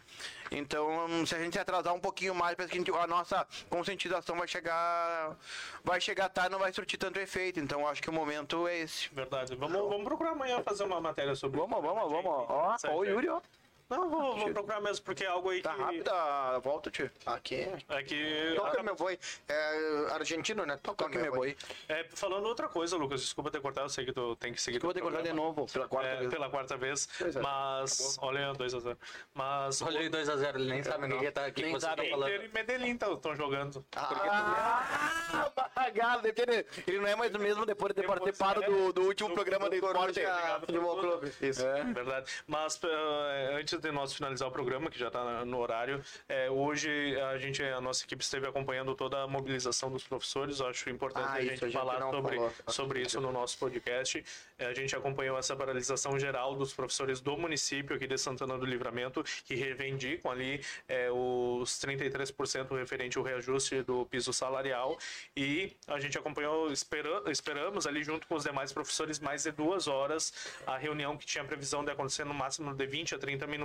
Então, 0.52 1.26
se 1.26 1.36
a 1.36 1.40
gente 1.40 1.54
se 1.54 1.60
atrasar 1.60 1.94
um 1.94 2.00
pouquinho 2.00 2.34
mais, 2.36 2.56
parece 2.56 2.72
que 2.72 2.78
a, 2.78 2.82
gente- 2.82 2.92
a 3.04 3.08
nossa 3.08 3.48
conscientização 3.70 4.38
vai 4.38 4.48
chegar 4.48 5.36
vai 5.84 6.00
chegar 6.02 6.30
tarde, 6.30 6.52
não 6.52 6.60
vai 6.60 6.72
surtir 6.74 6.98
tanto 6.98 7.20
efeito. 7.20 7.60
Então, 7.60 7.88
acho 7.88 8.02
que 8.02 8.10
o 8.10 8.14
momento 8.14 8.68
é 8.68 8.80
esse. 8.80 9.10
Verdade. 9.14 9.56
Vamos, 9.56 9.78
vamos 9.78 10.04
procurar 10.04 10.32
amanhã 10.32 10.62
fazer 10.64 10.84
uma 10.84 11.00
matéria 11.02 11.36
sobre 11.36 11.60
Vamos, 11.60 11.82
vamos, 11.82 12.12
vamos. 12.12 12.26
Ó, 12.26 12.76
ó, 12.88 12.96
o 12.96 13.04
Yuri, 13.06 13.30
ó. 13.30 13.42
Não, 13.90 14.10
vou, 14.10 14.36
vou 14.38 14.52
procurar 14.52 14.82
mesmo, 14.82 15.06
porque 15.06 15.24
é 15.24 15.28
algo 15.28 15.50
aí 15.52 15.62
Tá 15.62 15.76
que. 15.76 15.82
rápida 15.82 16.12
a 16.14 16.60
volta, 16.60 16.90
tio. 16.90 17.10
Aqui. 17.26 17.68
É 17.90 18.02
que. 18.04 18.54
Toca 18.56 18.82
meu 18.82 18.96
boi. 18.96 19.20
É 19.48 20.08
argentino, 20.12 20.66
né? 20.66 20.78
Toca 20.82 21.04
Toque 21.06 21.18
meu 21.20 21.32
boi. 21.34 21.56
É, 21.88 22.04
falando 22.16 22.46
outra 22.48 22.68
coisa, 22.68 22.98
Lucas, 22.98 23.22
desculpa 23.22 23.52
ter 23.52 23.62
cortado, 23.62 23.86
eu 23.86 23.90
sei 23.90 24.04
que 24.06 24.12
tu 24.12 24.36
tem 24.38 24.54
que 24.54 24.62
seguir. 24.62 24.78
Eu 24.78 24.82
vou 24.82 24.94
ter 24.94 25.02
cortar 25.02 25.22
de 25.22 25.34
novo, 25.34 25.68
pela 25.72 25.88
quarta 25.88 26.10
É, 26.10 26.16
vez. 26.18 26.30
pela 26.34 26.50
quarta 26.50 26.78
vez. 26.78 27.08
É. 27.22 27.40
Mas. 27.40 28.18
Olha, 28.22 28.54
2x0. 28.54 28.98
Mas. 29.34 29.82
Olha 29.82 30.00
aí 30.00 30.10
2x0, 30.10 30.56
ele 30.56 30.70
nem 30.70 30.84
sabe 30.84 31.08
que, 31.20 31.32
tá, 31.32 31.46
que, 31.46 31.52
que 31.52 31.62
Nem 31.64 31.74
você 31.74 31.86
tá 31.86 31.96
sabe. 31.96 32.10
falando. 32.10 32.30
Inter 32.34 32.46
e 32.46 32.54
Medellín 32.54 32.94
estão 32.94 33.36
jogando. 33.36 33.86
Ah, 33.96 35.52
bagado, 35.76 36.32
ter- 36.34 36.66
ele 36.88 37.00
não 37.00 37.08
é 37.08 37.16
mais 37.16 37.34
o 37.34 37.40
mesmo 37.40 37.66
depois 37.66 37.94
de 37.94 38.02
ter 38.02 38.08
participado 38.08 38.62
do, 38.62 38.94
do 38.94 39.02
último 39.04 39.34
programa 39.34 39.70
do 39.70 39.76
esporte. 39.76 40.22
Coruja 40.22 40.60
Futebol 40.62 40.98
Clube. 41.00 41.32
Isso. 41.42 41.66
É. 41.66 41.84
Verdade. 41.84 42.32
Mas 42.48 42.80
eh, 42.84 43.60
antes 43.76 43.82
de 43.82 43.92
nós 43.92 44.14
finalizar 44.14 44.48
o 44.48 44.52
programa, 44.52 44.90
que 44.90 44.98
já 44.98 45.08
está 45.08 45.44
no 45.46 45.60
horário, 45.60 46.02
eh, 46.30 46.50
hoje 46.50 46.90
a 47.20 47.38
gente, 47.38 47.62
a 47.62 47.82
nossa 47.82 48.06
equipe 48.06 48.24
esteve 48.24 48.48
acompanhando 48.48 48.96
toda 48.96 49.24
a 49.24 49.28
mobilização 49.28 49.92
dos 49.92 50.04
professores. 50.04 50.62
Acho 50.62 50.90
importante 50.90 51.28
Ah, 51.28 51.34
a 51.34 51.42
gente 51.42 51.64
a 51.64 51.68
gente 51.68 51.74
falar 51.74 52.00
sobre, 52.00 52.36
falou. 52.36 52.54
sobre 52.68 53.02
isso 53.02 53.20
no 53.20 53.32
nosso 53.32 53.58
podcast. 53.58 54.24
Eh, 54.58 54.66
a 54.66 54.74
gente 54.74 54.96
acompanhou 54.96 55.38
essa 55.38 55.56
paralisação 55.56 56.18
geral 56.18 56.56
dos 56.56 56.74
professores 56.74 57.20
do 57.20 57.38
município 57.38 57.96
aqui 57.96 58.08
de 58.08 58.18
Santana 58.18 58.58
do 58.58 58.66
Livramento, 58.66 59.24
que 59.46 59.56
reivindicam 59.56 60.32
ali 60.32 60.62
eh, 60.88 61.10
os 61.12 61.78
33% 61.80 62.78
referente 62.78 63.18
ao 63.18 63.24
reajuste 63.24 63.82
do 63.84 64.06
piso 64.06 64.32
salarial. 64.32 64.98
E 65.36 65.76
a 65.88 66.00
gente 66.00 66.18
acompanhou, 66.18 66.72
espera, 66.72 67.24
esperamos 67.30 67.86
ali 67.86 68.04
junto 68.04 68.26
com 68.28 68.36
os 68.36 68.44
demais 68.44 68.72
professores 68.72 69.20
mais 69.20 69.44
de 69.44 69.52
duas 69.52 69.88
horas 69.88 70.34
a 70.66 70.78
reunião 70.78 71.18
que 71.18 71.26
tinha 71.26 71.44
previsão 71.44 71.84
de 71.84 71.92
acontecer 71.92 72.24
no 72.24 72.34
máximo 72.34 72.74
de 72.74 72.86
20 72.86 73.16
a 73.16 73.20
30 73.20 73.46
minutos 73.48 73.65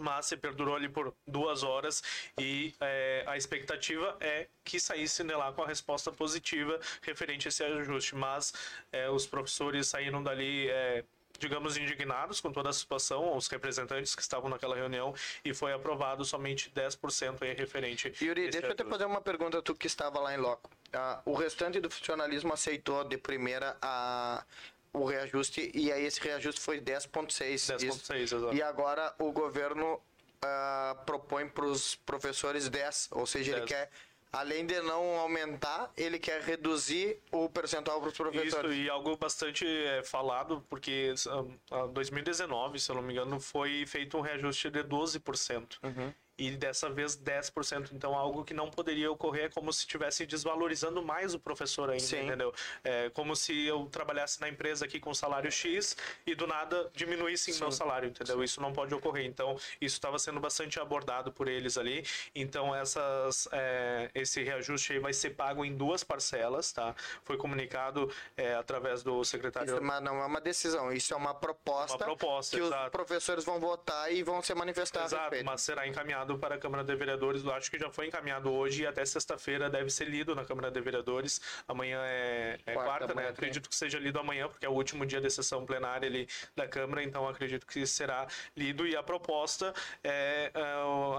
mas 0.00 0.26
se 0.26 0.36
perdurou 0.36 0.76
ali 0.76 0.88
por 0.88 1.14
duas 1.26 1.62
horas 1.62 2.02
e 2.38 2.74
eh, 2.80 3.24
a 3.26 3.36
expectativa 3.36 4.16
é 4.20 4.46
que 4.64 4.78
saísse 4.78 5.24
de 5.24 5.34
lá 5.34 5.52
com 5.52 5.62
a 5.62 5.66
resposta 5.66 6.12
positiva 6.12 6.78
referente 7.02 7.48
a 7.48 7.50
esse 7.50 7.64
ajuste, 7.64 8.14
mas 8.14 8.52
eh, 8.92 9.08
os 9.08 9.26
professores 9.26 9.88
saíram 9.88 10.22
dali 10.22 10.68
eh, 10.68 11.04
digamos 11.38 11.76
indignados 11.76 12.40
com 12.40 12.50
toda 12.50 12.70
a 12.70 12.72
situação, 12.72 13.36
os 13.36 13.46
representantes 13.48 14.14
que 14.14 14.22
estavam 14.22 14.48
naquela 14.48 14.74
reunião 14.74 15.14
e 15.44 15.52
foi 15.52 15.72
aprovado 15.72 16.24
somente 16.24 16.70
10% 16.70 17.42
aí 17.42 17.54
referente 17.54 18.12
Yuri, 18.22 18.48
deixa 18.48 18.68
eu 18.68 18.74
te 18.74 18.84
fazer 18.84 19.04
uma 19.04 19.20
pergunta, 19.20 19.60
tu 19.62 19.74
que 19.74 19.86
estava 19.86 20.18
lá 20.20 20.34
em 20.34 20.38
loco. 20.38 20.70
Ah, 20.92 21.20
o 21.24 21.34
restante 21.34 21.80
do 21.80 21.90
funcionalismo 21.90 22.52
aceitou 22.52 23.04
de 23.04 23.18
primeira 23.18 23.76
a, 23.82 24.44
o 24.96 25.04
reajuste 25.04 25.70
e 25.74 25.92
aí 25.92 26.04
esse 26.04 26.20
reajuste 26.20 26.60
foi 26.60 26.80
10,6. 26.80 27.54
Isso. 27.54 27.72
10,6, 27.72 28.22
exato. 28.22 28.54
E 28.54 28.62
agora 28.62 29.14
o 29.18 29.30
governo 29.30 30.00
ah, 30.42 30.96
propõe 31.04 31.48
para 31.48 31.66
os 31.66 31.94
professores 31.94 32.68
10, 32.68 33.10
ou 33.12 33.26
seja, 33.26 33.52
ele 33.52 33.66
10. 33.66 33.68
quer, 33.68 33.90
além 34.32 34.64
de 34.64 34.80
não 34.80 35.16
aumentar, 35.16 35.92
ele 35.96 36.18
quer 36.18 36.40
reduzir 36.40 37.18
o 37.30 37.48
percentual 37.48 38.00
para 38.00 38.08
os 38.08 38.14
Isso, 38.14 38.22
professores. 38.22 38.78
e 38.78 38.88
algo 38.88 39.16
bastante 39.16 39.66
é, 39.66 40.02
falado, 40.02 40.64
porque 40.68 41.12
em 41.12 41.92
2019, 41.92 42.80
se 42.80 42.90
eu 42.90 42.96
não 42.96 43.02
me 43.02 43.12
engano, 43.12 43.38
foi 43.38 43.84
feito 43.86 44.16
um 44.16 44.22
reajuste 44.22 44.70
de 44.70 44.82
12%. 44.82 45.76
Uhum. 45.82 46.14
E 46.38 46.50
dessa 46.50 46.90
vez 46.90 47.16
10%. 47.16 47.92
Então, 47.92 48.14
algo 48.14 48.44
que 48.44 48.52
não 48.52 48.70
poderia 48.70 49.10
ocorrer 49.10 49.44
é 49.44 49.48
como 49.48 49.72
se 49.72 49.80
estivesse 49.80 50.26
desvalorizando 50.26 51.02
mais 51.02 51.34
o 51.34 51.38
professor 51.38 51.90
ainda, 51.90 52.04
Sim. 52.04 52.26
entendeu? 52.26 52.52
É 52.84 53.10
como 53.10 53.34
se 53.34 53.66
eu 53.66 53.86
trabalhasse 53.86 54.40
na 54.40 54.48
empresa 54.48 54.84
aqui 54.84 55.00
com 55.00 55.14
salário 55.14 55.50
X 55.50 55.96
e 56.26 56.34
do 56.34 56.46
nada 56.46 56.90
diminuísse 56.94 57.58
meu 57.58 57.72
salário, 57.72 58.08
entendeu? 58.08 58.42
Isso 58.42 58.60
não 58.60 58.72
pode 58.72 58.94
ocorrer. 58.94 59.24
Então, 59.24 59.56
isso 59.80 59.96
estava 59.96 60.18
sendo 60.18 60.40
bastante 60.40 60.78
abordado 60.78 61.32
por 61.32 61.48
eles 61.48 61.78
ali. 61.78 62.04
Então, 62.34 62.74
essas, 62.74 63.48
é, 63.52 64.10
esse 64.14 64.42
reajuste 64.42 64.92
aí 64.92 64.98
vai 64.98 65.12
ser 65.12 65.30
pago 65.30 65.64
em 65.64 65.74
duas 65.74 66.04
parcelas, 66.04 66.72
tá? 66.72 66.94
Foi 67.24 67.36
comunicado 67.36 68.10
é, 68.36 68.54
através 68.54 69.02
do 69.02 69.24
secretário 69.24 69.74
Isso, 69.74 69.82
mas 69.82 70.02
não 70.02 70.20
é 70.22 70.26
uma 70.26 70.40
decisão, 70.40 70.92
isso 70.92 71.12
é 71.14 71.16
uma 71.16 71.34
proposta, 71.34 71.96
Uma 71.96 72.04
proposta, 72.04 72.56
que 72.56 72.62
os 72.62 72.68
exato. 72.68 72.90
professores 72.90 73.44
vão 73.44 73.60
votar 73.60 74.12
e 74.12 74.22
vão 74.22 74.42
se 74.42 74.54
manifestar 74.54 75.04
Exato, 75.04 75.36
mas 75.44 75.60
será 75.60 75.86
encaminhado 75.86 76.25
encaminhado 76.26 76.38
para 76.38 76.56
a 76.56 76.58
Câmara 76.58 76.82
de 76.82 76.94
Vereadores. 76.94 77.44
Eu 77.44 77.52
acho 77.52 77.70
que 77.70 77.78
já 77.78 77.88
foi 77.90 78.08
encaminhado 78.08 78.50
hoje 78.50 78.82
e 78.82 78.86
até 78.86 79.04
sexta-feira 79.04 79.70
deve 79.70 79.90
ser 79.90 80.06
lido 80.08 80.34
na 80.34 80.44
Câmara 80.44 80.70
de 80.70 80.80
Vereadores. 80.80 81.40
Amanhã 81.68 82.00
é, 82.04 82.58
é 82.66 82.72
Quarta, 82.72 83.06
quarta, 83.06 83.14
né? 83.14 83.28
Acredito 83.28 83.68
que 83.68 83.74
seja 83.74 83.98
lido 83.98 84.18
amanhã, 84.18 84.48
porque 84.48 84.66
é 84.66 84.68
o 84.68 84.72
último 84.72 85.06
dia 85.06 85.20
de 85.20 85.30
sessão 85.30 85.64
plenária 85.64 86.08
ali 86.08 86.28
da 86.54 86.66
Câmara, 86.66 87.02
então 87.02 87.28
acredito 87.28 87.66
que 87.66 87.86
será 87.86 88.26
lido. 88.56 88.86
E 88.86 88.96
a 88.96 89.02
proposta 89.02 89.72
é, 90.02 90.50
é, 90.52 90.60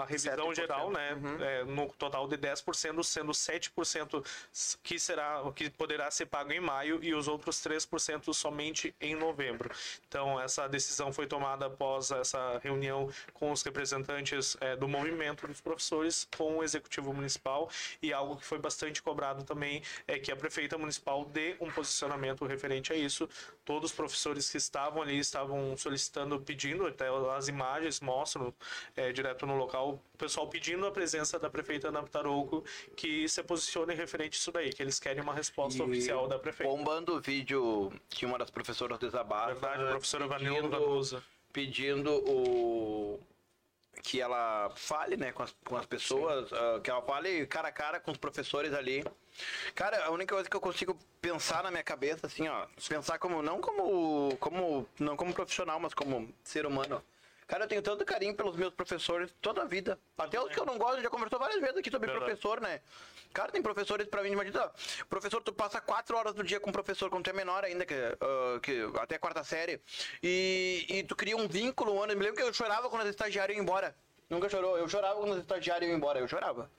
a 0.01 0.05
revisão 0.05 0.49
7%. 0.49 0.55
geral, 0.55 0.91
né? 0.91 1.18
É, 1.39 1.64
no 1.64 1.88
total 1.93 2.28
de 2.28 2.38
10%, 2.38 3.03
sendo 3.03 3.32
7% 3.32 4.26
que 4.84 4.99
será 4.99 5.41
que 5.55 5.70
poderá 5.70 6.12
ser 6.12 6.26
pago 6.26 6.51
em 6.51 6.60
maio 6.60 6.99
e 7.01 7.14
os 7.14 7.28
outros 7.28 7.58
3% 7.58 8.34
somente 8.34 8.93
em 8.99 9.16
novembro. 9.16 9.72
Então, 10.08 10.39
essa 10.39 10.68
decisão 10.68 11.14
foi 11.14 11.28
tomada 11.28 11.68
após 11.68 12.12
essa 12.12 12.60
reunião 12.64 13.10
com 13.34 13.51
os 13.51 13.64
representantes 13.64 14.58
eh, 14.60 14.76
do 14.76 14.88
movimento 14.98 15.48
dos 15.48 15.62
professores 15.62 16.28
com 16.36 16.58
o 16.58 16.64
executivo 16.64 17.14
municipal 17.14 17.70
e 18.02 18.12
algo 18.12 18.38
que 18.38 18.45
foi 18.45 18.58
bastante 18.58 19.02
cobrado 19.02 19.43
também 19.43 19.82
é 20.08 20.18
que 20.18 20.32
a 20.32 20.36
prefeita 20.36 20.78
municipal 20.78 21.26
dê 21.26 21.56
um 21.60 21.70
posicionamento 21.72 22.45
referente 22.45 22.91
a 22.91 22.95
isso. 22.95 23.30
Todos 23.64 23.91
os 23.91 23.95
professores 23.95 24.50
que 24.50 24.58
estavam 24.58 25.02
ali 25.02 25.18
estavam 25.20 25.76
solicitando, 25.78 26.39
pedindo, 26.39 26.86
até 26.88 27.08
as 27.36 27.48
imagens 27.48 28.00
mostram 28.00 28.54
eh, 28.95 29.12
direto 29.12 29.45
no 29.45 29.56
local, 29.58 30.02
o 30.14 30.18
pessoal 30.18 30.48
pedindo 30.48 30.86
a 30.86 30.91
presença 30.91 31.38
da 31.38 31.50
prefeita 31.50 31.89
Ana 31.89 32.04
Tarouco 32.04 32.64
que 32.95 33.28
se 33.28 33.43
posicione 33.43 33.93
referente 33.93 34.36
a 34.36 34.39
isso 34.39 34.52
daí, 34.52 34.72
que 34.74 34.82
eles 34.82 35.00
querem 35.00 35.22
uma 35.22 35.34
resposta 35.34 35.84
oficial 35.84 36.28
da 36.28 36.39
prefeita. 36.39 36.72
Bombando 36.72 37.16
o 37.16 37.22
vídeo 37.22 37.91
que 38.10 38.26
uma 38.26 38.38
das 38.38 38.50
professoras 38.50 38.98
desabafa. 39.00 39.54
Verdade, 39.54 39.89
professora 39.89 40.28
Vanilla 40.28 40.56
pedindo- 40.56 40.70
Vanusa. 40.80 41.24
Pedindo 41.52 42.11
o. 42.30 43.19
Que 44.02 44.22
ela 44.22 44.72
fale, 44.76 45.18
né, 45.18 45.32
com 45.32 45.44
as, 45.44 45.56
com 45.65 45.76
as 45.76 45.86
pessoas, 45.86 46.52
ah, 46.53 46.80
que 46.84 46.90
ela 46.90 47.02
fale 47.02 47.45
cara 47.48 47.68
a 47.68 47.72
cara 47.72 47.99
com 47.99 48.11
os 48.11 48.18
professores 48.18 48.74
ali. 48.74 49.03
Cara, 49.76 50.06
a 50.06 50.11
única 50.11 50.34
coisa 50.34 50.49
que 50.49 50.56
eu 50.56 50.61
consigo 50.61 50.98
pensar 51.22 51.64
na 51.64 51.72
minha 51.72 51.84
cabeça, 51.84 52.26
assim, 52.28 52.48
ó, 52.48 52.65
pensar 52.88 53.19
como, 53.19 53.41
não 53.41 53.60
como, 53.61 54.36
como, 54.38 54.88
não 54.99 55.15
como 55.15 55.34
profissional, 55.34 55.80
mas 55.80 55.94
como 55.94 56.34
ser 56.44 56.65
humano. 56.65 57.03
Cara, 57.48 57.64
eu 57.64 57.68
tenho 57.68 57.82
tanto 57.82 58.03
carinho 58.03 58.36
pelos 58.36 58.57
meus 58.57 58.74
professores 58.74 59.34
toda 59.41 59.61
a 59.61 59.65
vida. 59.65 59.98
Até 60.18 60.40
os 60.40 60.49
que 60.53 60.60
eu 60.60 60.65
não 60.65 60.78
gosto, 60.78 61.02
já 61.02 61.10
conversou 61.10 61.40
várias 61.40 61.61
vezes 61.61 61.78
aqui 61.78 61.90
sobre 61.90 62.07
Verdade. 62.07 62.26
professor, 62.26 62.60
né? 62.60 62.82
Cara, 63.34 63.52
tem 63.52 63.61
professores 63.61 64.06
pra 64.07 64.22
mim, 64.22 64.32
imagina, 64.32 64.69
professor, 65.10 65.41
tu 65.41 65.53
passa 65.53 65.80
quatro 65.80 66.18
horas 66.18 66.34
do 66.34 66.44
dia 66.44 66.60
com 66.60 66.69
um 66.69 66.74
professor 66.74 67.10
quando 67.10 67.24
tu 67.24 67.30
é 67.30 67.34
menor 67.34 67.64
ainda, 67.64 67.86
que, 67.86 67.94
ah, 67.94 68.60
que 68.61 68.90
até 68.99 69.15
a 69.15 69.19
quarta 69.19 69.45
série, 69.45 69.82
e, 70.22 70.86
e 70.90 71.03
tu 71.03 71.15
cria 71.15 71.38
um 71.38 71.48
vínculo, 71.48 71.94
um 71.94 72.03
ano. 72.03 72.11
Eu 72.11 72.18
me 72.18 72.24
lembro 72.26 72.38
que 72.38 72.44
eu 72.44 72.53
chorava 72.53 72.90
quando 72.90 73.03
as 73.03 73.10
estagiárias 73.10 73.56
iam 73.56 73.64
embora. 73.64 73.95
Nunca 74.30 74.49
chorou? 74.49 74.78
Eu 74.78 74.90
chorava 74.90 75.18
quando 75.18 75.34
as 75.34 75.40
estagiárias 75.40 75.90
iam 75.90 75.95
embora, 75.98 76.19
eu 76.19 76.28
chorava. 76.28 76.69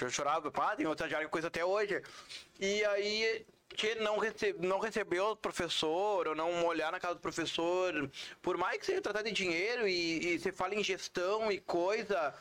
Eu 0.00 0.10
chorava, 0.10 0.50
pá, 0.50 0.74
tem 0.74 0.86
outra 0.86 1.06
estagiária 1.06 1.28
com 1.28 1.32
coisa 1.32 1.46
até 1.46 1.64
hoje. 1.64 2.02
E 2.58 2.84
aí, 2.86 3.46
que 3.76 3.94
não, 3.96 4.18
rece 4.18 4.54
não 4.58 4.78
recebeu 4.78 5.30
o 5.30 5.36
professor, 5.36 6.28
ou 6.28 6.34
não 6.34 6.64
olhar 6.66 6.90
na 6.90 7.00
casa 7.00 7.14
do 7.14 7.20
professor, 7.20 8.10
por 8.42 8.56
mais 8.56 8.78
que 8.78 8.86
seja 8.86 9.00
tratado 9.00 9.26
de 9.26 9.32
dinheiro 9.32 9.86
e, 9.86 10.34
e 10.34 10.38
você 10.38 10.52
fala 10.52 10.74
em 10.74 10.82
gestão 10.82 11.50
e 11.50 11.60
coisa, 11.60 12.34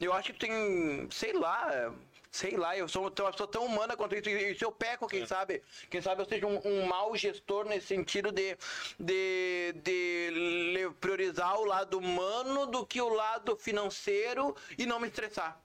eu 0.00 0.12
acho 0.12 0.32
que 0.32 0.38
tem, 0.38 1.08
sei 1.10 1.32
lá, 1.32 1.92
sei 2.30 2.56
lá, 2.56 2.76
eu 2.76 2.88
sou 2.88 3.02
uma 3.02 3.10
pessoa 3.10 3.48
tão 3.48 3.64
humana 3.64 3.96
quanto 3.96 4.16
isso, 4.16 4.28
e 4.28 4.58
se 4.58 4.64
eu 4.64 4.72
peco, 4.72 5.06
quem 5.06 5.24
sabe, 5.24 5.62
quem 5.88 6.02
sabe 6.02 6.20
eu 6.20 6.26
seja 6.26 6.46
um, 6.46 6.60
um 6.64 6.86
mau 6.86 7.16
gestor 7.16 7.64
nesse 7.64 7.86
sentido 7.86 8.32
de, 8.32 8.56
de, 8.98 9.72
de 9.82 10.90
priorizar 11.00 11.58
o 11.60 11.64
lado 11.64 11.96
humano 11.98 12.66
do 12.66 12.84
que 12.84 13.00
o 13.00 13.08
lado 13.08 13.56
financeiro 13.56 14.54
e 14.76 14.84
não 14.84 14.98
me 14.98 15.06
estressar. 15.06 15.63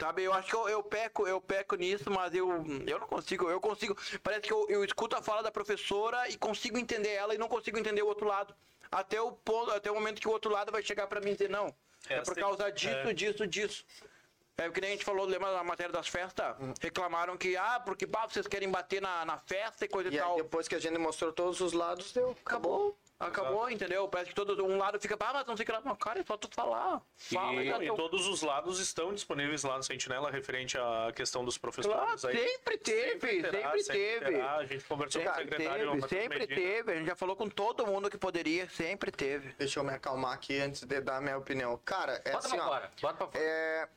Sabe, 0.00 0.22
eu 0.22 0.32
acho 0.32 0.48
que 0.48 0.54
eu, 0.56 0.68
eu 0.68 0.82
peco, 0.82 1.28
eu 1.28 1.40
peco 1.40 1.76
nisso, 1.76 2.10
mas 2.10 2.34
eu, 2.34 2.48
eu 2.86 2.98
não 2.98 3.06
consigo, 3.06 3.48
eu 3.50 3.60
consigo. 3.60 3.96
Parece 4.22 4.42
que 4.42 4.52
eu, 4.52 4.66
eu 4.68 4.82
escuto 4.84 5.14
a 5.14 5.22
fala 5.22 5.42
da 5.42 5.50
professora 5.52 6.28
e 6.28 6.36
consigo 6.38 6.78
entender 6.78 7.10
ela 7.10 7.34
e 7.34 7.38
não 7.38 7.48
consigo 7.48 7.78
entender 7.78 8.02
o 8.02 8.06
outro 8.06 8.26
lado. 8.26 8.54
Até 8.90 9.20
o 9.20 9.30
ponto, 9.30 9.70
até 9.70 9.90
o 9.90 9.94
momento 9.94 10.20
que 10.20 10.26
o 10.26 10.30
outro 10.32 10.50
lado 10.50 10.72
vai 10.72 10.82
chegar 10.82 11.06
pra 11.06 11.20
mim 11.20 11.30
e 11.30 11.32
dizer, 11.34 11.50
não, 11.50 11.66
é, 12.08 12.14
É, 12.14 12.20
por 12.22 12.34
tem- 12.34 12.42
causa 12.42 12.72
disso, 12.72 12.94
é. 13.08 13.12
disso, 13.12 13.46
disso. 13.46 13.84
É 14.56 14.68
que 14.68 14.80
nem 14.80 14.90
a 14.90 14.92
gente 14.94 15.04
falou, 15.04 15.24
lembra 15.26 15.52
da 15.52 15.62
matéria 15.64 15.92
das 15.92 16.08
festas? 16.08 16.54
Reclamaram 16.82 17.36
que, 17.36 17.56
ah, 17.56 17.80
porque 17.80 18.04
bah, 18.04 18.26
vocês 18.28 18.46
querem 18.46 18.68
bater 18.70 19.00
na, 19.00 19.24
na 19.24 19.38
festa 19.38 19.84
e 19.84 19.88
coisa 19.88 20.10
e, 20.10 20.14
E 20.14 20.18
aí, 20.18 20.24
tal. 20.26 20.36
depois 20.36 20.68
que 20.68 20.74
a 20.74 20.78
gente 20.78 20.98
mostrou 20.98 21.32
todos 21.32 21.60
os 21.60 21.72
lados, 21.72 22.12
deu. 22.12 22.36
Acabou. 22.44 22.94
Acabou, 23.20 23.68
entendeu? 23.70 24.08
Parece 24.08 24.30
que 24.30 24.34
todo 24.34 24.64
um 24.64 24.78
lado 24.78 24.98
fica, 24.98 25.14
ah, 25.20 25.32
mas 25.34 25.46
não 25.46 25.54
sei 25.54 25.62
o 25.64 25.66
que 25.66 25.72
lá. 25.72 25.82
Mas, 25.84 25.98
cara, 25.98 26.20
é 26.20 26.24
só 26.24 26.38
tu 26.38 26.48
falar. 26.54 27.02
Fala, 27.18 27.62
E, 27.62 27.68
e 27.68 27.78
teu- 27.78 27.94
todos 27.94 28.26
os 28.26 28.40
lados 28.40 28.80
estão 28.80 29.12
disponíveis 29.12 29.62
lá 29.62 29.76
no 29.76 29.82
Sentinela 29.82 30.30
referente 30.30 30.78
à 30.78 31.12
questão 31.14 31.44
dos 31.44 31.58
professores. 31.58 31.94
Claro, 31.98 32.12
aí. 32.28 32.48
sempre 32.48 32.78
teve, 32.78 33.10
sempre, 33.10 33.42
terá, 33.42 33.72
teve. 33.72 34.20
terá. 34.24 34.56
A 34.56 34.64
gente 34.64 34.84
conversou 34.84 35.22
com 35.22 35.28
o 35.30 35.34
secretário. 35.34 35.90
teve, 35.92 36.08
sempre 36.08 36.38
Medina. 36.38 36.60
teve. 36.60 36.92
A 36.92 36.96
gente 36.96 37.06
já 37.08 37.14
falou 37.16 37.36
com 37.36 37.46
todo 37.48 37.86
mundo 37.86 38.08
que 38.08 38.16
poderia, 38.16 38.66
sempre 38.70 39.10
teve. 39.12 39.52
Deixa 39.58 39.80
eu 39.80 39.84
me 39.84 39.92
acalmar 39.92 40.32
aqui 40.32 40.58
antes 40.58 40.82
de 40.84 41.00
dar 41.02 41.18
a 41.18 41.20
minha 41.20 41.36
opinião. 41.36 41.78
Cara, 41.84 42.22
é 42.24 42.32
Bota 42.32 42.46
assim, 42.46 42.56
pra 42.56 42.64
ó. 42.64 42.68
fora. 42.70 42.90
Bota 43.02 43.14
pra 43.18 43.26
fora. 43.26 43.44
É. 43.44 43.88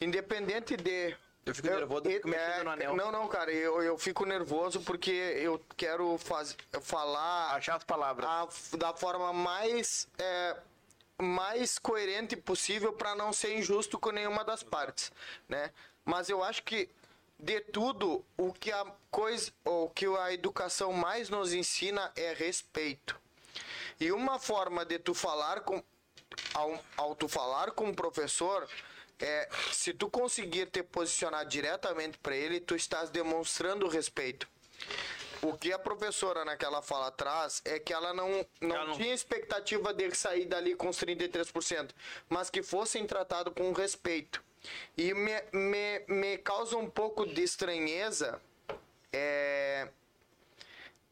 Independente 0.00 0.76
de. 0.76 1.16
Eu 1.46 1.54
fico 1.54 1.68
nervoso, 1.68 2.02
eu 2.06 2.12
fico 2.12 2.28
mexendo 2.28 2.64
no 2.64 2.70
anel. 2.70 2.92
é, 2.92 2.96
Não, 2.96 3.12
não, 3.12 3.28
cara, 3.28 3.52
eu, 3.52 3.82
eu 3.82 3.98
fico 3.98 4.24
nervoso 4.24 4.80
porque 4.80 5.10
eu 5.10 5.60
quero 5.76 6.16
faz, 6.18 6.56
falar 6.80 7.54
Achar 7.54 7.76
as 7.76 7.84
palavras. 7.84 8.28
a 8.28 8.76
da 8.76 8.94
forma 8.94 9.32
mais 9.32 10.08
é, 10.18 10.56
mais 11.20 11.78
coerente 11.78 12.34
possível 12.36 12.92
para 12.92 13.14
não 13.14 13.32
ser 13.32 13.56
injusto 13.58 13.98
com 13.98 14.10
nenhuma 14.10 14.44
das 14.44 14.62
partes, 14.62 15.12
né? 15.48 15.70
Mas 16.04 16.28
eu 16.28 16.42
acho 16.42 16.62
que 16.62 16.88
de 17.38 17.60
tudo 17.60 18.24
o 18.36 18.52
que 18.52 18.72
a 18.72 18.86
coisa, 19.10 19.52
o 19.64 19.90
que 19.90 20.06
a 20.06 20.32
educação 20.32 20.92
mais 20.92 21.28
nos 21.28 21.52
ensina 21.52 22.10
é 22.16 22.32
respeito. 22.32 23.20
E 24.00 24.10
uma 24.10 24.38
forma 24.38 24.84
de 24.84 24.98
tu 24.98 25.14
falar 25.14 25.60
com 25.60 25.82
ao, 26.52 26.82
ao 26.96 27.14
tu 27.14 27.28
falar 27.28 27.70
com 27.72 27.90
o 27.90 27.94
professor 27.94 28.66
é 29.18 29.48
se 29.72 29.92
tu 29.92 30.08
conseguir 30.10 30.66
te 30.66 30.82
posicionar 30.82 31.46
diretamente 31.46 32.18
para 32.18 32.34
ele, 32.36 32.60
tu 32.60 32.74
estás 32.74 33.10
demonstrando 33.10 33.88
respeito. 33.88 34.48
O 35.42 35.56
que 35.58 35.72
a 35.72 35.78
professora 35.78 36.44
naquela 36.44 36.80
fala 36.80 37.08
atrás 37.08 37.60
é 37.64 37.78
que 37.78 37.92
ela 37.92 38.14
não, 38.14 38.46
não, 38.60 38.76
Ela 38.76 38.86
não- 38.86 38.96
tinha 38.96 39.12
expectativa 39.14 39.92
de 39.92 40.14
sair 40.14 40.46
dali 40.46 40.74
com 40.74 40.88
os 40.88 40.96
33%, 40.96 41.94
mas 42.28 42.48
que 42.48 42.62
fossem 42.62 43.06
tratados 43.06 43.52
com 43.54 43.70
respeito. 43.72 44.42
E 44.96 45.12
me, 45.12 45.42
me, 45.52 46.04
me 46.08 46.38
causa 46.38 46.76
um 46.78 46.88
pouco 46.88 47.26
de 47.26 47.42
estranheza 47.42 48.40
é, 49.12 49.88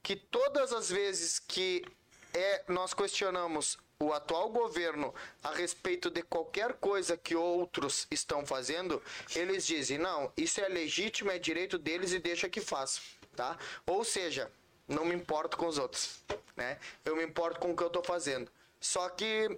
que 0.02 0.16
todas 0.16 0.72
as 0.72 0.88
vezes 0.90 1.38
que 1.38 1.84
é, 2.32 2.64
nós 2.68 2.94
questionamos 2.94 3.78
o 4.02 4.12
atual 4.12 4.50
governo 4.50 5.14
a 5.42 5.52
respeito 5.52 6.10
de 6.10 6.22
qualquer 6.22 6.74
coisa 6.74 7.16
que 7.16 7.34
outros 7.34 8.06
estão 8.10 8.44
fazendo, 8.44 9.02
eles 9.34 9.66
dizem, 9.66 9.98
não, 9.98 10.32
isso 10.36 10.60
é 10.60 10.68
legítimo, 10.68 11.30
é 11.30 11.38
direito 11.38 11.78
deles 11.78 12.12
e 12.12 12.18
deixa 12.18 12.48
que 12.48 12.60
faça, 12.60 13.00
tá? 13.36 13.58
Ou 13.86 14.04
seja, 14.04 14.50
não 14.88 15.04
me 15.04 15.14
importo 15.14 15.56
com 15.56 15.66
os 15.66 15.78
outros, 15.78 16.18
né? 16.56 16.78
Eu 17.04 17.16
me 17.16 17.24
importo 17.24 17.60
com 17.60 17.72
o 17.72 17.76
que 17.76 17.82
eu 17.82 17.90
tô 17.90 18.02
fazendo. 18.02 18.50
Só 18.80 19.08
que 19.08 19.48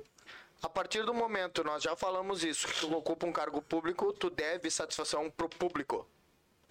a 0.62 0.69
partir 0.69 1.05
do 1.05 1.12
momento, 1.12 1.62
nós 1.62 1.83
já 1.83 1.95
falamos 1.95 2.43
isso, 2.43 2.66
que 2.66 2.81
tu 2.81 2.95
ocupa 2.97 3.27
um 3.27 3.33
cargo 3.33 3.61
público, 3.61 4.12
tu 4.15 4.31
deve 4.31 4.71
satisfação 4.71 5.31
pro 5.31 5.49
público, 5.49 6.07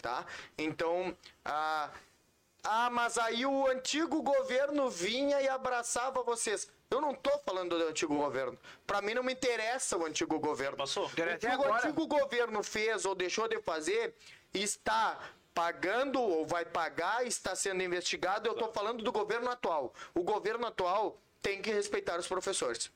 tá? 0.01 0.25
Então, 0.57 1.15
ah, 1.45 1.91
ah, 2.63 2.89
mas 2.89 3.17
aí 3.17 3.45
o 3.45 3.67
antigo 3.67 4.21
governo 4.21 4.89
vinha 4.89 5.41
e 5.41 5.49
abraçava 5.49 6.23
vocês. 6.23 6.67
Eu 6.89 7.01
não 7.01 7.13
tô 7.13 7.37
falando 7.39 7.77
do 7.77 7.87
antigo 7.87 8.15
governo. 8.15 8.57
Pra 8.87 9.01
mim 9.01 9.13
não 9.13 9.23
me 9.23 9.33
interessa 9.33 9.97
o 9.97 10.05
antigo 10.05 10.39
governo. 10.39 10.77
Passou. 10.77 11.07
O 11.07 11.09
que 11.09 11.21
o 11.21 11.73
antigo 11.73 12.07
governo 12.07 12.63
fez 12.63 13.05
ou 13.05 13.15
deixou 13.15 13.47
de 13.47 13.61
fazer 13.61 14.15
está 14.53 15.19
pagando 15.53 16.21
ou 16.21 16.45
vai 16.45 16.63
pagar, 16.63 17.25
está 17.25 17.55
sendo 17.55 17.83
investigado. 17.83 18.47
Eu 18.47 18.55
tô 18.55 18.71
falando 18.71 19.03
do 19.03 19.11
governo 19.11 19.49
atual. 19.49 19.93
O 20.13 20.23
governo 20.23 20.65
atual 20.65 21.19
tem 21.41 21.61
que 21.61 21.71
respeitar 21.71 22.17
os 22.17 22.27
professores. 22.27 22.91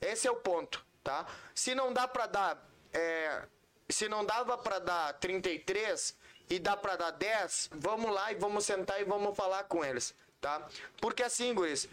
Esse 0.00 0.26
é 0.26 0.30
o 0.30 0.36
ponto, 0.36 0.84
tá? 1.04 1.26
Se 1.54 1.74
não 1.74 1.92
dá 1.92 2.08
pra 2.08 2.26
dar, 2.26 2.68
é, 2.92 3.42
se 3.88 4.08
não 4.08 4.24
dava 4.24 4.58
pra 4.58 4.78
dar 4.78 5.12
33 5.14 6.16
e 6.48 6.58
dá 6.58 6.76
pra 6.76 6.96
dar 6.96 7.10
10, 7.10 7.70
vamos 7.72 8.12
lá 8.12 8.32
e 8.32 8.34
vamos 8.34 8.64
sentar 8.64 9.00
e 9.00 9.04
vamos 9.04 9.36
falar 9.36 9.64
com 9.64 9.84
eles, 9.84 10.14
tá? 10.40 10.66
Porque 11.00 11.22
assim, 11.22 11.54
guris, 11.54 11.88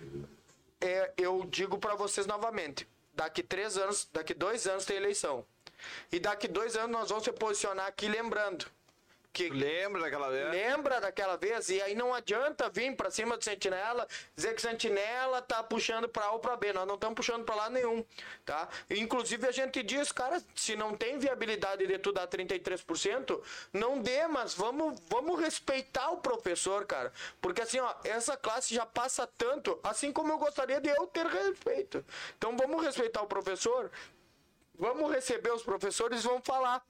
é, 0.81 1.11
eu 1.17 1.45
digo 1.45 1.77
pra 1.77 1.95
vocês 1.95 2.26
novamente, 2.26 2.88
daqui 3.13 3.43
três 3.43 3.77
anos, 3.77 4.07
daqui 4.11 4.34
dois 4.34 4.67
anos 4.67 4.85
tem 4.85 4.97
eleição. 4.97 5.45
E 6.11 6.19
daqui 6.19 6.47
dois 6.47 6.76
anos 6.76 6.91
nós 6.91 7.09
vamos 7.09 7.23
se 7.23 7.31
posicionar 7.31 7.88
aqui 7.88 8.07
lembrando 8.07 8.65
que 9.31 9.49
Lembra 9.49 10.01
daquela 10.01 10.30
vez? 10.30 10.49
Lembra 10.49 11.01
daquela 11.01 11.38
vez? 11.38 11.69
E 11.69 11.81
aí 11.81 11.95
não 11.95 12.14
adianta 12.14 12.69
vir 12.69 12.95
pra 12.95 13.11
cima 13.11 13.38
do 13.38 13.43
Sentinela, 13.43 14.07
dizer 14.35 14.53
que 14.56 14.61
Sentinela 14.61 15.41
tá 15.41 15.64
puxando 15.64 16.10
pra 16.10 16.26
A 16.26 16.31
ou 16.31 16.39
pra 16.39 16.57
B. 16.57 16.73
Nós 16.73 16.88
não 16.88 16.95
estamos 16.95 17.15
puxando 17.15 17.45
pra 17.45 17.56
lá 17.56 17.69
nenhum, 17.69 18.03
tá? 18.45 18.68
Inclusive 18.89 19.47
a 19.47 19.51
gente 19.51 19.84
diz, 19.84 20.11
cara, 20.11 20.41
se 20.56 20.76
não 20.76 20.95
tem 20.95 21.19
viabilidade 21.19 21.85
de 21.85 21.97
tu 21.99 22.11
dar 22.11 22.27
33%, 22.27 23.41
não 23.72 24.01
dê, 24.01 24.27
mas 24.27 24.53
vamos, 24.53 24.99
vamos 25.07 25.39
respeitar 25.39 26.10
o 26.11 26.18
professor, 26.18 26.85
cara. 26.85 27.14
Porque 27.41 27.61
assim, 27.61 27.80
ó, 27.80 27.93
essa 28.03 28.35
classe 28.35 28.73
já 28.73 28.85
passa 28.85 29.27
tanto, 29.38 29.80
assim 29.84 30.11
como 30.11 30.31
eu 30.34 30.38
gostaria 30.38 30.81
de 30.81 30.89
eu 30.89 31.07
ter 31.07 31.26
respeito. 31.26 32.03
Então 32.38 32.57
vamos 32.57 32.84
respeitar 32.84 33.22
o 33.22 33.27
professor, 33.27 33.91
vamos 34.76 35.11
receber 35.11 35.51
os 35.51 35.64
professores 35.64 36.23
e 36.23 36.27
vamos 36.27 36.45
falar. 36.45 36.84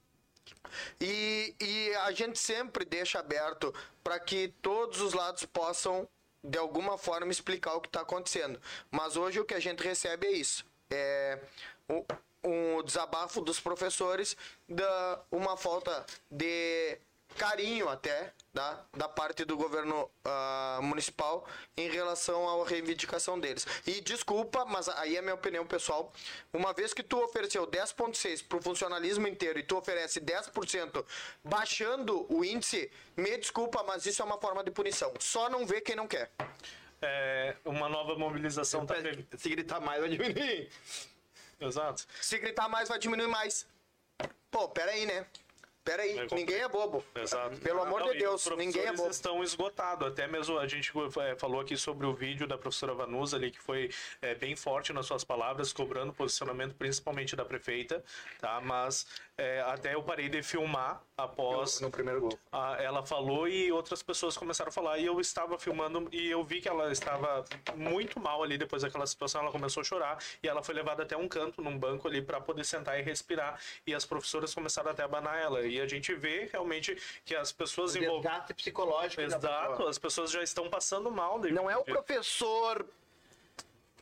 E, 0.99 1.55
e 1.59 1.95
a 1.95 2.11
gente 2.11 2.37
sempre 2.37 2.85
deixa 2.85 3.19
aberto 3.19 3.73
para 4.03 4.19
que 4.19 4.53
todos 4.61 5.01
os 5.01 5.13
lados 5.13 5.45
possam, 5.45 6.07
de 6.43 6.57
alguma 6.57 6.97
forma, 6.97 7.31
explicar 7.31 7.75
o 7.75 7.81
que 7.81 7.87
está 7.87 8.01
acontecendo. 8.01 8.59
Mas 8.91 9.15
hoje 9.15 9.39
o 9.39 9.45
que 9.45 9.53
a 9.53 9.59
gente 9.59 9.83
recebe 9.83 10.27
é 10.27 10.31
isso. 10.31 10.65
É 10.89 11.39
o, 11.87 12.05
um 12.43 12.83
desabafo 12.83 13.41
dos 13.41 13.59
professores, 13.59 14.35
da, 14.67 15.21
uma 15.31 15.57
falta 15.57 16.05
de 16.31 16.97
carinho 17.37 17.87
até 17.87 18.33
da, 18.53 18.83
da 18.95 19.07
parte 19.07 19.45
do 19.45 19.55
governo 19.55 20.09
ah, 20.25 20.79
municipal 20.81 21.47
em 21.77 21.89
relação 21.89 22.47
à 22.61 22.67
reivindicação 22.67 23.39
deles. 23.39 23.65
E 23.85 24.01
desculpa, 24.01 24.65
mas 24.65 24.89
aí 24.89 25.15
é 25.15 25.21
minha 25.21 25.35
opinião 25.35 25.65
pessoal. 25.65 26.11
Uma 26.51 26.73
vez 26.73 26.93
que 26.93 27.03
tu 27.03 27.17
ofereceu 27.23 27.65
10,6% 27.67 28.47
para 28.47 28.57
o 28.57 28.61
funcionalismo 28.61 29.27
inteiro 29.27 29.59
e 29.59 29.63
tu 29.63 29.77
oferece 29.77 30.19
10% 30.19 31.05
baixando 31.43 32.25
o 32.33 32.43
índice, 32.43 32.91
me 33.15 33.37
desculpa, 33.37 33.83
mas 33.83 34.05
isso 34.05 34.21
é 34.21 34.25
uma 34.25 34.39
forma 34.39 34.63
de 34.63 34.71
punição. 34.71 35.13
Só 35.19 35.49
não 35.49 35.65
vê 35.65 35.79
quem 35.81 35.95
não 35.95 36.07
quer. 36.07 36.31
É, 37.01 37.55
uma 37.63 37.87
nova 37.87 38.17
mobilização 38.17 38.85
tá 38.85 38.95
pre- 38.95 39.25
Se 39.37 39.49
gritar 39.49 39.79
mais, 39.79 40.01
vai 40.01 40.09
diminuir. 40.09 40.69
Exato. 41.61 42.05
Se 42.21 42.37
gritar 42.37 42.67
mais, 42.67 42.89
vai 42.89 42.99
diminuir 42.99 43.27
mais. 43.27 43.65
Pô, 44.51 44.67
peraí, 44.67 45.05
né? 45.05 45.25
Peraí, 45.83 46.09
É 46.09 46.13
complicado. 46.27 46.37
ninguém 46.37 46.57
é 46.61 46.67
bobo. 46.67 47.03
Exato. 47.15 47.57
Pelo 47.57 47.81
amor 47.81 48.01
Não, 48.01 48.11
de 48.11 48.19
Deus, 48.19 48.45
ninguém 48.57 48.85
é 48.85 48.93
bobo. 48.93 49.09
estão 49.09 49.43
esgotados. 49.43 50.07
Até 50.07 50.27
mesmo 50.27 50.57
a 50.59 50.67
gente 50.67 50.91
é, 51.21 51.35
falou 51.35 51.61
aqui 51.61 51.75
sobre 51.77 52.05
o 52.05 52.13
vídeo 52.13 52.45
da 52.47 52.57
professora 52.57 52.93
Vanusa 52.93 53.37
ali, 53.37 53.49
que 53.51 53.59
foi 53.59 53.89
é, 54.21 54.35
bem 54.35 54.55
forte 54.55 54.93
nas 54.93 55.05
suas 55.05 55.23
palavras, 55.23 55.73
cobrando 55.73 56.13
posicionamento 56.13 56.75
principalmente 56.75 57.35
da 57.35 57.45
prefeita, 57.45 58.03
tá? 58.39 58.59
Mas 58.61 59.07
é, 59.39 59.61
até 59.61 59.95
eu 59.95 60.03
parei 60.03 60.27
de 60.29 60.43
filmar 60.43 61.01
após 61.17 61.79
No 61.81 61.89
primeiro 61.89 62.21
gol. 62.21 62.39
ah, 62.51 62.75
ela 62.79 63.05
falou 63.05 63.47
e 63.47 63.71
outras 63.71 64.01
pessoas 64.03 64.37
começaram 64.37 64.69
a 64.69 64.71
falar 64.71 64.97
e 64.97 65.05
eu 65.05 65.19
estava 65.19 65.57
filmando 65.57 66.07
e 66.11 66.29
eu 66.29 66.43
vi 66.43 66.61
que 66.61 66.67
ela 66.69 66.91
estava 66.91 67.43
muito 67.75 68.19
mal 68.19 68.43
ali 68.43 68.57
depois 68.57 68.81
daquela 68.83 69.05
situação 69.07 69.41
ela 69.41 69.51
começou 69.51 69.81
a 69.81 69.83
chorar 69.83 70.17
e 70.43 70.47
ela 70.47 70.61
foi 70.61 70.75
levada 70.75 71.03
até 71.03 71.15
um 71.17 71.27
canto 71.27 71.61
num 71.61 71.77
banco 71.77 72.07
ali 72.07 72.21
para 72.21 72.39
poder 72.41 72.63
sentar 72.63 72.99
e 72.99 73.01
respirar 73.01 73.59
e 73.87 73.93
as 73.93 74.05
professoras 74.05 74.53
começaram 74.53 74.91
até 74.91 75.01
a 75.01 75.05
abanar 75.05 75.37
ela 75.41 75.61
e 75.65 75.79
a 75.79 75.87
gente 75.87 76.13
vê 76.13 76.49
realmente 76.51 76.97
que 77.25 77.35
as 77.35 77.51
pessoas 77.51 77.95
envolvidas 77.95 78.19
Desgaste 78.31 78.53
psicológico. 78.53 79.21
Exato, 79.21 79.87
as 79.87 79.97
pessoas 79.97 80.31
já 80.31 80.43
estão 80.43 80.69
passando 80.69 81.09
mal. 81.11 81.39
devido- 81.39 81.55
Não 81.55 81.69
é 81.69 81.77
o 81.77 81.83
professor 81.83 82.85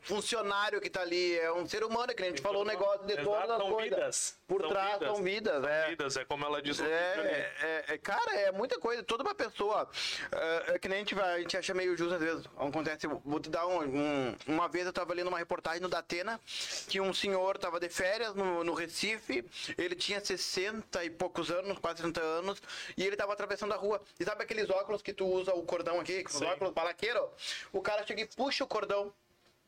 funcionário 0.02 0.80
que 0.80 0.88
tá 0.90 1.00
ali, 1.02 1.38
é 1.38 1.52
um 1.52 1.66
ser 1.66 1.84
humano, 1.84 2.08
que 2.14 2.20
nem 2.20 2.28
a 2.28 2.30
gente 2.30 2.42
falou 2.42 2.62
o 2.62 2.64
negócio 2.64 3.06
de 3.06 3.16
todas 3.22 3.50
as 3.50 3.56
são 3.58 3.70
coisas. 3.72 3.90
vidas. 3.98 4.38
Por 4.48 4.60
São 4.62 4.70
trás 4.70 4.92
vidas. 4.94 5.08
são 5.14 5.22
vidas, 5.22 5.60
São 5.62 5.68
é. 5.70 5.88
vidas, 5.90 6.16
é 6.16 6.24
como 6.24 6.44
ela 6.46 6.62
diz. 6.62 6.80
É, 6.80 7.52
é, 7.60 7.84
é, 7.94 7.98
cara, 7.98 8.34
é 8.34 8.50
muita 8.52 8.78
coisa. 8.78 9.02
Toda 9.02 9.22
uma 9.22 9.34
pessoa. 9.34 9.88
É, 10.32 10.74
é 10.74 10.78
que 10.78 10.88
nem 10.88 10.96
a 10.96 11.00
gente 11.00 11.14
vai, 11.14 11.34
a 11.34 11.38
gente 11.38 11.56
acha 11.56 11.74
meio 11.74 11.96
justo 11.96 12.14
às 12.14 12.20
vezes. 12.20 12.46
Acontece, 12.56 13.06
vou 13.06 13.38
te 13.40 13.50
dar 13.50 13.66
um, 13.66 13.80
um- 13.82 14.36
Uma 14.46 14.68
vez 14.68 14.86
eu 14.86 14.92
tava 14.92 15.12
lendo 15.12 15.28
uma 15.28 15.38
reportagem 15.38 15.80
no 15.80 15.88
Datena 15.88 16.40
que 16.88 17.00
um 17.00 17.12
senhor 17.12 17.58
tava 17.58 17.78
de 17.78 17.88
férias 17.88 18.34
no, 18.34 18.64
no 18.64 18.72
Recife, 18.74 19.44
ele 19.76 19.94
tinha 19.94 20.20
60 20.24 21.04
e 21.04 21.10
poucos 21.10 21.50
anos, 21.50 21.78
quase 21.78 21.98
60 21.98 22.20
anos, 22.20 22.62
e 22.96 23.04
ele 23.06 23.16
tava 23.16 23.32
atravessando 23.34 23.72
a 23.74 23.76
rua. 23.76 24.00
E 24.18 24.24
sabe 24.24 24.42
aqueles 24.42 24.70
óculos 24.70 25.02
que 25.02 25.12
tu 25.12 25.26
usa 25.26 25.52
o 25.54 25.62
cordão 25.62 26.00
aqui, 26.00 26.24
os 26.26 26.32
Sim. 26.34 26.44
óculos 26.46 26.72
balaqueiro? 26.72 27.28
O 27.72 27.82
cara 27.82 28.06
chega 28.06 28.22
e 28.22 28.26
puxa 28.26 28.64
o 28.64 28.66
cordão. 28.66 29.12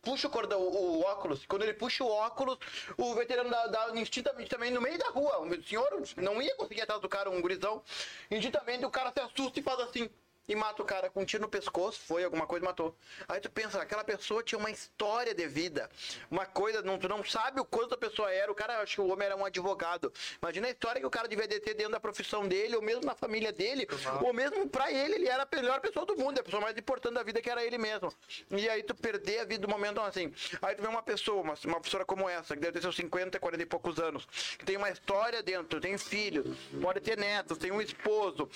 Puxa 0.02 0.28
o 0.28 0.30
cordão, 0.30 0.60
o, 0.60 1.02
óculos. 1.02 1.44
Quando 1.46 1.62
ele 1.62 1.74
puxa 1.74 2.02
o 2.02 2.08
óculos, 2.08 2.58
o 2.96 3.14
veterano 3.14 3.50
dá, 3.50 3.66
dá 3.66 4.00
instintamente 4.00 4.48
também 4.48 4.70
no 4.70 4.80
meio 4.80 4.98
da 4.98 5.08
rua. 5.10 5.40
O 5.40 5.62
senhor 5.62 5.88
não 6.16 6.40
ia 6.40 6.54
conseguir 6.56 6.82
atrás 6.82 7.00
do 7.02 7.08
cara, 7.08 7.28
um 7.28 7.40
gurizão. 7.40 7.82
Instintamente 8.30 8.84
o 8.84 8.90
cara 8.90 9.12
se 9.12 9.20
assusta 9.20 9.60
e 9.60 9.62
faz 9.62 9.78
assim. 9.80 10.08
E 10.48 10.54
mata 10.56 10.82
o 10.82 10.84
cara 10.84 11.08
com 11.08 11.22
um 11.22 11.24
tiro 11.24 11.42
no 11.42 11.48
pescoço, 11.48 12.00
foi 12.00 12.24
alguma 12.24 12.46
coisa, 12.46 12.64
matou. 12.64 12.96
Aí 13.28 13.40
tu 13.40 13.50
pensa, 13.50 13.80
aquela 13.80 14.02
pessoa 14.02 14.42
tinha 14.42 14.58
uma 14.58 14.70
história 14.70 15.32
de 15.32 15.46
vida, 15.46 15.88
uma 16.30 16.44
coisa, 16.44 16.82
não, 16.82 16.98
tu 16.98 17.08
não 17.08 17.24
sabe 17.24 17.60
o 17.60 17.64
quanto 17.64 17.94
a 17.94 17.98
pessoa 17.98 18.32
era. 18.32 18.50
O 18.50 18.54
cara, 18.54 18.80
acho 18.80 18.96
que 18.96 19.00
o 19.00 19.08
homem 19.08 19.26
era 19.26 19.36
um 19.36 19.44
advogado. 19.44 20.12
Imagina 20.42 20.66
a 20.66 20.70
história 20.70 21.00
que 21.00 21.06
o 21.06 21.10
cara 21.10 21.28
devia 21.28 21.46
de 21.46 21.60
ter 21.60 21.74
dentro 21.74 21.92
da 21.92 22.00
profissão 22.00 22.48
dele, 22.48 22.74
ou 22.74 22.82
mesmo 22.82 23.04
na 23.04 23.14
família 23.14 23.52
dele, 23.52 23.86
ou 24.22 24.32
mesmo 24.32 24.68
pra 24.68 24.90
ele, 24.90 25.14
ele 25.14 25.28
era 25.28 25.46
a 25.50 25.56
melhor 25.56 25.80
pessoa 25.80 26.04
do 26.04 26.16
mundo, 26.16 26.40
a 26.40 26.42
pessoa 26.42 26.60
mais 26.60 26.76
importante 26.76 27.14
da 27.14 27.22
vida 27.22 27.40
que 27.40 27.48
era 27.50 27.64
ele 27.64 27.78
mesmo. 27.78 28.12
E 28.50 28.68
aí 28.68 28.82
tu 28.82 28.94
perder 28.94 29.40
a 29.40 29.44
vida 29.44 29.66
do 29.66 29.68
momento 29.68 30.00
assim. 30.00 30.32
Aí 30.62 30.74
tu 30.74 30.82
vê 30.82 30.88
uma 30.88 31.02
pessoa, 31.02 31.42
uma, 31.42 31.54
uma 31.64 31.80
pessoa 31.80 32.04
como 32.04 32.28
essa, 32.28 32.54
que 32.54 32.60
deve 32.60 32.72
ter 32.72 32.82
seus 32.82 32.96
50, 32.96 33.38
40 33.38 33.62
e 33.62 33.66
poucos 33.66 33.98
anos, 33.98 34.26
que 34.58 34.64
tem 34.64 34.76
uma 34.76 34.90
história 34.90 35.42
dentro, 35.42 35.80
tem 35.80 35.96
filhos, 35.96 36.56
pode 36.80 37.00
ter 37.00 37.16
netos, 37.16 37.58
tem 37.58 37.70
um 37.70 37.80
esposo, 37.80 38.48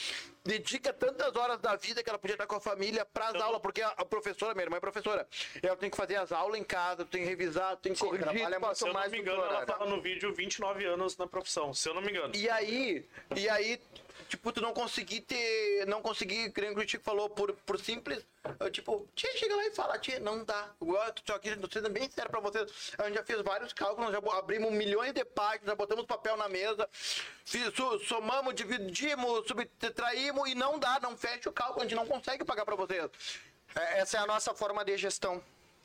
dedica 0.45 0.93
tantas 0.93 1.35
horas 1.37 1.59
da 1.61 1.75
vida 1.75 2.03
que 2.03 2.11
ela 2.11 2.19
podia 2.19 2.35
estar 2.35 2.47
com 2.47 2.57
a 2.57 2.61
família 2.61 3.05
para 3.05 3.29
as 3.29 3.35
aulas, 3.37 3.61
porque 3.63 3.81
a, 3.81 3.89
a 3.89 4.05
professora, 4.05 4.53
minha 4.55 4.65
irmã 4.65 4.77
é 4.77 4.81
professora, 4.81 5.27
ela 5.63 5.77
tem 5.77 5.89
que 5.89 5.97
fazer 5.97 6.17
as 6.17 6.31
aulas 6.33 6.61
em 6.61 6.65
casa, 6.65 7.05
tem 7.05 7.23
que 7.23 7.29
revisar, 7.29 7.77
tem 7.79 7.93
que 7.93 7.99
Sim, 7.99 8.05
corrigir. 8.07 8.29
trabalha 8.31 8.61
passa- 8.61 8.75
Se 8.75 8.85
eu 8.85 8.87
não 8.89 8.95
mais 8.95 9.11
me 9.11 9.19
engano, 9.21 9.43
ela 9.43 9.67
fala 9.67 9.87
no 9.87 10.01
vídeo 10.03 10.35
29 10.35 10.85
anos 10.85 11.17
na 11.17 11.27
profissão, 11.27 11.73
se 11.73 11.89
eu 11.89 11.95
não 11.95 12.03
me 12.03 12.11
engano. 12.11 12.35
E 12.37 12.49
aí, 12.51 13.09
e 13.35 13.49
aí, 13.49 13.81
tipo, 14.29 14.53
tu 14.53 14.61
não 14.61 14.73
conseguir 14.73 15.21
ter, 15.23 15.87
não 15.87 16.03
conseguir, 16.03 16.51
que 16.53 16.61
nem 16.61 16.75
o 16.77 16.89
Chico 16.89 17.05
falou, 17.05 17.29
por, 17.31 17.53
por 17.67 17.79
simples, 17.79 18.25
eu, 18.61 18.71
tipo, 18.71 19.07
tia, 19.15 19.31
chega 19.37 19.57
lá 19.57 19.67
e 19.67 19.71
fala, 19.71 19.99
tia, 19.99 20.21
não 20.21 20.45
dá. 20.45 20.71
Igual, 20.81 21.13
tô 21.13 21.33
aqui, 21.33 21.57
tô 21.57 21.69
sendo 21.71 21.91
bem 21.91 22.11
sério 22.11 22.31
pra 22.31 22.41
vocês, 22.41 22.93
a 22.99 23.05
gente 23.05 23.17
já 23.17 23.25
fez 23.25 23.41
vários 23.43 23.73
cálculos, 23.73 24.13
já 24.13 24.19
abrimos 24.39 24.73
milhões 24.73 25.13
de 25.13 25.25
páginas, 25.25 25.67
já 25.69 25.75
botamos 25.75 26.05
papel 26.07 26.37
na 26.37 26.49
mesa, 26.49 26.89
somamos, 28.07 28.55
dividimos, 28.55 29.47
subtraímos 29.47 30.49
e 30.49 30.55
não 30.55 30.79
dá, 30.79 30.99
não 31.01 31.17
fecha 31.17 31.49
o 31.49 31.53
cálculo, 31.53 31.81
a 31.81 31.85
gente 31.85 31.95
não 31.95 32.07
consegue 32.07 32.45
pagar 32.45 32.65
pra 32.65 32.77
vocês. 32.77 33.11
É, 33.75 34.01
Essa 34.01 34.19
é 34.19 34.21
a 34.21 34.27
nossa 34.27 34.55
forma 34.55 34.85
de 34.85 34.97
gestão 34.97 35.43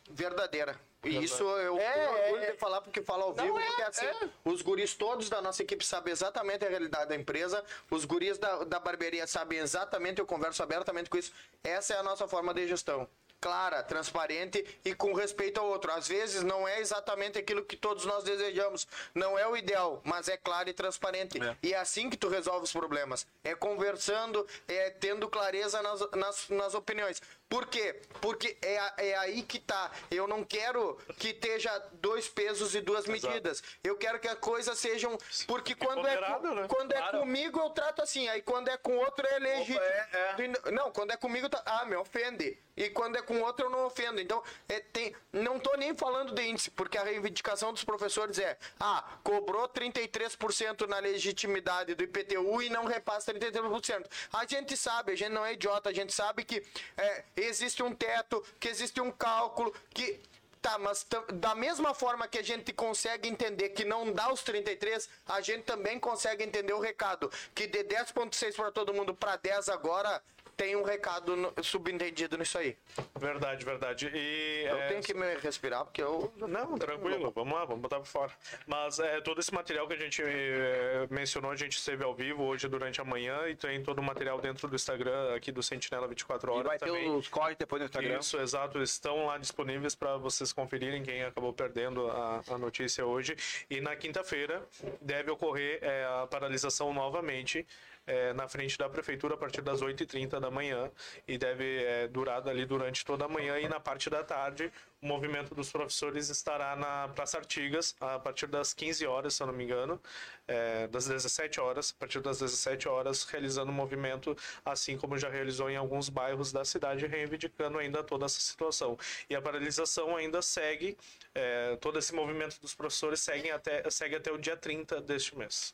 verdadeira. 0.10 0.80
E 1.03 1.23
isso 1.23 1.44
eu 1.44 1.77
É, 1.77 1.94
tenho 1.94 2.23
orgulho 2.23 2.44
é. 2.44 2.52
de 2.52 2.57
falar 2.57 2.81
porque 2.81 3.02
falo 3.02 3.23
ao 3.23 3.34
vivo, 3.34 3.57
é, 3.57 3.65
porque 3.65 3.84
assim, 3.84 4.06
é. 4.06 4.30
os 4.44 4.61
guris 4.61 4.94
todos 4.94 5.30
da 5.30 5.41
nossa 5.41 5.64
equipe 5.64 5.86
sabem 5.86 6.11
exatamente 6.11 6.65
a 6.65 6.69
realidade 6.69 7.07
da 7.07 7.15
empresa, 7.15 7.64
os 7.90 8.03
guris 8.03 8.38
da, 8.38 8.65
da 8.65 8.80
barbearia 8.80 9.26
sabem 9.26 9.60
exatamente, 9.60 10.19
eu 10.19 10.26
converso 10.26 10.61
abertamente 10.61 11.10
com 11.10 11.18
isso. 11.18 11.31
Essa 11.64 11.94
é 11.94 11.98
a 11.98 12.03
nossa 12.03 12.27
forma 12.27 12.53
de 12.53 12.68
gestão. 12.68 13.07
Clara, 13.41 13.81
transparente 13.81 14.65
e 14.84 14.94
com 14.94 15.14
respeito 15.14 15.61
ao 15.61 15.68
outro. 15.68 15.90
Às 15.94 16.10
vezes 16.10 16.44
não 16.44 16.68
é 16.68 16.81
exatamente 16.81 17.40
aquilo 17.40 17.64
que 17.64 17.77
todos 17.77 18.03
nós 18.03 18.22
desejamos, 18.22 18.86
não 19.15 19.40
é 19.40 19.48
o 19.48 19.56
ideal, 19.56 20.02
mas 20.03 20.27
é 20.27 20.36
claro 20.36 20.68
e 20.68 20.73
transparente. 20.73 21.41
É. 21.41 21.56
E 21.64 21.73
é 21.73 21.77
assim 21.77 22.10
que 22.10 22.18
tu 22.18 22.27
resolve 22.27 22.65
os 22.65 22.73
problemas. 22.73 23.26
É 23.41 23.56
conversando, 23.56 24.45
é 24.68 24.90
tendo 24.90 25.30
clareza 25.30 25.81
nas, 25.81 26.11
nas, 26.11 26.49
nas 26.49 26.73
opiniões. 26.73 27.22
Por 27.49 27.65
quê? 27.65 27.99
Porque 28.21 28.55
é, 28.61 29.09
é 29.09 29.17
aí 29.17 29.41
que 29.41 29.57
tá. 29.59 29.89
Eu 30.11 30.27
não 30.27 30.43
quero 30.43 30.97
que 31.17 31.30
esteja 31.30 31.76
dois 31.93 32.27
pesos 32.30 32.76
e 32.76 32.81
duas 32.81 33.07
medidas. 33.07 33.63
Eu 33.84 33.97
quero 33.97 34.19
que 34.19 34.27
a 34.27 34.35
coisa 34.35 34.76
sejam. 34.76 35.17
Porque 35.47 35.73
quando 35.73 36.07
é, 36.07 36.15
com- 36.17 36.53
né? 36.55 36.67
quando 36.67 36.91
é 36.93 36.97
Claro. 36.97 37.19
comigo, 37.21 37.59
eu 37.59 37.69
trato 37.71 38.01
assim. 38.03 38.27
Aí 38.30 38.41
quando 38.43 38.67
é 38.67 38.77
com 38.77 38.95
outro, 38.97 39.26
é 39.26 39.39
legítimo. 39.39 39.80
é, 39.80 40.34
Tu- 40.35 40.71
Não, 40.71 40.91
quando 40.91 41.11
é 41.11 41.17
comigo, 41.17 41.49
tá... 41.49 41.61
ah, 41.65 41.85
me 41.85 41.95
ofende. 41.95 42.57
E 42.77 42.89
quando 42.91 43.17
é 43.17 43.21
com 43.21 43.41
outro, 43.41 43.65
eu 43.65 43.69
não 43.69 43.85
ofendo. 43.88 44.21
Então, 44.21 44.41
é, 44.69 44.80
tem... 44.80 45.13
não 45.34 45.59
tô 45.59 45.76
nem 45.76 45.95
falando 45.97 46.34
de 46.34 46.41
índice, 46.43 46.69
porque 46.71 46.97
a 46.97 47.03
reivindicação 47.03 47.73
dos 47.73 47.84
professores 47.84 48.38
é: 48.39 48.57
ah, 48.80 49.03
cobrou 49.23 49.67
33% 49.67 50.88
na 50.88 50.99
legitimidade 50.99 51.95
do 51.95 52.03
IPTU 52.03 52.61
e 52.61 52.69
não 52.69 52.85
repassa 52.85 53.34
33%. 53.34 54.05
A 54.34 54.45
gente 54.45 54.77
sabe, 54.77 55.11
a 55.13 55.15
gente 55.15 55.31
não 55.31 55.45
é 55.45 55.53
idiota, 55.53 55.89
a 55.89 55.93
gente 55.93 56.13
sabe 56.13 56.43
que 56.45 56.63
é, 56.95 57.23
existe 57.44 57.82
um 57.84 57.94
teto, 57.94 58.44
que 58.60 58.68
existe 58.68 58.99
um 59.02 59.11
cálculo, 59.11 59.74
que. 59.94 60.20
Tá, 60.61 60.78
mas 60.78 61.07
da 61.36 61.56
mesma 61.56 61.94
forma 61.94 62.28
que 62.28 62.38
a 62.38 62.44
gente 62.44 62.74
consegue 62.74 63.30
entender 63.30 63.70
que 63.70 63.86
não 63.86 64.11
dá 64.11 64.30
os 64.30 64.44
33, 64.44 65.10
a 65.26 65.40
gente 65.40 65.64
também 65.64 65.98
consegue 65.98 66.44
entender 66.44 66.74
o 66.74 66.82
recado. 66.82 67.32
Que 67.56 67.66
de 67.66 67.82
10,6 67.86 68.56
para 68.57 68.70
todo 68.70 68.94
mundo 68.94 69.14
para 69.14 69.38
10 69.38 69.70
agora 69.70 70.22
tem 70.60 70.76
um 70.76 70.84
recado 70.84 71.38
no- 71.38 71.53
subentendido 71.64 72.38
nisso 72.38 72.57
aí. 72.57 72.76
Verdade, 73.18 73.64
verdade. 73.64 74.11
E, 74.14 74.65
Eu 74.65 74.77
é, 74.77 74.88
tenho 74.90 75.02
que 75.02 75.14
me 75.14 75.36
respirar, 75.38 75.86
porque 75.86 76.03
eu. 76.03 76.34
Não, 76.36 76.77
tranquilo, 76.77 77.31
vamos 77.31 77.53
lá, 77.53 77.64
vamos 77.64 77.81
botar 77.81 77.98
por 77.99 78.06
fora. 78.07 78.31
Mas 78.68 78.99
é, 78.99 79.22
todo 79.22 79.40
esse 79.40 79.53
material 79.53 79.88
que 79.88 79.94
a 79.94 79.98
gente 79.98 80.22
é, 80.22 81.07
mencionou, 81.10 81.49
a 81.52 81.56
gente 81.56 81.77
esteve 81.77 82.03
ao 82.03 82.14
vivo 82.14 82.44
hoje 82.44 82.68
durante 82.68 82.99
a 82.99 83.06
manhã 83.06 83.48
e 83.48 83.56
tem 83.56 83.81
todo 83.81 83.99
o 83.99 84.03
material 84.03 84.41
dentro 84.41 84.68
do 84.68 84.76
Instagram 84.76 85.34
aqui 85.34 85.49
do 85.49 85.64
Sentinela 85.64 86.10
24 86.10 86.52
E 86.52 86.53
horas 86.53 86.68
vai 86.68 86.77
ter 86.77 86.86
também. 86.88 87.10
os 87.10 87.30
cortes 87.30 87.57
depois 87.57 87.80
no 87.80 87.86
Instagram. 87.86 88.19
Isso, 88.19 88.38
exato. 88.38 88.84
Estão 88.84 89.27
lá 89.27 89.38
disponíveis 89.38 89.95
para 89.95 90.18
vocês 90.18 90.52
conferirem 90.52 91.02
quem 91.02 91.23
acabou 91.23 91.53
perdendo 91.53 92.11
a, 92.11 92.41
a 92.49 92.57
notícia 92.57 93.06
hoje. 93.06 93.38
E 93.69 93.80
na 93.80 93.95
quinta-feira 93.95 94.61
deve 94.99 95.31
ocorrer 95.31 95.80
é, 95.81 96.03
a 96.03 96.27
paralisação 96.27 96.94
novamente 96.94 97.65
é, 98.10 98.34
na 98.34 98.48
frente 98.48 98.76
da 98.76 98.90
prefeitura 98.90 99.36
a 99.36 99.38
partir 99.38 99.61
das 99.61 99.81
8h30 99.81 100.40
da 100.40 100.49
manhã 100.49 100.91
e 101.27 101.38
deve 101.38 101.84
é, 101.84 102.07
durar 102.07 102.45
ali 102.49 102.65
durante 102.65 103.06
toda 103.06 103.26
a 103.26 103.27
manhã 103.27 103.60
e 103.60 103.69
na 103.69 103.80
parte 103.80 104.10
da 104.10 104.23
tarde 104.23 104.72
o 105.01 105.07
movimento 105.07 105.55
dos 105.55 105.71
professores 105.71 106.30
estará 106.30 106.76
na 106.76 107.07
Praça 107.09 107.38
Artigas 107.38 107.95
a 108.01 108.19
partir 108.19 108.47
das 108.47 108.73
15 108.73 109.05
horas, 109.05 109.34
se 109.34 109.41
eu 109.41 109.47
não 109.47 109.53
me 109.53 109.63
engano, 109.63 110.01
é, 110.47 110.88
das 110.88 111.07
17 111.07 111.59
horas, 111.59 111.93
a 111.95 111.99
partir 111.99 112.19
das 112.19 112.39
17 112.39 112.88
horas, 112.89 113.23
realizando 113.23 113.71
o 113.71 113.73
movimento, 113.73 114.35
assim 114.65 114.97
como 114.97 115.17
já 115.17 115.30
realizou 115.30 115.69
em 115.69 115.77
alguns 115.77 116.09
bairros 116.09 116.51
da 116.51 116.65
cidade, 116.65 117.05
reivindicando 117.05 117.77
ainda 117.77 118.03
toda 118.03 118.26
essa 118.26 118.39
situação. 118.41 118.97
E 119.30 119.35
a 119.35 119.41
paralisação 119.41 120.17
ainda 120.17 120.41
segue, 120.41 120.97
é, 121.34 121.77
todo 121.77 121.97
esse 121.97 122.13
movimento 122.13 122.59
dos 122.59 122.73
professores 122.73 123.21
segue 123.21 123.51
até, 123.51 123.89
segue 123.89 124.15
até 124.15 124.31
o 124.31 124.38
dia 124.38 124.57
30 124.57 124.99
deste 125.01 125.38
mês. 125.38 125.73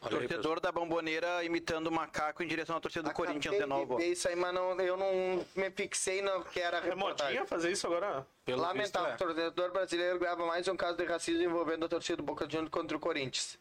Olha 0.00 0.18
aí, 0.18 0.28
Torcedor 0.28 0.60
da 0.60 0.72
Bomboneira 0.72 1.44
imitando 1.44 1.86
o 1.86 1.92
macaco 1.92 2.42
em 2.42 2.46
direção 2.46 2.76
à 2.76 2.80
torcida 2.80 3.08
do 3.08 3.14
Corinthians 3.14 3.54
de 3.54 3.66
novo. 3.66 3.94
Acabei 3.94 3.96
de 3.96 4.04
ver 4.04 4.12
isso 4.12 4.28
aí, 4.28 4.34
mas 4.34 4.52
não, 4.52 4.80
eu 4.80 4.96
não 4.96 5.46
me 5.54 5.70
fixei 5.70 6.20
no 6.20 6.44
que 6.44 6.58
era 6.58 6.78
É 6.78 6.94
modinha 6.94 7.46
fazer 7.46 7.70
isso 7.70 7.86
agora? 7.86 8.26
Pelo 8.44 8.60
Lamentável, 8.62 9.10
visto, 9.10 9.22
o 9.22 9.26
torcedor 9.26 9.70
brasileiro 9.72 10.18
grava 10.18 10.44
mais 10.46 10.66
um 10.68 10.76
caso 10.76 10.96
de 10.96 11.04
racismo 11.04 11.42
envolvendo 11.42 11.84
a 11.86 11.88
torcida 11.88 12.16
do 12.16 12.22
Boca 12.22 12.44
Juniors 12.48 12.70
contra 12.70 12.96
o 12.96 13.00
Corinthians. 13.00 13.58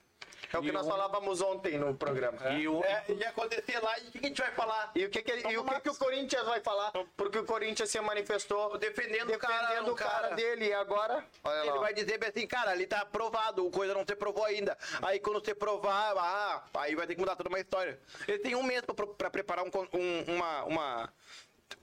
É 0.52 0.58
o 0.58 0.62
que 0.62 0.68
E 0.68 0.72
nós 0.72 0.86
falávamos 0.88 1.40
ontem 1.40 1.78
no 1.78 1.96
programa. 1.96 2.38
é. 2.50 2.58
E 2.60 2.68
o, 2.68 2.84
É, 2.84 3.06
ia 3.10 3.30
acontecer 3.30 3.80
lá 3.80 3.98
e 4.00 4.08
o 4.08 4.12
que 4.12 4.18
a 4.18 4.28
gente 4.28 4.42
vai 4.42 4.52
falar? 4.52 4.92
E 4.96 5.06
o 5.06 5.10
que, 5.10 5.22
que, 5.22 5.32
ele- 5.32 5.48
e 5.50 5.58
o, 5.58 5.64
que, 5.64 5.80
que 5.82 5.90
o 5.90 5.96
Corinthians 5.96 6.46
vai 6.46 6.60
falar? 6.60 6.92
Porque 7.16 7.38
o 7.38 7.46
Corinthians 7.46 7.90
se 7.90 8.02
manifestou 8.02 8.78
Defendendo 8.78 9.32
o 9.34 9.38
cara, 9.40 9.68
defendendo 9.68 9.92
o 9.92 9.96
cara 9.96 10.10
cara. 10.22 10.36
dele. 10.36 10.66
E 10.66 10.74
agora? 10.74 11.24
Ele 11.64 11.80
vai 11.80 11.94
dizer 11.94 12.18
bem 12.18 12.30
assim, 12.30 12.48
cara, 12.48 12.72
ali 12.72 12.86
tá 12.88 13.02
aprovado, 13.02 13.66
o 13.66 13.72
coisa 13.72 13.94
não 13.94 14.04
se 14.06 14.16
provou 14.16 14.44
ainda. 14.44 14.78
Aí 15.04 15.20
quando 15.20 15.40
você 15.46 15.54
provar, 15.56 16.18
ah, 16.18 16.64
aí 16.80 16.96
vai 16.96 17.08
ter 17.08 17.14
que 17.16 17.22
mudar 17.22 17.36
toda 17.38 17.48
uma 17.48 17.60
história. 17.60 17.98
Ele 18.28 18.40
tem 18.40 18.56
um 18.56 18.64
mês 18.64 18.82
pra, 18.82 19.08
pra 19.08 19.30
preparar 19.30 19.64
um, 19.64 19.70
um- 19.94 20.36
uma, 20.36 20.64
uma, 20.66 21.14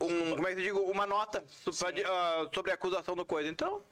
um, 0.01 0.35
como 0.37 0.47
é 0.49 0.55
que 0.55 0.61
eu 0.61 0.65
digo, 0.65 0.81
uma 0.91 1.07
nota 1.07 1.45
sobre, 1.73 2.05
ah, 2.05 2.49
sobre 2.55 2.71
a 2.71 2.75
acusação 2.75 3.15
do 3.17 3.25
coisa. 3.25 3.49
Então, 3.49 3.83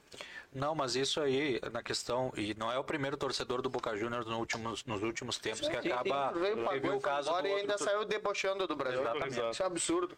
Não, 0.53 0.73
mas 0.73 0.95
isso 0.95 1.19
aí, 1.19 1.59
na 1.71 1.83
questão, 1.83 2.31
e 2.35 2.53
não 2.55 2.71
é 2.71 2.77
o 2.79 2.83
primeiro 2.83 3.17
torcedor 3.17 3.61
do 3.61 3.69
Boca 3.69 3.95
Juniors 3.97 4.25
no 4.25 4.37
últimos, 4.39 4.83
nos 4.85 5.03
últimos 5.03 5.37
tempos 5.37 5.67
que 5.67 5.81
sim, 5.81 5.91
acaba. 5.91 6.31
Veio, 6.31 6.63
pagou 6.63 6.95
o 6.95 7.01
caso 7.01 7.29
do 7.41 7.47
e 7.47 7.51
ainda 7.53 7.73
outro 7.73 7.85
saiu 7.85 8.05
debochando 8.05 8.65
do 8.65 8.75
Brasil. 8.75 9.01
Exatamente. 9.01 9.51
Isso 9.51 9.63
é 9.63 9.65
absurdo. 9.65 10.17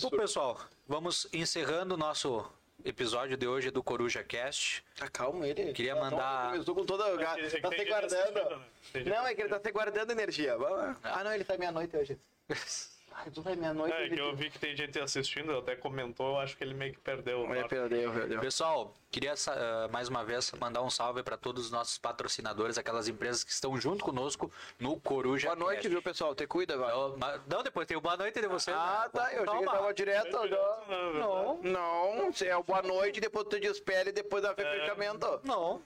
Bom, 0.00 0.10
pessoal, 0.10 0.58
vamos 0.88 1.28
encerrando 1.32 1.94
o 1.94 1.98
nosso 1.98 2.44
episódio 2.84 3.36
de 3.36 3.46
hoje 3.46 3.70
do 3.70 3.82
Coruja 3.82 4.24
Cast. 4.24 4.82
tá 4.96 5.08
calmo 5.08 5.44
ele. 5.44 5.72
Queria 5.72 5.94
Tá- 5.94 6.00
mandar- 6.00 6.50
Começou 6.52 6.74
com 6.74 6.84
toda. 6.86 7.04
É 7.08 7.36
que- 7.36 7.50
que 7.56 7.60
tá 7.60 7.68
tem 7.68 7.78
se 7.80 7.84
guardando. 7.84 8.34
né? 8.56 8.64
Não, 9.04 9.26
é 9.26 9.34
que 9.34 9.42
ele 9.42 9.48
tá 9.50 9.60
se 9.60 9.70
guardando 9.70 10.10
energia. 10.10 10.56
Vamos- 10.56 10.96
Ah, 11.04 11.22
não, 11.22 11.32
ele 11.32 11.44
sai 11.44 11.58
meia-noite 11.58 11.96
hoje. 11.96 12.18
Tu 13.32 13.42
sai 13.42 13.56
meia-noite. 13.56 13.94
É, 13.94 14.08
que 14.08 14.20
eu 14.20 14.34
vi 14.34 14.50
que 14.50 14.58
tem 14.58 14.76
gente 14.76 14.98
assistindo, 15.00 15.56
até 15.58 15.74
comentou, 15.76 16.28
eu 16.34 16.38
acho 16.38 16.56
que 16.56 16.64
ele 16.64 16.74
meio 16.74 16.92
que 16.92 17.00
perdeu. 17.00 17.44
Ele 17.44 17.54
norte. 17.54 17.68
perdeu, 17.68 18.12
perdeu. 18.12 18.40
Pessoal, 18.40 18.94
queria 19.10 19.34
ah, 19.48 19.88
mais 19.90 20.08
uma 20.08 20.24
vez 20.24 20.50
mandar 20.52 20.82
um 20.82 20.90
salve 20.90 21.22
para 21.22 21.36
todos 21.36 21.66
os 21.66 21.70
nossos 21.70 21.98
patrocinadores, 21.98 22.78
aquelas 22.78 23.08
empresas 23.08 23.44
que 23.44 23.50
estão 23.52 23.78
junto 23.80 24.04
conosco 24.04 24.50
no 24.78 24.98
Coruja 25.00 25.48
Boa 25.48 25.56
noite, 25.58 25.76
Cast. 25.76 25.88
viu, 25.88 26.02
pessoal? 26.02 26.34
Te 26.34 26.46
cuida, 26.46 26.76
vai. 26.76 26.90
Não, 26.90 27.16
mas- 27.18 27.40
não, 27.46 27.62
depois 27.62 27.86
tem 27.86 27.96
o 27.96 28.00
boa 28.00 28.16
noite 28.16 28.40
de 28.40 28.46
vocês. 28.48 28.76
Ah, 28.76 29.02
né? 29.12 29.20
tá. 29.20 29.32
Eu 29.32 29.44
Calma. 29.44 29.72
tava 29.72 29.92
direto. 29.94 30.30
Não, 30.32 31.12
Não, 31.12 31.60
Não, 31.62 32.32
você 32.32 32.46
é 32.46 32.56
o 32.56 32.62
boa 32.62 32.82
noite, 32.82 33.20
depois 33.20 33.46
tu 33.48 33.58
despede 33.60 34.10
e 34.10 34.12
depois 34.12 34.42
dá 34.42 34.54
fechamento. 34.54 35.40
não. 35.44 35.82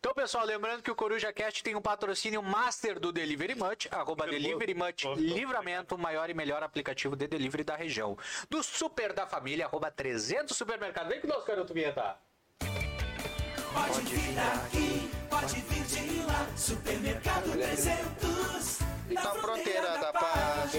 Então, 0.00 0.12
pessoal, 0.14 0.44
lembrando 0.44 0.82
que 0.82 0.90
o 0.90 0.94
Coruja 0.94 1.32
Cast 1.32 1.62
tem 1.62 1.76
um 1.76 1.80
patrocínio 1.80 2.42
master 2.42 2.98
do 2.98 3.12
Delivery 3.12 3.54
Much, 3.54 3.88
arroba 3.90 4.26
Delivery 4.26 4.74
Much 4.74 5.04
Livramento, 5.16 5.94
o 5.94 5.98
maior 5.98 6.28
e 6.28 6.34
melhor 6.34 6.62
aplicativo 6.62 7.16
de 7.16 7.26
delivery 7.26 7.64
da 7.64 7.76
região. 7.76 8.18
Do 8.50 8.62
Super 8.62 9.12
da 9.12 9.26
Família, 9.26 9.66
arroba 9.66 9.90
300 9.90 10.56
Supermercado. 10.56 11.08
Vem 11.08 11.20
com 11.20 11.28
nós, 11.28 11.44
garoto 11.44 11.72
Vinheta. 11.72 12.16
Pode 13.72 14.00
vir 14.02 14.38
aqui, 14.38 15.10
pode 15.28 15.60
vir 15.60 15.84
de 15.84 16.22
lá. 16.22 16.46
Supermercado 16.56 17.52
300. 17.52 18.78
E 19.10 19.14
na 19.14 19.22
fronteira 19.22 19.98
da 19.98 20.12
paz. 20.12 20.72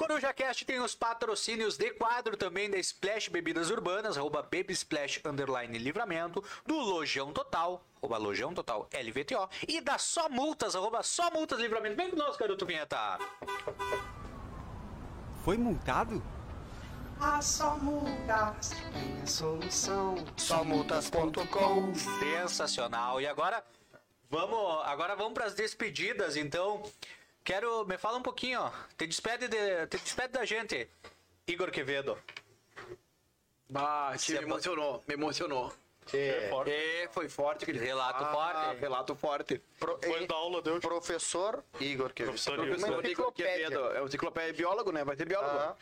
Coruja 0.00 0.32
Cast 0.32 0.64
tem 0.64 0.80
os 0.80 0.94
patrocínios 0.94 1.76
de 1.76 1.90
quadro 1.90 2.34
também 2.34 2.70
da 2.70 2.78
Splash 2.78 3.28
Bebidas 3.28 3.68
Urbanas, 3.68 4.16
arroba 4.16 4.40
Baby 4.40 4.72
Splash 4.72 5.20
Underline 5.26 5.76
Livramento, 5.76 6.42
do 6.66 6.74
Lojão 6.74 7.34
Total, 7.34 7.84
arroba 7.98 8.16
Lojão 8.16 8.54
Total 8.54 8.88
LVTO, 8.94 9.46
e 9.68 9.78
da 9.78 9.98
Só 9.98 10.26
Multas, 10.30 10.74
arroba 10.74 11.02
Só 11.02 11.30
Multas 11.30 11.60
Livramento. 11.60 11.96
Vem 11.96 12.08
com 12.08 12.16
nós, 12.16 12.34
garoto 12.38 12.64
Vinheta. 12.64 13.18
Foi 15.44 15.58
multado? 15.58 16.22
A 17.20 17.42
só 17.42 17.76
multas 17.76 18.70
tem 18.70 19.22
a 19.22 19.26
solução. 19.26 20.14
Somultas.com 20.34 21.94
Sensacional. 22.18 23.20
E 23.20 23.26
agora 23.26 23.62
vamos, 24.30 24.82
agora 24.86 25.14
vamos 25.14 25.34
para 25.34 25.44
as 25.44 25.52
despedidas. 25.52 26.36
Então, 26.36 26.82
quero 27.44 27.84
me 27.86 27.96
fala 27.98 28.18
um 28.18 28.22
pouquinho, 28.22 28.60
ó. 28.60 28.70
Te 28.96 29.06
despede 29.06 29.48
de, 29.48 29.86
te 29.86 29.98
despede 29.98 30.32
da 30.32 30.44
gente, 30.44 30.88
Igor 31.46 31.70
Quevedo. 31.70 32.16
Bah, 33.68 34.12
te 34.16 34.18
Você 34.32 34.36
é 34.36 34.40
me 34.40 34.46
emocionou, 34.46 35.02
me 35.06 35.14
emocionou. 35.14 35.72
É 36.12 36.48
forte. 36.50 36.70
É, 36.72 37.08
foi 37.12 37.28
forte 37.28 37.62
aquele 37.62 37.78
Relato 37.78 38.24
Ah, 38.24 38.32
forte. 38.32 38.80
Relato 38.80 39.14
forte. 39.14 39.62
Pro, 39.78 39.96
Foi 40.02 40.24
e- 40.24 40.26
da 40.26 40.34
aula 40.34 40.60
de 40.60 40.70
hoje. 40.70 40.80
professor 40.80 41.62
Igor 41.78 42.12
Quevedo. 42.12 42.32
Professor. 42.32 42.56
Professor 42.56 43.04
Igor. 43.06 43.32
Quevedo, 43.32 43.78
é 43.92 44.02
um 44.02 44.06
enciclopédia 44.06 44.52
biólogo, 44.52 44.90
né? 44.90 45.04
Vai 45.04 45.14
ser 45.16 45.26
biólogo. 45.26 45.54
Aham. 45.56 45.76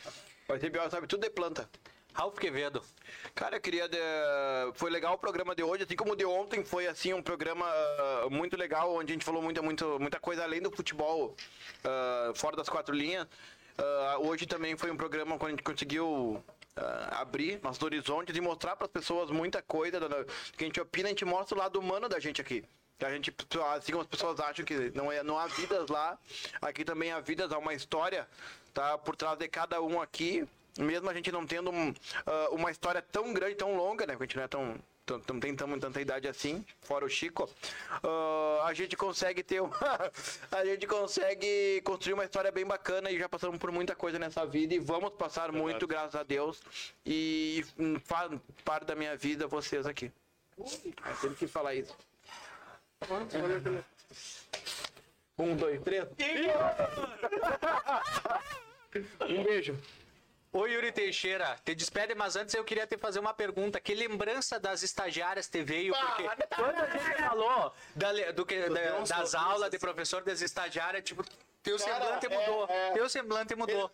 Vai 0.47 0.61
ser 0.61 0.69
biólogo, 0.71 0.91
sabe 0.95 1.07
tudo 1.07 1.23
de 1.23 1.31
planta. 1.31 1.71
Ralph 2.19 2.37
Quevedo. 2.37 2.83
Cara, 3.33 3.57
eu 3.57 3.61
queria. 3.61 3.89
de- 3.89 3.97
Foi 4.75 4.91
legal 4.91 5.15
o 5.15 5.19
programa 5.19 5.55
de 5.55 5.63
hoje, 5.63 5.85
assim 5.85 5.95
como 5.95 6.15
o 6.15 6.17
de 6.17 6.25
ontem 6.25 6.65
foi 6.65 6.89
assim 6.89 7.15
um 7.15 7.23
programa 7.23 7.65
ah, 7.65 8.27
muito 8.29 8.57
legal, 8.57 8.93
onde 8.93 9.13
a 9.13 9.15
gente 9.15 9.25
falou 9.25 9.41
muita, 9.41 9.63
muito, 9.63 10.01
muita 10.01 10.19
coisa 10.19 10.43
além 10.43 10.61
do 10.61 10.69
futebol, 10.69 11.37
ah, 11.85 12.33
fora 12.35 12.57
das 12.57 12.69
quatro 12.69 12.93
linhas. 12.93 13.25
Ah, 13.79 14.17
hoje 14.19 14.47
também 14.47 14.77
foi 14.77 14.91
um 14.91 14.97
programa 14.97 15.37
onde 15.37 15.45
a 15.47 15.51
gente 15.51 15.63
conseguiu 15.63 16.43
ah, 16.77 17.21
abrir 17.21 17.61
nossos 17.63 17.83
horizontes 17.85 18.37
e 18.37 18.41
mostrar 18.41 18.75
para 18.75 18.87
as 18.87 18.93
pessoas 18.93 19.31
muita 19.31 19.63
coisa 19.63 20.01
da- 20.01 20.25
que 20.57 20.65
a 20.65 20.67
gente 20.67 20.81
opina, 20.81 21.07
a 21.09 21.11
gente 21.11 21.25
mostra 21.25 21.55
o 21.57 21.59
lado 21.61 21.79
humano 21.79 22.09
da 22.09 22.19
gente 22.19 22.41
aqui. 22.41 22.65
A 23.01 23.11
gente, 23.11 23.33
assim 23.77 23.93
como 23.93 24.03
as 24.03 24.09
pessoas 24.09 24.41
acham 24.41 24.65
que 24.65 24.91
não, 24.93 25.13
é, 25.13 25.23
não 25.23 25.39
há 25.39 25.47
vidas 25.47 25.89
lá, 25.89 26.19
aqui 26.61 26.85
também 26.85 27.13
há 27.13 27.21
vidas, 27.21 27.53
há 27.53 27.59
uma 27.59 27.73
história, 27.73 28.27
tá? 28.75 28.99
Por 28.99 29.15
trás 29.15 29.39
de 29.39 29.47
cada 29.47 29.81
um 29.81 30.03
aqui, 30.03 30.45
mesmo 30.79 31.11
a 31.11 31.15
gente 31.15 31.31
não 31.33 31.47
tendo 31.47 31.71
um, 31.71 31.93
ah, 32.27 32.49
uma 32.53 32.71
história 32.71 33.03
tão 33.03 33.33
grande, 33.35 33.57
tão 33.57 33.77
longa, 33.77 34.07
né? 34.07 34.15
Porque 34.15 34.25
a 34.25 34.27
gente 34.27 34.37
não 34.37 34.45
é 34.45 34.49
tão. 34.49 34.75
tão- 35.05 35.23
Não 35.35 35.41
tem 35.41 35.55
tão, 35.57 35.79
tanta 35.81 36.01
idade 36.01 36.29
assim, 36.29 36.65
fora 36.83 37.05
o 37.05 37.09
Chico. 37.09 37.49
ah, 38.03 38.65
a 38.67 38.73
gente 38.75 38.97
consegue 38.97 39.43
ter 39.43 39.61
uma, 39.61 39.75
A 40.53 40.65
gente 40.65 40.87
consegue 40.87 41.81
construir 41.83 42.15
uma 42.15 42.25
história 42.25 42.51
bem 42.53 42.65
bacana 42.67 43.11
e 43.11 43.19
já 43.19 43.29
passamos 43.29 43.59
por 43.59 43.71
muita 43.73 43.95
coisa 43.95 44.19
nessa 44.19 44.45
vida 44.47 44.75
e 44.75 44.79
vamos 44.79 45.11
passar 45.15 45.51
muito, 45.53 45.87
graças 45.87 46.15
a 46.15 46.23
Deus. 46.23 46.63
E 47.07 47.65
hum, 47.79 47.97
faz 48.05 48.31
parte 48.65 48.85
da 48.87 48.95
minha 48.95 49.17
vida 49.17 49.47
vocês 49.47 49.87
aqui. 49.87 50.13
Eu 50.59 51.17
tenho 51.21 51.35
que 51.37 51.47
falar 51.47 51.75
isso. 51.75 51.97
Um, 55.39 55.55
dois, 55.57 55.81
três. 55.83 56.05
Um 59.21 59.45
beijo. 59.45 59.77
Oi, 60.51 60.73
Yuri 60.73 60.91
Teixeira, 60.93 61.57
te 61.63 61.75
despede, 61.75 62.15
mas 62.15 62.35
antes 62.35 62.55
eu 62.55 62.65
queria 62.65 62.87
te 62.87 62.97
fazer 62.97 63.19
uma 63.21 63.35
pergunta. 63.35 63.79
Que 63.79 63.95
lembrança 63.95 64.59
das 64.59 64.83
estagiárias 64.83 65.47
te 65.47 65.63
veio? 65.63 65.95
Porque 65.95 66.23
quando 66.57 66.77
a 66.77 66.87
gente 66.87 67.23
falou 67.23 67.73
da 67.95 68.13
do 68.33 68.47
que, 68.47 68.69
da- 68.71 69.01
das 69.01 69.35
aulas 69.35 69.71
de 69.71 69.79
professor 69.79 70.23
das 70.23 70.41
estagiárias, 70.41 71.05
tipo, 71.05 71.23
teu 71.63 71.79
semblante 71.79 72.27
é, 72.27 72.29
mudou. 72.31 72.67
é. 72.71 72.93
Teu 72.93 73.09
semblante 73.11 73.55
mudou. 73.55 73.91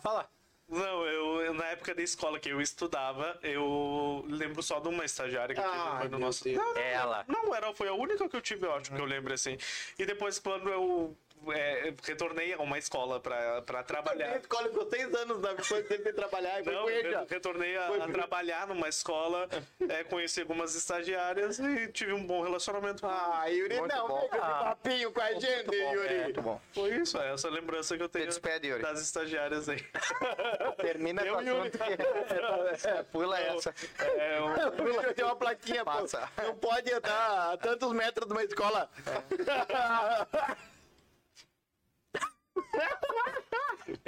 Fala. 0.00 0.30
Não, 0.68 1.04
eu, 1.06 1.40
eu- 1.40 1.54
na 1.54 1.64
época 1.66 1.94
da 1.94 2.02
escola 2.02 2.38
que 2.38 2.50
eu 2.50 2.60
estudava, 2.60 3.36
eu 3.42 4.24
lembro 4.28 4.62
só 4.62 4.78
de 4.78 4.86
uma 4.88 5.04
estagiária 5.04 5.54
que 5.56 5.62
tive, 5.62 5.98
foi 5.98 6.08
no 6.08 6.18
nosso. 6.18 6.46
Não, 6.48 6.74
não, 6.74 6.80
Ela. 6.80 7.24
Não, 7.26 7.54
era, 7.54 7.72
foi 7.74 7.88
a 7.88 7.94
única 7.94 8.28
que 8.28 8.36
eu 8.36 8.40
tive, 8.42 8.66
eu 8.66 8.74
acho, 8.74 8.92
que 8.92 9.00
eu 9.00 9.04
lembro 9.06 9.32
assim. 9.34 9.56
E 9.98 10.04
depois, 10.06 10.38
quando 10.38 10.68
eu 10.68 11.16
é, 11.54 11.92
retornei 12.04 12.52
a 12.54 12.58
uma 12.58 12.78
escola 12.78 13.20
pra, 13.20 13.62
pra 13.62 13.82
trabalhar. 13.82 14.36
escola 14.36 14.68
ficou 14.68 14.88
seis 14.88 15.14
anos 15.14 15.40
na 15.40 15.52
depois 15.54 15.86
de 15.88 16.12
trabalhar 16.12 16.60
e 16.60 16.64
Não, 16.64 16.88
eu 16.88 17.26
retornei 17.26 17.76
a, 17.76 17.86
a 18.04 18.08
trabalhar 18.08 18.66
numa 18.66 18.88
escola, 18.88 19.48
é, 19.88 20.04
conheci 20.04 20.40
algumas 20.40 20.74
estagiárias 20.74 21.58
e 21.58 21.88
tive 21.88 22.12
um 22.12 22.26
bom 22.26 22.42
relacionamento. 22.42 23.02
com 23.02 23.08
Ah, 23.08 23.44
Yuri, 23.46 23.78
Muito 23.78 23.94
não, 23.94 24.08
bom. 24.08 24.20
fica 24.22 24.36
esse 24.36 24.44
Ah, 24.44 24.64
papinho 24.64 25.12
com 25.12 25.20
a 25.20 25.32
gente, 25.34 25.66
bom, 25.66 25.94
Yuri. 25.94 26.14
é, 26.14 26.22
muito 26.24 26.42
bom. 26.42 26.60
Foi 26.72 26.90
isso, 26.96 27.18
é 27.18 27.32
essa 27.32 27.48
lembrança 27.48 27.96
que 27.96 28.02
eu 28.02 28.08
tenho 28.08 28.26
despede, 28.26 28.68
Yuri. 28.68 28.82
das 28.82 29.00
estagiárias 29.00 29.68
aí. 29.68 29.78
Termina 30.80 31.22
Eu 31.22 31.36
com 31.36 31.42
o 31.44 31.62
assunto 31.62 31.78
que... 31.78 33.04
Pula 33.12 33.40
essa. 33.40 33.74
É, 33.98 34.38
eu- 34.38 34.48
Eu 35.08 35.14
tenho 35.14 35.28
uma 35.28 35.36
plaquinha, 35.36 35.84
pô. 35.84 35.90
Passa. 35.92 36.28
Não 36.42 36.54
pode 36.56 36.92
andar 36.92 37.52
a 37.52 37.56
tantos 37.56 37.92
metros 37.92 38.26
de 38.26 38.32
uma 38.32 38.42
escola. 38.44 38.90
É 39.06 40.77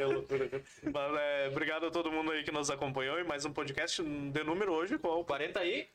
loucura, 0.05 0.48
cara. 0.48 0.62
Mas, 0.82 1.20
é, 1.20 1.48
obrigado 1.51 1.86
a 1.86 1.90
todo 1.90 2.10
mundo 2.10 2.32
aí 2.32 2.43
que 2.44 2.51
nos 2.51 2.70
acompanhou 2.70 3.18
e 3.18 3.24
mais 3.24 3.44
um 3.44 3.52
podcast 3.52 4.02
de 4.02 4.44
número 4.44 4.72
hoje, 4.72 4.98
qual? 4.98 5.24
40 5.24 5.60
aí? 5.60 5.89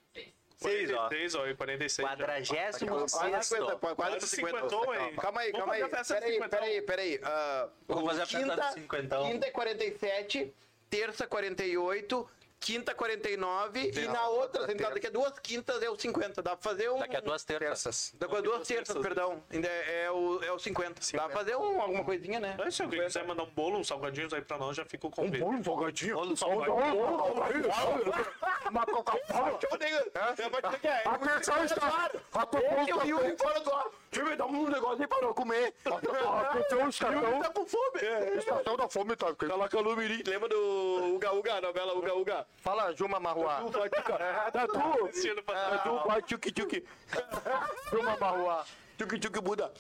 46, 0.60 0.92
ó. 0.92 0.96
46, 1.10 1.36
ó, 1.36 1.48
e 1.48 1.56
46. 1.56 2.08
já. 2.08 2.16
Quadragésimo 2.16 3.10
50, 3.10 3.76
quase 3.78 3.96
Quase 3.96 4.28
50. 4.28 4.70
50, 4.70 5.04
hein? 5.04 5.16
Calma 5.16 5.42
aí, 5.42 5.52
calma 5.52 5.74
aí. 5.74 5.90
Peraí, 5.90 6.04
de 6.04 6.34
50. 6.34 6.50
peraí, 6.58 6.82
peraí. 6.82 7.20
Ah, 7.24 7.70
Vamos 7.88 8.06
fazer 8.06 8.22
a 8.22 8.26
festa 8.26 8.74
quinta. 8.74 9.22
Quinta 9.24 9.48
é 9.48 9.52
47, 9.52 10.54
terça 10.90 11.28
48, 11.28 12.30
quinta 12.60 12.96
49 12.96 13.92
e 13.96 14.08
na 14.08 14.28
outra, 14.28 14.72
então, 14.72 14.92
daqui 14.92 15.08
a 15.08 15.10
duas 15.10 15.38
quintas 15.40 15.82
é 15.84 15.90
o 15.90 15.96
50. 15.98 16.42
Dá 16.42 16.56
pra 16.56 16.64
fazer 16.72 16.90
um... 16.90 16.98
Daqui 17.00 17.16
a 17.16 17.20
duas 17.20 17.44
terças. 17.44 17.66
Terças. 17.66 18.14
Daqui 18.18 18.36
a 18.36 18.42
duas 18.42 18.68
terças, 18.68 18.98
perdão. 18.98 19.42
Ainda 19.52 19.68
é, 19.68 20.04
é 20.06 20.12
o, 20.12 20.44
é 20.44 20.52
o 20.52 20.60
50. 20.60 21.02
Dá 21.14 21.24
pra 21.26 21.38
fazer 21.38 21.56
um, 21.56 21.82
alguma 21.82 22.04
coisinha, 22.04 22.40
né? 22.40 22.56
Mas 22.58 22.76
se 22.76 22.82
alguém 22.82 23.04
quiser 23.04 23.26
mandar 23.26 23.44
um 23.44 23.50
bolo, 23.52 23.78
uns 23.80 23.88
salgadinhos 23.88 24.34
aí 24.34 24.42
pra 24.42 24.58
nós, 24.58 24.76
já 24.76 24.86
fica 24.86 25.08
o 25.08 25.12
convite. 25.12 25.44
um 25.44 25.64
salgadinho. 25.64 26.16
Bolo 26.16 26.36
salgadinho. 26.38 27.70
Uma 28.70 28.86
Coca-Cola. 28.86 29.60
Eu 29.62 29.70
vou 29.70 29.78
ter 29.78 29.88
que- 29.88 30.42
eu 30.42 30.50
vou 30.50 30.62
ter 30.62 30.80
que- 30.80 30.88
Atenção, 30.88 31.64
está. 31.66 32.12
Ele 32.56 32.90
e 32.90 32.94
o 32.94 33.04
Yuri 33.04 33.38
fora 33.38 33.60
do 33.60 33.72
ar. 33.72 33.86
Eu 34.12 34.38
dar 34.38 34.46
um 34.46 34.70
negocinho 34.70 35.08
pra 35.08 35.22
não 35.22 35.34
comer. 35.34 35.74
Atenção, 35.86 36.90
estação. 36.90 37.40
Tá 37.42 37.50
com 37.50 37.66
fome. 37.66 38.00
Estação 38.38 38.78
da 38.78 38.90
fome, 38.90 39.16
tá? 39.16 39.34
Coloca 39.36 39.80
Lumiri. 39.80 40.24
Lembra 40.26 40.48
do 40.50 41.16
Uga 41.16 41.34
Uga, 41.34 41.54
a 41.56 41.62
novela 41.62 41.94
Uga 41.94 42.16
Uga? 42.16 42.45
Fala, 42.58 42.94
Juma 42.96 43.20
Marruá. 43.20 43.62
Tá 44.52 44.68
tu. 44.68 45.06
Assistindo 45.06 45.44
pra- 45.44 45.70
Tá 45.70 45.78
tu, 45.80 46.08
vai, 46.08 46.22
tchuki 46.24 46.52
tchuki. 46.52 46.84
Juma 47.92 48.18
Marruá. 48.18 48.66
Tchuki 48.98 49.20
Tchuki 49.20 49.42
Buda. 49.42 49.72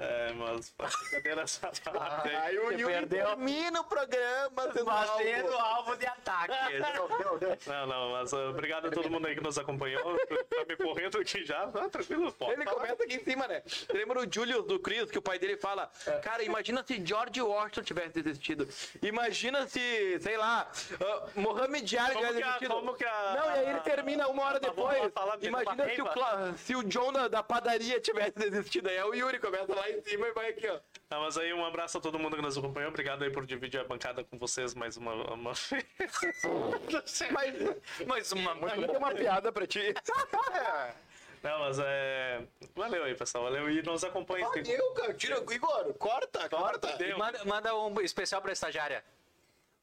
É, 0.00 0.32
mas 0.34 0.72
brincadeira 1.10 1.44
parte 1.92 2.28
aí. 2.28 2.56
O 2.58 2.70
Yuri 2.70 2.84
perdeu. 2.84 3.26
termina 3.26 3.80
o 3.80 3.84
programa 3.84 4.72
sendo 4.72 4.84
Fazendo 4.84 5.52
alvo. 5.52 5.58
alvo 5.58 5.96
de 5.96 6.06
ataque. 6.06 6.54
Não, 7.66 7.86
não, 7.86 8.10
mas 8.12 8.32
uh, 8.32 8.50
obrigado 8.50 8.86
a 8.86 8.90
todo 8.90 9.10
mundo 9.10 9.26
aí 9.26 9.34
que 9.34 9.42
nos 9.42 9.58
acompanhou. 9.58 10.16
Tá 10.48 10.64
me 10.66 10.76
correndo 10.76 11.18
aqui 11.18 11.44
já. 11.44 11.64
Ah, 11.74 11.88
tranquilo, 11.88 12.32
pode 12.32 12.52
Ele 12.52 12.64
falar. 12.64 12.76
começa 12.76 13.04
aqui 13.04 13.14
em 13.16 13.24
cima, 13.24 13.46
né? 13.46 13.62
Lembra 13.92 14.20
o 14.20 14.32
Julius 14.32 14.64
do 14.66 14.78
Chris, 14.78 15.10
que 15.10 15.18
o 15.18 15.22
pai 15.22 15.38
dele 15.38 15.56
fala: 15.56 15.90
Cara, 16.22 16.42
imagina 16.42 16.82
se 16.86 17.04
George 17.04 17.40
Washington 17.40 17.82
tivesse 17.82 18.22
desistido. 18.22 18.68
Imagina 19.02 19.66
se, 19.68 20.18
sei 20.20 20.36
lá, 20.36 20.70
uh, 21.00 21.40
Mohamed 21.40 21.96
Ali 21.98 22.16
tivesse 22.16 22.34
desistido. 22.34 22.70
como 22.74 22.94
que 22.94 23.04
a- 23.04 23.34
Não, 23.38 23.46
e 23.50 23.58
aí 23.58 23.70
ele 23.70 23.80
termina 23.80 24.26
uma 24.28 24.42
hora 24.44 24.60
vamos 24.60 24.76
depois. 24.76 25.12
Imagina 25.42 25.88
se 25.94 26.02
o, 26.02 26.08
se 26.56 26.76
o 26.76 26.82
John 26.84 27.12
da, 27.12 27.28
da 27.28 27.42
padaria 27.42 28.00
tivesse 28.00 28.32
desistido. 28.38 28.88
Aí 28.88 28.96
é 28.96 29.04
o 29.04 29.14
Yuri 29.14 29.38
começa 29.38 29.74
lá 29.74 29.87
em 29.92 30.02
cima 30.02 30.28
e 30.28 30.32
vai 30.32 30.50
aqui, 30.50 30.68
ó. 30.68 30.78
Ah, 31.10 31.20
mas 31.20 31.38
aí 31.38 31.52
um 31.52 31.64
abraço 31.64 31.98
a 31.98 32.00
todo 32.00 32.18
mundo 32.18 32.36
que 32.36 32.42
nos 32.42 32.56
acompanhou. 32.58 32.90
Obrigado 32.90 33.22
aí 33.24 33.30
por 33.30 33.46
dividir 33.46 33.80
a 33.80 33.84
bancada 33.84 34.22
com 34.24 34.38
vocês 34.38 34.74
mais 34.74 34.96
uma. 34.96 35.14
uma... 35.32 35.52
Mas, 37.32 37.64
Mais 38.06 38.32
uma. 38.32 38.52
a 38.52 38.76
gente 38.76 38.88
tem 38.88 38.96
uma 38.96 39.14
piada 39.14 39.50
pra 39.52 39.66
ti. 39.66 39.94
Não, 41.42 41.60
mas 41.60 41.78
é. 41.78 42.42
Valeu 42.74 43.04
aí, 43.04 43.14
pessoal. 43.14 43.44
Valeu 43.44 43.70
e 43.70 43.80
nos 43.82 44.02
acompanhe. 44.02 44.44
Eu, 44.66 44.90
cara, 44.92 45.14
tira 45.14 45.40
o 45.40 45.52
Igor, 45.52 45.94
corta, 45.94 46.48
corta. 46.48 46.96
Deu. 46.96 47.16
Manda, 47.16 47.44
manda 47.44 47.76
um 47.76 48.00
especial 48.00 48.42
pra 48.42 48.52
estagiária. 48.52 49.04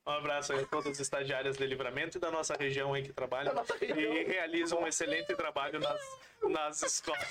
Um 0.07 0.11
abraço 0.11 0.53
aí 0.53 0.59
a 0.59 0.65
todas 0.65 0.91
as 0.91 0.99
estagiárias 0.99 1.57
de 1.57 1.65
livramento 1.65 2.17
e 2.17 2.21
da 2.21 2.29
nossa 2.29 2.53
região 2.53 2.93
aí 2.93 3.01
que 3.01 3.11
trabalham 3.11 3.53
e 3.81 4.23
realizam 4.23 4.81
um 4.81 4.87
excelente 4.87 5.35
trabalho 5.35 5.79
nas, 5.79 5.99
nas 6.43 6.83
escolas. 6.83 7.25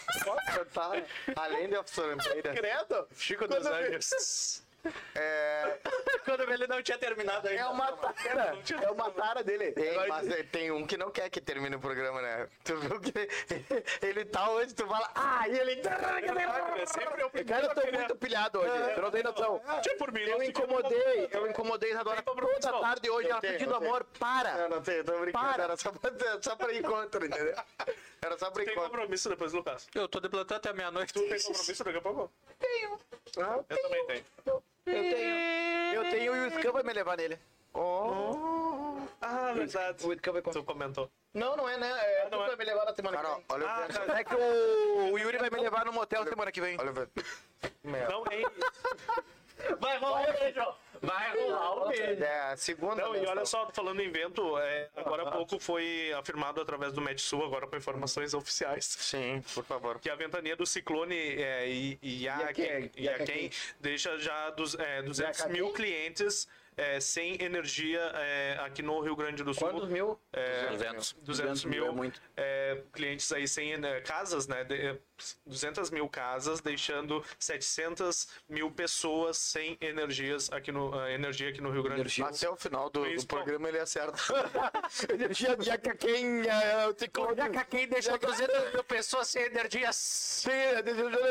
Tá. 0.72 0.90
Além 1.36 1.68
de 1.68 1.76
officeira. 1.76 2.16
Credo. 2.52 3.06
Chico 3.16 3.46
dos 3.46 3.64
Anjos. 3.64 4.64
É, 5.15 5.78
Quando 6.24 6.51
ele 6.52 6.66
não 6.66 6.82
tinha 6.82 6.98
terminado 6.98 7.47
ainda. 7.48 7.62
É 7.62 7.66
uma 7.66 7.93
tara. 7.93 8.59
É 8.82 8.90
uma 8.90 9.11
tara 9.11 9.43
dele. 9.44 9.73
tem, 9.73 10.09
mas 10.09 10.28
é, 10.28 10.43
tem 10.43 10.70
um 10.70 10.86
que 10.86 10.97
não 10.97 11.11
quer 11.11 11.28
que 11.28 11.40
termine 11.40 11.77
o 11.77 11.81
programa, 11.81 12.20
né? 12.23 12.48
Tu 12.65 12.77
viu 12.77 13.01
que 13.01 13.12
ele 14.06 14.24
tá 14.24 14.51
hoje, 14.51 14.74
tu 14.74 14.86
fala, 14.86 15.11
ah, 15.15 15.48
e 15.48 15.59
ele. 15.59 15.82
É 16.74 16.86
sempre 16.86 17.23
eu 17.23 17.31
Cara, 17.31 17.66
eu 17.66 17.74
tô 17.74 17.93
muito 17.93 18.16
pilhado 18.16 18.59
hoje. 18.61 18.93
Eu 18.97 19.02
não 19.02 19.11
tenho 19.11 19.24
noção. 19.24 19.61
Tinha 19.82 19.97
por 19.97 20.12
mim, 20.12 20.20
Eu 20.23 20.43
incomodei, 20.43 21.28
eu 21.32 21.47
incomodei 21.48 21.90
Isadora 21.90 22.23
Tem 22.23 22.35
toda 22.35 22.81
tarde 22.81 23.11
hoje, 23.11 23.31
ela 23.31 23.40
tenho, 23.40 23.52
pedindo 23.55 23.73
eu 23.73 23.78
tenho. 23.78 23.90
amor. 23.90 24.05
Para! 24.19 24.51
Eu 24.59 24.69
não 24.69 24.85
sei, 24.85 25.01
eu 25.01 25.05
tô 25.05 25.12
brincando. 25.20 25.32
Para. 25.32 25.62
Era 25.65 25.77
só 25.77 25.93
pra, 25.93 26.11
só 26.43 26.56
pra 26.56 26.74
encontro, 26.74 27.24
entendeu? 27.24 27.55
Era 28.23 28.39
só 28.39 28.51
pra 28.51 28.65
Tem 28.65 28.73
encontro. 28.74 28.90
compromisso 28.90 29.28
depois, 29.28 29.52
Lucas. 29.52 29.86
Eu 29.94 30.09
tô 30.09 30.20
de 30.20 30.28
plantão 30.28 30.56
até 30.56 30.73
meia-noite. 30.73 31.12
Tu 31.12 31.20
tem 31.20 31.40
compromisso 31.40 31.85
daqui 31.85 31.98
a 31.98 32.02
pouco? 32.02 32.32
Ah, 33.39 33.61
Eu 33.69 33.82
também 33.82 34.06
tenho. 34.06 34.62
Eu 34.86 35.02
tenho. 35.02 35.35
Eu 35.94 36.11
tenho 36.11 36.36
e 36.36 36.47
o 36.47 36.51
Scan 36.51 36.73
vai 36.73 36.82
me 36.82 36.93
levar 36.93 37.16
nele. 37.16 37.39
Ah, 39.20 39.52
verdade. 39.55 40.06
O 40.06 40.12
Scan 40.15 40.32
vai 40.32 40.43
Tu 40.43 40.65
comentou. 40.65 41.11
Não, 41.32 41.56
não 41.56 41.69
é, 41.69 41.77
né? 41.77 41.90
É, 41.90 42.27
tu 42.27 42.36
não 42.36 42.44
é. 42.44 42.47
vai 42.48 42.56
me 42.56 42.65
levar 42.65 42.85
na 42.85 42.94
semana 42.94 43.16
Carol, 43.16 43.36
que 43.36 43.43
vem. 43.43 43.47
olha 43.51 43.66
Ah, 43.69 43.86
o 43.89 44.06
tá. 44.06 44.20
É 44.20 44.24
que 44.24 44.35
o, 44.35 45.12
o 45.12 45.19
Yuri 45.19 45.39
vai 45.39 45.51
me 45.51 45.61
levar 45.61 45.85
no 45.85 45.93
motel 45.93 46.24
semana 46.24 46.52
que 46.52 46.61
vem. 46.61 46.78
Olha 46.78 46.93
o. 46.93 47.09
Não 47.82 48.24
é 48.31 48.40
isso. 48.40 49.77
Vai 49.81 49.98
rolar 49.98 50.28
o 50.28 50.32
beijo. 50.32 50.74
Vai 51.02 51.36
rolar 51.38 51.76
o 51.76 51.88
beijo. 51.88 52.22
É, 52.22 52.52
a 52.52 52.56
segunda. 52.56 53.02
Não, 53.02 53.16
e 53.16 53.26
olha 53.26 53.44
só, 53.44 53.68
falando 53.72 54.00
em 54.00 54.10
vento, 54.10 54.56
é, 54.58 54.88
agora 54.96 55.22
há 55.24 55.30
pouco 55.30 55.58
foi 55.58 56.12
afirmado 56.14 56.60
através 56.60 56.92
do 56.92 57.00
Metsul, 57.00 57.44
agora 57.44 57.66
com 57.66 57.76
informações 57.76 58.32
oficiais, 58.34 58.84
Sim, 58.84 59.42
por 59.54 59.64
favor. 59.64 59.98
que 59.98 60.08
a 60.08 60.14
ventania 60.14 60.56
do 60.56 60.64
ciclone 60.66 61.16
é, 61.16 61.68
I- 61.68 61.98
Iaquem 62.02 62.64
Iaquem, 62.64 62.90
Iaquem 62.96 63.50
deixa 63.80 64.18
já 64.18 64.50
dos, 64.50 64.74
é, 64.74 65.02
200 65.02 65.46
mil 65.46 65.72
clientes 65.72 66.48
é, 66.76 67.01
sem 67.01 67.40
energia 67.42 68.01
é, 68.14 68.59
aqui 68.60 68.82
no 68.82 69.01
Rio 69.01 69.16
Grande 69.16 69.42
do 69.42 69.55
Sul. 69.55 69.68
Quantos 69.68 69.88
mil? 69.88 70.18
É, 70.32 70.68
200. 70.70 71.16
200 71.22 71.64
mil 71.64 71.86
é 71.86 71.90
muito. 71.90 72.20
é, 72.36 72.82
clientes 72.92 73.30
aí 73.32 73.46
sem 73.46 73.76
né, 73.76 74.01
casas, 74.01 74.46
né? 74.46 74.64
de- 74.64 74.74
é, 74.74 74.98
200 75.46 75.90
mil 75.90 76.09
casas, 76.09 76.60
deixando 76.60 77.24
700 77.38 78.28
mil 78.48 78.70
pessoas 78.70 79.36
sem 79.38 79.76
energias 79.80 80.52
aqui 80.52 80.72
no, 80.72 80.98
ah, 80.98 81.10
energia 81.10 81.51
aqui 81.51 81.60
no 81.60 81.70
Rio 81.70 81.82
Grande 81.82 82.02
do 82.02 82.10
Sul. 82.10 82.24
Até 82.26 82.48
o 82.48 82.56
final 82.56 82.90
do, 82.90 83.05
do 83.05 83.26
programa 83.26 83.68
ele 83.68 83.78
acerta. 83.78 84.18
Energia 85.12 85.56
de 85.56 85.70
é 85.70 86.86
o 86.88 86.98
ciclone. 86.98 87.36
Quem 87.70 87.86
deixou 87.88 88.18
200 88.18 88.72
mil 88.72 88.84
pessoas 88.84 89.28
sem 89.28 89.42
energia? 89.44 89.92
Sim, 89.92 90.51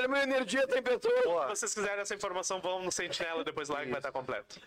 minha 0.09 0.23
energia 0.23 0.67
tem 0.67 0.81
pessoas. 0.81 1.21
Se 1.23 1.49
vocês 1.49 1.73
quiserem 1.73 2.01
essa 2.01 2.15
informação, 2.15 2.61
vão 2.61 2.81
no 2.83 2.91
Sentinela 2.91 3.43
depois 3.43 3.69
lá 3.69 3.83
que 3.83 3.89
vai 3.89 3.99
estar 3.99 4.11
completo. 4.11 4.59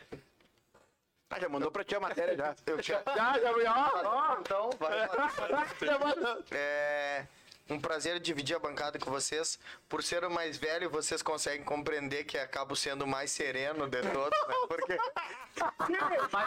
Ah, 1.29 1.41
já 1.41 1.49
mandou 1.49 1.71
pra 1.71 1.83
ti 1.85 1.95
a 1.97 2.01
matéria 2.01 2.37
já. 2.37 2.55
Eu 2.67 2.79
tinha... 2.81 3.03
Já, 3.17 3.39
já, 3.41 3.63
já. 3.63 4.39
Então, 4.41 4.71
vai. 4.79 5.09
Já 5.85 5.99
mandou. 5.99 6.45
É 6.53 7.27
um 7.69 7.81
prazer 7.81 8.21
dividir 8.21 8.55
a 8.57 8.59
bancada 8.59 8.99
com 8.99 9.11
vocês. 9.11 9.59
Por 9.89 10.03
ser 10.03 10.25
o 10.25 10.31
mais 10.31 10.57
velho, 10.57 10.89
vocês 10.91 11.23
conseguem 11.23 11.65
compreender 11.65 12.25
que 12.25 12.39
acabo 12.39 12.77
sendo 12.77 13.03
o 13.05 13.07
mais 13.07 13.31
sereno 13.31 13.89
de 13.89 14.03
todos, 14.03 14.39
né? 14.49 14.55
Porque 14.69 14.99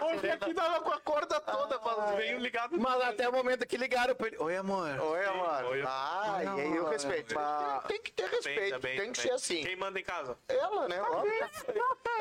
Hoje 0.06 0.30
aqui 0.30 0.54
tava 0.54 0.82
com 0.82 0.92
a 0.92 1.00
corda 1.00 1.40
toda, 1.42 1.80
falando. 1.80 2.16
Veio 2.18 2.38
ligado. 2.38 2.78
Mas 2.80 3.02
até 3.02 3.28
o 3.28 3.32
momento 3.32 3.66
que 3.66 3.76
ligaram 3.76 4.14
pra 4.14 4.28
ele. 4.28 4.38
Oi, 4.38 4.56
amor. 4.56 4.88
Oi, 5.02 5.26
amor. 5.26 5.64
Oi, 5.66 5.84
Ah, 5.86 6.42
e 6.44 6.48
aí 6.62 6.80
o 6.80 6.88
respeito. 6.90 7.34
Tem 7.88 8.02
que 8.02 8.12
ter 8.12 8.30
Bem, 8.30 8.36
respeito, 8.36 8.70
tá 8.72 8.80
bem, 8.80 9.00
tem 9.00 9.12
que 9.12 9.20
ser 9.20 9.32
assim. 9.32 9.64
Quem 9.64 9.76
manda 9.76 10.00
em 10.00 10.04
casa? 10.04 10.38
Ela, 10.48 10.88
né? 10.88 11.02
Óbvio. 11.02 11.50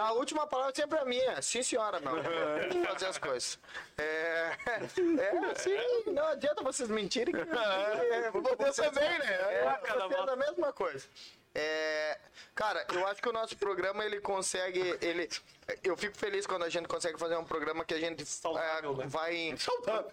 A 0.00 0.12
última 0.12 0.46
palavra 0.46 0.72
sempre 0.74 0.98
é 0.98 1.04
minha. 1.04 1.42
Sim, 1.42 1.62
senhora, 1.62 2.00
meu. 2.00 2.14
Tem 2.70 2.80
que 2.80 2.86
fazer 2.86 3.06
as 3.06 3.18
coisas. 3.18 3.58
É, 3.98 4.52
é 4.66 5.50
assim, 5.52 6.10
não 6.10 6.26
adianta 6.28 6.62
vocês 6.62 6.88
mentirem. 6.88 7.34
que- 7.34 7.40
É, 7.40 8.30
Você 8.64 8.87
também, 8.90 9.18
né? 9.18 9.26
é, 9.26 9.80
cada 9.82 10.06
vocês 10.06 10.18
voto. 10.18 10.30
a 10.30 10.36
mesma 10.36 10.72
coisa. 10.72 11.06
É, 11.54 12.18
cara, 12.54 12.86
eu 12.92 13.06
acho 13.06 13.20
que 13.20 13.28
o 13.28 13.32
nosso 13.32 13.56
programa 13.56 14.04
ele 14.04 14.20
consegue, 14.20 14.96
ele, 15.00 15.28
eu 15.82 15.96
fico 15.96 16.16
feliz 16.16 16.46
quando 16.46 16.62
a 16.62 16.68
gente 16.68 16.86
consegue 16.86 17.18
fazer 17.18 17.36
um 17.36 17.44
programa 17.44 17.84
que 17.84 17.94
a 17.94 17.98
gente 17.98 18.24
Saudável, 18.24 18.92
é, 18.92 18.96
né? 18.98 19.06
vai 19.06 19.34
em, 19.34 19.54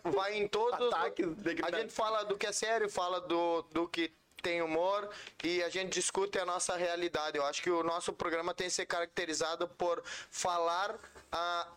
vai 0.03 0.35
em 0.37 0.47
todos. 0.47 0.93
Ataques 0.93 1.27
A 1.63 1.77
gente 1.77 1.93
fala 1.93 2.23
do 2.23 2.37
que 2.37 2.47
é 2.47 2.51
sério, 2.51 2.89
fala 2.89 3.21
do, 3.21 3.61
do 3.71 3.87
que 3.87 4.11
tem 4.41 4.61
humor 4.61 5.09
e 5.43 5.63
a 5.63 5.69
gente 5.69 5.93
discute 5.93 6.37
a 6.39 6.45
nossa 6.45 6.75
realidade. 6.75 7.37
Eu 7.37 7.45
acho 7.45 7.61
que 7.61 7.69
o 7.69 7.83
nosso 7.83 8.13
programa 8.13 8.53
tem 8.53 8.67
que 8.67 8.73
ser 8.73 8.85
caracterizado 8.85 9.67
por 9.67 10.03
falar 10.05 10.95
a, 11.31 11.67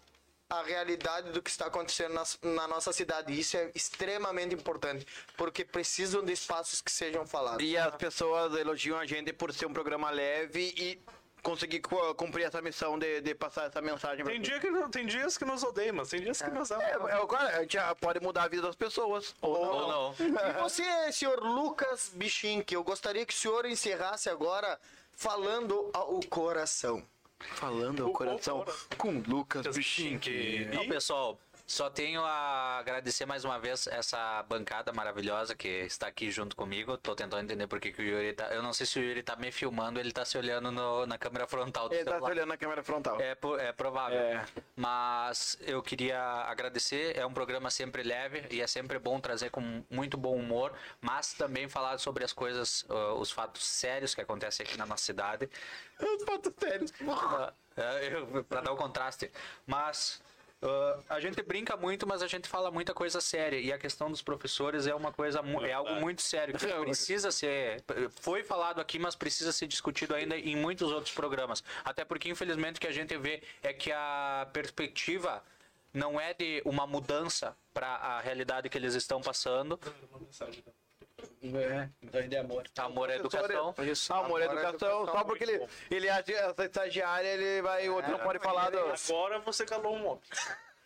a 0.51 0.62
realidade 0.62 1.31
do 1.31 1.43
que 1.43 1.51
está 1.51 1.66
acontecendo 1.66 2.15
na, 2.15 2.25
na 2.43 2.69
nossa 2.69 2.93
cidade. 2.93 3.33
E 3.33 3.41
isso 3.41 3.57
é 3.57 3.70
extremamente 3.75 4.55
importante, 4.55 5.07
porque 5.37 5.65
precisam 5.65 6.25
de 6.25 6.33
espaços 6.33 6.81
que 6.81 6.91
sejam 6.91 7.27
falados. 7.27 7.62
E 7.62 7.77
as 7.77 7.95
pessoas 7.97 8.55
elogiam 8.59 8.99
a 8.99 9.05
gente 9.07 9.33
por 9.33 9.53
ser 9.53 9.66
um 9.66 9.73
programa 9.73 10.11
leve 10.11 10.73
e 10.77 10.99
conseguir 11.43 11.81
cu- 11.81 12.15
cumprir 12.15 12.45
essa 12.45 12.61
missão 12.61 12.99
de, 12.99 13.20
de 13.20 13.35
passar 13.35 13.66
essa 13.66 13.81
mensagem 13.81 14.25
Tem, 14.25 14.41
dia 14.41 14.59
que, 14.59 14.69
não- 14.70 14.91
tem 14.91 15.07
dias 15.07 15.37
que 15.39 15.45
nos 15.45 15.62
odeiam, 15.62 15.95
mas 15.95 16.09
tem 16.09 16.20
dias 16.20 16.41
que 16.43 16.51
nos 16.51 16.70
amam. 16.70 16.85
É, 16.85 16.91
é, 16.91 17.12
agora, 17.12 17.57
a 17.59 17.61
gente 17.62 17.75
já 17.75 17.95
pode 17.95 18.19
mudar 18.20 18.45
a 18.45 18.49
vida 18.49 18.62
das 18.62 18.75
pessoas. 18.75 19.35
Ou 19.41 19.65
não. 19.65 19.73
Ou 19.73 19.89
não. 19.89 20.15
E 20.27 20.53
você, 20.62 21.12
senhor 21.12 21.39
Lucas 21.41 22.11
Bichinque, 22.15 22.75
eu 22.75 22.83
gostaria 22.83 23.25
que 23.25 23.33
o 23.35 23.37
senhor 23.37 23.66
encerrasse 23.66 24.29
agora 24.29 24.81
falando 25.12 25.91
ao 25.93 26.20
coração. 26.29 27.07
Falando 27.40 28.05
ao 28.05 28.12
coração 28.12 28.65
com 28.97 29.23
Lucas 29.27 29.66
que... 30.20 30.66
Então, 30.69 30.89
pessoal, 30.89 31.39
só 31.70 31.90
tenho 31.90 32.24
a 32.24 32.78
agradecer 32.78 33.27
mais 33.27 33.45
uma 33.45 33.59
vez 33.59 33.86
essa 33.89 34.43
bancada 34.45 34.90
maravilhosa 34.90 35.55
que 35.55 35.69
está 35.69 36.07
aqui 36.07 36.31
junto 36.31 36.57
comigo. 36.57 36.97
Tô 36.97 37.15
tentando 37.15 37.43
entender 37.45 37.66
por 37.66 37.78
que, 37.78 37.93
que 37.93 38.01
o 38.01 38.05
Yuri 38.05 38.32
tá. 38.32 38.47
Eu 38.55 38.62
não 38.62 38.73
sei 38.73 38.86
se 38.86 38.99
o 38.99 39.03
Yuri 39.03 39.23
tá 39.23 39.36
me 39.36 39.53
filmando, 39.53 40.01
ele 40.01 40.11
tá 40.11 40.24
se 40.24 40.39
olhando 40.39 40.73
no- 40.73 41.05
na 41.07 41.19
câmera 41.19 41.47
frontal 41.47 41.86
do 41.86 41.95
Ele 41.95 42.05
tá 42.05 42.12
celular. 42.12 42.31
olhando 42.31 42.49
na 42.49 42.57
câmera 42.57 42.82
frontal. 42.82 43.20
É, 43.20 43.36
é 43.59 43.73
provável. 43.73 44.19
É. 44.19 44.47
Mas 44.74 45.59
eu 45.61 45.82
queria 45.82 46.19
agradecer. 46.19 47.15
É 47.19 47.27
um 47.27 47.35
programa 47.35 47.69
sempre 47.70 48.03
leve 48.03 48.47
e 48.51 48.62
é 48.62 48.66
sempre 48.66 48.99
bom 48.99 49.20
trazer 49.20 49.51
com 49.51 49.85
muito 49.90 50.16
bom 50.16 50.35
humor, 50.36 50.73
mas 51.03 51.35
também 51.35 51.69
falar 51.69 51.99
sobre 51.99 52.24
as 52.24 52.32
coisas, 52.32 52.86
ah, 52.89 53.12
os 53.12 53.31
fatos 53.31 53.62
sérios 53.62 54.15
que 54.15 54.23
acontecem 54.23 54.65
aqui 54.65 54.78
na 54.78 54.86
nossa 54.86 55.05
cidade. 55.05 55.51
Os 56.01 56.24
fatos 56.24 56.51
sérios. 56.59 56.93
Ah, 57.07 57.53
é, 57.77 58.43
pra 58.49 58.62
dar 58.62 58.73
o 58.73 58.77
contraste. 58.77 59.31
Mas 59.66 60.23
ah, 60.61 61.01
a 61.09 61.21
gente 61.21 61.41
brinca 61.43 61.77
muito, 61.77 62.07
mas 62.07 62.23
a 62.23 62.27
gente 62.27 62.49
fala 62.49 62.71
muita 62.71 62.93
coisa 62.93 63.21
séria. 63.21 63.59
E 63.59 63.73
a 63.73 63.79
questão 63.79 64.11
dos 64.11 64.23
professores 64.23 64.87
é 64.87 64.95
uma 64.95 65.13
coisa 65.13 65.41
é 65.67 65.73
algo 65.73 65.95
muito 65.97 66.23
sério 66.23 66.57
que 66.57 66.67
precisa 66.67 67.31
ser 67.31 67.83
foi 68.21 68.43
falado 68.43 68.81
aqui, 68.81 68.99
mas 68.99 69.15
precisa 69.15 69.53
ser 69.53 69.67
discutido 69.67 70.15
ainda 70.15 70.37
em 70.37 70.57
muitos 70.57 70.91
outros 70.91 71.15
programas. 71.15 71.63
Até 71.85 72.05
porque 72.05 72.29
infelizmente 72.29 72.79
o 72.79 72.81
que 72.81 72.89
a 72.89 72.93
gente 72.93 73.17
vê 73.17 73.43
é 73.63 73.73
que 73.73 73.93
a 73.93 74.49
perspectiva 74.53 75.43
não 75.93 76.21
é 76.21 76.35
de 76.35 76.61
uma 76.65 76.87
mudança 76.87 77.57
para 77.73 77.89
a 77.89 78.21
realidade 78.21 78.69
que 78.69 78.77
eles 78.77 78.95
estão 78.95 79.21
passando. 79.21 79.79
É, 81.43 81.89
então 82.03 82.28
de 82.28 82.36
amor. 82.36 82.65
Amor 82.78 83.11
é 83.11 83.16
educação. 83.16 83.74
Isso, 83.78 84.12
amor, 84.12 84.23
é 84.23 84.24
Amor 84.24 84.40
é 84.40 84.45
educação. 84.45 84.89
educação, 84.89 85.07
Só 85.07 85.24
porque 85.24 85.45
ele, 85.45 85.66
ele 85.90 86.09
acha 86.09 86.32
essa 86.32 86.65
estagiária, 86.65 87.28
ele 87.28 87.62
vai, 87.62 87.89
o 87.89 87.95
outro 87.95 88.11
não 88.11 88.19
pode 88.19 88.39
falar 88.39 88.70
do. 88.70 88.78
Agora 88.78 89.39
você 89.40 89.65
calou 89.65 89.97
um 89.97 90.07
homem. 90.07 90.23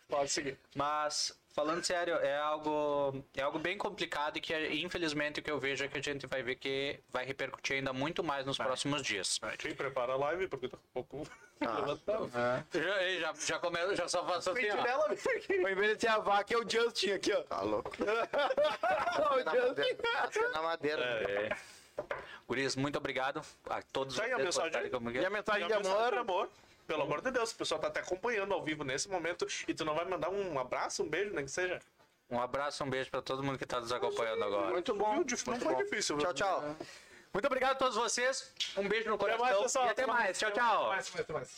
Pode 0.07 0.29
seguir. 0.29 0.59
Mas, 0.75 1.35
falando 1.53 1.83
sério, 1.83 2.15
é 2.15 2.37
algo, 2.37 3.23
é 3.35 3.41
algo 3.41 3.59
bem 3.59 3.77
complicado 3.77 4.37
e 4.37 4.41
que, 4.41 4.53
infelizmente, 4.83 5.39
o 5.39 5.43
que 5.43 5.49
eu 5.51 5.59
vejo 5.59 5.83
é 5.85 5.87
que 5.87 5.97
a 5.97 6.01
gente 6.01 6.27
vai 6.27 6.43
ver 6.43 6.55
que 6.55 6.99
vai 7.11 7.25
repercutir 7.25 7.77
ainda 7.77 7.93
muito 7.93 8.23
mais 8.23 8.45
nos 8.45 8.57
próximos 8.57 9.01
dias. 9.01 9.39
Quem 9.59 9.73
prepara 9.73 10.13
a 10.13 10.17
live, 10.17 10.47
porque 10.47 10.67
daqui 10.67 10.83
a 10.83 10.93
pouco. 10.93 11.27
Já, 12.73 13.03
ei, 13.03 13.21
já, 13.21 13.33
já, 13.39 13.57
come, 13.59 13.95
já 13.95 14.05
só 14.05 14.25
faço 14.27 14.51
assim, 14.51 14.69
ó. 14.69 14.81
Aqui. 14.81 15.63
Ao 15.63 15.71
invés 15.71 15.95
de 15.95 16.01
ser 16.01 16.07
a 16.09 16.17
vaca, 16.17 16.53
é 16.53 16.57
o 16.57 16.69
Justin 16.69 17.11
aqui, 17.11 17.31
ó. 17.31 17.41
Tá 17.43 17.61
louco. 17.61 17.89
o 18.03 19.43
Na 19.45 19.51
Justin. 19.51 19.97
madeira. 20.03 20.49
Na 20.51 20.61
madeira. 20.61 21.03
É. 21.03 21.57
Guris, 22.47 22.75
muito 22.75 22.97
obrigado 22.97 23.41
a 23.69 23.81
todos 23.81 24.17
Tá 24.17 24.23
aí 24.25 24.33
a 24.33 24.37
mensagem? 24.39 24.81
E 25.13 25.25
a 25.25 25.29
mensagem 25.29 25.63
E 25.63 25.67
de 25.67 25.73
amor. 25.73 26.11
de 26.11 26.17
amor. 26.17 26.49
Pelo 26.87 27.03
amor 27.03 27.21
de 27.21 27.31
Deus, 27.31 27.51
o 27.51 27.55
pessoal 27.55 27.79
tá 27.79 27.87
até 27.87 28.01
acompanhando 28.01 28.53
ao 28.53 28.61
vivo 28.63 28.83
nesse 28.83 29.09
momento. 29.09 29.47
E 29.67 29.73
tu 29.73 29.85
não 29.85 29.95
vai 29.95 30.05
mandar 30.05 30.29
um 30.29 30.59
abraço, 30.59 31.03
um 31.03 31.07
beijo, 31.09 31.33
nem 31.33 31.45
que 31.45 31.51
seja? 31.51 31.79
Um 32.29 32.39
abraço, 32.41 32.83
um 32.83 32.89
beijo 32.89 33.09
para 33.11 33.21
todo 33.21 33.43
mundo 33.43 33.57
que 33.57 33.63
está 33.63 33.79
nos 33.79 33.91
acompanhando 33.91 34.43
agora. 34.43 34.71
Muito 34.71 34.93
bom. 34.95 35.13
Viu? 35.15 35.23
Dif- 35.23 35.47
Não 35.47 35.59
foi 35.59 35.75
difícil. 35.75 36.17
Tchau, 36.17 36.33
tchau. 36.33 36.75
Muito 37.33 37.45
obrigado 37.45 37.71
a 37.71 37.75
todos 37.75 37.95
vocês. 37.95 38.51
Um 38.77 38.87
beijo 38.87 39.07
no 39.09 39.15
Até 39.15 39.23
coração 39.25 39.45
mais, 39.45 39.61
pessoal. 39.63 39.85
e 39.85 39.89
até 39.89 40.05
mais. 40.05 40.39
Tchau, 40.39 40.51
tchau. 40.51 40.87
Mais, 40.89 41.11
mais, 41.13 41.27
mais. 41.27 41.57